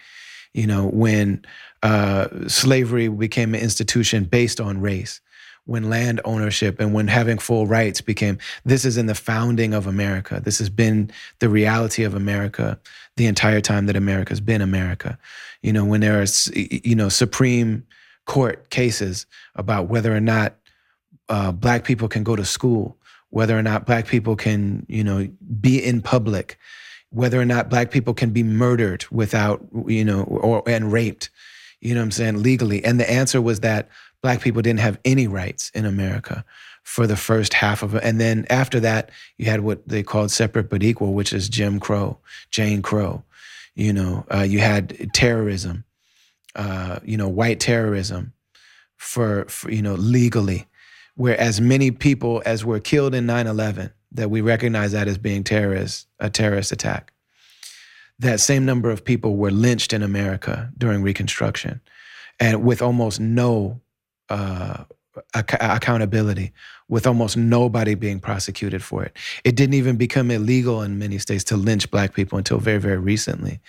you 0.53 0.67
know, 0.67 0.87
when 0.87 1.43
uh, 1.81 2.27
slavery 2.47 3.07
became 3.07 3.55
an 3.55 3.61
institution 3.61 4.25
based 4.25 4.61
on 4.61 4.79
race, 4.79 5.21
when 5.65 5.89
land 5.89 6.19
ownership 6.25 6.79
and 6.79 6.93
when 6.93 7.07
having 7.07 7.37
full 7.37 7.65
rights 7.65 8.01
became, 8.01 8.37
this 8.65 8.85
is 8.85 8.97
in 8.97 9.05
the 9.05 9.15
founding 9.15 9.73
of 9.73 9.87
America. 9.87 10.41
This 10.43 10.59
has 10.59 10.69
been 10.69 11.09
the 11.39 11.49
reality 11.49 12.03
of 12.03 12.13
America 12.13 12.77
the 13.15 13.27
entire 13.27 13.61
time 13.61 13.85
that 13.85 13.95
America's 13.95 14.41
been 14.41 14.61
America. 14.61 15.17
You 15.61 15.73
know, 15.73 15.85
when 15.85 16.01
there 16.01 16.21
are, 16.21 16.25
you 16.53 16.95
know, 16.95 17.09
Supreme 17.09 17.85
Court 18.25 18.69
cases 18.69 19.25
about 19.55 19.87
whether 19.87 20.15
or 20.15 20.21
not 20.21 20.55
uh, 21.29 21.51
black 21.51 21.83
people 21.83 22.07
can 22.07 22.23
go 22.23 22.35
to 22.35 22.45
school, 22.45 22.97
whether 23.29 23.57
or 23.57 23.63
not 23.63 23.85
black 23.85 24.07
people 24.07 24.35
can, 24.35 24.85
you 24.87 25.03
know, 25.03 25.27
be 25.59 25.83
in 25.83 26.01
public, 26.01 26.57
whether 27.09 27.39
or 27.39 27.45
not 27.45 27.69
black 27.69 27.91
people 27.91 28.13
can 28.13 28.31
be 28.31 28.43
murdered 28.43 29.05
without, 29.11 29.65
you 29.87 30.03
know, 30.03 30.23
or 30.23 30.63
and 30.67 30.91
raped, 30.91 31.29
you 31.79 31.93
know 31.93 32.01
what 32.01 32.05
I'm 32.05 32.11
saying, 32.11 32.43
legally. 32.43 32.83
And 32.83 32.99
the 32.99 33.09
answer 33.09 33.41
was 33.41 33.61
that 33.61 33.89
black 34.21 34.41
people 34.41 34.61
didn't 34.61 34.79
have 34.79 34.99
any 35.05 35.27
rights 35.27 35.71
in 35.73 35.85
America 35.85 36.43
for 36.83 37.07
the 37.07 37.15
first 37.15 37.53
half 37.53 37.81
of 37.81 37.95
it. 37.95 38.03
And 38.03 38.19
then 38.19 38.45
after 38.49 38.79
that, 38.81 39.09
you 39.37 39.45
had 39.45 39.61
what 39.61 39.87
they 39.87 40.03
called 40.03 40.31
separate 40.31 40.69
but 40.69 40.83
equal, 40.83 41.13
which 41.13 41.33
is 41.33 41.49
Jim 41.49 41.79
Crow, 41.79 42.17
Jane 42.51 42.81
Crow. 42.81 43.23
You 43.75 43.93
know, 43.93 44.25
uh, 44.31 44.41
you 44.41 44.59
had 44.59 45.11
terrorism, 45.13 45.85
uh, 46.55 46.99
you 47.03 47.17
know, 47.17 47.27
white 47.27 47.59
terrorism 47.59 48.33
for, 48.97 49.45
for, 49.45 49.71
you 49.71 49.81
know, 49.81 49.95
legally 49.95 50.67
where 51.15 51.39
as 51.39 51.61
many 51.61 51.91
people 51.91 52.41
as 52.45 52.65
were 52.65 52.79
killed 52.79 53.13
in 53.13 53.25
9-11 53.25 53.91
that 54.11 54.29
we 54.29 54.41
recognize 54.41 54.91
that 54.91 55.07
as 55.07 55.17
being 55.17 55.43
terrorist 55.43 56.07
a 56.19 56.29
terrorist 56.29 56.71
attack. 56.71 57.11
That 58.19 58.39
same 58.39 58.65
number 58.65 58.89
of 58.89 59.03
people 59.03 59.35
were 59.35 59.51
lynched 59.51 59.93
in 59.93 60.03
america 60.03 60.71
during 60.77 61.01
reconstruction 61.01 61.81
and 62.39 62.63
with 62.63 62.81
almost 62.81 63.19
no 63.19 63.81
uh, 64.29 64.83
ac- 65.35 65.57
accountability 65.59 66.53
with 66.87 67.07
almost 67.07 67.37
nobody 67.37 67.95
being 67.95 68.19
prosecuted 68.19 68.83
for 68.83 69.03
it. 69.03 69.15
It 69.43 69.55
didn't 69.55 69.75
even 69.75 69.95
become 69.95 70.29
illegal 70.31 70.81
in 70.81 70.99
many 70.99 71.17
states 71.17 71.43
to 71.45 71.57
lynch 71.57 71.89
black 71.89 72.13
people 72.13 72.37
until 72.37 72.59
very 72.59 72.79
very 72.79 72.97
recently 72.97 73.59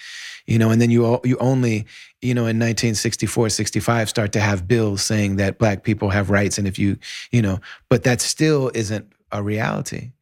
you 0.47 0.59
know 0.59 0.71
and 0.71 0.81
then 0.81 0.91
you 0.91 1.21
you 1.25 1.37
only 1.39 1.87
you 2.21 2.35
know 2.35 2.43
in 2.43 2.59
1964 2.59 3.49
65 3.49 4.09
start 4.09 4.33
to 4.33 4.41
have 4.41 4.69
bills 4.69 5.03
saying 5.03 5.37
that 5.37 5.59
black 5.59 5.83
people 5.83 6.11
have 6.11 6.31
rights 6.31 6.59
and 6.59 6.69
if 6.69 6.79
you 6.79 6.97
you 7.31 7.43
know 7.43 7.59
but 7.89 8.05
that 8.05 8.21
still 8.21 8.71
isn't 8.75 9.11
a 9.33 9.43
reality 9.43 10.13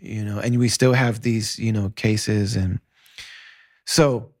you 0.00 0.24
know 0.24 0.38
and 0.38 0.58
we 0.58 0.68
still 0.68 0.92
have 0.92 1.22
these 1.22 1.58
you 1.58 1.72
know 1.72 1.90
cases 1.90 2.56
and 2.56 2.80
so 3.84 4.32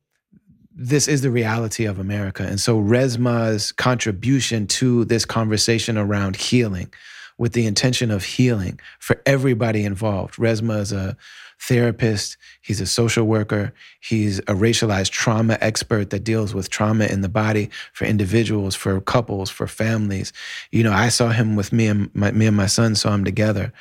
this 0.74 1.06
is 1.06 1.22
the 1.22 1.30
reality 1.30 1.84
of 1.84 1.98
America. 1.98 2.42
And 2.42 2.58
so 2.58 2.80
Resmaa's 2.80 3.72
contribution 3.72 4.66
to 4.68 5.04
this 5.04 5.24
conversation 5.24 5.98
around 5.98 6.36
healing 6.36 6.92
with 7.38 7.52
the 7.52 7.66
intention 7.66 8.10
of 8.10 8.24
healing 8.24 8.80
for 8.98 9.20
everybody 9.26 9.84
involved. 9.84 10.36
Resmaa 10.36 10.80
is 10.80 10.92
a 10.92 11.16
therapist, 11.62 12.36
he's 12.60 12.80
a 12.80 12.86
social 12.86 13.24
worker, 13.24 13.72
he's 14.00 14.40
a 14.40 14.54
racialized 14.54 15.10
trauma 15.10 15.56
expert 15.60 16.10
that 16.10 16.24
deals 16.24 16.54
with 16.54 16.68
trauma 16.68 17.06
in 17.06 17.20
the 17.20 17.28
body 17.28 17.70
for 17.92 18.04
individuals, 18.04 18.74
for 18.74 19.00
couples, 19.00 19.48
for 19.48 19.68
families. 19.68 20.32
You 20.72 20.82
know, 20.82 20.92
I 20.92 21.08
saw 21.08 21.28
him 21.28 21.54
with 21.54 21.72
me 21.72 21.86
and 21.86 22.10
my, 22.14 22.32
me 22.32 22.46
and 22.46 22.56
my 22.56 22.66
son 22.66 22.96
saw 22.96 23.14
him 23.14 23.24
together. 23.24 23.72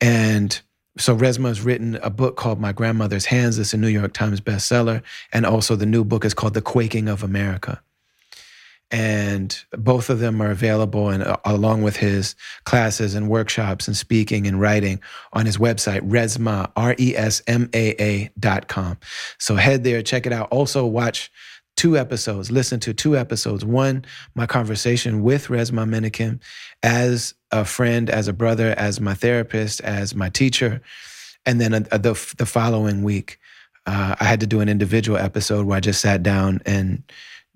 And 0.00 0.58
so 0.96 1.14
Resmaa 1.14 1.48
has 1.48 1.60
written 1.60 1.96
a 1.96 2.10
book 2.10 2.36
called 2.36 2.58
My 2.58 2.72
Grandmother's 2.72 3.26
Hands. 3.26 3.58
It's 3.58 3.74
a 3.74 3.76
New 3.76 3.88
York 3.88 4.14
Times 4.14 4.40
bestseller. 4.40 5.02
And 5.32 5.44
also 5.44 5.76
the 5.76 5.86
new 5.86 6.04
book 6.04 6.24
is 6.24 6.32
called 6.32 6.54
The 6.54 6.62
Quaking 6.62 7.08
of 7.08 7.22
America 7.22 7.82
and 8.90 9.64
both 9.72 10.10
of 10.10 10.18
them 10.18 10.42
are 10.42 10.50
available 10.50 11.10
and 11.10 11.22
uh, 11.22 11.36
along 11.44 11.82
with 11.82 11.96
his 11.96 12.34
classes 12.64 13.14
and 13.14 13.28
workshops 13.28 13.86
and 13.86 13.96
speaking 13.96 14.46
and 14.46 14.60
writing 14.60 15.00
on 15.32 15.46
his 15.46 15.58
website 15.58 16.00
resmaa 16.08 16.70
r-e-s-m-a-a 16.76 18.30
dot 18.38 18.68
com. 18.68 18.98
So 19.38 19.54
head 19.54 19.84
there 19.84 20.02
check 20.02 20.26
it 20.26 20.32
out. 20.32 20.48
Also 20.50 20.84
watch 20.86 21.30
two 21.76 21.96
episodes 21.96 22.50
listen 22.50 22.80
to 22.80 22.92
two 22.92 23.16
episodes. 23.16 23.64
One 23.64 24.04
my 24.34 24.46
conversation 24.46 25.22
with 25.22 25.46
resmaa 25.46 25.88
menakem 25.88 26.40
as 26.82 27.34
a 27.52 27.64
friend 27.64 28.10
as 28.10 28.26
a 28.26 28.32
brother 28.32 28.74
as 28.76 29.00
my 29.00 29.14
therapist 29.14 29.80
as 29.82 30.14
my 30.14 30.28
teacher. 30.30 30.82
And 31.46 31.60
then 31.60 31.74
uh, 31.74 31.98
the, 31.98 32.34
the 32.38 32.46
following 32.46 33.02
week 33.02 33.38
uh, 33.86 34.14
i 34.20 34.24
had 34.24 34.40
to 34.40 34.46
do 34.46 34.60
an 34.60 34.68
individual 34.68 35.16
episode 35.16 35.64
where 35.64 35.76
i 35.76 35.80
just 35.80 36.00
sat 36.00 36.22
down 36.22 36.60
and 36.66 37.02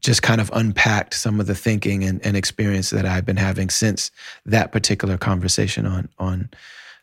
just 0.04 0.22
kind 0.22 0.40
of 0.40 0.50
unpacked 0.52 1.14
some 1.14 1.40
of 1.40 1.46
the 1.46 1.54
thinking 1.54 2.04
and, 2.04 2.24
and 2.24 2.36
experience 2.36 2.90
that 2.90 3.06
I've 3.06 3.24
been 3.24 3.38
having 3.38 3.70
since 3.70 4.10
that 4.44 4.70
particular 4.70 5.16
conversation 5.16 5.86
on 5.86 6.08
on 6.18 6.50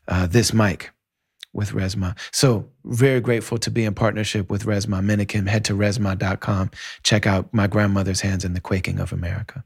uh, 0.07 0.27
this 0.27 0.53
mic 0.53 0.91
with 1.51 1.71
Resmaa. 1.71 2.17
So 2.31 2.69
very 2.85 3.19
grateful 3.19 3.57
to 3.57 3.71
be 3.71 3.83
in 3.83 3.93
partnership 3.93 4.49
with 4.49 4.65
Resmaa 4.65 5.03
Menakem. 5.03 5.47
Head 5.47 5.65
to 5.65 5.73
resmaa.com. 5.73 6.71
Check 7.03 7.27
out 7.27 7.53
My 7.53 7.67
Grandmother's 7.67 8.21
Hands 8.21 8.45
in 8.45 8.53
the 8.53 8.61
Quaking 8.61 8.99
of 8.99 9.11
America. 9.11 9.63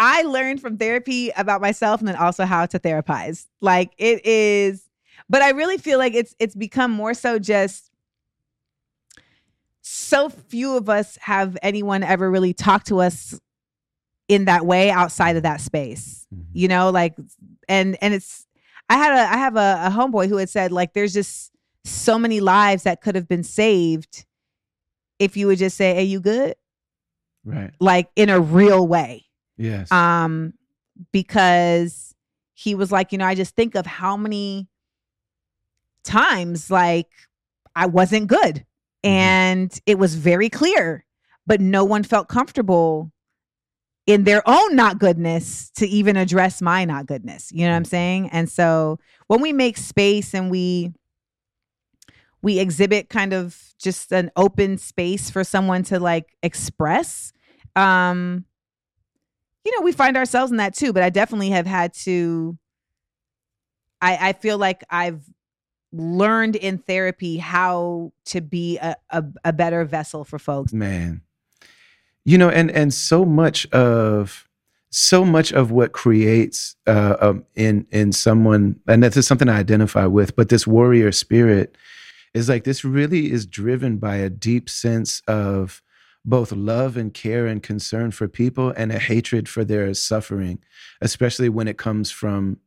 I 0.00 0.22
learned 0.22 0.60
from 0.60 0.76
therapy 0.76 1.30
about 1.30 1.60
myself 1.60 2.00
and 2.00 2.06
then 2.06 2.16
also 2.16 2.44
how 2.44 2.66
to 2.66 2.78
therapize. 2.78 3.46
Like 3.60 3.92
it 3.98 4.24
is 4.24 4.87
but 5.28 5.42
I 5.42 5.50
really 5.50 5.78
feel 5.78 5.98
like 5.98 6.14
it's 6.14 6.34
it's 6.38 6.54
become 6.54 6.90
more 6.90 7.14
so 7.14 7.38
just 7.38 7.90
so 9.80 10.28
few 10.28 10.76
of 10.76 10.88
us 10.88 11.16
have 11.22 11.56
anyone 11.62 12.02
ever 12.02 12.30
really 12.30 12.52
talked 12.52 12.88
to 12.88 13.00
us 13.00 13.38
in 14.28 14.44
that 14.44 14.66
way 14.66 14.90
outside 14.90 15.36
of 15.36 15.42
that 15.42 15.60
space. 15.60 16.26
Mm-hmm. 16.34 16.50
You 16.52 16.68
know, 16.68 16.90
like 16.90 17.16
and 17.68 17.96
and 18.02 18.14
it's 18.14 18.46
I 18.88 18.96
had 18.96 19.12
a 19.12 19.32
I 19.32 19.38
have 19.38 19.56
a, 19.56 19.86
a 19.86 19.90
homeboy 19.90 20.28
who 20.28 20.36
had 20.36 20.50
said 20.50 20.72
like 20.72 20.92
there's 20.92 21.14
just 21.14 21.52
so 21.84 22.18
many 22.18 22.40
lives 22.40 22.82
that 22.82 23.00
could 23.00 23.14
have 23.14 23.28
been 23.28 23.42
saved 23.42 24.26
if 25.18 25.36
you 25.36 25.46
would 25.46 25.58
just 25.58 25.76
say, 25.76 25.94
Hey, 25.94 26.04
you 26.04 26.20
good? 26.20 26.54
Right. 27.44 27.70
Like 27.80 28.10
in 28.16 28.28
a 28.28 28.40
real 28.40 28.86
way. 28.86 29.24
Yes. 29.56 29.90
Um, 29.90 30.54
because 31.12 32.14
he 32.54 32.74
was 32.74 32.92
like, 32.92 33.12
you 33.12 33.18
know, 33.18 33.24
I 33.24 33.34
just 33.34 33.54
think 33.54 33.74
of 33.74 33.86
how 33.86 34.16
many 34.16 34.68
times 36.04 36.70
like 36.70 37.08
I 37.74 37.86
wasn't 37.86 38.28
good 38.28 38.64
mm-hmm. 39.04 39.08
and 39.08 39.80
it 39.86 39.98
was 39.98 40.14
very 40.14 40.48
clear, 40.48 41.04
but 41.46 41.60
no 41.60 41.84
one 41.84 42.02
felt 42.02 42.28
comfortable 42.28 43.12
in 44.06 44.24
their 44.24 44.42
own 44.48 44.74
not 44.74 44.98
goodness 44.98 45.70
to 45.76 45.86
even 45.86 46.16
address 46.16 46.62
my 46.62 46.84
not 46.84 47.06
goodness. 47.06 47.52
You 47.52 47.66
know 47.66 47.72
what 47.72 47.76
I'm 47.76 47.82
mm-hmm. 47.82 47.90
saying? 47.90 48.28
And 48.30 48.48
so 48.48 48.98
when 49.26 49.40
we 49.40 49.52
make 49.52 49.76
space 49.76 50.34
and 50.34 50.50
we 50.50 50.92
we 52.42 52.58
exhibit 52.58 53.08
kind 53.08 53.32
of 53.32 53.56
just 53.78 54.12
an 54.12 54.30
open 54.36 54.78
space 54.78 55.30
for 55.30 55.44
someone 55.44 55.82
to 55.84 56.00
like 56.00 56.36
express 56.42 57.32
um 57.76 58.44
you 59.64 59.76
know 59.76 59.84
we 59.84 59.92
find 59.92 60.16
ourselves 60.16 60.50
in 60.50 60.56
that 60.56 60.74
too 60.74 60.92
but 60.92 61.02
i 61.02 61.10
definitely 61.10 61.50
have 61.50 61.66
had 61.66 61.92
to 61.92 62.56
i 64.00 64.28
i 64.28 64.32
feel 64.32 64.58
like 64.58 64.82
i've 64.90 65.22
learned 65.92 66.56
in 66.56 66.78
therapy 66.78 67.38
how 67.38 68.12
to 68.26 68.40
be 68.40 68.78
a, 68.78 68.96
a, 69.10 69.24
a 69.44 69.52
better 69.52 69.84
vessel 69.84 70.24
for 70.24 70.38
folks. 70.38 70.72
Man. 70.72 71.22
You 72.24 72.36
know, 72.36 72.50
and 72.50 72.70
and 72.70 72.92
so 72.92 73.24
much 73.24 73.66
of 73.70 74.46
so 74.90 75.24
much 75.24 75.52
of 75.52 75.70
what 75.70 75.92
creates 75.92 76.76
uh, 76.86 77.16
um, 77.20 77.44
in 77.54 77.86
in 77.90 78.12
someone, 78.12 78.78
and 78.86 79.02
this 79.02 79.16
is 79.16 79.26
something 79.26 79.48
I 79.48 79.58
identify 79.58 80.06
with, 80.06 80.36
but 80.36 80.48
this 80.48 80.66
warrior 80.66 81.12
spirit 81.12 81.76
is 82.34 82.48
like 82.48 82.64
this 82.64 82.84
really 82.84 83.32
is 83.32 83.46
driven 83.46 83.96
by 83.96 84.16
a 84.16 84.30
deep 84.30 84.68
sense 84.68 85.22
of 85.26 85.82
both 86.24 86.52
love 86.52 86.96
and 86.96 87.14
care 87.14 87.46
and 87.46 87.62
concern 87.62 88.10
for 88.10 88.28
people 88.28 88.70
and 88.76 88.92
a 88.92 88.98
hatred 88.98 89.48
for 89.48 89.64
their 89.64 89.92
suffering, 89.94 90.58
especially 91.00 91.48
when 91.48 91.68
it 91.68 91.78
comes 91.78 92.10
from 92.10 92.58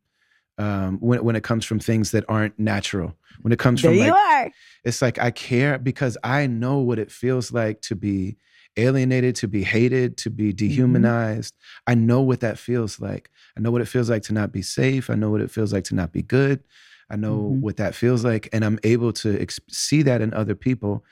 um, 0.62 0.98
when 1.00 1.24
when 1.26 1.36
it 1.36 1.44
comes 1.44 1.64
from 1.66 1.80
things 1.80 2.12
that 2.12 2.24
aren't 2.28 2.58
natural. 2.60 3.10
When 3.42 3.52
it 3.52 3.60
comes 3.60 3.82
There 3.82 3.92
from 3.92 3.98
you 3.98 4.12
like 4.12 4.14
are. 4.14 4.52
it's 4.84 5.02
like 5.02 5.18
I 5.28 5.32
care 5.32 5.80
because 5.80 6.18
I 6.24 6.48
know 6.48 6.78
what 6.80 7.00
it 7.00 7.12
feels 7.12 7.52
like 7.52 7.82
to 7.90 7.96
be 7.96 8.38
alienated, 8.78 9.36
to 9.38 9.48
be 9.48 9.64
hated, 9.64 10.18
to 10.18 10.30
be 10.30 10.54
dehumanized. 10.54 11.54
I 11.88 11.96
know 11.96 12.22
what 12.22 12.40
that 12.42 12.58
feels 12.58 13.00
like. 13.00 13.30
I 13.58 13.62
know 13.62 13.72
what 13.72 13.82
it 13.82 13.88
feels 13.88 14.10
like 14.10 14.24
to 14.24 14.34
not 14.34 14.52
be 14.52 14.62
safe. 14.62 15.10
I 15.10 15.16
know 15.16 15.30
what 15.32 15.42
it 15.42 15.52
feels 15.52 15.74
like 15.74 15.84
to 15.86 15.96
not 15.96 16.12
be 16.12 16.22
good. 16.22 16.64
I 17.10 17.16
know 17.18 17.38
Mhm. 17.38 17.60
what 17.62 17.78
that 17.78 17.96
feels 17.96 18.24
like. 18.24 18.48
And 18.54 18.64
I'm 18.64 18.80
able 18.84 19.12
to 19.14 19.40
ex- 19.42 19.60
see 19.70 20.02
that 20.04 20.22
in 20.22 20.34
other 20.34 20.56
people. 20.56 21.04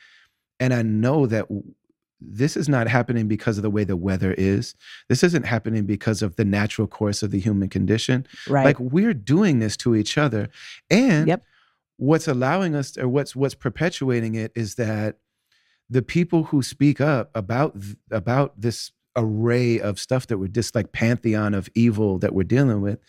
And 0.59 0.73
I 0.73 0.81
know 0.83 1.25
that 1.27 1.47
this 2.21 2.57
is 2.57 2.67
not 2.67 2.87
happening 2.87 3.27
because 3.27 3.57
of 3.57 3.61
the 3.63 3.69
way 3.69 3.83
the 3.83 3.95
weather 3.95 4.33
is. 4.37 4.75
This 5.07 5.23
isn't 5.23 5.45
happening 5.45 5.85
because 5.85 6.21
of 6.21 6.35
the 6.35 6.45
natural 6.45 6.87
course 6.87 7.23
of 7.23 7.31
the 7.31 7.39
human 7.39 7.69
condition. 7.69 8.27
Right. 8.47 8.65
Like 8.65 8.79
we're 8.79 9.13
doing 9.13 9.59
this 9.59 9.77
to 9.77 9.95
each 9.95 10.17
other. 10.17 10.49
And 10.89 11.27
Yep. 11.27 11.43
what's 11.97 12.27
allowing 12.27 12.75
us 12.75 12.97
or 12.97 13.07
what's 13.07 13.35
what's 13.35 13.55
perpetuating 13.55 14.35
it 14.35 14.51
is 14.55 14.75
that 14.75 15.17
the 15.89 16.01
people 16.01 16.43
who 16.45 16.61
speak 16.61 16.99
up 17.01 17.31
about 17.33 17.75
about 18.11 18.59
this 18.59 18.91
array 19.15 19.79
of 19.79 19.99
stuff 19.99 20.27
that 20.27 20.37
we're 20.37 20.47
just 20.47 20.75
like 20.75 20.91
pantheon 20.91 21.53
of 21.53 21.67
evil 21.73 22.19
that 22.19 22.33
we're 22.33 22.43
dealing 22.43 22.81
with 22.81 22.99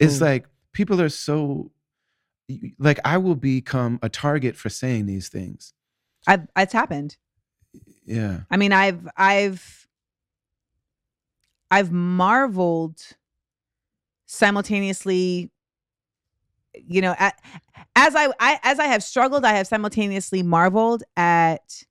is 0.00 0.18
Mm. 0.18 0.22
like 0.22 0.46
people 0.72 1.00
are 1.00 1.08
so 1.10 1.70
like 2.78 2.98
I 3.04 3.18
will 3.18 3.34
become 3.34 3.98
a 4.02 4.08
target 4.08 4.56
for 4.56 4.68
saying 4.68 5.06
these 5.06 5.28
things. 5.28 5.72
I've, 6.26 6.46
it's 6.56 6.72
happened. 6.72 7.16
Yeah. 8.04 8.40
I 8.50 8.56
mean, 8.56 8.72
I've 8.72 9.08
I've 9.16 9.88
I've 11.70 11.92
marveled 11.92 13.00
simultaneously. 14.26 15.50
You 16.74 17.02
know, 17.02 17.14
at, 17.18 17.38
as 17.94 18.14
I, 18.14 18.32
I 18.40 18.58
as 18.62 18.78
I 18.78 18.86
have 18.86 19.02
struggled, 19.02 19.44
I 19.44 19.52
have 19.52 19.66
simultaneously 19.66 20.42
marveled 20.42 21.02
at 21.16 21.84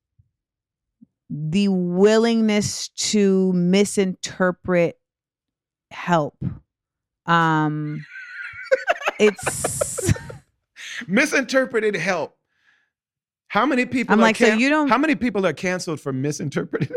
the 1.30 1.68
willingness 1.70 2.90
to 2.90 3.54
misinterpret 3.54 5.00
help. 5.92 6.36
Um, 7.26 8.06
it's 9.20 10.14
Misinterpreted 11.08 11.96
help. 11.96 12.36
How 13.52 13.66
many 13.66 13.86
people 13.86 14.14
I'm 14.14 14.20
are 14.20 14.24
like, 14.24 14.38
so 14.38 14.54
you 14.54 14.70
don't- 14.70 14.88
How 14.88 14.98
many 14.98 15.14
people 15.14 15.46
are 15.46 15.52
canceled 15.52 16.00
for 16.00 16.14
misinterpreted? 16.14 16.94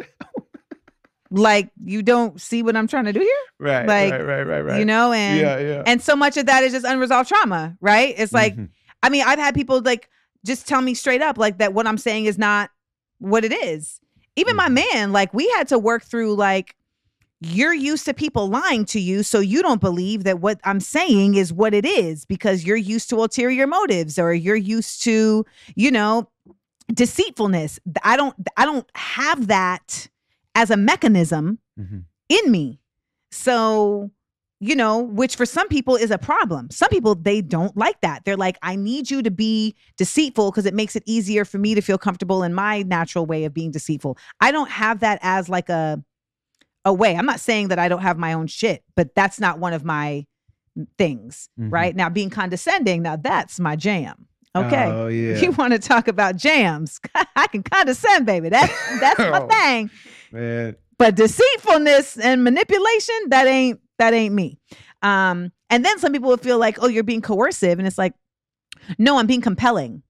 like 1.32 1.68
you 1.84 2.00
don't 2.00 2.40
see 2.40 2.62
what 2.62 2.76
I'm 2.76 2.86
trying 2.86 3.06
to 3.06 3.12
do 3.12 3.18
here, 3.18 3.28
right, 3.58 3.86
Like, 3.88 4.12
right, 4.12 4.22
right, 4.22 4.42
right, 4.44 4.60
right. 4.60 4.78
you 4.78 4.84
know, 4.84 5.10
and 5.12 5.40
yeah, 5.40 5.58
yeah. 5.58 5.82
and 5.84 6.00
so 6.00 6.14
much 6.14 6.36
of 6.36 6.46
that 6.46 6.62
is 6.62 6.72
just 6.72 6.86
unresolved 6.86 7.28
trauma, 7.28 7.76
right? 7.80 8.14
It's 8.16 8.32
like 8.32 8.54
Mhm. 8.54 8.68
I 9.02 9.08
mean, 9.08 9.24
I've 9.26 9.40
had 9.40 9.52
people 9.52 9.82
like 9.82 10.08
just 10.46 10.68
tell 10.68 10.80
me 10.80 10.94
straight 10.94 11.22
up 11.22 11.36
like 11.38 11.58
that 11.58 11.74
what 11.74 11.88
I'm 11.88 11.98
saying 11.98 12.26
is 12.26 12.38
not 12.38 12.70
what 13.18 13.44
it 13.44 13.52
is. 13.52 13.98
Even 14.36 14.54
my 14.54 14.68
Mhm. 14.68 14.84
man, 14.92 15.12
like 15.12 15.34
we 15.34 15.48
had 15.56 15.66
to 15.68 15.78
work 15.78 16.04
through 16.04 16.34
like 16.36 16.76
you're 17.40 17.74
used 17.74 18.04
to 18.04 18.14
people 18.14 18.48
lying 18.48 18.84
to 18.86 19.00
you, 19.00 19.24
so 19.24 19.40
you 19.40 19.60
don't 19.60 19.80
believe 19.80 20.22
that 20.22 20.38
what 20.40 20.60
I'm 20.62 20.78
saying 20.80 21.34
is 21.34 21.52
what 21.52 21.74
it 21.74 21.84
is 21.84 22.24
because 22.24 22.64
you're 22.64 22.76
used 22.76 23.10
to 23.10 23.16
ulterior 23.16 23.66
motives 23.66 24.20
or 24.20 24.32
you're 24.32 24.54
used 24.54 25.02
to, 25.02 25.44
you 25.74 25.90
know, 25.90 26.28
deceitfulness. 26.92 27.78
I 28.02 28.16
don't 28.16 28.34
I 28.56 28.64
don't 28.64 28.88
have 28.94 29.46
that 29.48 30.08
as 30.54 30.70
a 30.70 30.76
mechanism 30.76 31.58
Mhm. 31.78 32.04
in 32.28 32.50
me. 32.50 32.80
So, 33.32 34.10
you 34.60 34.76
know, 34.76 34.98
which 35.00 35.34
for 35.36 35.44
some 35.44 35.68
people 35.68 35.96
is 35.96 36.10
a 36.10 36.18
problem. 36.18 36.70
Some 36.70 36.88
people 36.88 37.14
they 37.14 37.40
don't 37.40 37.76
like 37.76 38.00
that. 38.02 38.24
They're 38.24 38.36
like, 38.36 38.56
I 38.62 38.76
need 38.76 39.10
you 39.10 39.22
to 39.22 39.30
be 39.30 39.74
deceitful 39.96 40.50
because 40.50 40.66
it 40.66 40.74
makes 40.74 40.94
it 40.94 41.02
easier 41.06 41.44
for 41.44 41.58
me 41.58 41.74
to 41.74 41.80
feel 41.80 41.98
comfortable 41.98 42.42
in 42.42 42.54
my 42.54 42.82
natural 42.82 43.26
way 43.26 43.44
of 43.44 43.52
being 43.54 43.70
deceitful. 43.72 44.16
I 44.40 44.52
don't 44.52 44.70
have 44.70 45.00
that 45.00 45.18
as 45.22 45.48
like 45.48 45.68
a 45.68 46.02
a 46.86 46.92
way. 46.92 47.16
I'm 47.16 47.24
not 47.26 47.40
saying 47.40 47.68
that 47.68 47.78
I 47.78 47.88
don't 47.88 48.02
have 48.02 48.18
my 48.18 48.34
own 48.34 48.46
shit, 48.46 48.84
but 48.94 49.14
that's 49.14 49.40
not 49.40 49.58
one 49.58 49.72
of 49.72 49.84
my 49.84 50.26
things, 50.98 51.48
Mhm. 51.58 51.72
right? 51.72 51.96
Now 51.96 52.10
being 52.10 52.28
condescending, 52.30 53.00
now 53.02 53.16
that's 53.16 53.58
my 53.58 53.74
jam. 53.74 54.26
Okay. 54.56 54.84
Oh 54.86 55.06
yeah. 55.08 55.36
You 55.36 55.50
want 55.52 55.72
to 55.72 55.78
talk 55.78 56.08
about 56.08 56.36
jams? 56.36 57.00
I 57.36 57.46
can 57.48 57.62
condescend, 57.62 58.26
baby. 58.26 58.48
That's 58.48 58.72
that's 59.00 59.18
my 59.18 59.40
Oh. 59.42 59.48
thing 59.48 59.90
Man. 60.32 60.76
but 60.98 61.14
deceitfulness 61.16 62.18
and 62.18 62.44
manipulation 62.44 63.16
that 63.28 63.46
ain't 63.46 63.80
that 63.98 64.12
ain't 64.14 64.34
me 64.34 64.58
um 65.02 65.52
and 65.70 65.84
then 65.84 65.98
some 65.98 66.12
people 66.12 66.28
will 66.30 66.36
feel 66.36 66.58
like 66.58 66.78
oh 66.82 66.88
you're 66.88 67.04
being 67.04 67.20
coercive 67.22 67.78
and 67.78 67.86
it's 67.86 67.98
like 67.98 68.14
no 68.98 69.16
i'm 69.18 69.26
being 69.26 69.40
compelling 69.40 70.02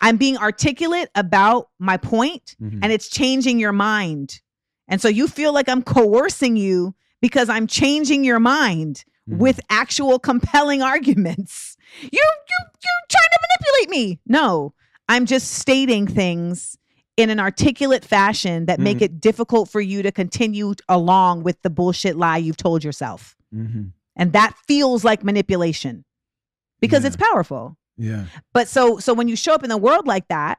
i'm 0.00 0.16
being 0.16 0.36
articulate 0.38 1.08
about 1.14 1.68
my 1.78 1.96
point 1.96 2.54
Mhm. 2.62 2.80
and 2.82 2.92
it's 2.92 3.08
changing 3.08 3.58
your 3.58 3.72
mind 3.72 4.40
and 4.88 5.00
so 5.00 5.08
you 5.08 5.26
feel 5.26 5.52
like 5.52 5.68
i'm 5.68 5.82
coercing 5.82 6.56
you 6.56 6.94
because 7.20 7.48
i'm 7.48 7.66
changing 7.66 8.24
your 8.24 8.38
mind 8.40 9.04
Mhm. 9.28 9.38
with 9.38 9.58
actual 9.70 10.18
compelling 10.20 10.82
arguments 10.82 11.75
you 12.02 12.08
you 12.12 12.58
you're 12.84 13.06
trying 13.08 13.30
to 13.32 13.38
manipulate 13.48 13.90
me 13.90 14.18
no 14.26 14.72
i'm 15.08 15.26
just 15.26 15.52
stating 15.54 16.06
things 16.06 16.76
in 17.16 17.30
an 17.30 17.40
articulate 17.40 18.04
fashion 18.04 18.66
that 18.66 18.78
make 18.78 18.98
Mhm. 18.98 19.02
it 19.02 19.20
difficult 19.20 19.68
for 19.70 19.80
you 19.80 20.02
to 20.02 20.12
continue 20.12 20.74
along 20.88 21.42
with 21.44 21.60
the 21.62 21.70
bullshit 21.70 22.16
lie 22.16 22.36
you've 22.36 22.56
told 22.58 22.84
yourself 22.84 23.34
Mhm. 23.54 23.92
and 24.16 24.32
that 24.32 24.54
feels 24.66 25.04
like 25.04 25.24
manipulation 25.24 26.04
because 26.80 27.02
Yeah. 27.02 27.06
it's 27.08 27.16
powerful 27.16 27.76
Yeah. 27.96 28.26
but 28.52 28.68
so 28.68 28.98
so 28.98 29.14
when 29.14 29.28
you 29.28 29.36
show 29.36 29.54
up 29.54 29.62
in 29.64 29.70
the 29.70 29.78
world 29.78 30.06
like 30.06 30.28
that 30.28 30.58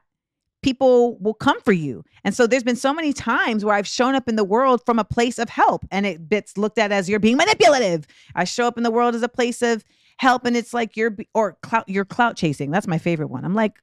people 0.60 1.16
will 1.20 1.34
come 1.34 1.60
for 1.60 1.70
you 1.72 2.02
and 2.24 2.34
so 2.34 2.44
there's 2.48 2.64
been 2.64 2.74
so 2.74 2.92
many 2.92 3.12
times 3.12 3.64
where 3.64 3.76
i've 3.76 3.86
shown 3.86 4.16
up 4.16 4.28
in 4.28 4.34
the 4.34 4.42
world 4.42 4.82
from 4.84 4.98
a 4.98 5.04
place 5.04 5.38
of 5.38 5.48
help 5.48 5.84
and 5.92 6.04
it 6.04 6.28
gets 6.28 6.56
looked 6.58 6.78
at 6.78 6.90
as 6.90 7.08
you're 7.08 7.20
being 7.20 7.36
manipulative 7.36 8.08
i 8.34 8.42
show 8.42 8.66
up 8.66 8.76
in 8.76 8.82
the 8.82 8.90
world 8.90 9.14
as 9.14 9.22
a 9.22 9.28
place 9.28 9.62
of 9.62 9.84
help 10.18 10.44
and 10.44 10.56
it's 10.56 10.72
like 10.74 10.96
you're 10.96 11.16
or 11.34 11.56
clout 11.62 11.88
you're 11.88 12.04
clout 12.04 12.36
chasing. 12.36 12.70
That's 12.70 12.86
my 12.86 12.98
favorite 12.98 13.28
one. 13.28 13.44
I'm 13.44 13.54
like 13.54 13.74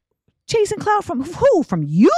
chasing 0.48 0.78
clout 0.80 1.04
from 1.04 1.24
who? 1.24 1.64
From 1.64 1.84
you? 1.84 2.12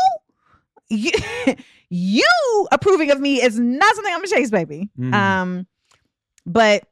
You, 0.89 1.11
you 1.89 2.68
approving 2.72 3.11
of 3.11 3.19
me 3.19 3.41
is 3.41 3.60
not 3.60 3.95
something 3.95 4.14
i'm 4.14 4.19
gonna 4.19 4.27
chase 4.27 4.49
baby. 4.52 4.89
Mhm. 4.99 5.14
um 5.14 5.68
but 6.45 6.84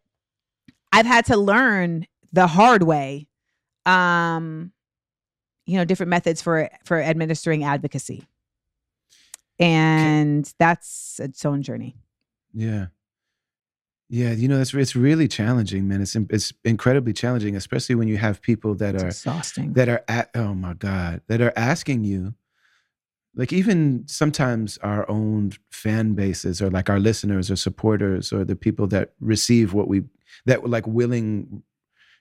i've 0.92 1.06
had 1.06 1.26
to 1.28 1.38
learn 1.38 2.06
the 2.34 2.48
hard 2.48 2.84
way 2.84 3.28
um 3.86 4.72
you 5.66 5.78
know 5.78 5.86
different 5.86 6.10
methods 6.10 6.42
for 6.42 6.70
for 6.86 7.02
administering 7.02 7.64
advocacy. 7.64 8.28
And 9.60 10.52
that's 10.60 11.20
its 11.24 11.46
own 11.46 11.62
journey. 11.64 11.96
Yeah. 12.54 12.88
Yeah, 14.08 14.32
you 14.32 14.48
know, 14.48 14.62
it's 14.62 14.74
it's 14.74 14.96
really 14.96 15.28
challenging, 15.28 15.88
man. 15.88 16.02
It's 16.02 16.16
it's 16.16 16.54
incredibly 16.64 17.14
challenging, 17.14 17.56
especially 17.56 17.96
when 17.96 18.08
you 18.08 18.18
have 18.18 18.42
people 18.42 18.76
that 18.76 18.96
it's 18.96 19.04
are 19.04 19.08
exhausting 19.08 19.74
that 19.74 19.90
are 19.90 20.04
at 20.08 20.30
oh 20.36 20.54
my 20.54 20.74
god, 20.74 21.22
that 21.28 21.42
are 21.42 21.54
asking 21.56 22.04
you 22.04 22.36
like 23.36 23.52
even 23.52 24.04
sometimes 24.08 24.78
our 24.80 25.10
own 25.10 25.52
fan 25.70 26.14
bases 26.14 26.62
or 26.62 26.70
like 26.70 26.90
our 26.90 27.00
listeners 27.00 27.52
or 27.52 27.56
supporters 27.56 28.32
or 28.32 28.46
the 28.46 28.56
people 28.56 28.88
that 28.88 29.14
receive 29.20 29.74
what 29.74 29.88
we 29.88 30.04
that 30.46 30.64
were 30.64 30.70
like 30.70 30.88
willing 30.88 31.62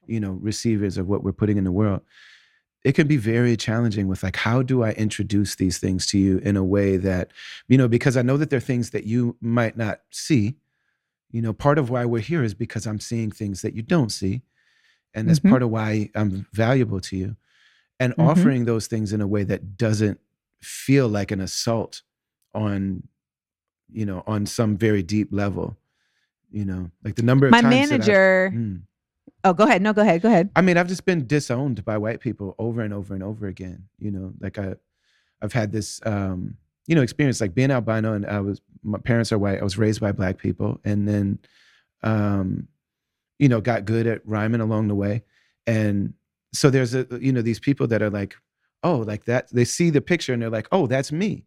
you 0.06 0.20
know 0.20 0.32
receivers 0.32 0.98
of 0.98 1.06
what 1.06 1.22
we're 1.22 1.32
putting 1.32 1.56
in 1.56 1.64
the 1.64 1.72
world 1.72 2.00
it 2.84 2.92
can 2.92 3.06
be 3.06 3.16
very 3.16 3.56
challenging 3.56 4.08
with 4.08 4.22
like 4.22 4.36
how 4.36 4.62
do 4.62 4.82
i 4.82 4.90
introduce 4.92 5.54
these 5.54 5.78
things 5.78 6.04
to 6.06 6.18
you 6.18 6.38
in 6.38 6.56
a 6.56 6.64
way 6.64 6.96
that 6.96 7.30
you 7.68 7.78
know 7.78 7.88
because 7.88 8.16
i 8.16 8.22
know 8.22 8.36
that 8.36 8.50
there 8.50 8.58
are 8.58 8.60
things 8.60 8.90
that 8.90 9.04
you 9.04 9.36
might 9.40 9.76
not 9.76 10.00
see 10.10 10.56
you 11.34 11.42
know 11.42 11.52
part 11.52 11.78
of 11.78 11.90
why 11.90 12.04
we're 12.04 12.20
here 12.32 12.44
is 12.44 12.54
because 12.54 12.86
i'm 12.86 13.00
seeing 13.00 13.30
things 13.30 13.60
that 13.62 13.74
you 13.74 13.82
don't 13.82 14.10
see 14.20 14.42
and 15.14 15.28
that's 15.28 15.40
Mhm. 15.40 15.50
part 15.50 15.62
of 15.64 15.70
why 15.70 16.08
i'm 16.14 16.46
valuable 16.52 17.00
to 17.00 17.16
you 17.16 17.36
and 17.98 18.14
Mhm. 18.14 18.28
offering 18.28 18.64
those 18.66 18.86
things 18.86 19.12
in 19.12 19.20
a 19.20 19.26
way 19.26 19.42
that 19.42 19.76
doesn't 19.76 20.20
feel 20.62 21.08
like 21.08 21.30
an 21.32 21.40
assault 21.40 22.02
on 22.54 23.08
you 23.92 24.06
know 24.06 24.22
on 24.26 24.46
some 24.46 24.76
very 24.76 25.02
deep 25.02 25.28
level 25.32 25.76
you 26.52 26.64
know 26.64 26.90
like 27.04 27.16
the 27.16 27.22
number 27.30 27.46
of 27.46 27.50
my 27.50 27.62
manager 27.62 28.52
Mm. 28.54 28.82
oh 29.42 29.52
go 29.52 29.64
ahead 29.64 29.82
no 29.82 29.92
go 29.92 30.02
ahead 30.02 30.22
go 30.22 30.28
ahead 30.28 30.50
I 30.54 30.62
mean, 30.62 30.76
I've 30.76 30.88
just 30.94 31.04
been 31.04 31.26
disowned 31.26 31.84
by 31.84 31.98
white 31.98 32.20
people 32.20 32.54
over 32.60 32.80
and 32.80 32.94
over 32.94 33.12
and 33.12 33.22
over 33.24 33.46
again. 33.48 33.88
You 33.98 34.10
know, 34.12 34.32
like 34.40 34.56
I, 34.58 34.76
I've 35.42 35.52
had 35.52 35.72
this 35.72 36.00
um, 36.06 36.56
you 36.86 36.94
know, 36.94 37.02
experience 37.02 37.40
like 37.40 37.54
being 37.54 37.70
albino, 37.70 38.12
and 38.12 38.26
I 38.26 38.40
was 38.40 38.60
my 38.82 38.98
parents 38.98 39.32
are 39.32 39.38
white. 39.38 39.60
I 39.60 39.64
was 39.64 39.78
raised 39.78 40.00
by 40.00 40.12
black 40.12 40.38
people, 40.38 40.80
and 40.84 41.08
then, 41.08 41.38
um, 42.02 42.68
you 43.38 43.48
know, 43.48 43.60
got 43.60 43.84
good 43.84 44.06
at 44.06 44.26
rhyming 44.26 44.60
along 44.60 44.88
the 44.88 44.94
way, 44.94 45.22
and 45.66 46.14
so 46.52 46.70
there's 46.70 46.94
a 46.94 47.06
you 47.20 47.32
know 47.32 47.42
these 47.42 47.60
people 47.60 47.86
that 47.88 48.02
are 48.02 48.10
like, 48.10 48.36
oh, 48.82 48.98
like 48.98 49.24
that. 49.24 49.48
They 49.50 49.64
see 49.64 49.90
the 49.90 50.00
picture 50.00 50.32
and 50.32 50.42
they're 50.42 50.50
like, 50.50 50.68
oh, 50.72 50.86
that's 50.86 51.10
me, 51.10 51.44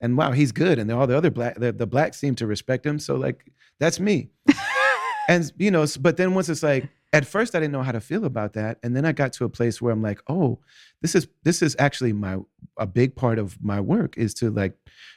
and 0.00 0.16
wow, 0.16 0.32
he's 0.32 0.52
good, 0.52 0.78
and 0.78 0.90
all 0.90 1.06
the 1.06 1.16
other 1.16 1.30
black 1.30 1.56
the, 1.56 1.72
the 1.72 1.86
blacks 1.86 2.18
seem 2.18 2.34
to 2.36 2.46
respect 2.46 2.86
him, 2.86 2.98
so 2.98 3.16
like 3.16 3.44
that's 3.78 4.00
me, 4.00 4.30
and 5.28 5.52
you 5.58 5.70
know, 5.70 5.86
but 6.00 6.16
then 6.16 6.34
once 6.34 6.48
it's 6.48 6.62
like. 6.62 6.88
At 7.14 7.26
first, 7.26 7.54
I 7.54 7.60
didn't 7.60 7.72
know 7.72 7.82
how 7.82 7.92
to 7.92 8.00
feel 8.00 8.24
about 8.24 8.54
that, 8.54 8.78
and 8.82 8.96
then 8.96 9.04
I 9.04 9.12
got 9.12 9.34
to 9.34 9.44
a 9.44 9.48
place 9.50 9.82
where 9.82 9.92
I'm 9.92 10.00
like, 10.02 10.20
"Oh, 10.28 10.60
this 11.02 11.14
is 11.14 11.28
this 11.42 11.60
is 11.62 11.76
actually 11.78 12.12
my 12.14 12.38
a 12.78 12.86
big 12.86 13.14
part 13.14 13.38
of 13.38 13.62
my 13.62 13.80
work 13.80 14.16
is 14.16 14.32
to 14.34 14.50
like 14.50 14.74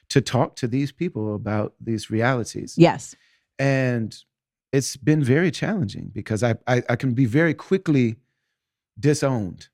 to 0.09 0.19
talk 0.22 0.55
to 0.57 0.67
these 0.67 0.91
people 0.91 1.34
about 1.35 1.73
these 1.80 2.09
realities 2.11 2.76
Yes. 2.77 3.15
and 3.57 4.15
it's 4.73 4.97
been 4.97 5.23
very 5.23 5.51
challenging 5.51 6.11
because 6.13 6.43
I, 6.43 6.55
I 6.67 6.84
I 6.89 6.95
can 6.97 7.13
be 7.13 7.26
very 7.26 7.53
quickly 7.53 8.17
disowned. 8.99 9.69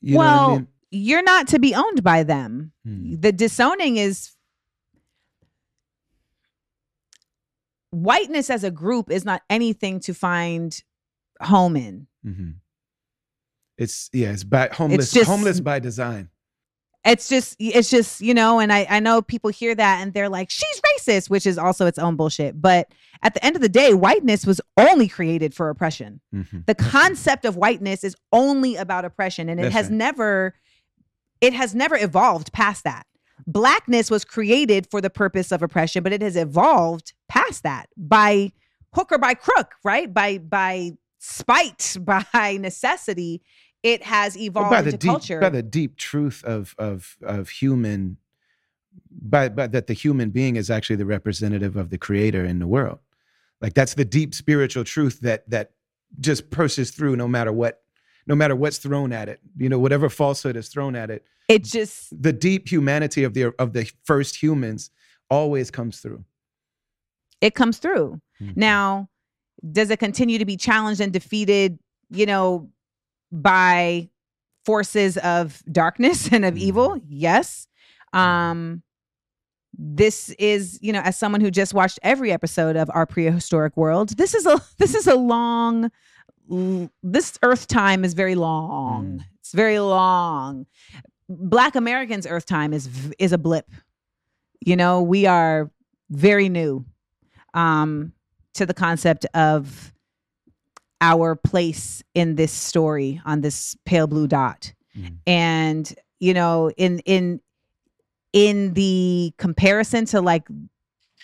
You 0.00 0.14
know 0.14 0.18
well, 0.18 0.46
what 0.46 0.52
I 0.52 0.56
mean? 0.58 0.68
you're 0.92 1.22
not 1.22 1.48
to 1.48 1.58
be 1.58 1.74
owned 1.74 2.02
by 2.02 2.22
them. 2.22 2.72
Hmm. 2.84 3.16
The 3.20 3.32
disowning 3.32 3.96
is 3.96 4.36
whiteness 7.90 8.50
as 8.50 8.64
a 8.64 8.70
group 8.70 9.10
is 9.10 9.24
not 9.24 9.42
anything 9.50 10.00
to 10.00 10.14
find 10.14 10.82
home 11.42 11.76
in. 11.76 12.06
Mhm. 12.24 12.54
It's 13.78 14.10
yeah, 14.12 14.32
it's 14.32 14.44
by 14.44 14.68
homeless 14.72 15.12
just- 15.12 15.28
homeless 15.28 15.60
by 15.60 15.78
design. 15.78 16.28
It's 17.02 17.28
just 17.30 17.56
it's 17.58 17.88
just, 17.88 18.20
you 18.20 18.34
know, 18.34 18.60
and 18.60 18.70
I 18.70 18.86
I 18.90 19.00
know 19.00 19.22
people 19.22 19.48
hear 19.50 19.74
that 19.74 20.02
and 20.02 20.12
they're 20.12 20.28
like 20.28 20.50
she's 20.50 20.80
racist, 20.98 21.30
which 21.30 21.46
is 21.46 21.56
also 21.56 21.86
its 21.86 21.98
own 21.98 22.14
bullshit. 22.16 22.60
But 22.60 22.92
at 23.22 23.32
the 23.32 23.42
end 23.44 23.56
of 23.56 23.62
the 23.62 23.70
day, 23.70 23.94
whiteness 23.94 24.44
was 24.44 24.60
only 24.76 25.08
created 25.08 25.54
for 25.54 25.70
oppression. 25.70 26.20
Mhm. 26.34 26.66
the 26.66 26.74
concept 26.74 27.46
of 27.46 27.56
whiteness 27.56 28.04
is 28.04 28.14
only 28.32 28.76
about 28.76 29.06
oppression 29.06 29.48
and 29.48 29.58
it 29.58 29.64
That's 29.64 29.74
has 29.74 29.86
right. 29.86 29.94
never 29.94 30.54
it 31.40 31.54
has 31.54 31.74
never 31.74 31.96
evolved 31.96 32.52
past 32.52 32.84
that 32.84 33.06
blackness 33.46 34.10
was 34.10 34.24
created 34.24 34.86
for 34.90 35.00
the 35.00 35.10
purpose 35.10 35.52
of 35.52 35.62
oppression 35.62 36.02
but 36.02 36.12
it 36.12 36.22
has 36.22 36.36
evolved 36.36 37.12
past 37.28 37.62
that 37.62 37.88
by 37.96 38.50
hook 38.94 39.10
or 39.12 39.18
by 39.18 39.34
crook 39.34 39.72
right 39.84 40.12
by 40.12 40.38
by 40.38 40.92
spite 41.18 41.96
by 42.32 42.58
necessity 42.60 43.42
it 43.82 44.02
has 44.02 44.34
Well, 44.34 44.44
evolved 44.44 44.70
by 44.70 44.82
the 44.82 44.90
into 44.90 44.98
deep 44.98 45.10
culture 45.10 45.40
by 45.40 45.48
the 45.48 45.62
deep 45.62 45.96
truth 45.96 46.44
of 46.44 46.74
of 46.78 47.16
of 47.22 47.48
human 47.48 48.18
by, 49.10 49.48
by 49.48 49.66
that 49.66 49.86
the 49.86 49.92
human 49.92 50.30
being 50.30 50.56
is 50.56 50.70
actually 50.70 50.96
the 50.96 51.06
representative 51.06 51.76
of 51.76 51.90
the 51.90 51.98
creator 51.98 52.44
in 52.44 52.58
the 52.58 52.66
world. 52.66 52.98
Like 53.60 53.74
that's 53.74 53.94
the 53.94 54.04
deep 54.04 54.34
spiritual 54.34 54.84
truth 54.84 55.20
that 55.20 55.48
that 55.50 55.72
just 56.18 56.50
pushes 56.50 56.90
through 56.90 57.16
no 57.16 57.28
matter 57.28 57.52
what 57.52 57.82
no 58.26 58.34
matter 58.34 58.54
what's 58.54 58.78
thrown 58.78 59.12
at 59.12 59.28
it. 59.28 59.40
You 59.56 59.68
know, 59.68 59.78
whatever 59.78 60.08
falsehood 60.08 60.56
is 60.56 60.68
thrown 60.68 60.96
at 60.96 61.10
it. 61.10 61.24
it 61.54 61.64
just 61.64 62.08
The 62.22 62.32
deep 62.32 62.68
humanity 62.70 63.24
of 63.24 63.34
the 63.34 63.52
of 63.58 63.72
the 63.72 63.90
first 64.04 64.42
humans 64.42 64.90
always 65.28 65.70
comes 65.70 66.00
through. 66.00 66.24
it 67.40 67.54
comes 67.54 67.78
through 67.78 68.20
Mhm. 68.42 68.56
Now, 68.56 69.08
does 69.72 69.90
it 69.90 69.98
continue 69.98 70.38
to 70.38 70.44
be 70.46 70.56
challenged 70.56 71.00
and 71.00 71.12
defeated, 71.12 71.78
you 72.10 72.24
know, 72.26 72.70
by 73.30 74.08
forces 74.64 75.16
of 75.18 75.62
darkness 75.70 76.32
and 76.32 76.44
of 76.44 76.56
evil? 76.56 77.00
Yes. 77.08 77.66
Um 78.12 78.82
this 79.78 80.30
is, 80.38 80.78
you 80.82 80.92
know, 80.92 81.00
as 81.00 81.16
someone 81.16 81.40
who 81.40 81.50
just 81.50 81.72
watched 81.72 81.98
every 82.02 82.32
episode 82.32 82.76
of 82.76 82.90
our 82.92 83.06
prehistoric 83.06 83.76
world, 83.76 84.16
this 84.18 84.34
is 84.34 84.44
a 84.46 84.60
this 84.78 84.94
is 84.94 85.06
a 85.06 85.14
long 85.14 85.90
this 87.02 87.38
earth 87.42 87.66
time 87.68 88.04
is 88.04 88.14
very 88.14 88.34
long. 88.34 89.04
Mm. 89.20 89.24
It's 89.38 89.52
very 89.52 89.78
long. 89.78 90.66
Black 91.30 91.76
Americans 91.76 92.26
earth 92.26 92.44
time 92.46 92.72
is 92.72 92.88
is 93.18 93.32
a 93.32 93.38
blip. 93.38 93.70
You 94.60 94.76
know, 94.76 95.00
we 95.00 95.26
are 95.26 95.70
very 96.10 96.48
new 96.48 96.84
um 97.54 98.12
to 98.54 98.66
the 98.66 98.74
concept 98.74 99.24
of 99.32 99.92
our 101.00 101.34
place 101.36 102.02
in 102.14 102.34
this 102.34 102.52
story 102.52 103.20
on 103.24 103.40
this 103.40 103.76
pale 103.84 104.06
blue 104.06 104.26
dot 104.26 104.72
Mhm. 104.96 105.16
and 105.26 105.94
you 106.18 106.34
know 106.34 106.70
in 106.76 106.98
in 107.00 107.40
in 108.32 108.74
the 108.74 109.32
comparison 109.38 110.04
to 110.06 110.20
like 110.20 110.48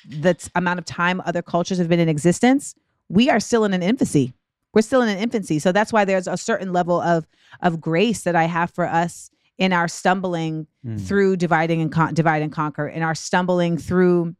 the 0.08 0.36
amount 0.54 0.78
of 0.78 0.84
time 0.84 1.20
other 1.26 1.42
cultures 1.42 1.78
have 1.78 1.88
been 1.88 1.98
in 2.00 2.08
existence 2.08 2.74
we 3.08 3.28
are 3.28 3.40
still 3.40 3.64
in 3.64 3.72
an 3.74 3.82
infancy 3.82 4.32
we're 4.72 4.82
still 4.82 5.02
in 5.02 5.08
an 5.08 5.18
infancy 5.18 5.58
so 5.58 5.72
that's 5.72 5.92
why 5.92 6.04
there's 6.04 6.28
a 6.28 6.36
certain 6.36 6.72
level 6.72 7.00
of 7.00 7.26
of 7.60 7.80
grace 7.80 8.22
that 8.22 8.36
i 8.36 8.44
have 8.44 8.70
for 8.70 8.86
us 8.86 9.30
in 9.58 9.72
our 9.72 9.88
stumbling 9.88 10.66
Mm. 10.84 11.00
through 11.06 11.36
dividing 11.36 11.80
and 11.80 11.90
con- 11.90 12.14
divide 12.14 12.42
and 12.42 12.52
conquer 12.52 12.86
and 12.86 13.02
our 13.02 13.14
stumbling 13.14 13.76
through 13.78 14.36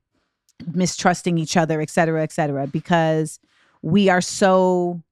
mistrusting 0.72 1.38
each 1.38 1.56
other 1.56 1.80
et 1.80 1.90
cetera 1.90 2.22
et 2.22 2.30
cetera 2.32 2.66
because 2.66 3.40
we 3.82 4.08
are 4.08 4.20
so 4.20 5.02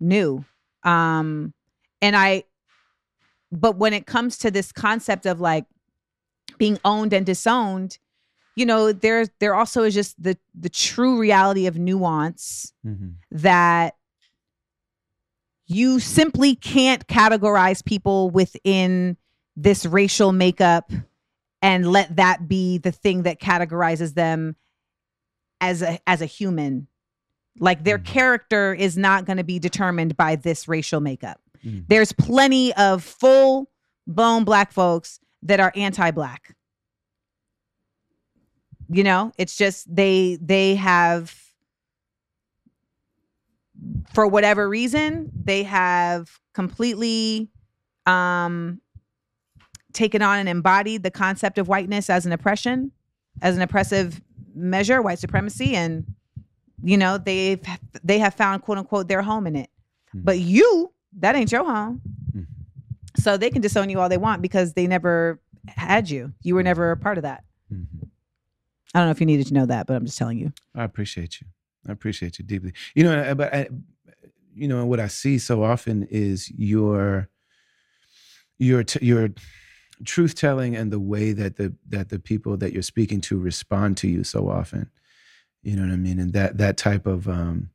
new 0.00 0.44
um 0.84 1.52
and 2.00 2.14
i 2.14 2.44
but 3.50 3.76
when 3.76 3.92
it 3.92 4.06
comes 4.06 4.38
to 4.38 4.50
this 4.50 4.70
concept 4.72 5.26
of 5.26 5.40
like 5.40 5.64
being 6.58 6.78
owned 6.84 7.12
and 7.12 7.24
disowned 7.26 7.98
you 8.54 8.66
know 8.66 8.92
there 8.92 9.26
there 9.40 9.54
also 9.54 9.82
is 9.82 9.94
just 9.94 10.20
the 10.22 10.36
the 10.54 10.68
true 10.68 11.18
reality 11.18 11.66
of 11.66 11.78
nuance 11.78 12.72
Mhm. 12.86 13.14
that 13.30 13.96
you 15.66 16.00
simply 16.00 16.54
can't 16.54 17.06
categorize 17.06 17.84
people 17.84 18.30
within 18.30 19.16
this 19.56 19.84
racial 19.86 20.32
makeup 20.32 20.90
and 21.60 21.90
let 21.90 22.16
that 22.16 22.48
be 22.48 22.78
the 22.78 22.92
thing 22.92 23.22
that 23.24 23.40
categorizes 23.40 24.14
them 24.14 24.56
as 25.60 25.82
a 25.82 25.98
as 26.08 26.20
a 26.22 26.26
human 26.26 26.86
like 27.60 27.84
their 27.84 27.98
Mhm. 27.98 28.04
character 28.06 28.72
is 28.74 28.96
not 28.96 29.26
going 29.26 29.36
to 29.36 29.44
be 29.44 29.58
determined 29.58 30.16
by 30.16 30.36
this 30.36 30.66
racial 30.66 31.00
makeup 31.00 31.40
Mhm. 31.64 31.84
there's 31.88 32.12
plenty 32.12 32.72
of 32.74 33.04
full 33.04 33.70
blown 34.06 34.44
black 34.44 34.72
folks 34.72 35.20
that 35.42 35.60
are 35.60 35.72
anti-black 35.76 36.56
you 38.88 39.04
know 39.04 39.32
it's 39.38 39.56
just 39.56 39.94
they 39.94 40.38
they 40.40 40.74
have 40.74 41.34
for 44.12 44.26
whatever 44.26 44.68
reason 44.68 45.30
they 45.44 45.62
have 45.62 46.40
completely 46.54 47.50
um 48.06 48.80
taken 49.92 50.22
on 50.22 50.38
and 50.38 50.48
embodied 50.48 51.02
the 51.02 51.10
concept 51.10 51.58
of 51.58 51.68
whiteness 51.68 52.08
as 52.10 52.26
an 52.26 52.32
oppression 52.32 52.90
as 53.40 53.56
an 53.56 53.62
oppressive 53.62 54.20
measure 54.54 55.00
white 55.02 55.18
supremacy 55.18 55.74
and 55.74 56.04
you 56.82 56.96
know 56.96 57.18
they've 57.18 57.60
they 58.04 58.18
have 58.18 58.34
found 58.34 58.62
quote 58.62 58.78
unquote 58.78 59.08
their 59.08 59.22
home 59.22 59.46
in 59.46 59.56
it 59.56 59.70
Mhm. 60.14 60.24
but 60.24 60.38
you 60.38 60.92
that 61.18 61.34
ain't 61.36 61.50
your 61.52 61.64
home 61.64 62.00
Mhm. 62.36 62.46
so 63.16 63.36
they 63.36 63.50
can 63.50 63.62
disown 63.62 63.88
you 63.90 64.00
all 64.00 64.08
they 64.08 64.18
want 64.18 64.42
because 64.42 64.72
they 64.74 64.86
never 64.86 65.40
had 65.68 66.10
you 66.10 66.32
you 66.42 66.54
were 66.54 66.62
never 66.62 66.90
a 66.90 66.96
part 66.96 67.16
of 67.18 67.22
that 67.22 67.44
Mhm. 67.72 67.86
i 68.94 68.98
don't 68.98 69.06
know 69.06 69.10
if 69.12 69.20
you 69.20 69.26
needed 69.26 69.46
to 69.46 69.54
know 69.54 69.64
that 69.66 69.86
but 69.86 69.94
i'm 69.96 70.04
just 70.04 70.18
telling 70.18 70.38
you 70.38 70.52
I 70.74 70.84
appreciate 70.84 71.40
you. 71.40 71.46
I 71.86 71.92
appreciate 71.92 72.38
you 72.38 72.44
deeply. 72.46 72.72
You 72.94 73.04
know, 73.04 73.34
but 73.34 73.52
I, 73.52 73.68
you 74.54 74.68
know, 74.68 74.86
what 74.86 75.00
I 75.00 75.08
see 75.08 75.36
so 75.38 75.62
often 75.64 76.04
is 76.10 76.50
your 76.52 77.28
your 78.58 78.84
t- 78.84 79.04
your 79.04 79.30
truth 80.04 80.34
telling 80.34 80.74
and 80.76 80.90
the 80.92 81.00
way 81.00 81.32
that 81.32 81.56
the 81.56 81.74
that 81.88 82.08
the 82.08 82.18
people 82.18 82.56
that 82.58 82.72
you're 82.72 82.82
speaking 82.82 83.20
to 83.22 83.38
respond 83.38 83.96
to 83.98 84.08
you 84.08 84.24
so 84.24 84.48
often. 84.48 84.90
You 85.62 85.76
know 85.76 85.82
what 85.82 85.92
I 85.92 85.96
mean? 85.96 86.18
And 86.18 86.32
that 86.32 86.58
that 86.58 86.76
type 86.76 87.06
of 87.06 87.28
um 87.28 87.70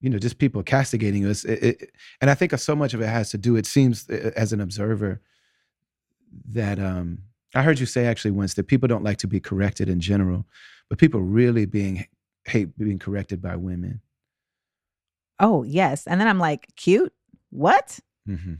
you 0.00 0.10
know, 0.10 0.18
just 0.18 0.38
people 0.38 0.62
castigating 0.62 1.24
us. 1.24 1.44
It, 1.44 1.62
it, 1.62 1.90
and 2.20 2.30
I 2.30 2.34
think 2.34 2.56
so 2.58 2.76
much 2.76 2.92
of 2.92 3.00
it 3.00 3.06
has 3.08 3.30
to 3.30 3.38
do. 3.38 3.56
It 3.56 3.64
seems 3.66 4.08
uh, 4.10 4.30
as 4.36 4.52
an 4.52 4.60
observer 4.60 5.20
that 6.50 6.78
um 6.78 7.18
I 7.54 7.62
heard 7.62 7.80
you 7.80 7.86
say 7.86 8.06
actually 8.06 8.32
once 8.32 8.54
that 8.54 8.64
people 8.68 8.88
don't 8.88 9.04
like 9.04 9.18
to 9.18 9.26
be 9.26 9.40
corrected 9.40 9.88
in 9.88 10.00
general 10.00 10.44
but 10.88 10.98
people 10.98 11.20
really 11.22 11.66
being 11.66 12.06
hate 12.44 12.76
being 12.78 12.98
corrected 12.98 13.42
by 13.42 13.56
women. 13.56 14.00
oh 15.40 15.62
yes 15.64 16.06
and 16.06 16.20
then 16.20 16.28
i'm 16.28 16.38
like 16.38 16.68
cute 16.76 17.12
what 17.50 17.98
hmm 18.26 18.54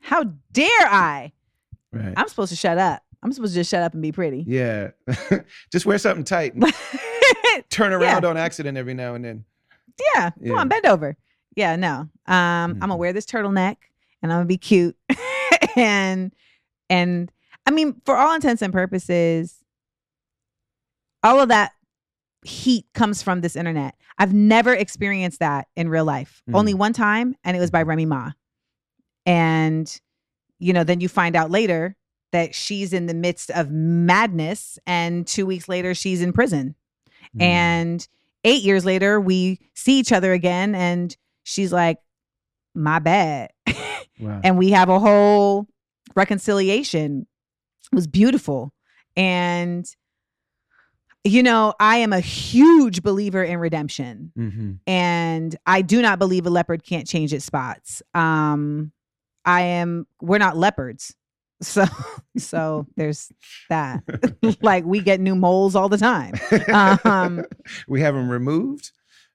how 0.00 0.24
dare 0.52 0.86
i 0.88 1.32
Right. 1.92 2.14
i'm 2.16 2.28
supposed 2.28 2.50
to 2.50 2.56
shut 2.56 2.78
up 2.78 3.02
i'm 3.22 3.32
supposed 3.32 3.52
to 3.54 3.60
just 3.60 3.70
shut 3.70 3.82
up 3.82 3.92
and 3.92 4.02
be 4.02 4.12
pretty 4.12 4.44
yeah. 4.46 4.90
Just 5.72 5.84
wear 5.86 5.98
something 5.98 6.24
tight. 6.24 6.54
Turn 7.70 7.92
around 7.92 8.24
on 8.24 8.36
accident 8.36 8.76
every 8.78 8.94
now 8.94 9.14
and 9.14 9.24
then. 9.24 9.44
yeah 10.16 10.30
come 10.30 10.46
Yeah. 10.46 10.54
on 10.54 10.68
bend 10.68 10.86
over 10.86 11.16
yeah 11.54 11.76
no 11.76 11.90
um 11.98 12.08
i'm 12.26 12.78
gonna 12.78 12.94
Mhm. 12.94 12.98
wear 12.98 13.12
this 13.12 13.26
turtleneck 13.26 13.76
and 14.22 14.32
i'm 14.32 14.38
gonna 14.38 14.46
be 14.46 14.56
cute 14.58 14.96
and 15.76 16.32
and 16.90 17.30
I 17.66 17.70
mean, 17.70 18.00
for 18.04 18.16
all 18.16 18.34
intents 18.34 18.60
and 18.60 18.72
purposes, 18.72 19.62
all 21.22 21.38
of 21.40 21.48
that 21.50 21.70
heat 22.44 22.86
comes 22.92 23.22
from 23.22 23.40
this 23.40 23.54
internet. 23.54 23.94
I've 24.18 24.34
never 24.34 24.74
experienced 24.74 25.38
that 25.38 25.68
in 25.76 25.88
real 25.88 26.04
life. 26.04 26.42
Mm. 26.50 26.56
Only 26.56 26.74
one 26.74 26.92
time, 26.92 27.36
and 27.44 27.56
it 27.56 27.60
was 27.60 27.70
by 27.70 27.82
Remy 27.82 28.06
Ma. 28.06 28.32
And, 29.26 30.00
you 30.62 30.72
know, 30.72 30.84
then 30.84 31.00
you 31.00 31.08
find 31.08 31.34
out 31.34 31.50
later 31.50 31.96
that 32.30 32.54
she's 32.54 32.92
in 32.92 33.06
the 33.06 33.14
midst 33.14 33.50
of 33.50 33.70
madness, 33.70 34.78
and 34.86 35.26
two 35.26 35.44
weeks 35.44 35.68
later, 35.68 35.92
she's 35.92 36.22
in 36.22 36.32
prison. 36.32 36.76
Mm. 37.36 37.42
And 37.42 38.08
eight 38.44 38.62
years 38.62 38.84
later, 38.84 39.20
we 39.20 39.58
see 39.74 39.98
each 39.98 40.12
other 40.12 40.32
again, 40.32 40.74
and 40.74 41.14
she's 41.42 41.72
like, 41.72 41.98
my 42.74 43.00
bad. 43.00 43.50
wow. 44.20 44.40
and 44.44 44.56
we 44.56 44.70
have 44.70 44.88
a 44.88 44.98
whole 44.98 45.66
reconciliation. 46.14 47.26
It 47.92 47.96
was 47.96 48.06
beautiful. 48.06 48.72
And, 49.16 49.84
you 51.24 51.42
know, 51.42 51.74
I 51.80 51.98
am 51.98 52.12
a 52.12 52.20
huge 52.20 53.02
believer 53.02 53.42
in 53.42 53.58
redemption. 53.58 54.32
hmm 54.36 54.72
And 54.86 55.54
I 55.66 55.82
do 55.82 56.00
not 56.00 56.20
believe 56.20 56.46
a 56.46 56.50
leopard 56.50 56.84
can't 56.84 57.06
change 57.06 57.34
its 57.34 57.44
spots. 57.44 58.00
Um, 58.14 58.92
I 59.44 59.62
am, 59.62 60.06
we're 60.20 60.38
not 60.38 60.56
leopards. 60.56 61.14
So, 61.62 61.84
so 62.36 62.88
there's 62.96 63.30
that. 63.68 64.02
like 64.62 64.84
we 64.84 64.98
get 64.98 65.20
new 65.20 65.36
moles 65.36 65.76
all 65.76 65.88
the 65.88 65.96
time. 65.96 66.34
Um, 67.04 67.44
we 67.86 68.00
have 68.00 68.16
them 68.16 68.28
removed. 68.28 68.90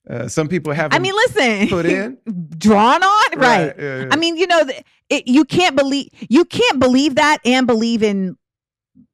Uh, 0.09 0.27
some 0.27 0.49
people 0.49 0.73
have. 0.73 0.93
I 0.93 0.99
mean, 0.99 1.13
listen, 1.13 1.69
put 1.69 1.85
in. 1.85 2.17
drawn 2.57 3.01
on, 3.01 3.39
right? 3.39 3.73
yeah, 3.77 4.01
yeah. 4.01 4.07
I 4.11 4.17
mean, 4.17 4.35
you 4.35 4.45
know, 4.45 4.65
it, 5.09 5.25
you 5.25 5.45
can't 5.45 5.77
believe 5.77 6.09
you 6.27 6.43
can't 6.43 6.79
believe 6.79 7.15
that 7.15 7.37
and 7.45 7.65
believe 7.65 8.03
in 8.03 8.37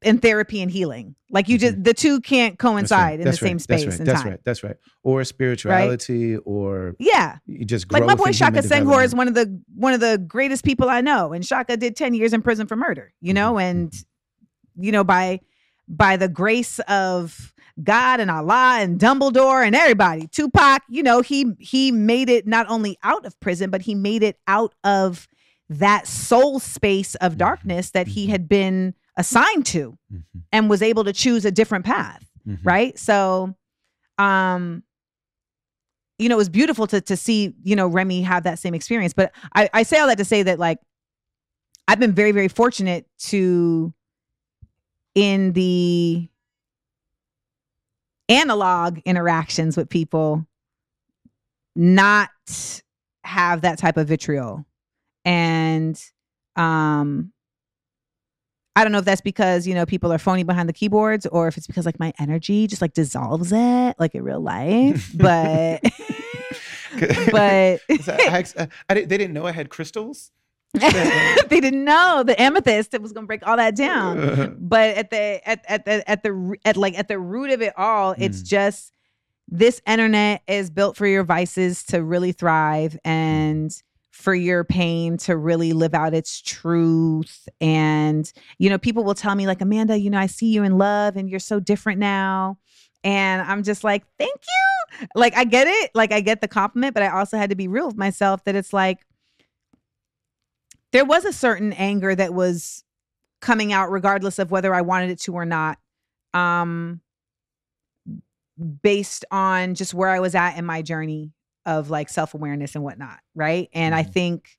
in 0.02 0.18
therapy 0.18 0.60
and 0.62 0.70
healing. 0.70 1.14
Like 1.30 1.48
you 1.48 1.56
mm-hmm. 1.56 1.66
just 1.66 1.84
the 1.84 1.94
two 1.94 2.20
can't 2.20 2.52
That's 2.52 2.64
right. 2.64 2.70
coincide 2.70 3.20
in 3.20 3.26
the 3.26 3.32
same 3.32 3.52
right. 3.52 3.60
space 3.60 3.84
That's 3.84 3.92
right. 3.92 3.98
and 4.00 4.08
That's 4.08 4.22
time. 4.22 4.30
right. 4.30 4.40
That's 4.44 4.62
right. 4.62 4.76
Or 5.02 5.24
spirituality, 5.24 6.36
or 6.36 6.94
Yeah, 6.98 7.38
you 7.46 7.64
just 7.64 7.90
like 7.92 8.04
my 8.04 8.14
boy 8.14 8.32
Shaka 8.32 8.60
Senghor 8.60 9.04
is 9.04 9.14
one 9.14 9.28
of 9.28 9.34
the 9.34 9.60
one 9.74 9.94
of 9.94 10.00
the 10.00 10.18
greatest 10.18 10.64
people 10.64 10.88
I 10.88 11.00
know, 11.00 11.32
and 11.32 11.44
Shaka 11.44 11.76
did 11.76 11.96
ten 11.96 12.14
years 12.14 12.32
in 12.32 12.42
prison 12.42 12.66
for 12.66 12.76
murder. 12.76 13.12
You 13.20 13.30
mm-hmm. 13.30 13.34
know, 13.34 13.54
Mhm. 13.54 13.62
and 13.62 13.90
mm-hmm. 13.90 14.84
you 14.84 14.92
know 14.92 15.04
by 15.04 15.40
by 15.88 16.16
the 16.16 16.28
grace 16.28 16.78
of 16.80 17.52
God 17.82 18.20
and 18.20 18.30
Allah 18.30 18.78
and 18.80 19.00
Dumbledore 19.00 19.66
and 19.66 19.74
everybody, 19.74 20.28
Tupac, 20.28 20.82
you 20.88 21.02
know, 21.02 21.20
he 21.20 21.52
he 21.58 21.90
made 21.90 22.28
it 22.28 22.46
not 22.46 22.66
only 22.68 22.98
out 23.02 23.26
of 23.26 23.38
prison, 23.40 23.70
but 23.70 23.82
he 23.82 23.94
made 23.94 24.22
it 24.22 24.38
out 24.46 24.74
of 24.84 25.26
that 25.68 26.06
soul 26.06 26.60
space 26.60 27.14
of 27.16 27.36
darkness 27.38 27.90
that 27.90 28.06
he 28.06 28.26
had 28.26 28.48
been 28.48 28.94
assigned 29.16 29.64
to 29.66 29.96
Mhm. 30.12 30.22
and 30.52 30.68
was 30.70 30.82
able 30.82 31.04
to 31.04 31.12
choose 31.12 31.44
a 31.44 31.50
different 31.50 31.84
path 31.84 32.24
Mhm. 32.46 32.58
right 32.64 32.98
so 32.98 33.54
um 34.18 34.82
you 36.18 36.28
know 36.28 36.34
it 36.36 36.38
was 36.38 36.48
beautiful 36.48 36.86
to 36.88 37.00
to 37.00 37.16
see 37.16 37.54
you 37.62 37.74
know 37.76 37.86
remy 37.88 38.22
have 38.22 38.44
that 38.44 38.58
same 38.58 38.74
experience 38.74 39.12
but 39.12 39.32
i 39.54 39.68
i 39.74 39.82
say 39.82 39.98
all 39.98 40.06
that 40.06 40.18
to 40.18 40.24
say 40.24 40.42
that 40.42 40.58
like 40.58 40.78
i've 41.88 41.98
been 42.00 42.12
very 42.12 42.32
very 42.32 42.48
fortunate 42.48 43.06
to 43.18 43.92
in 45.14 45.52
the 45.52 46.28
analog 48.28 48.98
interactions 49.04 49.76
with 49.76 49.88
people 49.88 50.46
not 51.76 52.30
have 53.24 53.60
that 53.62 53.78
type 53.78 53.96
of 53.96 54.08
vitriol 54.08 54.64
and 55.24 56.00
um 56.56 57.32
I 58.76 58.82
don't 58.82 58.90
know 58.92 58.98
if 58.98 59.04
that's 59.04 59.20
because, 59.20 59.66
you 59.66 59.74
know, 59.74 59.86
people 59.86 60.12
are 60.12 60.18
phony 60.18 60.42
behind 60.42 60.68
the 60.68 60.72
keyboards 60.72 61.26
or 61.26 61.46
if 61.46 61.56
it's 61.56 61.66
because 61.66 61.86
like 61.86 62.00
my 62.00 62.12
energy 62.18 62.66
just 62.66 62.82
like 62.82 62.92
dissolves 62.92 63.52
it 63.52 63.94
like 63.98 64.14
in 64.14 64.22
real 64.24 64.40
life. 64.40 65.12
But 65.16 65.82
but 67.32 67.80
So 68.02 68.16
I, 68.18 68.44
I 68.88 68.94
they 68.94 69.04
didn't 69.06 69.32
know 69.32 69.46
I 69.46 69.52
had 69.52 69.68
crystals. 69.70 70.30
they 70.74 71.60
didn't 71.60 71.84
know 71.84 72.24
the 72.26 72.40
amethyst 72.40 72.90
that 72.90 73.00
was 73.00 73.12
going 73.12 73.24
to 73.24 73.26
break 73.28 73.46
all 73.46 73.56
that 73.56 73.76
down. 73.76 74.18
Uh, 74.18 74.54
But 74.58 74.96
at 74.96 75.10
the 75.10 75.40
at 75.48 75.64
at 75.68 75.84
the 75.84 76.10
at 76.10 76.22
the 76.24 76.56
at 76.64 76.76
like 76.76 76.98
at 76.98 77.06
the 77.08 77.18
root 77.18 77.50
of 77.50 77.62
it 77.62 77.72
all, 77.76 78.14
it's 78.18 78.42
Mm. 78.42 78.46
just 78.46 78.92
this 79.48 79.80
internet 79.86 80.42
is 80.48 80.70
built 80.70 80.96
for 80.96 81.06
your 81.06 81.22
vices 81.22 81.84
to 81.84 82.02
really 82.02 82.32
thrive 82.32 82.98
and 83.04 83.70
for 84.14 84.32
your 84.32 84.62
pain 84.62 85.16
to 85.16 85.36
really 85.36 85.72
live 85.72 85.92
out 85.92 86.14
its 86.14 86.40
truth. 86.40 87.48
And, 87.60 88.32
you 88.58 88.70
know, 88.70 88.78
people 88.78 89.02
will 89.02 89.16
tell 89.16 89.34
me, 89.34 89.48
like, 89.48 89.60
Amanda, 89.60 89.98
you 89.98 90.08
know, 90.08 90.20
I 90.20 90.26
see 90.26 90.46
you 90.46 90.62
in 90.62 90.78
love 90.78 91.16
and 91.16 91.28
you're 91.28 91.40
so 91.40 91.58
different 91.58 91.98
now. 91.98 92.56
And 93.02 93.42
I'm 93.42 93.64
just 93.64 93.82
like, 93.82 94.04
thank 94.16 94.32
you. 94.32 95.06
Like, 95.16 95.36
I 95.36 95.42
get 95.42 95.66
it. 95.66 95.90
Like, 95.94 96.12
I 96.12 96.20
get 96.20 96.40
the 96.40 96.46
compliment, 96.46 96.94
but 96.94 97.02
I 97.02 97.08
also 97.08 97.36
had 97.36 97.50
to 97.50 97.56
be 97.56 97.66
real 97.66 97.88
with 97.88 97.96
myself 97.96 98.44
that 98.44 98.54
it's 98.54 98.72
like, 98.72 99.04
there 100.92 101.04
was 101.04 101.24
a 101.24 101.32
certain 101.32 101.72
anger 101.72 102.14
that 102.14 102.32
was 102.32 102.84
coming 103.40 103.72
out, 103.72 103.90
regardless 103.90 104.38
of 104.38 104.52
whether 104.52 104.72
I 104.72 104.82
wanted 104.82 105.10
it 105.10 105.18
to 105.22 105.34
or 105.34 105.44
not. 105.44 105.78
Um, 106.32 107.00
based 108.80 109.24
on 109.32 109.74
just 109.74 109.92
where 109.92 110.10
I 110.10 110.20
was 110.20 110.36
at 110.36 110.56
in 110.56 110.64
my 110.64 110.82
journey 110.82 111.32
of 111.66 111.90
like 111.90 112.08
self 112.08 112.34
awareness 112.34 112.74
and 112.74 112.84
whatnot. 112.84 113.18
Right. 113.34 113.68
And 113.72 113.94
I 113.94 114.02
Mhm. 114.04 114.12
think 114.12 114.58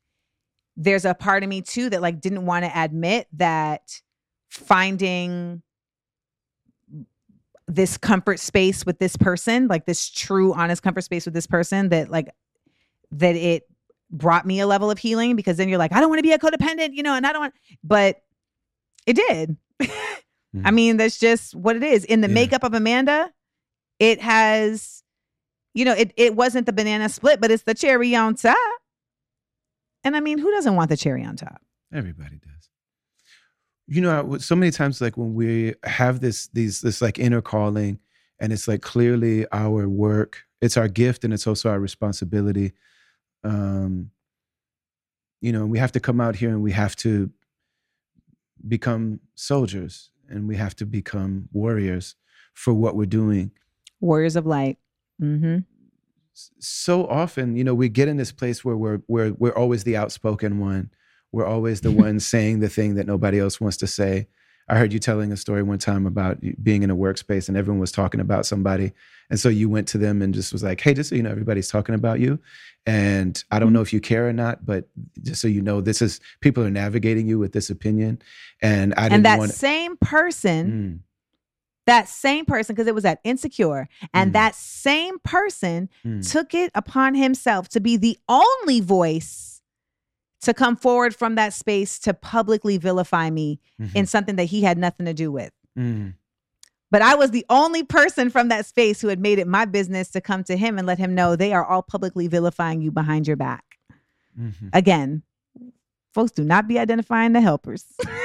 there's 0.77 1.05
a 1.05 1.13
part 1.13 1.43
of 1.43 1.49
me 1.49 1.61
too 1.61 1.89
that 1.89 2.01
like 2.01 2.19
didn't 2.19 2.45
want 2.45 2.65
to 2.65 2.71
admit 2.79 3.27
that 3.33 4.01
finding 4.49 5.61
this 7.67 7.97
comfort 7.97 8.39
space 8.39 8.85
with 8.85 8.99
this 8.99 9.15
person, 9.17 9.67
like 9.67 9.85
this 9.85 10.09
true, 10.09 10.53
honest 10.53 10.83
comfort 10.83 11.01
space 11.01 11.25
with 11.25 11.33
this 11.33 11.47
person, 11.47 11.89
that 11.89 12.09
like 12.09 12.29
that 13.11 13.35
it 13.35 13.63
brought 14.11 14.45
me 14.45 14.59
a 14.59 14.67
level 14.67 14.91
of 14.91 14.99
healing 14.99 15.35
because 15.35 15.57
then 15.57 15.67
you're 15.67 15.79
like, 15.79 15.91
I 15.93 15.99
don't 15.99 16.09
want 16.09 16.19
to 16.19 16.23
be 16.23 16.31
a 16.31 16.37
codependent, 16.39 16.89
you 16.93 17.01
know, 17.03 17.15
and 17.15 17.25
I 17.25 17.31
don't 17.33 17.41
want, 17.41 17.53
but 17.83 18.21
it 19.07 19.15
did. 19.15 19.57
I 19.81 20.71
Mhm. 20.71 20.73
mean, 20.73 20.97
that's 20.97 21.17
just 21.17 21.55
what 21.55 21.75
it 21.75 21.83
is. 21.83 22.05
In 22.05 22.21
the 22.21 22.27
Yeah. 22.27 22.33
makeup 22.35 22.63
of 22.63 22.73
Amanda, 22.73 23.31
it 23.99 24.21
has, 24.21 25.03
you 25.75 25.85
know, 25.85 25.93
it 25.93 26.13
it 26.17 26.35
wasn't 26.35 26.65
the 26.65 26.73
banana 26.73 27.09
split, 27.09 27.39
but 27.39 27.51
it's 27.51 27.63
the 27.63 27.75
cherry 27.75 28.15
on 28.15 28.33
top. 28.33 28.57
And 30.03 30.15
I 30.15 30.21
mean, 30.21 30.37
who 30.37 30.49
doesn't 30.51 30.75
want 30.75 30.89
the 30.89 30.97
cherry 30.97 31.23
on 31.23 31.35
top? 31.35 31.61
Everybody 31.93 32.37
does. 32.37 32.69
You 33.87 34.01
know, 34.01 34.37
so 34.37 34.55
many 34.55 34.71
times, 34.71 35.01
like 35.01 35.17
when 35.17 35.35
we 35.35 35.75
have 35.83 36.19
this, 36.19 36.47
these, 36.53 36.81
this 36.81 37.01
like 37.01 37.19
inner 37.19 37.41
calling, 37.41 37.99
and 38.39 38.53
it's 38.53 38.67
like 38.67 38.81
clearly 38.81 39.45
our 39.51 39.87
work, 39.87 40.43
it's 40.61 40.77
our 40.77 40.87
gift, 40.87 41.23
and 41.23 41.33
it's 41.33 41.45
also 41.45 41.69
our 41.69 41.79
responsibility. 41.79 42.71
Um, 43.43 44.11
you 45.41 45.51
know, 45.51 45.65
we 45.65 45.77
have 45.77 45.91
to 45.91 45.99
come 45.99 46.21
out 46.21 46.35
here 46.35 46.49
and 46.49 46.63
we 46.63 46.71
have 46.71 46.95
to 46.97 47.29
become 48.67 49.19
soldiers, 49.35 50.09
and 50.29 50.47
we 50.47 50.55
have 50.55 50.75
to 50.77 50.85
become 50.85 51.49
warriors 51.51 52.15
for 52.53 52.73
what 52.73 52.95
we're 52.95 53.05
doing. 53.05 53.51
Warriors 53.99 54.35
of 54.35 54.45
light. 54.45 54.77
Mm-hmm. 55.21 55.59
so 56.33 57.07
often, 57.07 57.55
you 57.55 57.63
know, 57.63 57.73
we 57.73 57.87
get 57.89 58.07
in 58.07 58.17
this 58.17 58.31
place 58.31 58.65
where 58.65 58.75
we're 58.75 59.01
we're 59.07 59.31
we're 59.33 59.55
always 59.55 59.83
the 59.83 59.97
outspoken 59.97 60.59
one. 60.59 60.91
We're 61.31 61.45
always 61.45 61.81
the 61.81 61.91
one 62.05 62.19
saying 62.19 62.59
the 62.59 62.69
thing 62.69 62.95
that 62.95 63.07
nobody 63.07 63.39
else 63.39 63.61
wants 63.61 63.77
to 63.77 63.87
say. 63.87 64.27
I 64.67 64.77
heard 64.77 64.91
you 64.91 64.97
telling 64.99 65.31
a 65.31 65.37
story 65.37 65.61
one 65.61 65.77
time 65.77 66.07
about 66.07 66.39
being 66.63 66.81
in 66.81 66.89
a 66.89 66.95
workspace 66.95 67.47
and 67.47 67.55
everyone 67.55 67.79
was 67.79 67.91
talking 67.91 68.19
about 68.19 68.47
somebody, 68.47 68.93
and 69.29 69.39
so 69.39 69.47
you 69.47 69.69
went 69.69 69.87
to 69.89 69.99
them 69.99 70.21
and 70.23 70.33
just 70.33 70.51
was 70.51 70.63
like, 70.63 70.81
"Hey, 70.81 70.93
just 70.93 71.09
so 71.11 71.15
you 71.15 71.21
know, 71.23 71.29
everybody's 71.29 71.69
talking 71.69 71.93
about 71.93 72.19
you, 72.19 72.39
and 72.87 73.41
I 73.51 73.59
don't 73.59 73.73
know 73.73 73.81
if 73.81 73.93
you 73.93 74.01
care 74.01 74.27
or 74.27 74.33
not, 74.33 74.65
but 74.65 74.87
just 75.21 75.39
so 75.39 75.47
you 75.47 75.61
know, 75.61 75.81
this 75.81 76.01
is 76.01 76.19
people 76.41 76.63
are 76.63 76.71
navigating 76.71 77.27
you 77.27 77.37
with 77.37 77.53
this 77.53 77.69
opinion, 77.69 78.21
and 78.61 78.93
I 78.95 79.07
didn't 79.07 79.11
know. 79.11 79.15
And 79.15 79.25
that 79.25 79.39
want." 79.39 79.51
same 79.53 79.97
person, 79.97 80.71
Mm, 80.71 80.99
that 81.85 82.07
same 82.09 82.45
person, 82.45 82.75
because 82.75 82.87
it 82.87 82.95
was 82.95 83.05
at 83.05 83.19
Insecure, 83.23 83.87
and 84.13 84.31
Mm. 84.31 84.33
that 84.33 84.55
same 84.55 85.19
person 85.19 85.89
mm, 86.03 86.31
took 86.31 86.53
it 86.53 86.71
upon 86.75 87.13
himself 87.15 87.69
to 87.69 87.79
be 87.79 87.95
the 87.97 88.17
only 88.27 88.79
voice 88.81 89.61
to 90.41 90.53
come 90.53 90.75
forward 90.75 91.15
from 91.15 91.35
that 91.35 91.53
space 91.53 91.97
to 91.99 92.13
publicly 92.13 92.77
vilify 92.77 93.29
me 93.29 93.59
mhm, 93.79 93.95
in 93.95 94.05
something 94.05 94.35
that 94.35 94.45
he 94.45 94.61
had 94.61 94.77
nothing 94.77 95.05
to 95.05 95.13
do 95.13 95.31
with. 95.31 95.51
mm. 95.77 96.13
But 96.91 97.01
I 97.01 97.15
was 97.15 97.31
the 97.31 97.45
only 97.49 97.83
person 97.83 98.29
from 98.29 98.47
that 98.49 98.65
space 98.65 99.01
who 99.01 99.07
had 99.07 99.19
made 99.19 99.39
it 99.39 99.47
my 99.47 99.65
business 99.65 100.09
to 100.11 100.21
come 100.21 100.43
to 100.45 100.55
him 100.55 100.77
and 100.77 100.85
let 100.87 100.97
him 100.99 101.13
know 101.15 101.35
they 101.35 101.51
are 101.51 101.65
all 101.65 101.81
publicly 101.81 102.27
vilifying 102.27 102.79
you 102.81 102.91
behind 102.91 103.27
your 103.27 103.35
back. 103.35 103.63
Mhm. 104.39 104.69
Again, 104.71 105.23
folks 106.13 106.31
do 106.31 106.43
not 106.43 106.67
be 106.67 106.77
identifying 106.79 107.33
the 107.33 107.41
helpers. 107.41 107.85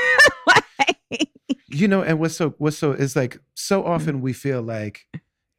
You 1.70 1.86
know 1.88 2.02
and 2.02 2.18
what's 2.18 2.34
so 2.36 2.50
what's 2.58 2.76
so 2.78 2.92
is 2.92 3.14
like 3.14 3.38
so 3.54 3.84
Mm-hmm. 3.84 3.92
often 3.94 4.20
we 4.20 4.32
feel 4.32 4.60
like 4.62 5.06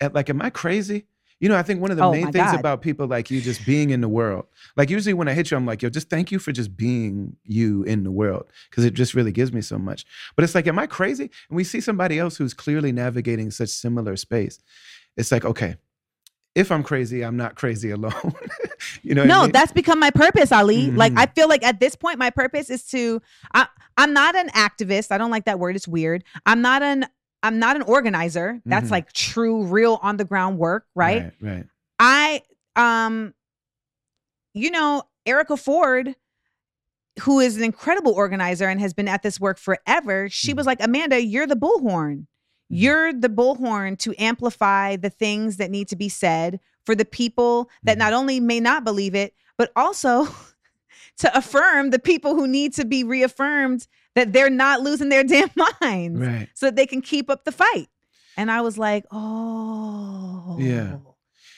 eh, 0.02 0.10
like 0.14 0.30
am 0.30 0.42
i 0.42 0.50
crazy 0.50 1.06
You 1.40 1.50
know, 1.50 1.58
I 1.58 1.64
think 1.64 1.82
one 1.82 1.90
of 1.92 1.98
the 1.98 2.04
Oh, 2.04 2.12
main 2.12 2.32
things 2.32 2.54
God. 2.54 2.60
about 2.60 2.82
people 2.84 3.08
like 3.08 3.32
you 3.32 3.42
just 3.42 3.66
being 3.66 3.90
in 3.90 4.02
the 4.02 4.08
world, 4.10 4.46
like 4.78 4.92
usually 4.92 5.16
when 5.16 5.28
I 5.28 5.34
hit 5.34 5.50
you, 5.50 5.58
I'm 5.58 5.66
like, 5.66 5.82
yo, 5.82 5.90
just 5.90 6.08
thank 6.08 6.32
you 6.32 6.38
for 6.40 6.52
just 6.52 6.78
being 6.78 7.36
you 7.44 7.82
in 7.84 8.04
the 8.04 8.12
world 8.12 8.46
because 8.70 8.86
it 8.86 8.94
just 8.94 9.16
really 9.16 9.32
gives 9.32 9.52
me 9.52 9.62
so 9.62 9.80
much. 9.80 10.06
But 10.36 10.44
it's 10.44 10.54
like, 10.54 10.68
am 10.68 10.78
I 10.78 10.86
crazy? 10.88 11.32
And 11.50 11.56
we 11.58 11.64
see 11.64 11.82
somebody 11.82 12.20
else 12.20 12.38
who's 12.38 12.54
clearly 12.54 12.92
navigating 12.92 13.50
such 13.52 13.70
similar 13.70 14.16
space. 14.18 14.60
It's 15.18 15.32
like, 15.32 15.44
okay, 15.46 15.78
if 16.56 16.72
I'm 16.72 16.84
crazy, 16.84 17.24
I'm 17.24 17.38
not 17.38 17.56
crazy 17.56 17.92
alone. 17.92 18.12
you 19.04 19.16
know? 19.16 19.22
what 19.22 19.32
I 19.32 19.34
no, 19.34 19.42
mean? 19.44 19.52
that's 19.52 19.72
become 19.72 20.00
my 20.00 20.12
purpose, 20.12 20.52
Ali. 20.52 20.92
Like 20.92 21.14
Mhm. 21.14 21.20
I 21.20 21.26
feel 21.28 21.48
like 21.48 21.64
at 21.64 21.80
this 21.80 21.96
point, 21.96 22.20
my 22.20 22.30
purpose 22.30 22.70
is 22.70 22.84
to. 22.88 23.22
I, 23.54 23.68
I'm 23.98 24.14
not 24.14 24.36
an 24.36 24.50
activist. 24.50 25.12
I 25.12 25.18
don't 25.18 25.32
like 25.32 25.46
that 25.46 25.60
word. 25.60 25.76
It's 25.76 25.88
weird. 25.88 26.24
I'm 26.46 26.62
not 26.62 26.82
an. 26.82 27.06
I'm 27.44 27.58
not 27.58 27.76
an 27.76 27.82
organizer. 27.84 28.62
That's 28.66 28.88
Mhm. 28.90 28.92
like 28.92 29.14
true, 29.14 29.64
real 29.64 30.00
on 30.04 30.18
the 30.18 30.26
ground 30.26 30.58
work, 30.60 30.86
right? 30.94 31.32
Right. 31.42 31.54
right. 31.54 31.66
I 32.00 32.42
um 32.76 33.34
you 34.54 34.70
know, 34.72 35.04
Erica 35.26 35.56
Ford 35.58 36.16
who 37.24 37.40
is 37.42 37.58
an 37.58 37.64
incredible 37.64 38.14
organizer 38.14 38.68
and 38.70 38.80
has 38.80 38.94
been 38.94 39.08
at 39.08 39.22
this 39.22 39.38
work 39.40 39.60
forever, 39.60 40.30
she 40.30 40.54
was 40.54 40.64
Mhm. 40.64 40.68
like, 40.68 40.84
"Amanda, 40.84 41.22
you're 41.24 41.46
the 41.46 41.58
bullhorn. 41.58 42.26
You're 42.72 43.14
the 43.14 43.28
bullhorn 43.30 43.98
to 44.00 44.16
amplify 44.18 44.96
the 44.96 45.10
things 45.10 45.58
that 45.58 45.70
need 45.72 45.88
to 45.90 45.96
be 45.96 46.10
said 46.10 46.60
for 46.86 46.96
the 46.96 47.06
people 47.06 47.70
that 47.84 47.96
Mhm. 47.98 48.00
not 48.00 48.14
only 48.14 48.40
may 48.40 48.60
not 48.60 48.84
believe 48.84 49.14
it, 49.14 49.34
but 49.58 49.72
also 49.76 50.28
to 51.18 51.38
affirm 51.38 51.90
the 51.92 52.00
people 52.00 52.34
who 52.36 52.48
need 52.48 52.74
to 52.76 52.86
be 52.86 53.04
reaffirmed 53.04 53.88
that 54.16 54.34
they're 54.34 54.50
not 54.50 54.82
losing 54.82 55.10
their 55.10 55.24
damn 55.34 55.50
minds 55.82 56.20
Right. 56.20 56.50
so 56.56 56.68
that 56.68 56.76
they 56.76 56.86
can 56.88 57.02
keep 57.02 57.30
up 57.30 57.44
the 57.46 57.52
fight." 57.52 57.88
And 58.38 58.50
I 58.50 58.62
was 58.62 58.78
like, 58.78 59.06
"Oh, 59.12 60.58
Yeah. 60.60 60.98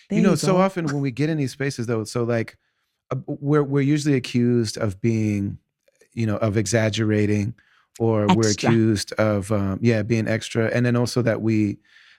you 0.09 0.21
know, 0.21 0.35
so 0.35 0.57
often 0.57 0.85
when 0.85 1.01
we 1.01 1.11
get 1.11 1.29
in 1.29 1.37
these 1.37 1.51
spaces, 1.51 1.87
though, 1.87 2.03
so 2.03 2.23
like 2.23 2.57
uh, 3.11 3.15
we're 3.27 3.63
we're 3.63 3.81
usually 3.81 4.15
accused 4.15 4.77
of 4.77 4.99
being, 5.01 5.57
you 6.13 6.25
know, 6.25 6.37
of 6.37 6.57
exaggerating, 6.57 7.53
or 7.99 8.27
we're 8.35 8.51
accused 8.51 9.11
of, 9.13 9.51
um, 9.51 9.79
yeah, 9.81 10.01
being 10.01 10.27
extra, 10.27 10.67
and 10.73 10.85
then 10.85 10.95
also 10.95 11.21
that 11.21 11.41
we 11.41 11.77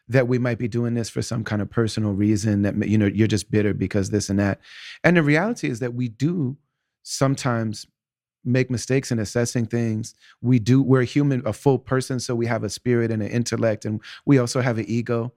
that 0.09 0.29
we 0.29 0.39
might 0.39 0.59
be 0.59 0.69
doing 0.69 0.93
this 0.95 1.09
for 1.09 1.23
some 1.23 1.43
kind 1.43 1.63
of 1.63 1.71
personal 1.71 2.13
reason 2.13 2.63
that 2.63 2.89
you 2.89 2.99
know 2.99 3.07
you're 3.07 3.27
just 3.27 3.51
bitter 3.51 3.75
because 3.75 4.11
this 4.11 4.29
and 4.29 4.39
that, 4.39 4.61
and 5.03 5.17
the 5.17 5.23
reality 5.23 5.69
is 5.69 5.81
that 5.81 5.95
we 5.95 6.09
do 6.09 6.57
sometimes 7.03 7.87
make 8.45 8.71
mistakes 8.71 9.11
in 9.11 9.19
assessing 9.19 9.67
things. 9.67 10.15
We 10.43 10.59
do 10.59 10.83
we're 10.83 11.03
a 11.03 11.07
human 11.07 11.43
a 11.47 11.53
full 11.53 11.79
person 11.79 12.21
so 12.21 12.35
we 12.35 12.47
have 12.47 12.65
a 12.65 12.71
spirit 12.71 13.11
and 13.11 13.23
an 13.23 13.29
intellect 13.29 13.85
and 13.85 14.01
we 14.27 14.39
also 14.39 14.61
have 14.61 14.79
an 14.79 14.85
ego. 14.87 15.33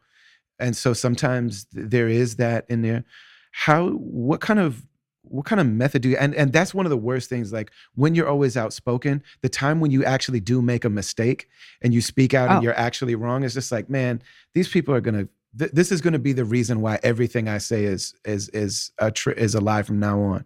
And 0.60 0.76
so 0.76 0.94
sometimes 0.94 1.66
th- 1.66 1.90
there 1.90 2.10
is 2.10 2.36
that 2.38 2.66
in 2.70 2.82
there. 2.82 3.06
How 3.52 3.90
what 3.90 4.42
kind 4.42 4.60
of 4.60 4.86
what 5.32 5.46
kind 5.46 5.60
of 5.62 5.68
method 5.68 6.02
do 6.02 6.10
you 6.10 6.18
and 6.18 6.34
and 6.36 6.52
that's 6.54 6.74
one 6.74 6.86
of 6.86 6.90
the 6.90 6.98
worst 6.98 7.30
things 7.30 7.52
like 7.54 7.72
when 7.96 8.16
you're 8.16 8.28
always 8.30 8.56
outspoken 8.58 9.22
the 9.42 9.50
time 9.50 9.80
when 9.80 9.92
you 9.92 10.04
actually 10.04 10.40
do 10.40 10.62
make 10.62 10.86
a 10.86 10.90
mistake 10.90 11.48
and 11.82 11.94
you 11.94 12.02
speak 12.02 12.34
out 12.34 12.50
Oh. 12.50 12.54
and 12.56 12.64
you're 12.64 12.78
actually 12.78 13.16
wrong 13.16 13.44
it's 13.44 13.54
just 13.54 13.72
like 13.72 13.90
man 13.90 14.22
these 14.54 14.68
people 14.68 14.94
are 14.94 15.02
gonna 15.02 15.28
th- 15.58 15.72
this 15.72 15.92
is 15.92 16.02
gonna 16.02 16.20
be 16.20 16.34
the 16.34 16.46
reason 16.46 16.82
why 16.82 17.00
everything 17.04 17.48
i 17.48 17.58
say 17.58 17.84
is 17.86 18.14
is 18.26 18.50
is 18.50 18.92
a 19.00 19.12
tr- 19.12 19.32
is 19.32 19.56
a 19.56 19.62
lie 19.62 19.84
from 19.84 20.00
now 20.00 20.20
on 20.22 20.46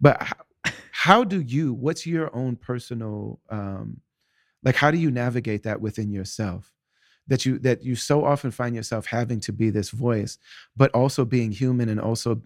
but 0.00 0.22
how, 0.22 0.36
how 0.92 1.24
do 1.24 1.40
you 1.40 1.72
what's 1.72 2.06
your 2.06 2.34
own 2.34 2.56
personal 2.56 3.40
um 3.50 4.00
like 4.62 4.74
how 4.76 4.90
do 4.90 4.98
you 4.98 5.10
navigate 5.10 5.62
that 5.64 5.80
within 5.80 6.10
yourself 6.10 6.72
that 7.28 7.44
you 7.44 7.58
that 7.58 7.82
you 7.82 7.94
so 7.96 8.24
often 8.24 8.50
find 8.50 8.74
yourself 8.74 9.06
having 9.06 9.40
to 9.40 9.52
be 9.52 9.70
this 9.70 9.90
voice 9.90 10.38
but 10.76 10.90
also 10.92 11.24
being 11.24 11.50
human 11.52 11.88
and 11.88 12.00
also 12.00 12.40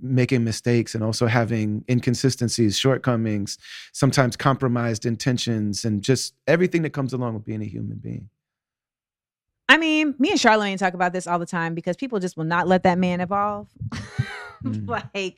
making 0.00 0.44
mistakes 0.44 0.94
and 0.94 1.02
also 1.04 1.26
having 1.26 1.84
inconsistencies 1.88 2.78
shortcomings 2.78 3.58
sometimes 3.92 4.36
compromised 4.36 5.06
intentions 5.06 5.84
and 5.84 6.02
just 6.02 6.34
everything 6.46 6.82
that 6.82 6.90
comes 6.90 7.12
along 7.12 7.34
with 7.34 7.44
being 7.44 7.62
a 7.62 7.66
human 7.66 7.96
being 7.98 8.28
I 9.66 9.78
mean, 9.78 10.14
me 10.18 10.30
and 10.30 10.38
Charlene 10.38 10.76
talk 10.76 10.92
about 10.92 11.14
this 11.14 11.26
all 11.26 11.38
the 11.38 11.46
time 11.46 11.74
because 11.74 11.96
people 11.96 12.20
just 12.20 12.36
will 12.36 12.44
not 12.44 12.68
let 12.68 12.82
that 12.82 12.98
man 12.98 13.20
evolve. 13.20 13.66
Mm. 14.64 14.88
like 14.88 15.36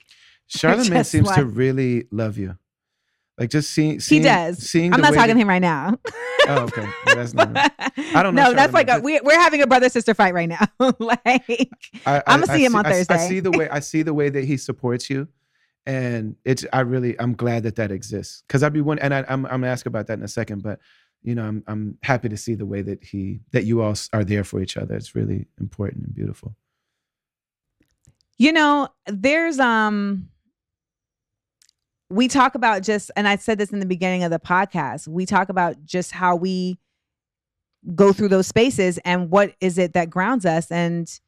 charlamagne 0.48 1.04
seems 1.06 1.30
to 1.32 1.44
really 1.44 2.06
love 2.12 2.38
you 2.38 2.56
like 3.38 3.50
just 3.50 3.70
seeing, 3.70 4.00
he 4.00 4.20
does. 4.20 4.58
seeing 4.58 4.94
I'm 4.94 5.00
not 5.00 5.12
talking 5.12 5.34
to 5.34 5.40
him 5.40 5.48
right 5.48 5.60
now. 5.60 5.98
oh 6.48 6.62
okay 6.64 6.88
that's 7.06 7.34
not 7.34 7.50
I 8.14 8.22
don't 8.22 8.34
know 8.34 8.44
No, 8.50 8.54
that's 8.54 8.72
like 8.72 8.88
a, 8.88 9.00
we, 9.00 9.20
we're 9.20 9.38
having 9.38 9.60
a 9.62 9.66
brother 9.66 9.88
sister 9.88 10.14
fight 10.14 10.32
right 10.32 10.48
now. 10.48 10.66
like 10.98 11.70
I, 12.06 12.22
I'ma 12.26 12.46
I- 12.48 12.56
see 12.56 12.64
him 12.64 12.74
I 12.76 12.78
on 12.78 12.86
I, 12.86 13.04
I 13.10 13.16
see 13.28 13.40
the 13.40 13.50
way 13.50 13.68
I 13.68 13.80
see 13.80 14.02
the 14.02 14.14
way 14.14 14.28
that 14.30 14.44
he 14.44 14.56
supports 14.56 15.10
you, 15.10 15.28
and 15.84 16.36
it's 16.44 16.64
I 16.72 16.80
really 16.80 17.18
I'm 17.20 17.34
glad 17.34 17.64
that 17.64 17.76
that 17.76 17.90
exists 17.92 18.42
because 18.46 18.62
I'd 18.62 18.72
be 18.72 18.80
one 18.80 18.98
and 19.00 19.12
I, 19.12 19.18
I'm 19.28 19.44
I'm 19.46 19.60
gonna 19.60 19.68
ask 19.68 19.86
about 19.86 20.06
that 20.06 20.18
in 20.18 20.24
a 20.24 20.28
second, 20.28 20.62
but 20.62 20.78
you 21.22 21.34
know 21.34 21.44
I'm 21.44 21.62
I'm 21.66 21.98
happy 22.02 22.28
to 22.30 22.36
see 22.36 22.54
the 22.54 22.66
way 22.66 22.80
that 22.82 23.04
he 23.04 23.40
that 23.52 23.64
you 23.64 23.82
all 23.82 23.94
are 24.12 24.24
there 24.24 24.44
for 24.44 24.60
each 24.62 24.76
other. 24.76 24.94
It's 24.94 25.14
really 25.14 25.46
important 25.60 26.06
and 26.06 26.14
beautiful. 26.14 26.54
You 28.38 28.52
know, 28.52 28.88
there's 29.06 29.58
um 29.58 30.28
we 32.08 32.28
talk 32.28 32.54
about 32.54 32.82
just 32.82 33.10
and 33.16 33.26
I 33.26 33.36
said 33.36 33.58
this 33.58 33.70
in 33.70 33.80
the 33.80 33.86
beginning 33.86 34.22
of 34.22 34.30
the 34.30 34.38
podcast. 34.38 35.08
We 35.08 35.26
talk 35.26 35.48
about 35.48 35.84
just 35.84 36.12
how 36.12 36.36
we 36.36 36.78
go 37.94 38.12
through 38.12 38.28
those 38.28 38.46
spaces 38.46 38.98
and 39.04 39.30
what 39.30 39.54
is 39.60 39.78
it 39.78 39.92
that 39.92 40.10
grounds 40.10 40.44
us 40.46 40.70
and 40.70 41.20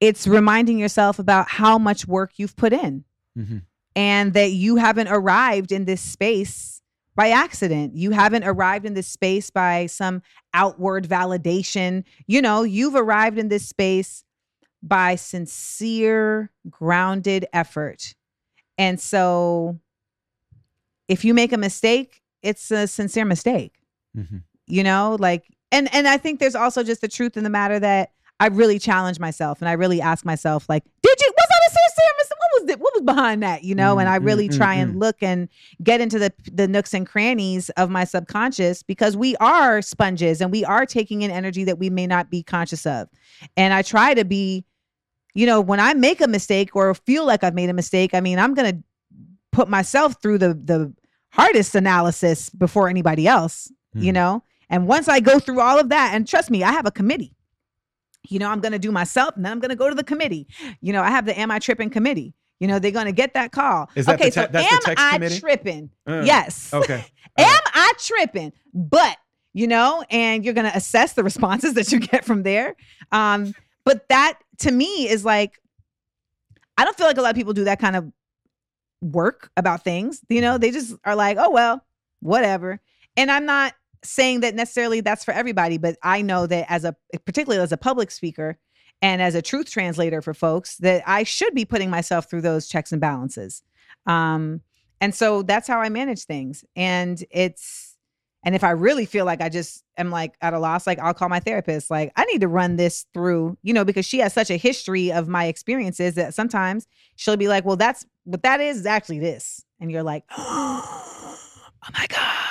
it's 0.00 0.26
reminding 0.26 0.78
yourself 0.78 1.18
about 1.18 1.48
how 1.48 1.78
much 1.78 2.06
work 2.06 2.32
you've 2.36 2.56
put 2.56 2.72
in 2.72 3.04
Mhm. 3.38 3.62
and 3.94 4.32
that 4.32 4.52
you 4.52 4.76
haven't 4.76 5.08
arrived 5.08 5.70
in 5.72 5.84
this 5.84 6.00
space 6.00 6.80
by 7.14 7.30
accident. 7.30 7.94
You 7.94 8.12
haven't 8.12 8.44
arrived 8.44 8.86
in 8.86 8.94
this 8.94 9.06
space 9.06 9.50
by 9.50 9.86
some 9.86 10.22
outward 10.54 11.06
validation. 11.06 12.04
You 12.26 12.40
know, 12.40 12.62
you've 12.62 12.94
arrived 12.94 13.38
in 13.38 13.48
this 13.48 13.68
space 13.68 14.24
by 14.82 15.16
sincere, 15.16 16.50
grounded 16.68 17.46
effort. 17.52 18.14
And 18.78 18.98
so 18.98 19.78
if 21.10 21.24
you 21.24 21.34
make 21.34 21.52
a 21.52 21.58
mistake, 21.58 22.22
it's 22.42 22.70
a 22.70 22.86
sincere 22.86 23.24
mistake. 23.24 23.74
Mhm. 24.16 24.42
You 24.66 24.84
know, 24.84 25.16
like 25.18 25.44
and 25.72 25.92
and 25.94 26.06
I 26.08 26.16
think 26.16 26.38
there's 26.40 26.54
also 26.54 26.82
just 26.82 27.00
the 27.00 27.08
truth 27.08 27.36
in 27.36 27.44
the 27.44 27.50
matter 27.50 27.78
that 27.80 28.12
I 28.38 28.46
really 28.46 28.78
challenge 28.78 29.18
myself 29.20 29.60
and 29.60 29.68
I 29.68 29.72
really 29.72 30.00
ask 30.00 30.24
myself 30.24 30.68
like, 30.68 30.84
did 31.02 31.16
you 31.20 31.32
was 31.36 31.46
that 31.48 31.60
a 31.66 31.70
sincere 31.70 32.12
mistake? 32.18 32.38
What 32.38 32.62
was 32.62 32.70
it? 32.70 32.80
What 32.80 32.94
was 32.94 33.02
behind 33.02 33.42
that? 33.42 33.64
You 33.64 33.74
know, 33.74 33.98
and 33.98 34.08
I 34.08 34.18
Mm, 34.18 34.24
really 34.24 34.48
mm, 34.48 34.56
try 34.56 34.76
mm, 34.76 34.82
and 34.82 34.98
look 34.98 35.16
and 35.20 35.48
get 35.82 36.00
into 36.00 36.18
the 36.18 36.32
the 36.52 36.68
nooks 36.68 36.94
and 36.94 37.06
crannies 37.06 37.70
of 37.70 37.90
my 37.90 38.04
subconscious 38.04 38.82
because 38.84 39.16
we 39.16 39.36
are 39.36 39.82
sponges 39.82 40.40
and 40.40 40.50
we 40.52 40.64
are 40.64 40.86
taking 40.86 41.22
in 41.22 41.30
energy 41.30 41.64
that 41.64 41.78
we 41.78 41.90
may 41.90 42.06
not 42.06 42.30
be 42.30 42.42
conscious 42.42 42.86
of. 42.86 43.08
And 43.56 43.74
I 43.74 43.82
try 43.82 44.14
to 44.14 44.24
be 44.24 44.64
you 45.34 45.46
know, 45.46 45.60
when 45.60 45.78
I 45.78 45.94
make 45.94 46.20
a 46.20 46.26
mistake 46.26 46.74
or 46.74 46.92
feel 46.94 47.24
like 47.24 47.44
I've 47.44 47.54
made 47.54 47.70
a 47.70 47.72
mistake, 47.72 48.14
I 48.14 48.20
mean, 48.20 48.38
I'm 48.40 48.52
going 48.54 48.72
to 48.78 48.82
put 49.52 49.68
myself 49.68 50.20
through 50.22 50.38
the 50.38 50.54
the 50.54 50.92
hardest 51.32 51.74
analysis 51.74 52.50
before 52.50 52.88
anybody 52.88 53.26
else, 53.26 53.70
you 53.94 54.10
Mhm. 54.10 54.14
know? 54.14 54.42
And 54.68 54.86
once 54.86 55.08
I 55.08 55.20
go 55.20 55.38
through 55.38 55.60
all 55.60 55.78
of 55.78 55.88
that, 55.88 56.14
and 56.14 56.26
trust 56.28 56.50
me, 56.50 56.62
I 56.62 56.72
have 56.72 56.86
a 56.86 56.90
committee. 56.90 57.34
You 58.28 58.38
know, 58.38 58.48
I'm 58.50 58.60
going 58.60 58.72
to 58.72 58.78
do 58.78 58.92
myself 58.92 59.34
and 59.36 59.44
then 59.44 59.50
I'm 59.52 59.58
going 59.60 59.70
to 59.70 59.76
go 59.76 59.88
to 59.88 59.94
the 59.94 60.04
committee. 60.04 60.46
You 60.80 60.92
know, 60.92 61.02
I 61.02 61.10
have 61.10 61.24
the 61.26 61.38
Am 61.38 61.50
I 61.50 61.58
Tripping 61.58 61.90
committee. 61.90 62.34
You 62.60 62.68
know, 62.68 62.78
they're 62.78 62.90
going 62.90 63.06
to 63.06 63.12
get 63.12 63.32
that 63.34 63.50
call. 63.52 63.88
Is 63.94 64.06
that 64.06 64.18
the 64.18 64.24
okay, 64.26 64.30
te- 64.30 64.34
so 64.34 64.42
am 64.54 64.80
I 64.98 65.14
committee? 65.14 65.40
tripping? 65.40 65.90
Uh, 66.06 66.22
Yes. 66.24 66.72
Okay. 66.74 67.04
Am 67.38 67.46
right. 67.46 67.60
I 67.74 67.92
tripping? 67.98 68.52
But 68.74 69.16
you 69.52 69.66
know, 69.66 70.04
and 70.10 70.44
you're 70.44 70.54
gonna 70.54 70.70
assess 70.74 71.14
the 71.14 71.24
responses 71.24 71.74
that 71.78 71.90
you 71.90 71.98
get 71.98 72.24
from 72.24 72.42
there. 72.42 72.76
Um, 73.10 73.54
but 73.84 74.08
that 74.10 74.38
to 74.58 74.70
me 74.70 75.08
is 75.08 75.24
like, 75.24 75.58
I 76.76 76.84
don't 76.84 76.96
feel 76.96 77.06
like 77.06 77.16
a 77.18 77.22
lot 77.22 77.30
of 77.30 77.36
people 77.36 77.52
do 77.52 77.64
that 77.64 77.78
kind 77.80 77.96
of 77.96 78.12
work 79.00 79.50
about 79.56 79.84
things. 79.84 80.20
You 80.28 80.40
know, 80.40 80.58
they 80.58 80.70
just 80.70 80.94
are 81.04 81.16
like, 81.16 81.36
oh 81.38 81.50
well, 81.50 81.84
whatever. 82.20 82.80
And 83.16 83.30
I'm 83.30 83.46
not 83.46 83.74
saying 84.02 84.40
that 84.40 84.54
necessarily 84.54 85.00
that's 85.00 85.24
for 85.24 85.32
everybody, 85.32 85.78
but 85.78 85.96
I 86.02 86.22
know 86.22 86.46
that 86.46 86.66
as 86.68 86.84
a 86.84 86.96
particularly 87.24 87.62
as 87.62 87.72
a 87.72 87.76
public 87.76 88.10
speaker 88.10 88.58
and 89.02 89.20
as 89.22 89.34
a 89.34 89.42
truth 89.42 89.70
translator 89.70 90.22
for 90.22 90.34
folks, 90.34 90.76
that 90.78 91.02
I 91.06 91.22
should 91.22 91.54
be 91.54 91.64
putting 91.64 91.90
myself 91.90 92.28
through 92.28 92.42
those 92.42 92.68
checks 92.68 92.92
and 92.92 93.00
balances. 93.00 93.62
Um, 94.06 94.60
and 95.00 95.14
so 95.14 95.42
that's 95.42 95.66
how 95.66 95.80
I 95.80 95.88
manage 95.88 96.24
things. 96.24 96.64
And 96.76 97.22
it's 97.30 97.89
and 98.42 98.54
if 98.54 98.64
I 98.64 98.70
really 98.70 99.04
feel 99.06 99.24
like 99.26 99.40
I 99.42 99.48
just 99.48 99.84
am 99.98 100.10
like 100.10 100.34
at 100.40 100.54
a 100.54 100.58
loss, 100.58 100.86
like 100.86 100.98
I'll 100.98 101.14
call 101.14 101.28
my 101.28 101.40
therapist. 101.40 101.90
Like 101.90 102.12
I 102.16 102.24
need 102.24 102.40
to 102.40 102.48
run 102.48 102.76
this 102.76 103.06
through, 103.12 103.58
you 103.62 103.72
know, 103.74 103.84
because 103.84 104.06
she 104.06 104.18
has 104.20 104.32
such 104.32 104.50
a 104.50 104.56
history 104.56 105.12
of 105.12 105.28
my 105.28 105.46
experiences 105.46 106.14
that 106.14 106.34
sometimes 106.34 106.86
she'll 107.16 107.36
be 107.36 107.48
like, 107.48 107.64
"Well, 107.64 107.76
that's 107.76 108.06
what 108.24 108.42
that 108.42 108.60
is. 108.60 108.78
Is 108.78 108.86
actually 108.86 109.18
this," 109.18 109.64
and 109.80 109.90
you're 109.90 110.02
like, 110.02 110.24
"Oh 110.36 111.60
my 111.92 112.06
god, 112.08 112.46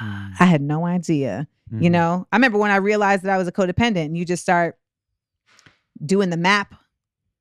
Mm, 0.00 0.32
I 0.40 0.44
had 0.44 0.62
no 0.62 0.84
idea." 0.86 1.48
You 1.70 1.88
mhm. 1.88 1.92
know, 1.92 2.26
I 2.30 2.36
remember 2.36 2.58
when 2.58 2.70
I 2.70 2.76
realized 2.76 3.22
that 3.22 3.30
I 3.32 3.38
was 3.38 3.48
a 3.48 3.52
codependent, 3.52 4.04
and 4.06 4.18
you 4.18 4.24
just 4.26 4.42
start 4.42 4.76
doing 6.04 6.28
the 6.30 6.36
map 6.36 6.74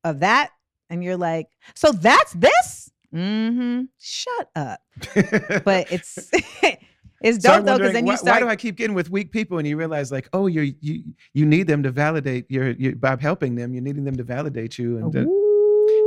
of 0.03 0.19
that, 0.21 0.51
and 0.89 1.03
you're 1.03 1.17
like, 1.17 1.47
so 1.75 1.91
that's 1.91 2.31
this? 2.33 2.91
Mm-hmm. 3.13 3.83
Shut 3.99 4.49
up. 4.55 4.79
But 5.65 5.91
it's 5.91 6.31
it's 7.21 7.43
So 7.43 7.57
dope 7.57 7.65
though, 7.65 7.77
because 7.77 7.93
then 7.93 8.05
why, 8.05 8.13
you 8.13 8.17
why 8.17 8.17
start 8.17 8.39
do 8.41 8.47
I 8.49 8.55
keep 8.55 8.75
getting 8.75 8.95
with 8.95 9.09
weak 9.09 9.31
people? 9.31 9.57
And 9.59 9.67
you 9.67 9.77
realize, 9.77 10.11
like, 10.11 10.27
oh, 10.33 10.47
you're 10.47 10.63
you 10.81 11.03
you 11.33 11.45
need 11.45 11.67
them 11.67 11.83
to 11.83 11.91
validate 11.91 12.45
your, 12.49 12.71
your 12.71 12.95
by 12.95 13.15
helping 13.19 13.55
them. 13.55 13.73
You're 13.73 13.83
needing 13.83 14.03
them 14.03 14.15
to 14.17 14.23
validate 14.23 14.77
you, 14.77 14.97
and 14.97 15.11
to- 15.13 15.37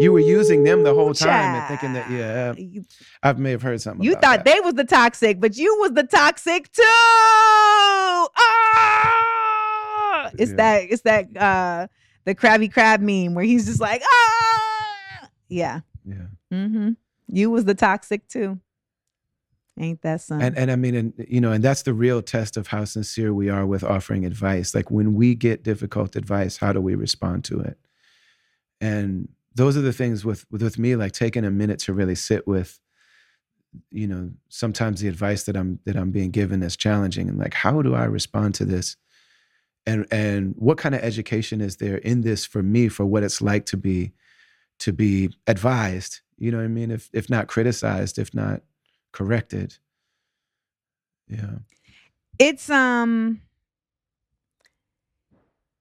you 0.01 0.13
were 0.13 0.21
using 0.21 0.65
them 0.65 0.83
the 0.83 0.93
whole 0.95 1.15
time 1.15 1.55
and 1.55 1.69
thinking 1.69 1.93
that, 1.93 2.11
yeah, 2.11 2.53
I 3.23 3.33
may 3.35 3.53
have 3.53 3.63
heard 3.63 3.81
something. 3.81 4.05
you 4.05 4.15
thought 4.15 4.45
that. 4.45 4.45
they 4.45 4.59
was 4.61 4.75
the 4.75 4.85
toxic, 4.85 5.39
but 5.41 5.57
you 5.57 5.77
was 5.81 5.93
the 5.93 6.03
toxic 6.03 6.73
too. 6.73 6.83
Ah! 8.37 10.31
It's 10.39 10.51
Yeah. 10.51 10.57
that 10.57 10.83
it's 10.91 11.03
that 11.03 11.37
uh 11.37 11.87
the 12.25 12.35
Krabby 12.35 12.73
Crab 12.73 13.01
meme 13.01 13.35
where 13.35 13.45
he's 13.45 13.67
just 13.67 13.81
like, 13.81 14.03
ah 14.05 15.29
yeah. 15.49 15.81
yeah. 16.05 16.27
Mm-hmm. 16.53 16.91
You 17.29 17.51
was 17.51 17.65
the 17.65 17.75
toxic 17.75 18.27
too. 18.29 18.59
Ain't 19.79 20.03
that 20.03 20.21
something? 20.21 20.47
And 20.47 20.57
and 20.57 20.71
I 20.71 20.77
mean, 20.77 20.95
and 20.95 21.13
you 21.29 21.41
know, 21.41 21.51
and 21.51 21.65
that's 21.65 21.83
the 21.83 21.95
real 21.95 22.23
test 22.23 22.57
of 22.57 22.69
how 22.69 22.85
sincere 22.85 23.35
we 23.35 23.49
are 23.49 23.67
with 23.67 23.83
offering 23.83 24.25
advice. 24.25 24.75
Like 24.75 24.91
when 24.91 25.15
we 25.15 25.35
get 25.35 25.65
difficult 25.65 26.15
advice, 26.15 26.59
how 26.59 26.73
do 26.73 26.81
we 26.81 26.95
respond 26.95 27.45
to 27.45 27.61
it? 27.61 27.79
And 28.81 29.29
those 29.55 29.77
are 29.77 29.83
the 29.83 29.93
things 29.93 30.25
with 30.25 30.47
with, 30.51 30.63
with 30.63 30.79
me, 30.79 30.95
like 30.95 31.13
taking 31.13 31.45
a 31.45 31.51
minute 31.51 31.81
to 31.81 31.93
really 31.93 32.15
sit 32.15 32.47
with, 32.47 32.79
you 33.91 34.07
know, 34.07 34.31
sometimes 34.49 35.01
the 35.01 35.09
advice 35.09 35.43
that 35.45 35.57
I'm 35.57 35.81
that 35.87 35.97
I'm 35.97 36.13
being 36.13 36.31
given 36.31 36.63
is 36.63 36.77
challenging, 36.77 37.29
and 37.29 37.39
like, 37.39 37.55
how 37.55 37.83
do 37.83 37.97
I 37.97 38.05
respond 38.05 38.55
to 38.57 38.65
this? 38.65 38.97
And 39.87 40.07
and 40.13 40.55
what 40.57 40.79
kind 40.79 40.95
of 40.95 41.01
education 41.03 41.61
is 41.61 41.79
there 41.79 41.99
in 41.99 42.21
this 42.21 42.47
for 42.47 42.63
me 42.63 42.89
for 42.89 43.05
what 43.05 43.25
it's 43.25 43.43
like 43.43 43.67
to 43.67 43.77
be 43.77 44.13
to 44.79 44.93
be 44.93 45.31
advised? 45.49 46.21
You 46.39 46.53
know 46.53 46.59
what 46.59 46.65
I 46.65 46.69
mean? 46.69 46.93
If 46.93 47.11
if 47.13 47.29
not 47.29 47.49
criticized, 47.49 48.21
if 48.21 48.33
not 48.33 48.63
corrected. 49.15 49.77
Yeah. 51.29 51.59
it's 52.41 52.69
um 52.69 53.41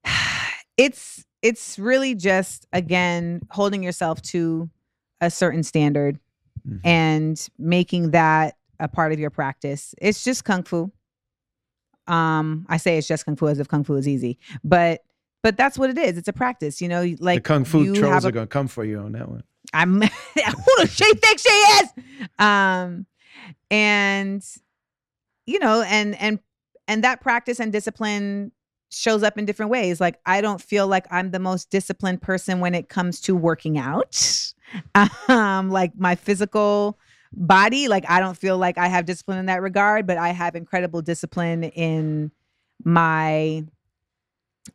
it's 0.78 1.26
it's 1.42 1.78
really 1.78 2.16
just 2.16 2.68
again 2.72 3.42
holding 3.50 3.84
yourself 3.84 4.22
to 4.22 4.70
a 5.22 5.30
certain 5.30 5.64
standard 5.64 6.20
Mhm. 6.68 6.80
and 6.86 7.50
making 7.60 8.12
that 8.12 8.56
a 8.80 8.88
part 8.88 9.12
of 9.12 9.20
your 9.20 9.30
practice. 9.30 9.94
It's 10.02 10.24
just 10.24 10.46
kung 10.46 10.64
fu. 10.64 10.92
Um, 12.08 12.66
I 12.70 12.78
say 12.78 12.98
it's 12.98 13.08
just 13.08 13.26
kung 13.26 13.36
fu 13.36 13.48
as 13.48 13.60
if 13.60 13.68
kung 13.68 13.84
fu 13.84 13.96
is 13.96 14.08
easy, 14.08 14.38
but 14.64 15.02
but 15.42 15.58
that's 15.58 15.78
what 15.78 15.90
it 15.90 15.98
is. 15.98 16.18
It's 16.18 16.30
a 16.30 16.34
practice, 16.34 16.82
you 16.82 16.88
know. 16.88 17.14
Like 17.20 17.44
the 17.44 17.48
kung 17.48 17.66
fu 17.66 17.94
trolls 17.94 18.24
a- 18.24 18.30
are 18.30 18.32
gonna 18.32 18.48
come 18.48 18.68
for 18.70 18.86
you 18.86 19.00
on 19.00 19.12
that 19.14 19.28
one. 19.28 19.44
I'm 19.74 20.02
who 20.36 20.76
does 20.78 20.94
she 20.94 21.14
think 21.16 21.40
she 21.40 21.50
is? 21.50 21.90
Um, 22.40 23.06
and 23.70 24.44
you 25.46 25.60
know, 25.60 25.82
and 25.82 26.16
and 26.20 26.40
and 26.88 27.04
that 27.04 27.22
practice 27.22 27.60
and 27.60 27.72
discipline 27.72 28.52
shows 28.90 29.24
up 29.24 29.38
in 29.38 29.46
different 29.46 29.72
ways. 29.72 30.00
Like 30.00 30.20
I 30.26 30.42
don't 30.42 30.62
feel 30.62 30.88
like 30.88 31.08
I'm 31.12 31.32
the 31.32 31.40
most 31.40 31.70
disciplined 31.70 32.22
person 32.22 32.60
when 32.60 32.76
it 32.76 32.90
comes 32.90 33.20
to 33.22 33.36
working 33.36 33.78
out. 33.78 34.54
Um, 35.28 35.70
like 35.70 35.92
my 35.96 36.16
physical 36.16 36.98
body, 37.32 37.88
like 37.88 38.10
I 38.10 38.20
don't 38.20 38.36
feel 38.36 38.58
like 38.58 38.80
I 38.80 38.88
have 38.88 39.06
discipline 39.06 39.38
in 39.38 39.46
that 39.46 39.62
regard, 39.62 40.08
but 40.08 40.18
I 40.18 40.30
have 40.30 40.56
incredible 40.56 41.04
discipline 41.04 41.64
in 41.64 42.32
my 42.84 43.66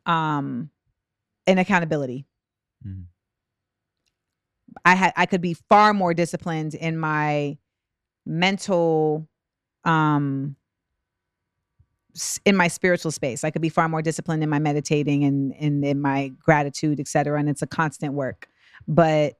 um 0.07 0.71
in 1.49 1.59
accountability. 1.59 2.27
mm-hmm. 2.87 3.03
I 4.85 4.95
had 4.95 5.13
I 5.17 5.27
could 5.27 5.41
be 5.41 5.55
far 5.55 5.93
more 5.95 6.15
disciplined 6.15 6.75
in 6.75 6.97
my 6.97 7.59
mental 8.29 9.27
um 9.85 10.55
in 12.45 12.57
my 12.57 12.69
spiritual 12.69 13.11
space. 13.13 13.45
I 13.45 13.51
could 13.51 13.63
be 13.63 13.69
far 13.69 13.89
more 13.89 14.03
disciplined 14.03 14.43
in 14.43 14.51
my 14.51 14.59
meditating 14.59 15.25
and 15.25 15.55
and 15.59 15.85
in 15.85 16.01
my 16.01 16.29
gratitude, 16.39 17.01
et 17.01 17.09
cetera. 17.09 17.39
And 17.39 17.49
it's 17.49 17.63
a 17.63 17.67
constant 17.67 18.15
work. 18.15 18.49
But 18.87 19.35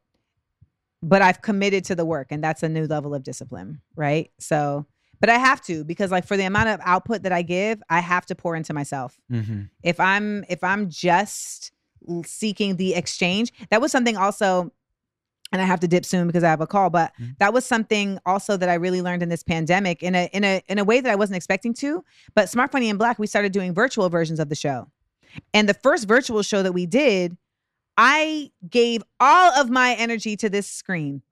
but 1.03 1.23
I've 1.23 1.43
committed 1.43 1.85
to 1.87 1.95
the 1.95 2.05
work 2.05 2.29
and 2.31 2.43
that's 2.43 2.63
a 2.63 2.69
new 2.69 2.87
level 2.87 3.15
of 3.15 3.23
discipline, 3.23 3.81
right? 3.97 4.31
So 4.41 4.87
but 5.21 5.29
I 5.29 5.39
have 5.39 5.61
to 5.63 5.85
because 5.85 6.11
like 6.13 6.25
for 6.27 6.37
the 6.37 6.45
amount 6.45 6.69
of 6.69 6.81
output 6.85 7.23
that 7.25 7.33
I 7.33 7.43
give, 7.43 7.83
I 7.91 7.99
have 8.01 8.25
to 8.27 8.35
pour 8.35 8.55
into 8.57 8.73
myself 8.73 9.19
Mm-hmm. 9.31 9.63
if 9.83 9.99
i'm 10.01 10.45
if 10.49 10.63
i'm 10.65 10.89
just 10.89 11.73
seeking 12.25 12.77
the 12.77 12.95
exchange 12.95 13.53
that 13.71 13.81
was 13.81 13.91
something 13.93 14.17
also 14.17 14.73
and 15.53 15.63
i 15.63 15.65
have 15.65 15.81
to 15.81 15.89
dip 15.89 16.05
soon 16.05 16.27
because 16.27 16.45
i 16.45 16.49
have 16.49 16.61
a 16.61 16.67
call 16.67 16.91
but 16.91 17.13
Mhm. 17.21 17.37
that 17.39 17.53
was 17.53 17.65
something 17.65 18.19
also 18.27 18.57
that 18.57 18.69
i 18.69 18.75
really 18.75 19.01
learned 19.03 19.23
in 19.23 19.29
this 19.29 19.43
pandemic 19.43 20.03
in 20.03 20.15
a 20.15 20.29
in 20.33 20.45
a 20.45 20.63
in 20.69 20.79
a 20.79 20.85
way 20.85 21.01
that 21.01 21.11
i 21.11 21.15
wasn't 21.17 21.37
expecting 21.37 21.73
to 21.75 22.05
but 22.35 22.49
smart 22.49 22.71
funny 22.73 22.89
and 22.91 22.99
black 22.99 23.19
we 23.19 23.27
started 23.27 23.53
doing 23.53 23.73
virtual 23.75 24.09
versions 24.09 24.41
of 24.41 24.49
the 24.49 24.55
show 24.55 24.89
and 25.55 25.69
the 25.69 25.75
first 25.75 26.07
virtual 26.09 26.43
show 26.43 26.63
that 26.63 26.73
we 26.73 26.87
did 26.87 27.37
i 27.97 28.51
gave 28.69 29.03
all 29.21 29.53
of 29.61 29.71
my 29.71 29.95
energy 29.95 30.37
to 30.37 30.49
this 30.49 30.69
screen 30.69 31.23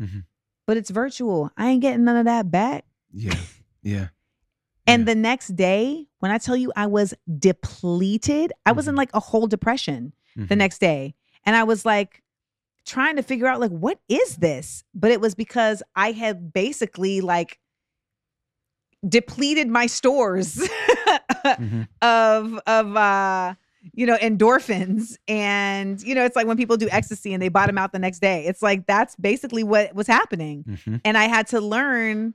Mhm. 0.00 0.24
but 0.66 0.76
it's 0.76 0.90
virtual 0.90 1.50
i 1.56 1.68
ain't 1.68 1.82
getting 1.82 2.04
none 2.04 2.16
of 2.16 2.24
that 2.26 2.50
back 2.50 2.84
Yeah. 3.12 3.34
Yeah. 3.82 4.08
and 4.86 5.00
Yeah. 5.00 5.04
the 5.06 5.14
next 5.14 5.54
day, 5.54 6.06
when 6.20 6.30
I 6.32 6.38
tell 6.38 6.56
you 6.56 6.72
I 6.74 6.86
was 6.86 7.12
depleted, 7.38 8.52
I 8.66 8.72
was 8.72 8.88
in 8.88 8.94
Mhm. 8.94 8.98
like 8.98 9.10
a 9.14 9.20
whole 9.20 9.46
depression 9.46 10.12
the 10.36 10.54
Mhm. 10.54 10.58
next 10.58 10.78
day. 10.80 11.14
And 11.44 11.54
I 11.56 11.64
was 11.64 11.84
like 11.84 12.21
trying 12.86 13.16
to 13.16 13.22
figure 13.22 13.46
out 13.46 13.60
like 13.60 13.70
what 13.70 13.98
is 14.08 14.36
this? 14.36 14.84
But 14.94 15.10
it 15.10 15.20
was 15.20 15.34
because 15.34 15.82
I 15.96 16.12
had 16.12 16.52
basically 16.52 17.20
like 17.20 17.58
depleted 19.08 19.68
my 19.68 19.86
stores 19.86 20.56
Mhm. 21.44 21.88
of 22.02 22.58
of 22.66 22.96
uh 22.96 23.54
you 23.94 24.06
know 24.06 24.16
endorphins 24.18 25.16
and 25.26 26.00
you 26.02 26.14
know 26.14 26.24
it's 26.24 26.36
like 26.36 26.46
when 26.46 26.56
people 26.56 26.76
do 26.76 26.88
ecstasy 26.90 27.32
and 27.34 27.42
they 27.42 27.48
bottom 27.48 27.76
out 27.78 27.92
the 27.92 27.98
next 27.98 28.20
day. 28.20 28.44
It's 28.46 28.62
like 28.62 28.86
that's 28.86 29.16
basically 29.16 29.64
what 29.64 29.94
was 29.94 30.06
happening. 30.06 30.64
Mhm. 30.68 31.00
And 31.04 31.18
I 31.18 31.24
had 31.24 31.48
to 31.48 31.60
learn 31.60 32.34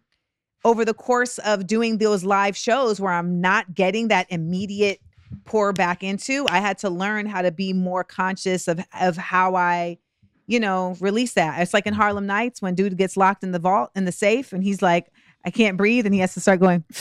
over 0.65 0.83
the 0.83 0.93
course 0.93 1.37
of 1.39 1.65
doing 1.67 1.99
those 1.99 2.25
live 2.25 2.57
shows 2.57 2.99
where 2.99 3.13
I'm 3.13 3.39
not 3.39 3.73
getting 3.73 4.09
that 4.09 4.27
immediate 4.29 4.99
pour 5.45 5.71
back 5.71 6.03
into. 6.03 6.45
I 6.49 6.59
had 6.59 6.77
to 6.79 6.89
learn 6.89 7.27
how 7.27 7.41
to 7.43 7.51
be 7.51 7.71
more 7.71 8.03
conscious 8.03 8.67
of 8.67 8.81
of 8.99 9.15
how 9.15 9.55
I, 9.55 9.99
you 10.47 10.59
know, 10.59 10.95
release 10.99 11.33
that. 11.33 11.61
It's 11.61 11.73
like 11.73 11.85
in 11.87 11.93
Harlem 11.93 12.25
Nights 12.25 12.61
when 12.61 12.73
dude 12.75 12.97
gets 12.97 13.17
locked 13.17 13.43
in 13.43 13.51
the 13.51 13.59
vault 13.59 13.91
in 13.95 14.05
the 14.05 14.11
safe 14.11 14.53
and 14.53 14.63
he's 14.63 14.81
like, 14.81 15.07
I 15.45 15.51
can't 15.51 15.77
breathe, 15.77 16.05
and 16.05 16.13
he 16.15 16.21
has 16.21 16.33
to 16.33 16.39
start 16.39 16.59
going. 16.59 16.83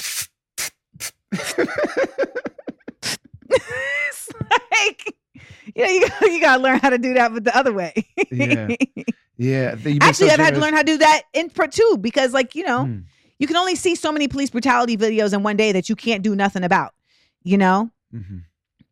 it's 3.48 4.30
like, 4.50 5.14
you 5.74 5.82
know, 5.84 5.90
you, 5.90 6.06
you 6.34 6.40
gotta 6.40 6.62
learn 6.62 6.78
how 6.80 6.90
to 6.90 6.98
do 6.98 7.14
that, 7.14 7.32
but 7.32 7.44
the 7.44 7.56
other 7.56 7.72
way. 7.72 7.92
Yeah. 8.30 8.68
yeah. 9.36 9.74
the- 9.74 9.92
you've 9.92 10.00
been 10.00 10.02
Actually, 10.02 10.28
so 10.28 10.34
I've 10.34 10.40
had 10.40 10.54
to 10.54 10.60
learn 10.60 10.74
how 10.74 10.80
to 10.80 10.86
do 10.86 10.98
that 10.98 11.22
in 11.34 11.50
part 11.50 11.72
two 11.72 11.98
because 12.00 12.32
like 12.32 12.54
you 12.54 12.64
know, 12.64 12.84
Mm. 12.84 13.04
you 13.38 13.46
can 13.46 13.56
only 13.56 13.74
see 13.74 13.94
so 13.94 14.12
many 14.12 14.28
police 14.28 14.50
brutality 14.50 14.96
videos 14.96 15.32
in 15.34 15.42
one 15.42 15.56
day 15.56 15.72
that 15.72 15.88
you 15.88 15.96
can't 15.96 16.22
do 16.22 16.34
nothing 16.36 16.64
about. 16.64 16.94
You 17.42 17.58
know, 17.58 17.90
Mhm. 18.14 18.42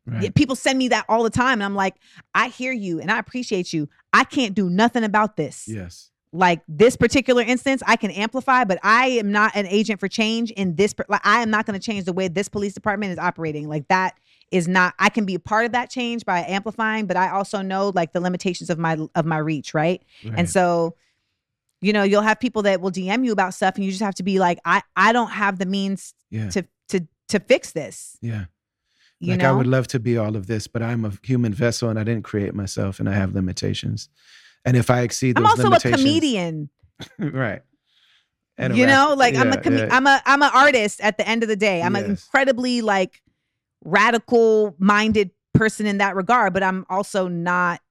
Right. 0.07 0.35
people 0.35 0.55
send 0.55 0.77
me 0.77 0.89
that 0.89 1.05
all 1.09 1.23
the 1.23 1.29
time, 1.31 1.53
and 1.53 1.63
I'm 1.63 1.73
like, 1.75 1.95
I 2.35 2.49
hear 2.49 2.71
you 2.71 2.99
and 3.01 3.11
I 3.11 3.17
appreciate 3.19 3.73
you. 3.73 3.89
I 4.15 4.23
can't 4.23 4.55
do 4.55 4.69
nothing 4.69 5.03
about 5.03 5.35
this. 5.35 5.67
Yes. 5.67 6.09
Like 6.31 6.61
this 6.67 6.95
particular 6.95 7.41
instance, 7.41 7.83
I 7.85 7.97
can 7.97 8.11
amplify, 8.11 8.63
but 8.63 8.79
I 8.81 9.07
am 9.07 9.31
not 9.31 9.53
an 9.55 9.67
agent 9.67 9.99
for 9.99 10.07
change 10.07 10.51
in 10.51 10.75
this. 10.75 10.93
Like, 11.09 11.25
I 11.25 11.41
am 11.41 11.49
not 11.49 11.65
going 11.65 11.79
to 11.79 11.85
change 11.85 12.05
the 12.05 12.13
way 12.13 12.29
this 12.29 12.47
police 12.47 12.73
department 12.73 13.11
is 13.11 13.17
operating. 13.17 13.67
Like 13.67 13.87
that 13.89 14.15
is 14.51 14.67
not. 14.69 14.93
I 14.99 15.09
can 15.09 15.25
be 15.25 15.35
a 15.35 15.39
part 15.39 15.65
of 15.65 15.73
that 15.73 15.89
change 15.89 16.23
by 16.25 16.45
amplifying, 16.47 17.07
but 17.07 17.17
I 17.17 17.29
also 17.29 17.61
know 17.61 17.89
like 17.89 18.13
the 18.13 18.21
limitations 18.21 18.69
of 18.69 18.79
my 18.79 18.97
of 19.15 19.25
my 19.25 19.37
reach, 19.37 19.73
right? 19.73 20.01
Right. 20.23 20.33
And 20.37 20.49
so, 20.49 20.95
you 21.81 21.91
know, 21.91 22.03
you'll 22.03 22.21
have 22.21 22.39
people 22.39 22.61
that 22.63 22.79
will 22.79 22.91
DM 22.91 23.25
you 23.25 23.33
about 23.33 23.53
stuff, 23.53 23.75
and 23.75 23.83
you 23.83 23.91
just 23.91 24.03
have 24.03 24.15
to 24.15 24.23
be 24.23 24.39
like, 24.39 24.59
I 24.63 24.81
I 24.95 25.11
don't 25.11 25.31
have 25.31 25.59
the 25.59 25.65
means 25.65 26.13
yeah. 26.29 26.49
to 26.49 26.65
to 26.89 27.07
to 27.29 27.39
fix 27.39 27.71
this. 27.71 28.17
yeah. 28.21 28.45
You 29.19 29.31
like 29.31 29.41
know, 29.41 29.49
I 29.49 29.51
would 29.53 29.67
love 29.67 29.87
to 29.87 29.99
be 29.99 30.17
all 30.17 30.35
of 30.35 30.47
this, 30.47 30.67
but 30.67 30.81
I'm 30.81 31.05
a 31.05 31.13
human 31.23 31.53
vessel 31.53 31.89
and 31.89 31.97
I 31.97 32.03
didn't 32.03 32.23
create 32.23 32.53
myself 32.53 32.99
and 32.99 33.07
I 33.07 33.13
have 33.13 33.33
limitations. 33.33 34.09
And 34.65 34.75
if 34.75 34.89
I 34.89 35.01
exceed 35.01 35.37
those 35.37 35.41
I'm 35.41 35.45
also 35.45 35.63
a 35.63 35.69
limitations, 35.69 36.01
comedian. 36.01 36.69
right? 37.19 37.61
And 38.57 38.77
you 38.77 38.85
know, 38.85 39.15
like 39.17 39.35
I'm 39.35 39.51
a 39.51 39.61
com- 39.61 39.77
yeah. 39.77 39.89
I'm 39.91 40.07
a 40.07 40.21
I'm 40.25 40.41
an 40.41 40.51
artist 40.53 41.01
at 41.01 41.17
the 41.17 41.27
end 41.27 41.43
of 41.43 41.49
the 41.49 41.55
day. 41.57 41.81
I'm 41.81 41.95
an 41.95 42.05
incredibly 42.05 42.81
like 42.81 43.21
radical 43.83 44.75
minded 44.79 45.31
person 45.53 45.85
in 45.85 45.97
that 45.97 46.15
regard, 46.15 46.53
but 46.53 46.63
I'm 46.63 46.85
also 46.89 47.27
not 47.27 47.81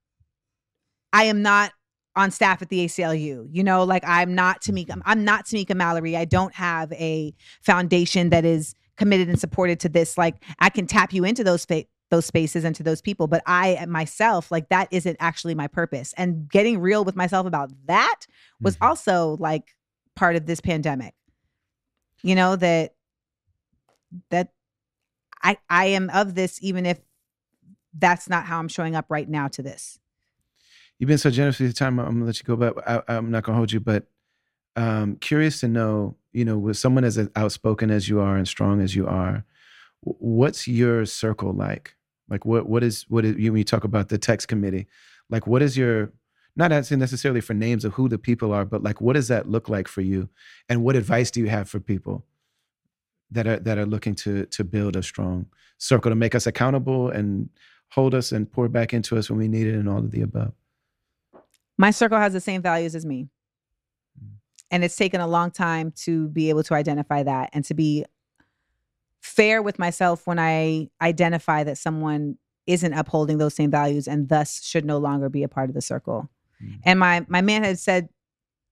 I 1.13 1.25
am 1.25 1.43
not 1.43 1.73
on 2.17 2.31
staff 2.31 2.63
at 2.63 2.71
the 2.71 2.85
ACLU. 2.87 3.49
You 3.51 3.65
know, 3.65 3.85
like 3.85 4.05
I'm 4.07 4.35
not 4.35 4.63
Tamika 4.63 4.89
mm-hmm. 4.89 5.01
I'm 5.05 5.25
not 5.25 5.47
Tamika 5.47 5.75
Mallory. 5.75 6.17
I 6.17 6.25
don't 6.25 6.55
have 6.55 6.93
a 6.93 7.35
foundation 7.63 8.31
that 8.31 8.45
is 8.45 8.75
committed 8.97 9.29
and 9.29 9.39
supported 9.39 9.81
to 9.81 9.89
this. 9.89 10.17
Like 10.19 10.37
I 10.59 10.71
can 10.71 10.87
tap 10.87 11.13
you 11.13 11.25
into 11.25 11.45
those 11.45 11.65
fa- 11.65 11.85
those 12.11 12.27
spaces 12.27 12.65
and 12.65 12.77
to 12.77 12.83
those 12.83 13.01
people. 13.01 13.27
But 13.27 13.43
I 13.47 13.85
myself, 13.89 14.51
like 14.51 14.69
that 14.69 14.89
isn't 14.91 15.17
actually 15.21 15.55
my 15.55 15.67
purpose. 15.67 16.15
And 16.17 16.49
getting 16.49 16.79
real 16.79 17.05
with 17.05 17.17
myself 17.17 17.47
about 17.47 17.71
that 17.87 18.21
was 18.61 18.77
Mhm. 18.77 18.87
also 18.89 19.37
like 19.41 19.75
part 20.15 20.37
of 20.37 20.47
this 20.47 20.61
pandemic. 20.61 21.15
You 22.23 22.35
know, 22.35 22.57
that 22.57 22.95
that 24.31 24.53
I 25.43 25.57
I 25.69 25.87
am 25.87 26.11
of 26.11 26.35
this 26.35 26.59
even 26.63 26.87
if 26.87 27.01
that's 27.97 28.29
not 28.29 28.45
how 28.47 28.59
I'm 28.59 28.69
showing 28.69 28.95
up 28.95 29.07
right 29.09 29.29
now 29.29 29.49
to 29.49 29.63
this. 29.63 29.99
You've 30.99 31.09
been 31.09 31.19
so 31.19 31.31
generous 31.31 31.59
with 31.59 31.67
your 31.69 31.73
time. 31.73 31.99
I'm 31.99 32.07
gonna 32.15 32.25
let 32.27 32.39
you 32.39 32.45
go, 32.45 32.57
but 32.57 32.89
I, 32.89 33.03
I'm 33.09 33.31
not 33.31 33.43
gonna 33.43 33.57
hold 33.57 33.73
you. 33.73 33.81
But 33.81 34.07
um, 34.77 35.17
curious 35.17 35.61
to 35.61 35.69
know, 35.69 36.17
you 36.33 36.45
know, 36.45 36.59
with 36.59 36.77
someone 36.77 37.05
as 37.05 37.19
outspoken 37.37 37.91
as 37.91 38.09
you 38.09 38.21
are 38.21 38.37
and 38.37 38.49
strong 38.49 38.81
as 38.81 38.95
you 38.95 39.07
are, 39.07 39.45
what's 40.01 40.67
your 40.67 41.07
circle 41.07 41.53
like? 41.53 41.95
Like, 42.29 42.45
what 42.45 42.69
what 42.69 42.83
is 42.83 43.05
what 43.09 43.25
is 43.25 43.37
you 43.37 43.53
when 43.53 43.59
you 43.59 43.65
talk 43.65 43.85
about 43.85 44.09
the 44.09 44.19
text 44.19 44.49
committee? 44.49 44.87
Like, 45.31 45.47
what 45.47 45.63
is 45.63 45.77
your 45.77 46.13
not 46.57 46.73
asking 46.73 46.99
necessarily 46.99 47.41
for 47.41 47.55
names 47.55 47.85
of 47.85 47.95
who 47.95 48.09
the 48.09 48.19
people 48.19 48.53
are, 48.53 48.65
but 48.65 48.83
like, 48.83 49.01
what 49.01 49.15
does 49.15 49.29
that 49.29 49.49
look 49.49 49.69
like 49.69 49.89
for 49.89 50.01
you? 50.01 50.29
And 50.69 50.85
what 50.85 50.97
advice 50.97 51.31
do 51.31 51.41
you 51.41 51.49
have 51.49 51.69
for 51.69 51.81
people 51.81 52.25
that 53.31 53.47
are 53.47 53.59
that 53.59 53.79
are 53.79 53.87
looking 53.87 54.15
to 54.17 54.47
to 54.47 54.65
build 54.65 54.97
a 54.97 55.03
strong 55.03 55.47
circle 55.79 56.11
to 56.11 56.15
make 56.15 56.35
us 56.35 56.47
accountable 56.47 57.11
and 57.11 57.49
hold 57.91 58.15
us 58.15 58.33
and 58.33 58.51
pour 58.51 58.69
back 58.69 58.93
into 58.93 59.17
us 59.17 59.29
when 59.31 59.39
we 59.39 59.49
need 59.49 59.67
it, 59.67 59.75
and 59.75 59.89
all 59.89 59.99
of 59.99 60.11
the 60.11 60.23
above? 60.23 60.53
My 61.77 61.91
circle 61.91 62.19
has 62.19 62.33
the 62.33 62.41
same 62.41 62.63
values 62.63 62.95
as 62.95 63.05
me. 63.05 63.29
And 64.75 64.83
it's 64.83 64.97
taken 64.97 65.21
a 65.21 65.29
long 65.29 65.53
time 65.53 65.93
to 65.99 66.27
be 66.31 66.49
able 66.49 66.65
to 66.65 66.75
identify 66.75 67.23
that 67.23 67.51
and 67.53 67.65
to 67.67 67.75
be 67.75 68.05
fair 69.23 69.63
with 69.63 69.79
myself 69.79 70.27
when 70.27 70.41
I 70.41 70.89
identify 71.01 71.63
that 71.63 71.79
someone 71.79 72.39
isn't 72.67 72.93
upholding 72.93 73.39
those 73.39 73.55
same 73.55 73.71
values 73.71 74.09
and 74.09 74.29
thus 74.29 74.65
should 74.65 74.85
no 74.85 74.99
longer 74.99 75.29
be 75.29 75.45
a 75.45 75.49
part 75.49 75.71
of 75.71 75.77
the 75.77 75.81
circle. 75.81 76.29
Mm. 76.61 76.81
And 76.85 76.99
my 76.99 77.25
my 77.29 77.41
man 77.41 77.63
had 77.63 77.79
said 77.79 78.09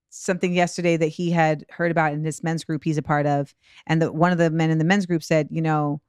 something 0.09 0.53
yesterday 0.53 0.97
that 0.97 1.07
he 1.07 1.31
had 1.31 1.63
heard 1.69 1.89
about 1.89 2.11
in 2.11 2.23
this 2.23 2.43
men's 2.43 2.65
group 2.65 2.83
he's 2.83 2.97
a 2.97 3.01
part 3.01 3.25
of 3.25 3.55
and 3.87 4.01
that 4.01 4.13
one 4.13 4.33
of 4.33 4.37
the 4.37 4.49
men 4.49 4.71
in 4.71 4.79
the 4.79 4.83
men's 4.83 5.05
group 5.05 5.23
said, 5.23 5.47
you 5.51 5.61
know, 5.61 6.01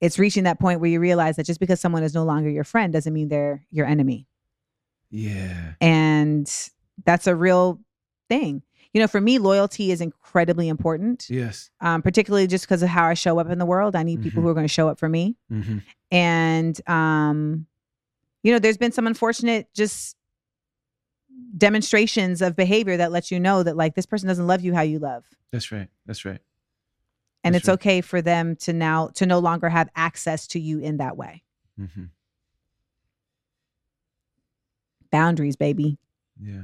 it's 0.00 0.16
reaching 0.16 0.44
that 0.44 0.60
point 0.60 0.80
where 0.80 0.90
you 0.90 1.00
realize 1.00 1.34
that 1.34 1.44
just 1.44 1.58
because 1.58 1.80
someone 1.80 2.04
is 2.04 2.14
no 2.14 2.22
longer 2.22 2.48
your 2.48 2.62
friend 2.62 2.92
doesn't 2.92 3.12
mean 3.12 3.26
they're 3.26 3.66
your 3.72 3.86
enemy 3.86 4.28
Yeah. 5.10 5.72
and 5.80 6.48
that's 7.04 7.26
a 7.26 7.34
real 7.34 7.80
thing 8.28 8.62
you 8.92 9.00
know 9.00 9.06
for 9.06 9.20
me 9.20 9.38
loyalty 9.38 9.90
is 9.92 10.00
incredibly 10.00 10.68
important 10.68 11.28
Yes. 11.30 11.70
um, 11.80 12.02
particularly 12.02 12.46
just 12.46 12.64
because 12.66 12.82
of 12.82 12.88
how 12.88 13.04
i 13.06 13.14
show 13.14 13.38
up 13.38 13.48
in 13.48 13.58
the 13.58 13.66
world 13.66 13.94
i 13.96 14.02
need 14.02 14.20
people 14.22 14.40
Mhm. 14.42 14.44
who 14.44 14.50
are 14.50 14.54
going 14.54 14.64
to 14.66 14.72
show 14.72 14.88
up 14.88 14.98
for 14.98 15.08
me 15.08 15.36
hmm 15.48 15.78
and 16.12 16.80
um, 16.88 17.66
you 18.42 18.52
know 18.52 18.58
there's 18.58 18.78
been 18.78 18.92
some 18.92 19.06
unfortunate 19.06 19.68
just 19.74 20.16
demonstrations 21.56 22.42
of 22.42 22.56
behavior 22.56 22.96
that 22.96 23.12
lets 23.12 23.30
you 23.30 23.38
know 23.40 23.62
that 23.62 23.76
like 23.76 23.94
this 23.94 24.06
person 24.06 24.28
doesn't 24.28 24.46
love 24.46 24.60
you 24.62 24.74
how 24.74 24.82
you 24.82 24.98
love 24.98 25.24
That's 25.52 25.70
right. 25.72 25.88
That's 26.06 26.24
right. 26.24 26.40
and 27.44 27.54
That's 27.54 27.62
it's 27.62 27.68
right. 27.68 27.74
okay 27.74 28.00
for 28.00 28.20
them 28.22 28.56
to 28.56 28.72
now 28.72 29.08
to 29.14 29.26
no 29.26 29.38
longer 29.38 29.68
have 29.68 29.88
access 29.94 30.46
to 30.48 30.60
you 30.60 30.78
in 30.80 30.96
that 30.98 31.16
way 31.16 31.42
Mm-hmm. 31.80 32.04
boundaries 35.10 35.56
baby 35.56 35.98
Yeah. 36.40 36.62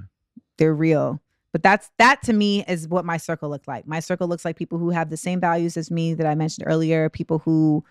they're 0.58 0.74
real. 0.74 1.20
But 1.56 1.62
that's 1.62 1.90
that 1.96 2.22
to 2.24 2.34
me 2.34 2.62
is 2.68 2.86
what 2.86 3.06
my 3.06 3.16
circle 3.16 3.48
looks 3.48 3.66
like. 3.66 3.86
My 3.86 3.98
circle 4.00 4.28
looks 4.28 4.44
like 4.44 4.56
people 4.56 4.76
who 4.76 4.90
have 4.90 5.08
the 5.08 5.16
same 5.16 5.40
values 5.40 5.78
as 5.78 5.90
me 5.90 6.12
that 6.12 6.26
I 6.26 6.34
mentioned 6.34 6.68
earlier, 6.68 7.08
people 7.08 7.38
who 7.38 7.82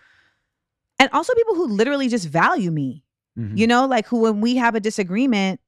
and 1.00 1.10
also 1.12 1.34
people 1.34 1.56
who 1.56 1.66
literally 1.66 2.06
just 2.08 2.28
value 2.28 2.70
me. 2.70 3.02
Mhm. 3.36 3.58
You 3.58 3.66
know, 3.66 3.86
like 3.86 4.06
who 4.06 4.20
when 4.20 4.40
we 4.40 4.54
have 4.54 4.76
a 4.76 4.80
disagreement 4.80 5.58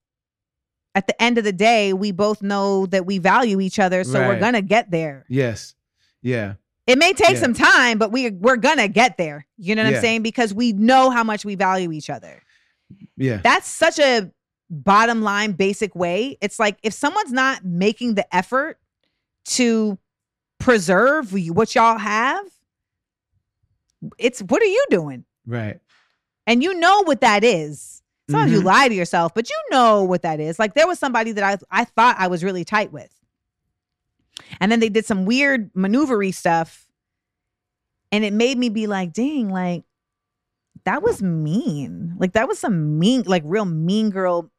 at 0.94 1.08
the 1.08 1.20
end 1.20 1.38
of 1.38 1.44
the 1.44 1.52
day, 1.52 1.92
we 1.92 2.12
both 2.12 2.40
know 2.40 2.86
that 2.86 3.04
we 3.04 3.18
value 3.18 3.58
each 3.60 3.80
other, 3.80 4.04
so 4.04 4.28
we're 4.28 4.38
going 4.38 4.52
to 4.54 4.62
get 4.62 4.92
there. 4.92 5.24
Yes. 5.28 5.74
Yeah. 6.22 6.54
It 6.86 6.98
may 6.98 7.12
take 7.14 7.32
Yeah. 7.32 7.40
some 7.40 7.52
time, 7.54 7.98
but 7.98 8.12
we 8.12 8.30
we're 8.30 8.58
going 8.58 8.78
to 8.78 8.86
get 8.86 9.16
there. 9.16 9.44
You 9.56 9.74
know 9.74 9.82
what 9.82 9.90
Yeah. 9.90 9.96
I'm 9.96 10.02
saying? 10.02 10.22
Because 10.22 10.54
we 10.54 10.72
know 10.72 11.10
how 11.10 11.24
much 11.24 11.44
we 11.44 11.56
value 11.56 11.90
each 11.90 12.10
other. 12.10 12.42
Yeah. 13.16 13.38
that's 13.42 13.66
such 13.66 13.98
a 13.98 14.30
bottom 14.70 15.22
line 15.22 15.52
basic 15.52 15.94
way 15.94 16.36
it's 16.40 16.58
like 16.58 16.76
if 16.82 16.92
someone's 16.92 17.32
not 17.32 17.64
making 17.64 18.14
the 18.14 18.34
effort 18.36 18.78
to 19.44 19.96
preserve 20.58 21.32
what 21.32 21.74
y'all 21.74 21.96
have 21.98 22.44
it's 24.18 24.40
what 24.40 24.62
are 24.62 24.66
you 24.66 24.84
doing? 24.90 25.24
Right. 25.46 25.80
and 26.46 26.62
you 26.62 26.74
know 26.74 27.02
what 27.04 27.20
that 27.22 27.42
is. 27.44 28.02
Sometimes 28.30 28.52
you 28.52 28.60
Mhm. 28.60 28.64
lie 28.64 28.88
to 28.88 28.94
yourself 28.94 29.32
but 29.34 29.48
you 29.48 29.56
know 29.70 30.04
what 30.04 30.22
that 30.22 30.38
is. 30.40 30.58
Like 30.58 30.74
there 30.74 30.86
was 30.86 30.98
somebody 30.98 31.32
that 31.32 31.44
i 31.44 31.80
i 31.80 31.84
thought 31.84 32.16
i 32.18 32.26
was 32.28 32.44
really 32.44 32.64
tight 32.64 32.92
with. 32.92 33.10
And 34.60 34.70
then 34.70 34.80
they 34.80 34.88
did 34.90 35.06
some 35.06 35.24
weird 35.24 35.72
maneuvery 35.74 36.34
stuff 36.34 36.86
and 38.12 38.22
it 38.24 38.32
made 38.34 38.58
me 38.58 38.68
be 38.68 38.86
like 38.86 39.12
dang 39.14 39.48
like 39.48 39.84
that 40.84 41.02
was 41.02 41.22
mean. 41.22 42.14
Like 42.18 42.32
that 42.32 42.46
was 42.48 42.58
some 42.58 42.98
mean 42.98 43.22
like 43.26 43.42
real 43.46 43.64
mean 43.64 44.10
girl 44.10 44.50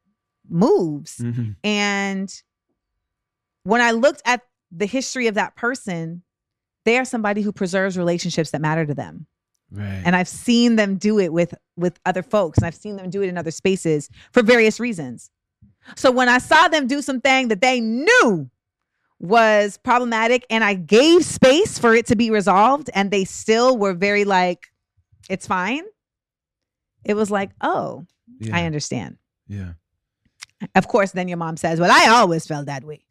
moves 0.50 1.18
hmm 1.18 1.50
and 1.64 2.42
when 3.62 3.80
I 3.80 3.90
looked 3.90 4.22
at 4.24 4.42
the 4.70 4.86
history 4.86 5.26
of 5.26 5.34
that 5.34 5.56
person, 5.56 6.22
they 6.84 6.98
are 6.98 7.04
somebody 7.04 7.42
who 7.42 7.52
preserves 7.52 7.98
relationships 7.98 8.50
that 8.50 8.60
matter 8.60 8.86
to 8.86 8.94
them. 8.94 9.26
Right. 9.70 10.02
And 10.04 10.16
I've 10.16 10.28
seen 10.28 10.76
them 10.76 10.96
do 10.96 11.18
it 11.18 11.32
with 11.32 11.54
with 11.76 11.98
other 12.04 12.22
folks 12.22 12.58
and 12.58 12.66
I've 12.66 12.74
seen 12.74 12.96
them 12.96 13.10
do 13.10 13.22
it 13.22 13.28
in 13.28 13.38
other 13.38 13.50
spaces 13.50 14.10
for 14.32 14.42
various 14.42 14.80
reasons. 14.80 15.30
So 15.96 16.10
when 16.10 16.28
I 16.28 16.38
saw 16.38 16.68
them 16.68 16.86
do 16.86 17.00
something 17.02 17.48
that 17.48 17.60
they 17.60 17.80
knew 17.80 18.50
was 19.18 19.78
problematic 19.78 20.44
and 20.50 20.64
I 20.64 20.74
gave 20.74 21.24
space 21.24 21.78
for 21.78 21.94
it 21.94 22.06
to 22.06 22.16
be 22.16 22.30
resolved 22.30 22.90
and 22.94 23.10
they 23.10 23.24
still 23.24 23.76
were 23.76 23.94
very 23.94 24.24
like 24.24 24.66
it's 25.28 25.46
fine. 25.46 25.84
It 27.04 27.14
was 27.14 27.30
like, 27.30 27.50
"Oh, 27.60 28.04
yeah. 28.40 28.56
I 28.56 28.66
understand." 28.66 29.18
Yeah. 29.46 29.74
Of 30.74 30.88
course, 30.88 31.12
then 31.12 31.28
your 31.28 31.38
mom 31.38 31.56
says, 31.56 31.80
Well, 31.80 31.90
I 31.90 32.08
always 32.08 32.46
felt 32.46 32.66
that 32.66 32.84
way. 32.84 33.04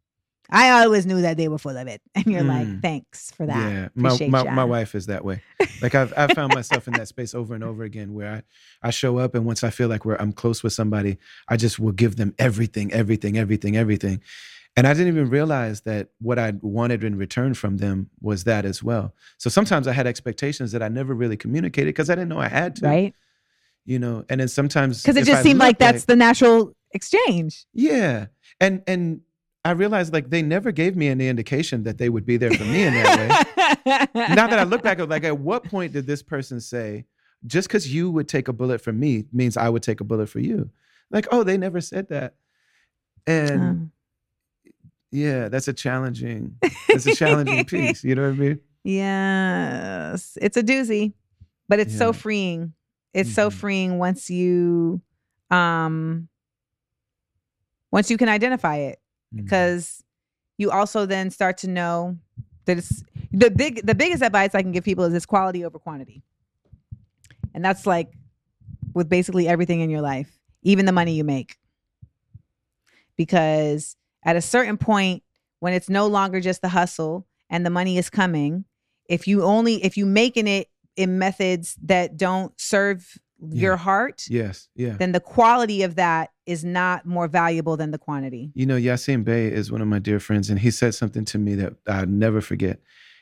I 0.52 0.84
always 0.84 1.06
knew 1.06 1.22
that 1.22 1.38
they 1.38 1.48
were 1.48 1.60
full 1.60 1.78
of 1.78 1.88
it. 1.88 2.02
And 2.16 2.26
you're 2.26 2.44
like, 2.44 2.68
Mm. 2.68 2.82
Thanks 2.82 3.32
for 3.32 3.46
that. 3.46 3.72
Yeah. 3.72 3.88
My, 3.96 4.18
my, 4.28 4.44
my 4.52 4.64
wife 4.64 4.96
is 4.96 5.06
that 5.08 5.24
way. 5.24 5.42
Like 5.82 5.96
I've 5.96 6.14
I've 6.18 6.32
found 6.32 6.54
myself 6.54 6.88
in 6.88 6.94
that 6.94 7.08
space 7.08 7.34
over 7.34 7.54
and 7.54 7.64
over 7.64 7.84
again 7.84 8.14
where 8.14 8.44
I, 8.82 8.88
I 8.88 8.92
show 8.92 9.18
up 9.18 9.36
and 9.36 9.46
once 9.46 9.64
I 9.64 9.70
feel 9.70 9.88
like 9.88 10.06
we're 10.06 10.16
I'm 10.16 10.32
close 10.34 10.64
with 10.64 10.74
somebody, 10.74 11.18
I 11.48 11.58
just 11.58 11.80
will 11.80 11.92
give 11.92 12.16
them 12.16 12.34
everything, 12.38 12.92
everything, 12.92 13.38
everything, 13.38 13.78
everything. 13.78 14.22
And 14.78 14.88
I 14.88 14.94
didn't 14.94 15.10
even 15.10 15.30
realize 15.30 15.82
that 15.82 16.10
what 16.20 16.40
I 16.40 16.54
wanted 16.62 17.04
in 17.04 17.18
return 17.18 17.54
from 17.54 17.78
them 17.78 18.10
was 18.22 18.44
that 18.46 18.66
as 18.66 18.82
well. 18.84 19.14
So 19.38 19.50
sometimes 19.50 19.88
I 19.88 19.94
had 19.94 20.08
expectations 20.08 20.72
that 20.72 20.84
I 20.84 20.88
never 20.88 21.14
really 21.14 21.38
communicated 21.38 21.88
because 21.88 22.10
I 22.10 22.16
didn't 22.16 22.30
know 22.30 22.40
I 22.40 22.48
had 22.48 22.78
to. 22.78 22.86
Right? 22.86 23.16
You 23.86 24.00
know, 24.00 24.24
and 24.30 24.40
then 24.40 24.48
sometimes 24.48 25.02
Because 25.02 25.18
it 25.18 25.26
just 25.26 25.44
seemed 25.44 25.60
like 25.60 25.74
look 25.74 25.80
that's 25.80 26.06
the 26.06 26.16
natural 26.16 26.76
exchange. 26.92 27.66
Yeah. 27.74 28.28
And 28.60 28.84
and 28.88 29.22
I 29.66 29.72
realized 29.72 30.14
like 30.14 30.30
they 30.30 30.42
never 30.42 30.72
gave 30.72 30.96
me 30.96 31.08
any 31.10 31.28
indication 31.28 31.84
that 31.84 31.98
they 31.98 32.10
would 32.10 32.26
be 32.26 32.38
there 32.38 32.52
for 32.52 32.64
me 32.66 32.84
in 32.84 32.94
that 32.94 33.18
way. 33.18 34.08
now 34.34 34.48
that 34.48 34.58
I 34.60 34.64
look 34.64 34.82
back, 34.84 35.00
I'm 35.00 35.10
like, 35.10 35.24
at 35.26 35.38
what 35.38 35.66
point 35.66 35.92
did 35.94 36.08
this 36.08 36.24
person 36.24 36.60
say, 36.62 37.06
just 37.46 37.68
because 37.68 37.94
you 37.94 38.10
would 38.10 38.28
take 38.28 38.48
a 38.48 38.54
bullet 38.54 38.80
for 38.82 38.94
me 38.94 39.26
means 39.34 39.58
I 39.58 39.70
would 39.70 39.84
take 39.84 40.00
a 40.00 40.04
bullet 40.04 40.28
for 40.30 40.40
you? 40.40 40.70
Like, 41.12 41.28
oh, 41.32 41.44
they 41.44 41.58
never 41.58 41.82
said 41.82 42.08
that. 42.10 42.36
And 43.28 43.62
Um, 43.62 43.92
yeah, 45.12 45.50
that's 45.50 45.68
a 45.68 45.74
challenging, 45.74 46.58
it's 46.90 47.06
a 47.06 47.16
challenging 47.16 47.66
piece. 47.74 48.04
You 48.04 48.16
know 48.16 48.24
what 48.24 48.30
I 48.30 48.34
mean? 48.34 48.60
yes. 48.84 50.38
It's 50.42 50.58
a 50.58 50.64
doozy, 50.64 51.14
but 51.68 51.80
it's 51.80 51.94
Yeah. 51.94 52.00
so 52.00 52.14
freeing. 52.14 52.74
It's 53.14 53.34
so 53.34 53.50
Mhm. 53.50 53.54
freeing 53.54 53.98
once 53.98 54.30
you 54.30 55.02
um 55.52 56.28
once 57.92 58.10
you 58.12 58.18
can 58.18 58.30
identify 58.30 58.76
it. 58.78 59.00
Mhm. 59.34 59.44
because 59.44 60.04
you 60.58 60.72
also 60.72 61.06
then 61.06 61.30
start 61.30 61.58
to 61.60 61.68
know 61.68 62.18
that 62.66 62.78
it's 62.80 63.04
the 63.32 63.52
big 63.52 63.86
the 63.86 63.94
biggest 63.96 64.24
advice 64.24 64.56
I 64.56 64.62
can 64.64 64.72
give 64.72 64.84
people 64.84 65.04
is 65.06 65.14
it's 65.14 65.26
quality 65.26 65.64
over 65.64 65.78
quantity. 65.80 66.24
And 67.54 67.64
that's 67.64 67.86
like 67.86 68.12
with 68.94 69.08
basically 69.08 69.48
everything 69.48 69.82
in 69.82 69.90
your 69.92 70.02
life, 70.02 70.40
even 70.64 70.86
the 70.86 70.92
money 70.92 71.14
you 71.14 71.24
make. 71.24 71.58
Because 73.16 73.96
at 74.24 74.36
a 74.36 74.42
certain 74.42 74.78
point 74.78 75.24
when 75.60 75.74
it's 75.74 75.90
no 75.90 76.08
longer 76.08 76.40
just 76.40 76.62
the 76.62 76.70
hustle 76.70 77.28
and 77.50 77.66
the 77.66 77.70
money 77.70 77.98
is 77.98 78.10
coming, 78.10 78.66
if 79.08 79.28
you 79.28 79.44
only 79.44 79.84
if 79.84 79.98
you 79.98 80.06
making 80.06 80.48
it 80.48 80.70
in 80.96 81.20
methods 81.20 81.76
that 81.84 82.18
don't 82.18 82.60
serve 82.60 83.18
your 83.52 83.78
heart, 83.78 84.26
Yes. 84.30 84.68
Yeah. 84.76 84.98
then 84.98 85.12
the 85.14 85.20
quality 85.22 85.84
of 85.84 85.96
that 85.96 86.32
is 86.50 86.64
not 86.66 87.06
more 87.06 87.28
valuable 87.28 87.78
than 87.78 87.92
the 87.92 87.98
quantity. 87.98 88.52
You 88.56 88.66
know, 88.66 88.76
Yasin 88.88 89.24
Bey 89.24 89.48
is 89.48 89.72
one 89.72 89.82
of 89.82 89.88
my 89.88 90.00
dear 90.00 90.20
friends, 90.20 90.50
and 90.50 90.60
he 90.60 90.72
said 90.72 90.94
something 90.96 91.26
to 91.26 91.38
me 91.38 91.56
that 91.56 91.74
I'll 91.88 92.06
never 92.08 92.42
forget. 92.42 92.80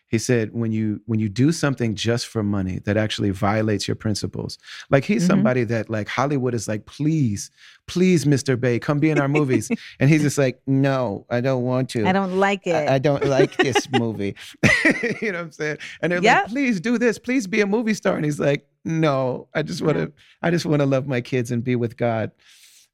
he 0.09 0.17
said 0.17 0.45
when 0.61 0.71
you 0.71 1.01
when 1.09 1.19
you 1.23 1.27
do 1.27 1.51
something 1.51 1.91
just 1.93 2.25
for 2.33 2.41
money 2.41 2.75
that 2.85 2.95
actually 3.05 3.29
violates 3.47 3.89
your 3.89 3.95
principles 4.05 4.51
like 4.93 5.03
he's 5.09 5.23
Mhm. 5.23 5.31
somebody 5.31 5.63
that 5.73 5.89
like 5.95 6.07
hollywood 6.17 6.53
is 6.59 6.65
like 6.71 6.83
please 6.85 7.41
please 7.93 8.23
mr 8.33 8.53
bey 8.63 8.75
come 8.85 8.99
be 9.05 9.09
in 9.13 9.19
our 9.23 9.27
movies 9.39 9.65
and 9.99 10.09
he's 10.11 10.21
just 10.27 10.37
like 10.45 10.55
no 10.65 11.25
i 11.29 11.39
don't 11.47 11.63
want 11.71 11.89
to 11.95 11.99
I 12.11 12.13
don't 12.19 12.35
like 12.47 12.63
it. 12.65 12.75
I, 12.81 12.95
I 12.95 12.99
don't 13.07 13.25
like 13.37 13.51
this 13.67 13.81
movie 14.03 14.33
you 15.21 15.31
know 15.33 15.39
what 15.39 15.47
i'm 15.47 15.51
saying 15.51 15.77
and 16.01 16.07
they're 16.13 16.23
Yep. 16.29 16.37
like 16.43 16.51
please 16.53 16.79
do 16.89 16.93
this 16.97 17.19
please 17.27 17.45
be 17.55 17.59
a 17.59 17.67
movie 17.75 17.93
star 18.01 18.15
and 18.15 18.23
he's 18.23 18.39
like 18.49 18.61
no 18.85 19.49
i 19.53 19.61
just 19.61 19.81
want 19.81 19.97
to 19.97 20.05
No. 20.05 20.11
i 20.45 20.47
just 20.55 20.65
want 20.65 20.79
to 20.85 20.89
love 20.95 21.05
my 21.15 21.19
kids 21.31 21.51
and 21.51 21.61
be 21.69 21.75
with 21.83 21.97
god 21.97 22.31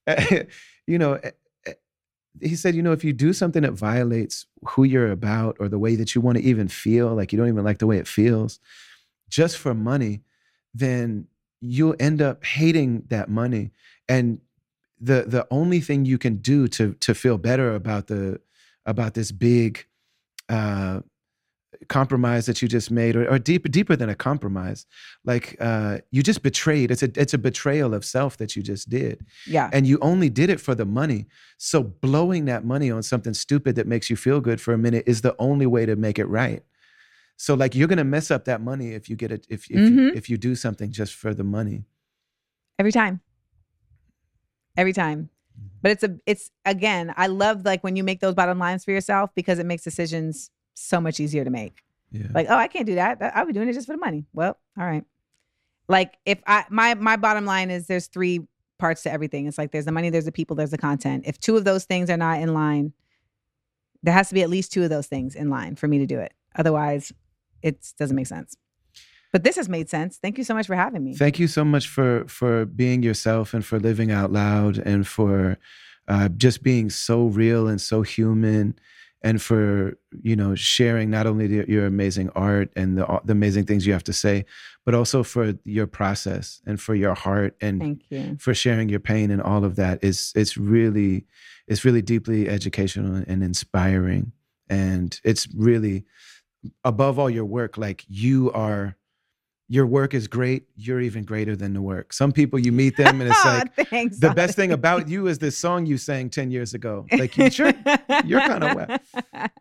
you 0.87 0.97
know 0.97 1.13
eh, 1.13 1.31
eh, 1.67 1.73
he 2.41 2.55
said, 2.55 2.75
you 2.75 2.81
know, 2.81 2.91
if 2.93 3.03
you 3.03 3.13
do 3.13 3.33
something 3.33 3.61
that 3.63 3.73
violates 3.73 4.47
who 4.69 4.83
you're 4.83 5.11
about 5.11 5.57
or 5.59 5.69
the 5.69 5.79
way 5.79 5.95
that 5.95 6.15
you 6.15 6.21
want 6.21 6.37
to 6.37 6.43
even 6.43 6.67
feel, 6.67 7.13
like 7.15 7.31
you 7.31 7.37
don't 7.37 7.47
even 7.47 7.63
like 7.63 7.79
the 7.79 7.87
way 7.87 7.97
it 7.97 8.07
feels, 8.07 8.59
just 9.29 9.57
for 9.57 9.73
money, 9.73 10.21
then 10.73 11.27
you'll 11.61 11.95
end 11.99 12.21
up 12.21 12.43
hating 12.45 13.03
that 13.09 13.29
money. 13.29 13.71
And 14.09 14.39
the 14.99 15.25
the 15.27 15.47
only 15.51 15.81
thing 15.81 16.05
you 16.05 16.17
can 16.17 16.37
do 16.37 16.67
to 16.69 16.93
to 16.95 17.13
feel 17.15 17.37
better 17.37 17.75
about 17.75 18.07
the 18.07 18.39
about 18.85 19.13
this 19.15 19.31
big 19.31 19.85
uh 20.49 21.01
compromise 21.89 22.45
that 22.45 22.61
you 22.61 22.67
just 22.67 22.91
made 22.91 23.15
or, 23.15 23.29
or 23.29 23.39
deeper 23.39 23.67
deeper 23.69 23.95
than 23.95 24.09
a 24.09 24.15
compromise 24.15 24.85
like 25.25 25.55
uh 25.59 25.97
you 26.11 26.23
just 26.23 26.41
betrayed 26.43 26.91
it's 26.91 27.03
a 27.03 27.11
it's 27.15 27.33
a 27.33 27.37
betrayal 27.37 27.93
of 27.93 28.03
self 28.05 28.37
that 28.37 28.55
you 28.55 28.61
just 28.63 28.89
did 28.89 29.25
yeah. 29.47 29.69
and 29.73 29.85
you 29.87 29.97
only 30.01 30.29
did 30.29 30.49
it 30.49 30.59
for 30.59 30.75
the 30.75 30.85
money. 30.85 31.27
So 31.57 31.83
blowing 31.83 32.45
that 32.45 32.65
money 32.65 32.91
on 32.91 33.03
something 33.03 33.33
stupid 33.33 33.75
that 33.75 33.87
makes 33.87 34.09
you 34.09 34.15
feel 34.15 34.41
good 34.41 34.59
for 34.59 34.73
a 34.73 34.77
minute 34.77 35.03
is 35.07 35.21
the 35.21 35.35
only 35.39 35.65
way 35.65 35.85
to 35.85 35.95
make 35.95 36.19
it 36.19 36.25
right. 36.25 36.63
So 37.37 37.53
like 37.53 37.75
you're 37.75 37.87
gonna 37.87 38.03
mess 38.03 38.31
up 38.31 38.45
that 38.45 38.61
money 38.61 38.93
if 38.93 39.09
you 39.09 39.15
get 39.15 39.31
it 39.31 39.45
if 39.49 39.65
if 39.65 39.69
you, 39.69 39.77
Mhm. 39.77 40.15
if 40.15 40.29
you 40.29 40.37
do 40.37 40.55
something 40.55 40.91
just 40.91 41.13
for 41.13 41.33
the 41.33 41.43
money. 41.43 41.85
Every 42.79 42.91
time. 42.91 43.21
Every 44.75 44.93
time. 44.93 45.29
But 45.81 45.91
it's 45.91 46.03
a 46.03 46.17
it's 46.25 46.51
again, 46.65 47.13
I 47.17 47.27
love 47.27 47.65
like 47.65 47.83
when 47.83 47.95
you 47.95 48.03
make 48.03 48.19
those 48.19 48.33
bottom 48.33 48.57
lines 48.59 48.83
for 48.85 48.91
yourself 48.91 49.31
because 49.35 49.59
it 49.59 49.65
makes 49.65 49.83
decisions 49.83 50.49
so 50.73 50.99
much 50.99 51.19
easier 51.19 51.43
to 51.43 51.49
make. 51.49 51.83
Yeah. 52.11 52.27
Like, 52.33 52.47
oh, 52.49 52.55
I 52.55 52.67
can't 52.67 52.85
do 52.85 52.95
that. 52.95 53.21
I'll 53.35 53.45
be 53.45 53.53
doing 53.53 53.67
it 53.67 53.73
just 53.73 53.87
for 53.87 53.93
the 53.93 53.99
money. 53.99 54.25
Well, 54.33 54.57
all 54.77 54.85
right. 54.85 55.03
Like 55.87 56.17
if 56.25 56.39
I 56.47 56.65
my 56.69 56.93
my 56.93 57.17
bottom 57.17 57.45
line 57.45 57.69
is 57.69 57.87
there's 57.87 58.07
three 58.07 58.47
parts 58.79 59.03
to 59.03 59.11
everything. 59.11 59.47
It's 59.47 59.57
like 59.57 59.71
there's 59.71 59.85
the 59.85 59.91
money, 59.91 60.09
there's 60.09 60.25
the 60.25 60.31
people, 60.31 60.55
there's 60.55 60.71
the 60.71 60.77
content. 60.77 61.23
If 61.25 61.39
two 61.39 61.57
of 61.57 61.65
those 61.65 61.85
things 61.85 62.09
are 62.09 62.17
not 62.17 62.39
in 62.39 62.53
line, 62.53 62.93
there 64.01 64.13
has 64.13 64.29
to 64.29 64.33
be 64.33 64.41
at 64.41 64.49
least 64.49 64.71
two 64.71 64.83
of 64.83 64.89
those 64.89 65.07
things 65.07 65.35
in 65.35 65.49
line 65.49 65.75
for 65.75 65.87
me 65.87 65.99
to 65.99 66.05
do 66.05 66.19
it. 66.19 66.33
Otherwise, 66.55 67.11
it 67.61 67.93
doesn't 67.97 68.15
make 68.15 68.27
sense. 68.27 68.55
But 69.31 69.43
this 69.43 69.55
has 69.55 69.67
made 69.67 69.89
sense. 69.89 70.17
Thank 70.17 70.37
you 70.37 70.43
so 70.43 70.53
much 70.53 70.67
for 70.67 70.75
having 70.75 71.03
me. 71.03 71.15
Thank 71.15 71.39
you 71.39 71.47
so 71.47 71.65
much 71.65 71.87
for 71.87 72.25
for 72.27 72.65
being 72.65 73.03
yourself 73.03 73.53
and 73.53 73.65
for 73.65 73.79
living 73.79 74.11
out 74.11 74.31
loud 74.31 74.77
and 74.77 75.07
for 75.07 75.57
uh, 76.07 76.29
just 76.29 76.61
being 76.61 76.89
so 76.89 77.25
real 77.25 77.67
and 77.67 77.81
so 77.81 78.03
human 78.03 78.75
and 79.23 79.41
for 79.41 79.97
you 80.21 80.35
know 80.35 80.53
sharing 80.53 81.09
not 81.09 81.25
only 81.25 81.47
the, 81.47 81.65
your 81.67 81.85
amazing 81.85 82.29
art 82.35 82.71
and 82.75 82.97
the, 82.97 83.21
the 83.23 83.31
amazing 83.31 83.65
things 83.65 83.87
you 83.87 83.93
have 83.93 84.03
to 84.03 84.13
say 84.13 84.45
but 84.85 84.93
also 84.93 85.23
for 85.23 85.53
your 85.63 85.87
process 85.87 86.61
and 86.65 86.79
for 86.79 86.93
your 86.93 87.13
heart 87.13 87.55
and 87.61 87.79
Thank 87.79 88.03
you. 88.09 88.37
for 88.39 88.53
sharing 88.53 88.89
your 88.89 88.99
pain 88.99 89.31
and 89.31 89.41
all 89.41 89.63
of 89.63 89.77
that 89.77 90.03
is 90.03 90.33
it's 90.35 90.57
really 90.57 91.25
it's 91.67 91.85
really 91.85 92.01
deeply 92.01 92.49
educational 92.49 93.23
and 93.27 93.43
inspiring 93.43 94.33
and 94.69 95.19
it's 95.23 95.47
really 95.55 96.05
above 96.83 97.17
all 97.17 97.29
your 97.29 97.45
work 97.45 97.77
like 97.77 98.05
you 98.07 98.51
are 98.51 98.97
your 99.69 99.85
work 99.85 100.13
is 100.13 100.27
great 100.27 100.67
you're 100.75 100.99
even 100.99 101.23
greater 101.23 101.55
than 101.55 101.73
the 101.73 101.81
work 101.81 102.11
some 102.11 102.31
people 102.31 102.59
you 102.59 102.71
meet 102.71 102.97
them 102.97 103.21
and 103.21 103.29
it's 103.29 103.45
like 103.77 103.89
Thanks. 103.89 104.19
the 104.19 104.31
best 104.31 104.55
thing 104.55 104.71
about 104.71 105.07
you 105.07 105.27
is 105.27 105.39
this 105.39 105.57
song 105.57 105.85
you 105.85 105.97
sang 105.97 106.29
10 106.29 106.51
years 106.51 106.73
ago 106.73 107.05
like 107.11 107.37
you 107.37 107.49
sure 107.49 107.71
you're 108.25 108.41
kinda 108.41 108.73
wet. 108.75 109.51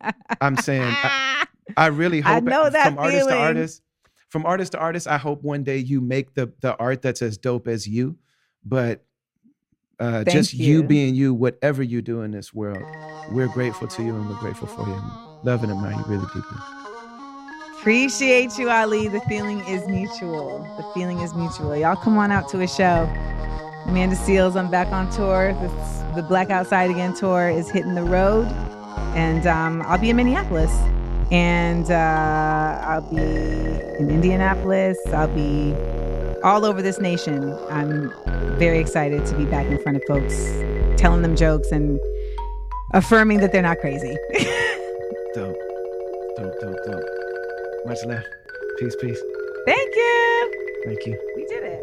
i'm 0.41 0.57
saying 0.57 0.83
I, 0.83 1.47
I 1.77 1.87
really 1.87 2.21
hope 2.21 2.37
I 2.37 2.41
know 2.41 2.69
that 2.69 2.89
from 2.89 2.99
artist 2.99 3.29
to 3.29 3.39
artist 3.39 3.83
from 4.29 4.47
artist 4.47 4.73
to 4.73 4.79
artist 4.79 5.07
i 5.07 5.19
hope 5.19 5.43
one 5.43 5.63
day 5.63 5.79
you 5.79 6.01
make 6.01 6.35
the 6.35 6.53
the 6.61 6.77
art 6.77 7.03
that's 7.03 7.23
as 7.23 7.39
dope 7.39 7.69
as 7.69 7.87
you 7.87 8.17
but 8.65 9.05
uh, 10.01 10.25
just 10.25 10.53
you. 10.53 10.81
you. 10.81 10.83
being 10.83 11.15
you 11.15 11.33
whatever 11.33 11.83
you 11.83 12.03
do 12.03 12.23
in 12.23 12.33
this 12.33 12.53
world 12.53 12.83
we're 13.31 13.47
grateful 13.49 13.87
to 13.87 14.03
you 14.03 14.15
and 14.15 14.29
we're 14.29 14.37
grateful 14.37 14.67
for 14.67 14.87
you 14.87 15.01
love 15.45 15.63
and 15.63 15.71
admire 15.71 15.93
you 15.93 16.05
really 16.07 16.27
deeply 16.35 16.82
Appreciate 17.83 18.59
you, 18.59 18.71
Ali. 18.71 19.09
The 19.09 19.21
feeling 19.23 19.59
is 19.67 19.85
mutual. 19.89 20.61
The 20.77 20.85
feeling 20.95 21.19
is 21.19 21.35
mutual. 21.35 21.77
Y'all 21.77 21.97
come 21.97 22.17
on 22.17 22.31
out 22.31 22.49
to 22.51 22.61
a 22.61 22.69
show. 22.69 23.13
Amanda 23.87 24.15
Seales, 24.15 24.55
I'm 24.55 24.71
back 24.71 24.87
on 24.93 25.11
tour. 25.11 25.53
The 26.15 26.23
Black 26.23 26.49
Outside 26.49 26.93
Again 26.93 27.13
tour 27.13 27.49
is 27.49 27.69
hitting 27.69 27.97
the 27.97 28.05
road. 28.05 28.47
And 29.17 29.49
um, 29.49 29.83
I'll 29.83 29.99
be 29.99 30.11
in 30.11 30.17
Minneapolis. 30.17 30.71
And 31.33 31.91
uh, 31.91 32.81
I'll 32.85 33.01
be 33.01 33.17
in 33.17 34.11
Indianapolis. 34.13 34.97
I'll 35.09 35.27
be 35.35 35.75
all 36.45 36.65
over 36.65 36.83
this 36.83 37.01
nation. 37.01 37.53
I'm 37.69 38.13
very 38.61 38.79
excited 38.79 39.27
to 39.27 39.37
be 39.37 39.45
back 39.45 39.67
in 39.67 39.83
front 39.83 39.97
of 39.97 40.05
folks, 40.07 40.37
telling 41.01 41.23
them 41.23 41.35
jokes 41.35 41.73
and 41.73 41.99
affirming 42.95 43.39
that 43.39 43.51
they're 43.51 43.61
not 43.61 43.81
crazy. 43.81 44.17
dope 45.35 45.57
dope 46.37 46.61
dope 46.61 46.77
dope 46.87 47.12
much 47.87 47.99
love 48.07 48.23
peace 48.79 48.97
peace 49.01 49.21
Thank 49.67 49.95
you. 49.95 50.53
thank 50.87 51.07
you 51.07 51.19
We 51.37 51.45
did 51.47 51.63
it. 51.65 51.79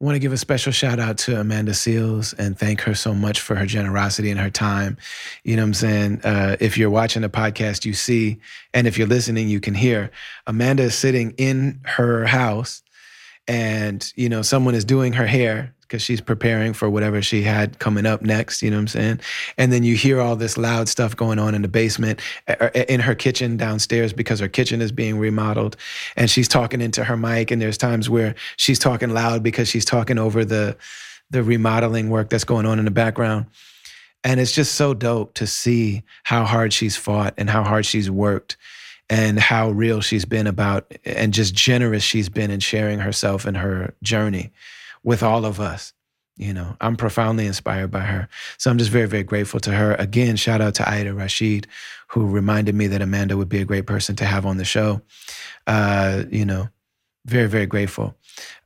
I 0.00 0.04
want 0.04 0.16
to 0.16 0.20
give 0.20 0.32
a 0.32 0.36
special 0.36 0.70
shout 0.70 1.00
out 1.00 1.16
to 1.18 1.40
Amanda 1.40 1.72
Seales 1.72 2.34
and 2.38 2.58
thank 2.58 2.82
her 2.82 2.94
so 2.94 3.14
much 3.14 3.40
for 3.40 3.54
her 3.54 3.64
generosity 3.64 4.30
and 4.30 4.38
her 4.38 4.50
time. 4.50 4.98
You 5.44 5.56
know 5.56 5.62
what 5.62 5.68
I'm 5.68 5.74
saying? 5.74 6.20
Uh, 6.22 6.56
if 6.60 6.76
you're 6.76 6.90
watching 6.90 7.22
the 7.22 7.30
podcast, 7.30 7.86
you 7.86 7.94
see, 7.94 8.38
and 8.74 8.86
if 8.86 8.98
you're 8.98 9.06
listening, 9.06 9.48
you 9.48 9.60
can 9.60 9.72
hear 9.72 10.10
Amanda 10.46 10.82
is 10.82 10.94
sitting 10.94 11.30
in 11.38 11.80
her 11.84 12.26
house 12.26 12.82
and, 13.48 14.12
you 14.14 14.28
know, 14.28 14.42
someone 14.42 14.74
is 14.74 14.84
doing 14.84 15.14
her 15.14 15.26
hair 15.26 15.74
because 15.94 16.02
she's 16.02 16.20
preparing 16.20 16.72
for 16.72 16.90
whatever 16.90 17.22
she 17.22 17.42
had 17.42 17.78
coming 17.78 18.04
up 18.04 18.20
next. 18.20 18.62
You 18.62 18.70
know 18.70 18.78
what 18.78 18.80
I'm 18.80 18.88
saying? 18.88 19.20
And 19.56 19.72
then 19.72 19.84
you 19.84 19.94
hear 19.94 20.20
all 20.20 20.34
this 20.34 20.58
loud 20.58 20.88
stuff 20.88 21.14
going 21.14 21.38
on 21.38 21.54
in 21.54 21.62
the 21.62 21.68
basement, 21.68 22.20
uh, 22.48 22.70
in 22.88 22.98
her 22.98 23.14
kitchen 23.14 23.56
downstairs 23.56 24.12
because 24.12 24.40
her 24.40 24.48
kitchen 24.48 24.82
is 24.82 24.90
being 24.90 25.18
remodeled 25.18 25.76
and 26.16 26.28
she's 26.28 26.48
talking 26.48 26.80
into 26.80 27.04
her 27.04 27.16
mic 27.16 27.52
and 27.52 27.62
there's 27.62 27.78
times 27.78 28.10
where 28.10 28.34
she's 28.56 28.80
talking 28.80 29.10
loud 29.10 29.44
because 29.44 29.68
she's 29.68 29.84
talking 29.84 30.18
over 30.18 30.44
the 30.44 30.76
the 31.30 31.44
remodeling 31.44 32.10
work 32.10 32.28
that's 32.28 32.44
going 32.44 32.66
on 32.66 32.80
in 32.80 32.84
the 32.84 32.90
background 32.90 33.46
and 34.24 34.40
it's 34.40 34.52
just 34.52 34.74
so 34.74 34.94
dope 34.94 35.32
to 35.34 35.46
see 35.46 36.02
how 36.24 36.44
hard 36.44 36.72
she's 36.72 36.96
fought 36.96 37.34
and 37.38 37.48
how 37.48 37.62
hard 37.62 37.86
she's 37.86 38.10
worked 38.10 38.56
and 39.08 39.38
how 39.38 39.70
real 39.70 40.00
she's 40.00 40.24
been 40.24 40.48
about 40.48 40.92
and 41.04 41.32
just 41.32 41.54
generous 41.54 42.02
she's 42.02 42.28
been 42.28 42.50
in 42.50 42.60
sharing 42.60 42.98
herself 42.98 43.44
and 43.46 43.56
her 43.56 43.94
journey 44.02 44.52
with 45.04 45.22
all 45.22 45.44
of 45.44 45.60
us 45.60 45.92
you 46.36 46.52
know 46.52 46.76
i'm 46.80 46.96
profoundly 46.96 47.46
inspired 47.46 47.92
by 47.92 48.00
her 48.00 48.28
so 48.58 48.68
i'm 48.68 48.78
just 48.78 48.90
very 48.90 49.06
very 49.06 49.22
grateful 49.22 49.60
to 49.60 49.70
her 49.70 49.94
again 49.94 50.34
shout 50.34 50.60
out 50.60 50.74
to 50.74 50.88
aida 50.90 51.14
rashid 51.14 51.68
who 52.08 52.26
reminded 52.26 52.74
me 52.74 52.88
that 52.88 53.00
amanda 53.00 53.36
would 53.36 53.48
be 53.48 53.60
a 53.60 53.64
great 53.64 53.86
person 53.86 54.16
to 54.16 54.24
have 54.24 54.44
on 54.44 54.56
the 54.56 54.64
show 54.64 55.00
uh, 55.66 56.24
you 56.30 56.44
know, 56.44 56.68
very, 57.26 57.48
very 57.48 57.66
grateful. 57.66 58.14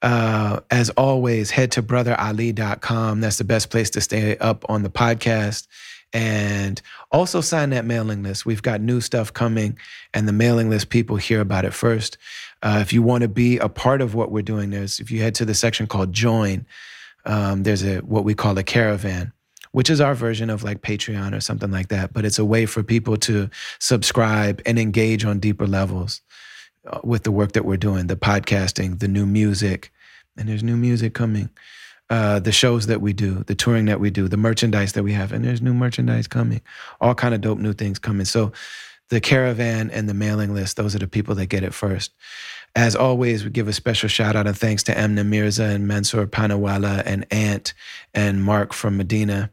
Uh, 0.02 0.60
as 0.70 0.90
always, 0.90 1.50
head 1.50 1.70
to 1.72 1.82
brotherali.com. 1.82 3.20
That's 3.20 3.38
the 3.38 3.44
best 3.44 3.70
place 3.70 3.90
to 3.90 4.00
stay 4.00 4.36
up 4.38 4.64
on 4.68 4.82
the 4.82 4.90
podcast. 4.90 5.68
And 6.12 6.80
also 7.12 7.42
sign 7.42 7.70
that 7.70 7.84
mailing 7.84 8.22
list. 8.22 8.46
We've 8.46 8.62
got 8.62 8.80
new 8.80 9.02
stuff 9.02 9.32
coming, 9.32 9.78
and 10.14 10.26
the 10.26 10.32
mailing 10.32 10.70
list 10.70 10.88
people 10.88 11.16
hear 11.16 11.40
about 11.40 11.66
it 11.66 11.74
first. 11.74 12.16
Uh, 12.62 12.78
if 12.80 12.92
you 12.92 13.02
want 13.02 13.22
to 13.22 13.28
be 13.28 13.58
a 13.58 13.68
part 13.68 14.00
of 14.00 14.14
what 14.14 14.30
we're 14.30 14.42
doing, 14.42 14.70
there's 14.70 15.00
if 15.00 15.10
you 15.10 15.20
head 15.20 15.34
to 15.36 15.44
the 15.44 15.54
section 15.54 15.86
called 15.86 16.12
Join, 16.12 16.66
um, 17.24 17.62
there's 17.62 17.84
a 17.84 17.98
what 17.98 18.24
we 18.24 18.34
call 18.34 18.56
a 18.58 18.62
caravan 18.62 19.32
which 19.72 19.90
is 19.90 20.00
our 20.00 20.14
version 20.14 20.50
of 20.50 20.62
like 20.62 20.82
Patreon 20.82 21.36
or 21.36 21.40
something 21.40 21.70
like 21.70 21.88
that. 21.88 22.12
But 22.12 22.24
it's 22.24 22.38
a 22.38 22.44
way 22.44 22.66
for 22.66 22.82
people 22.82 23.16
to 23.18 23.50
subscribe 23.78 24.62
and 24.66 24.78
engage 24.78 25.24
on 25.24 25.38
deeper 25.38 25.66
levels 25.66 26.22
uh, 26.86 27.00
with 27.04 27.24
the 27.24 27.32
work 27.32 27.52
that 27.52 27.64
we're 27.64 27.76
doing, 27.76 28.06
the 28.06 28.16
podcasting, 28.16 28.98
the 28.98 29.08
new 29.08 29.26
music, 29.26 29.92
and 30.36 30.48
there's 30.48 30.62
new 30.62 30.76
music 30.76 31.14
coming. 31.14 31.50
Uh, 32.10 32.40
the 32.40 32.52
shows 32.52 32.86
that 32.86 33.02
we 33.02 33.12
do, 33.12 33.44
the 33.48 33.54
touring 33.54 33.84
that 33.84 34.00
we 34.00 34.08
do, 34.08 34.28
the 34.28 34.36
merchandise 34.38 34.94
that 34.94 35.02
we 35.02 35.12
have, 35.12 35.30
and 35.30 35.44
there's 35.44 35.60
new 35.60 35.74
merchandise 35.74 36.26
coming. 36.26 36.62
All 37.02 37.14
kind 37.14 37.34
of 37.34 37.42
dope 37.42 37.58
new 37.58 37.74
things 37.74 37.98
coming. 37.98 38.24
So 38.24 38.50
the 39.10 39.20
caravan 39.20 39.90
and 39.90 40.08
the 40.08 40.14
mailing 40.14 40.54
list, 40.54 40.76
those 40.76 40.94
are 40.94 41.00
the 41.00 41.08
people 41.08 41.34
that 41.36 41.46
get 41.46 41.64
it 41.64 41.74
first. 41.74 42.12
As 42.76 42.94
always, 42.94 43.44
we 43.44 43.50
give 43.50 43.68
a 43.68 43.72
special 43.72 44.08
shout 44.08 44.36
out 44.36 44.46
and 44.46 44.56
thanks 44.56 44.82
to 44.84 44.94
Emna 44.94 45.24
Mirza 45.24 45.64
and 45.64 45.88
Mansour 45.88 46.26
Panawala 46.26 47.02
and 47.06 47.26
Ant 47.32 47.72
and 48.14 48.42
Mark 48.42 48.72
from 48.72 48.96
Medina 48.96 49.50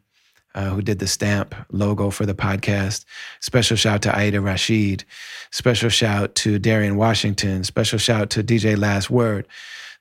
uh, 0.55 0.69
who 0.69 0.81
did 0.81 0.99
the 0.99 1.07
stamp 1.07 1.53
logo 1.71 2.09
for 2.09 2.25
the 2.25 2.33
podcast. 2.33 3.05
Special 3.41 3.77
shout 3.77 4.01
to 4.03 4.17
Aida 4.17 4.41
Rashid. 4.41 5.03
Special 5.51 5.89
shout 5.89 6.33
to 6.35 6.57
Darian 6.57 6.95
Washington. 6.95 7.63
Special 7.63 7.99
shout 7.99 8.29
to 8.31 8.43
DJ 8.43 8.77
Last 8.77 9.09
Word. 9.09 9.47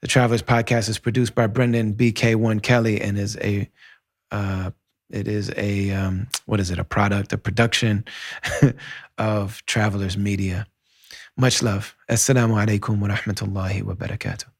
The 0.01 0.09
Travelers 0.09 0.43
Podcast 0.43 0.89
is 0.89 0.98
produced 0.98 1.35
by 1.35 1.48
Brendan 1.48 1.94
BK1 1.94 2.62
Kelly 2.62 3.01
and 3.01 3.18
is 3.18 3.36
a 3.39 3.68
uh, 4.31 4.70
it 5.14 5.28
is 5.28 5.52
a 5.56 5.90
um, 5.92 6.26
what 6.46 6.60
is 6.60 6.70
it? 6.70 6.78
A 6.78 6.84
product, 6.84 7.32
a 7.32 7.38
production 7.38 8.04
of 9.18 9.64
Travelers 9.66 10.16
Media. 10.18 10.66
Much 11.36 11.62
love. 11.62 11.94
Assalamu 12.10 12.54
alaikum 12.62 12.98
wa 12.98 13.08
rahmatullahi 13.08 13.82
wa 13.82 13.94
barakatuh. 13.94 14.53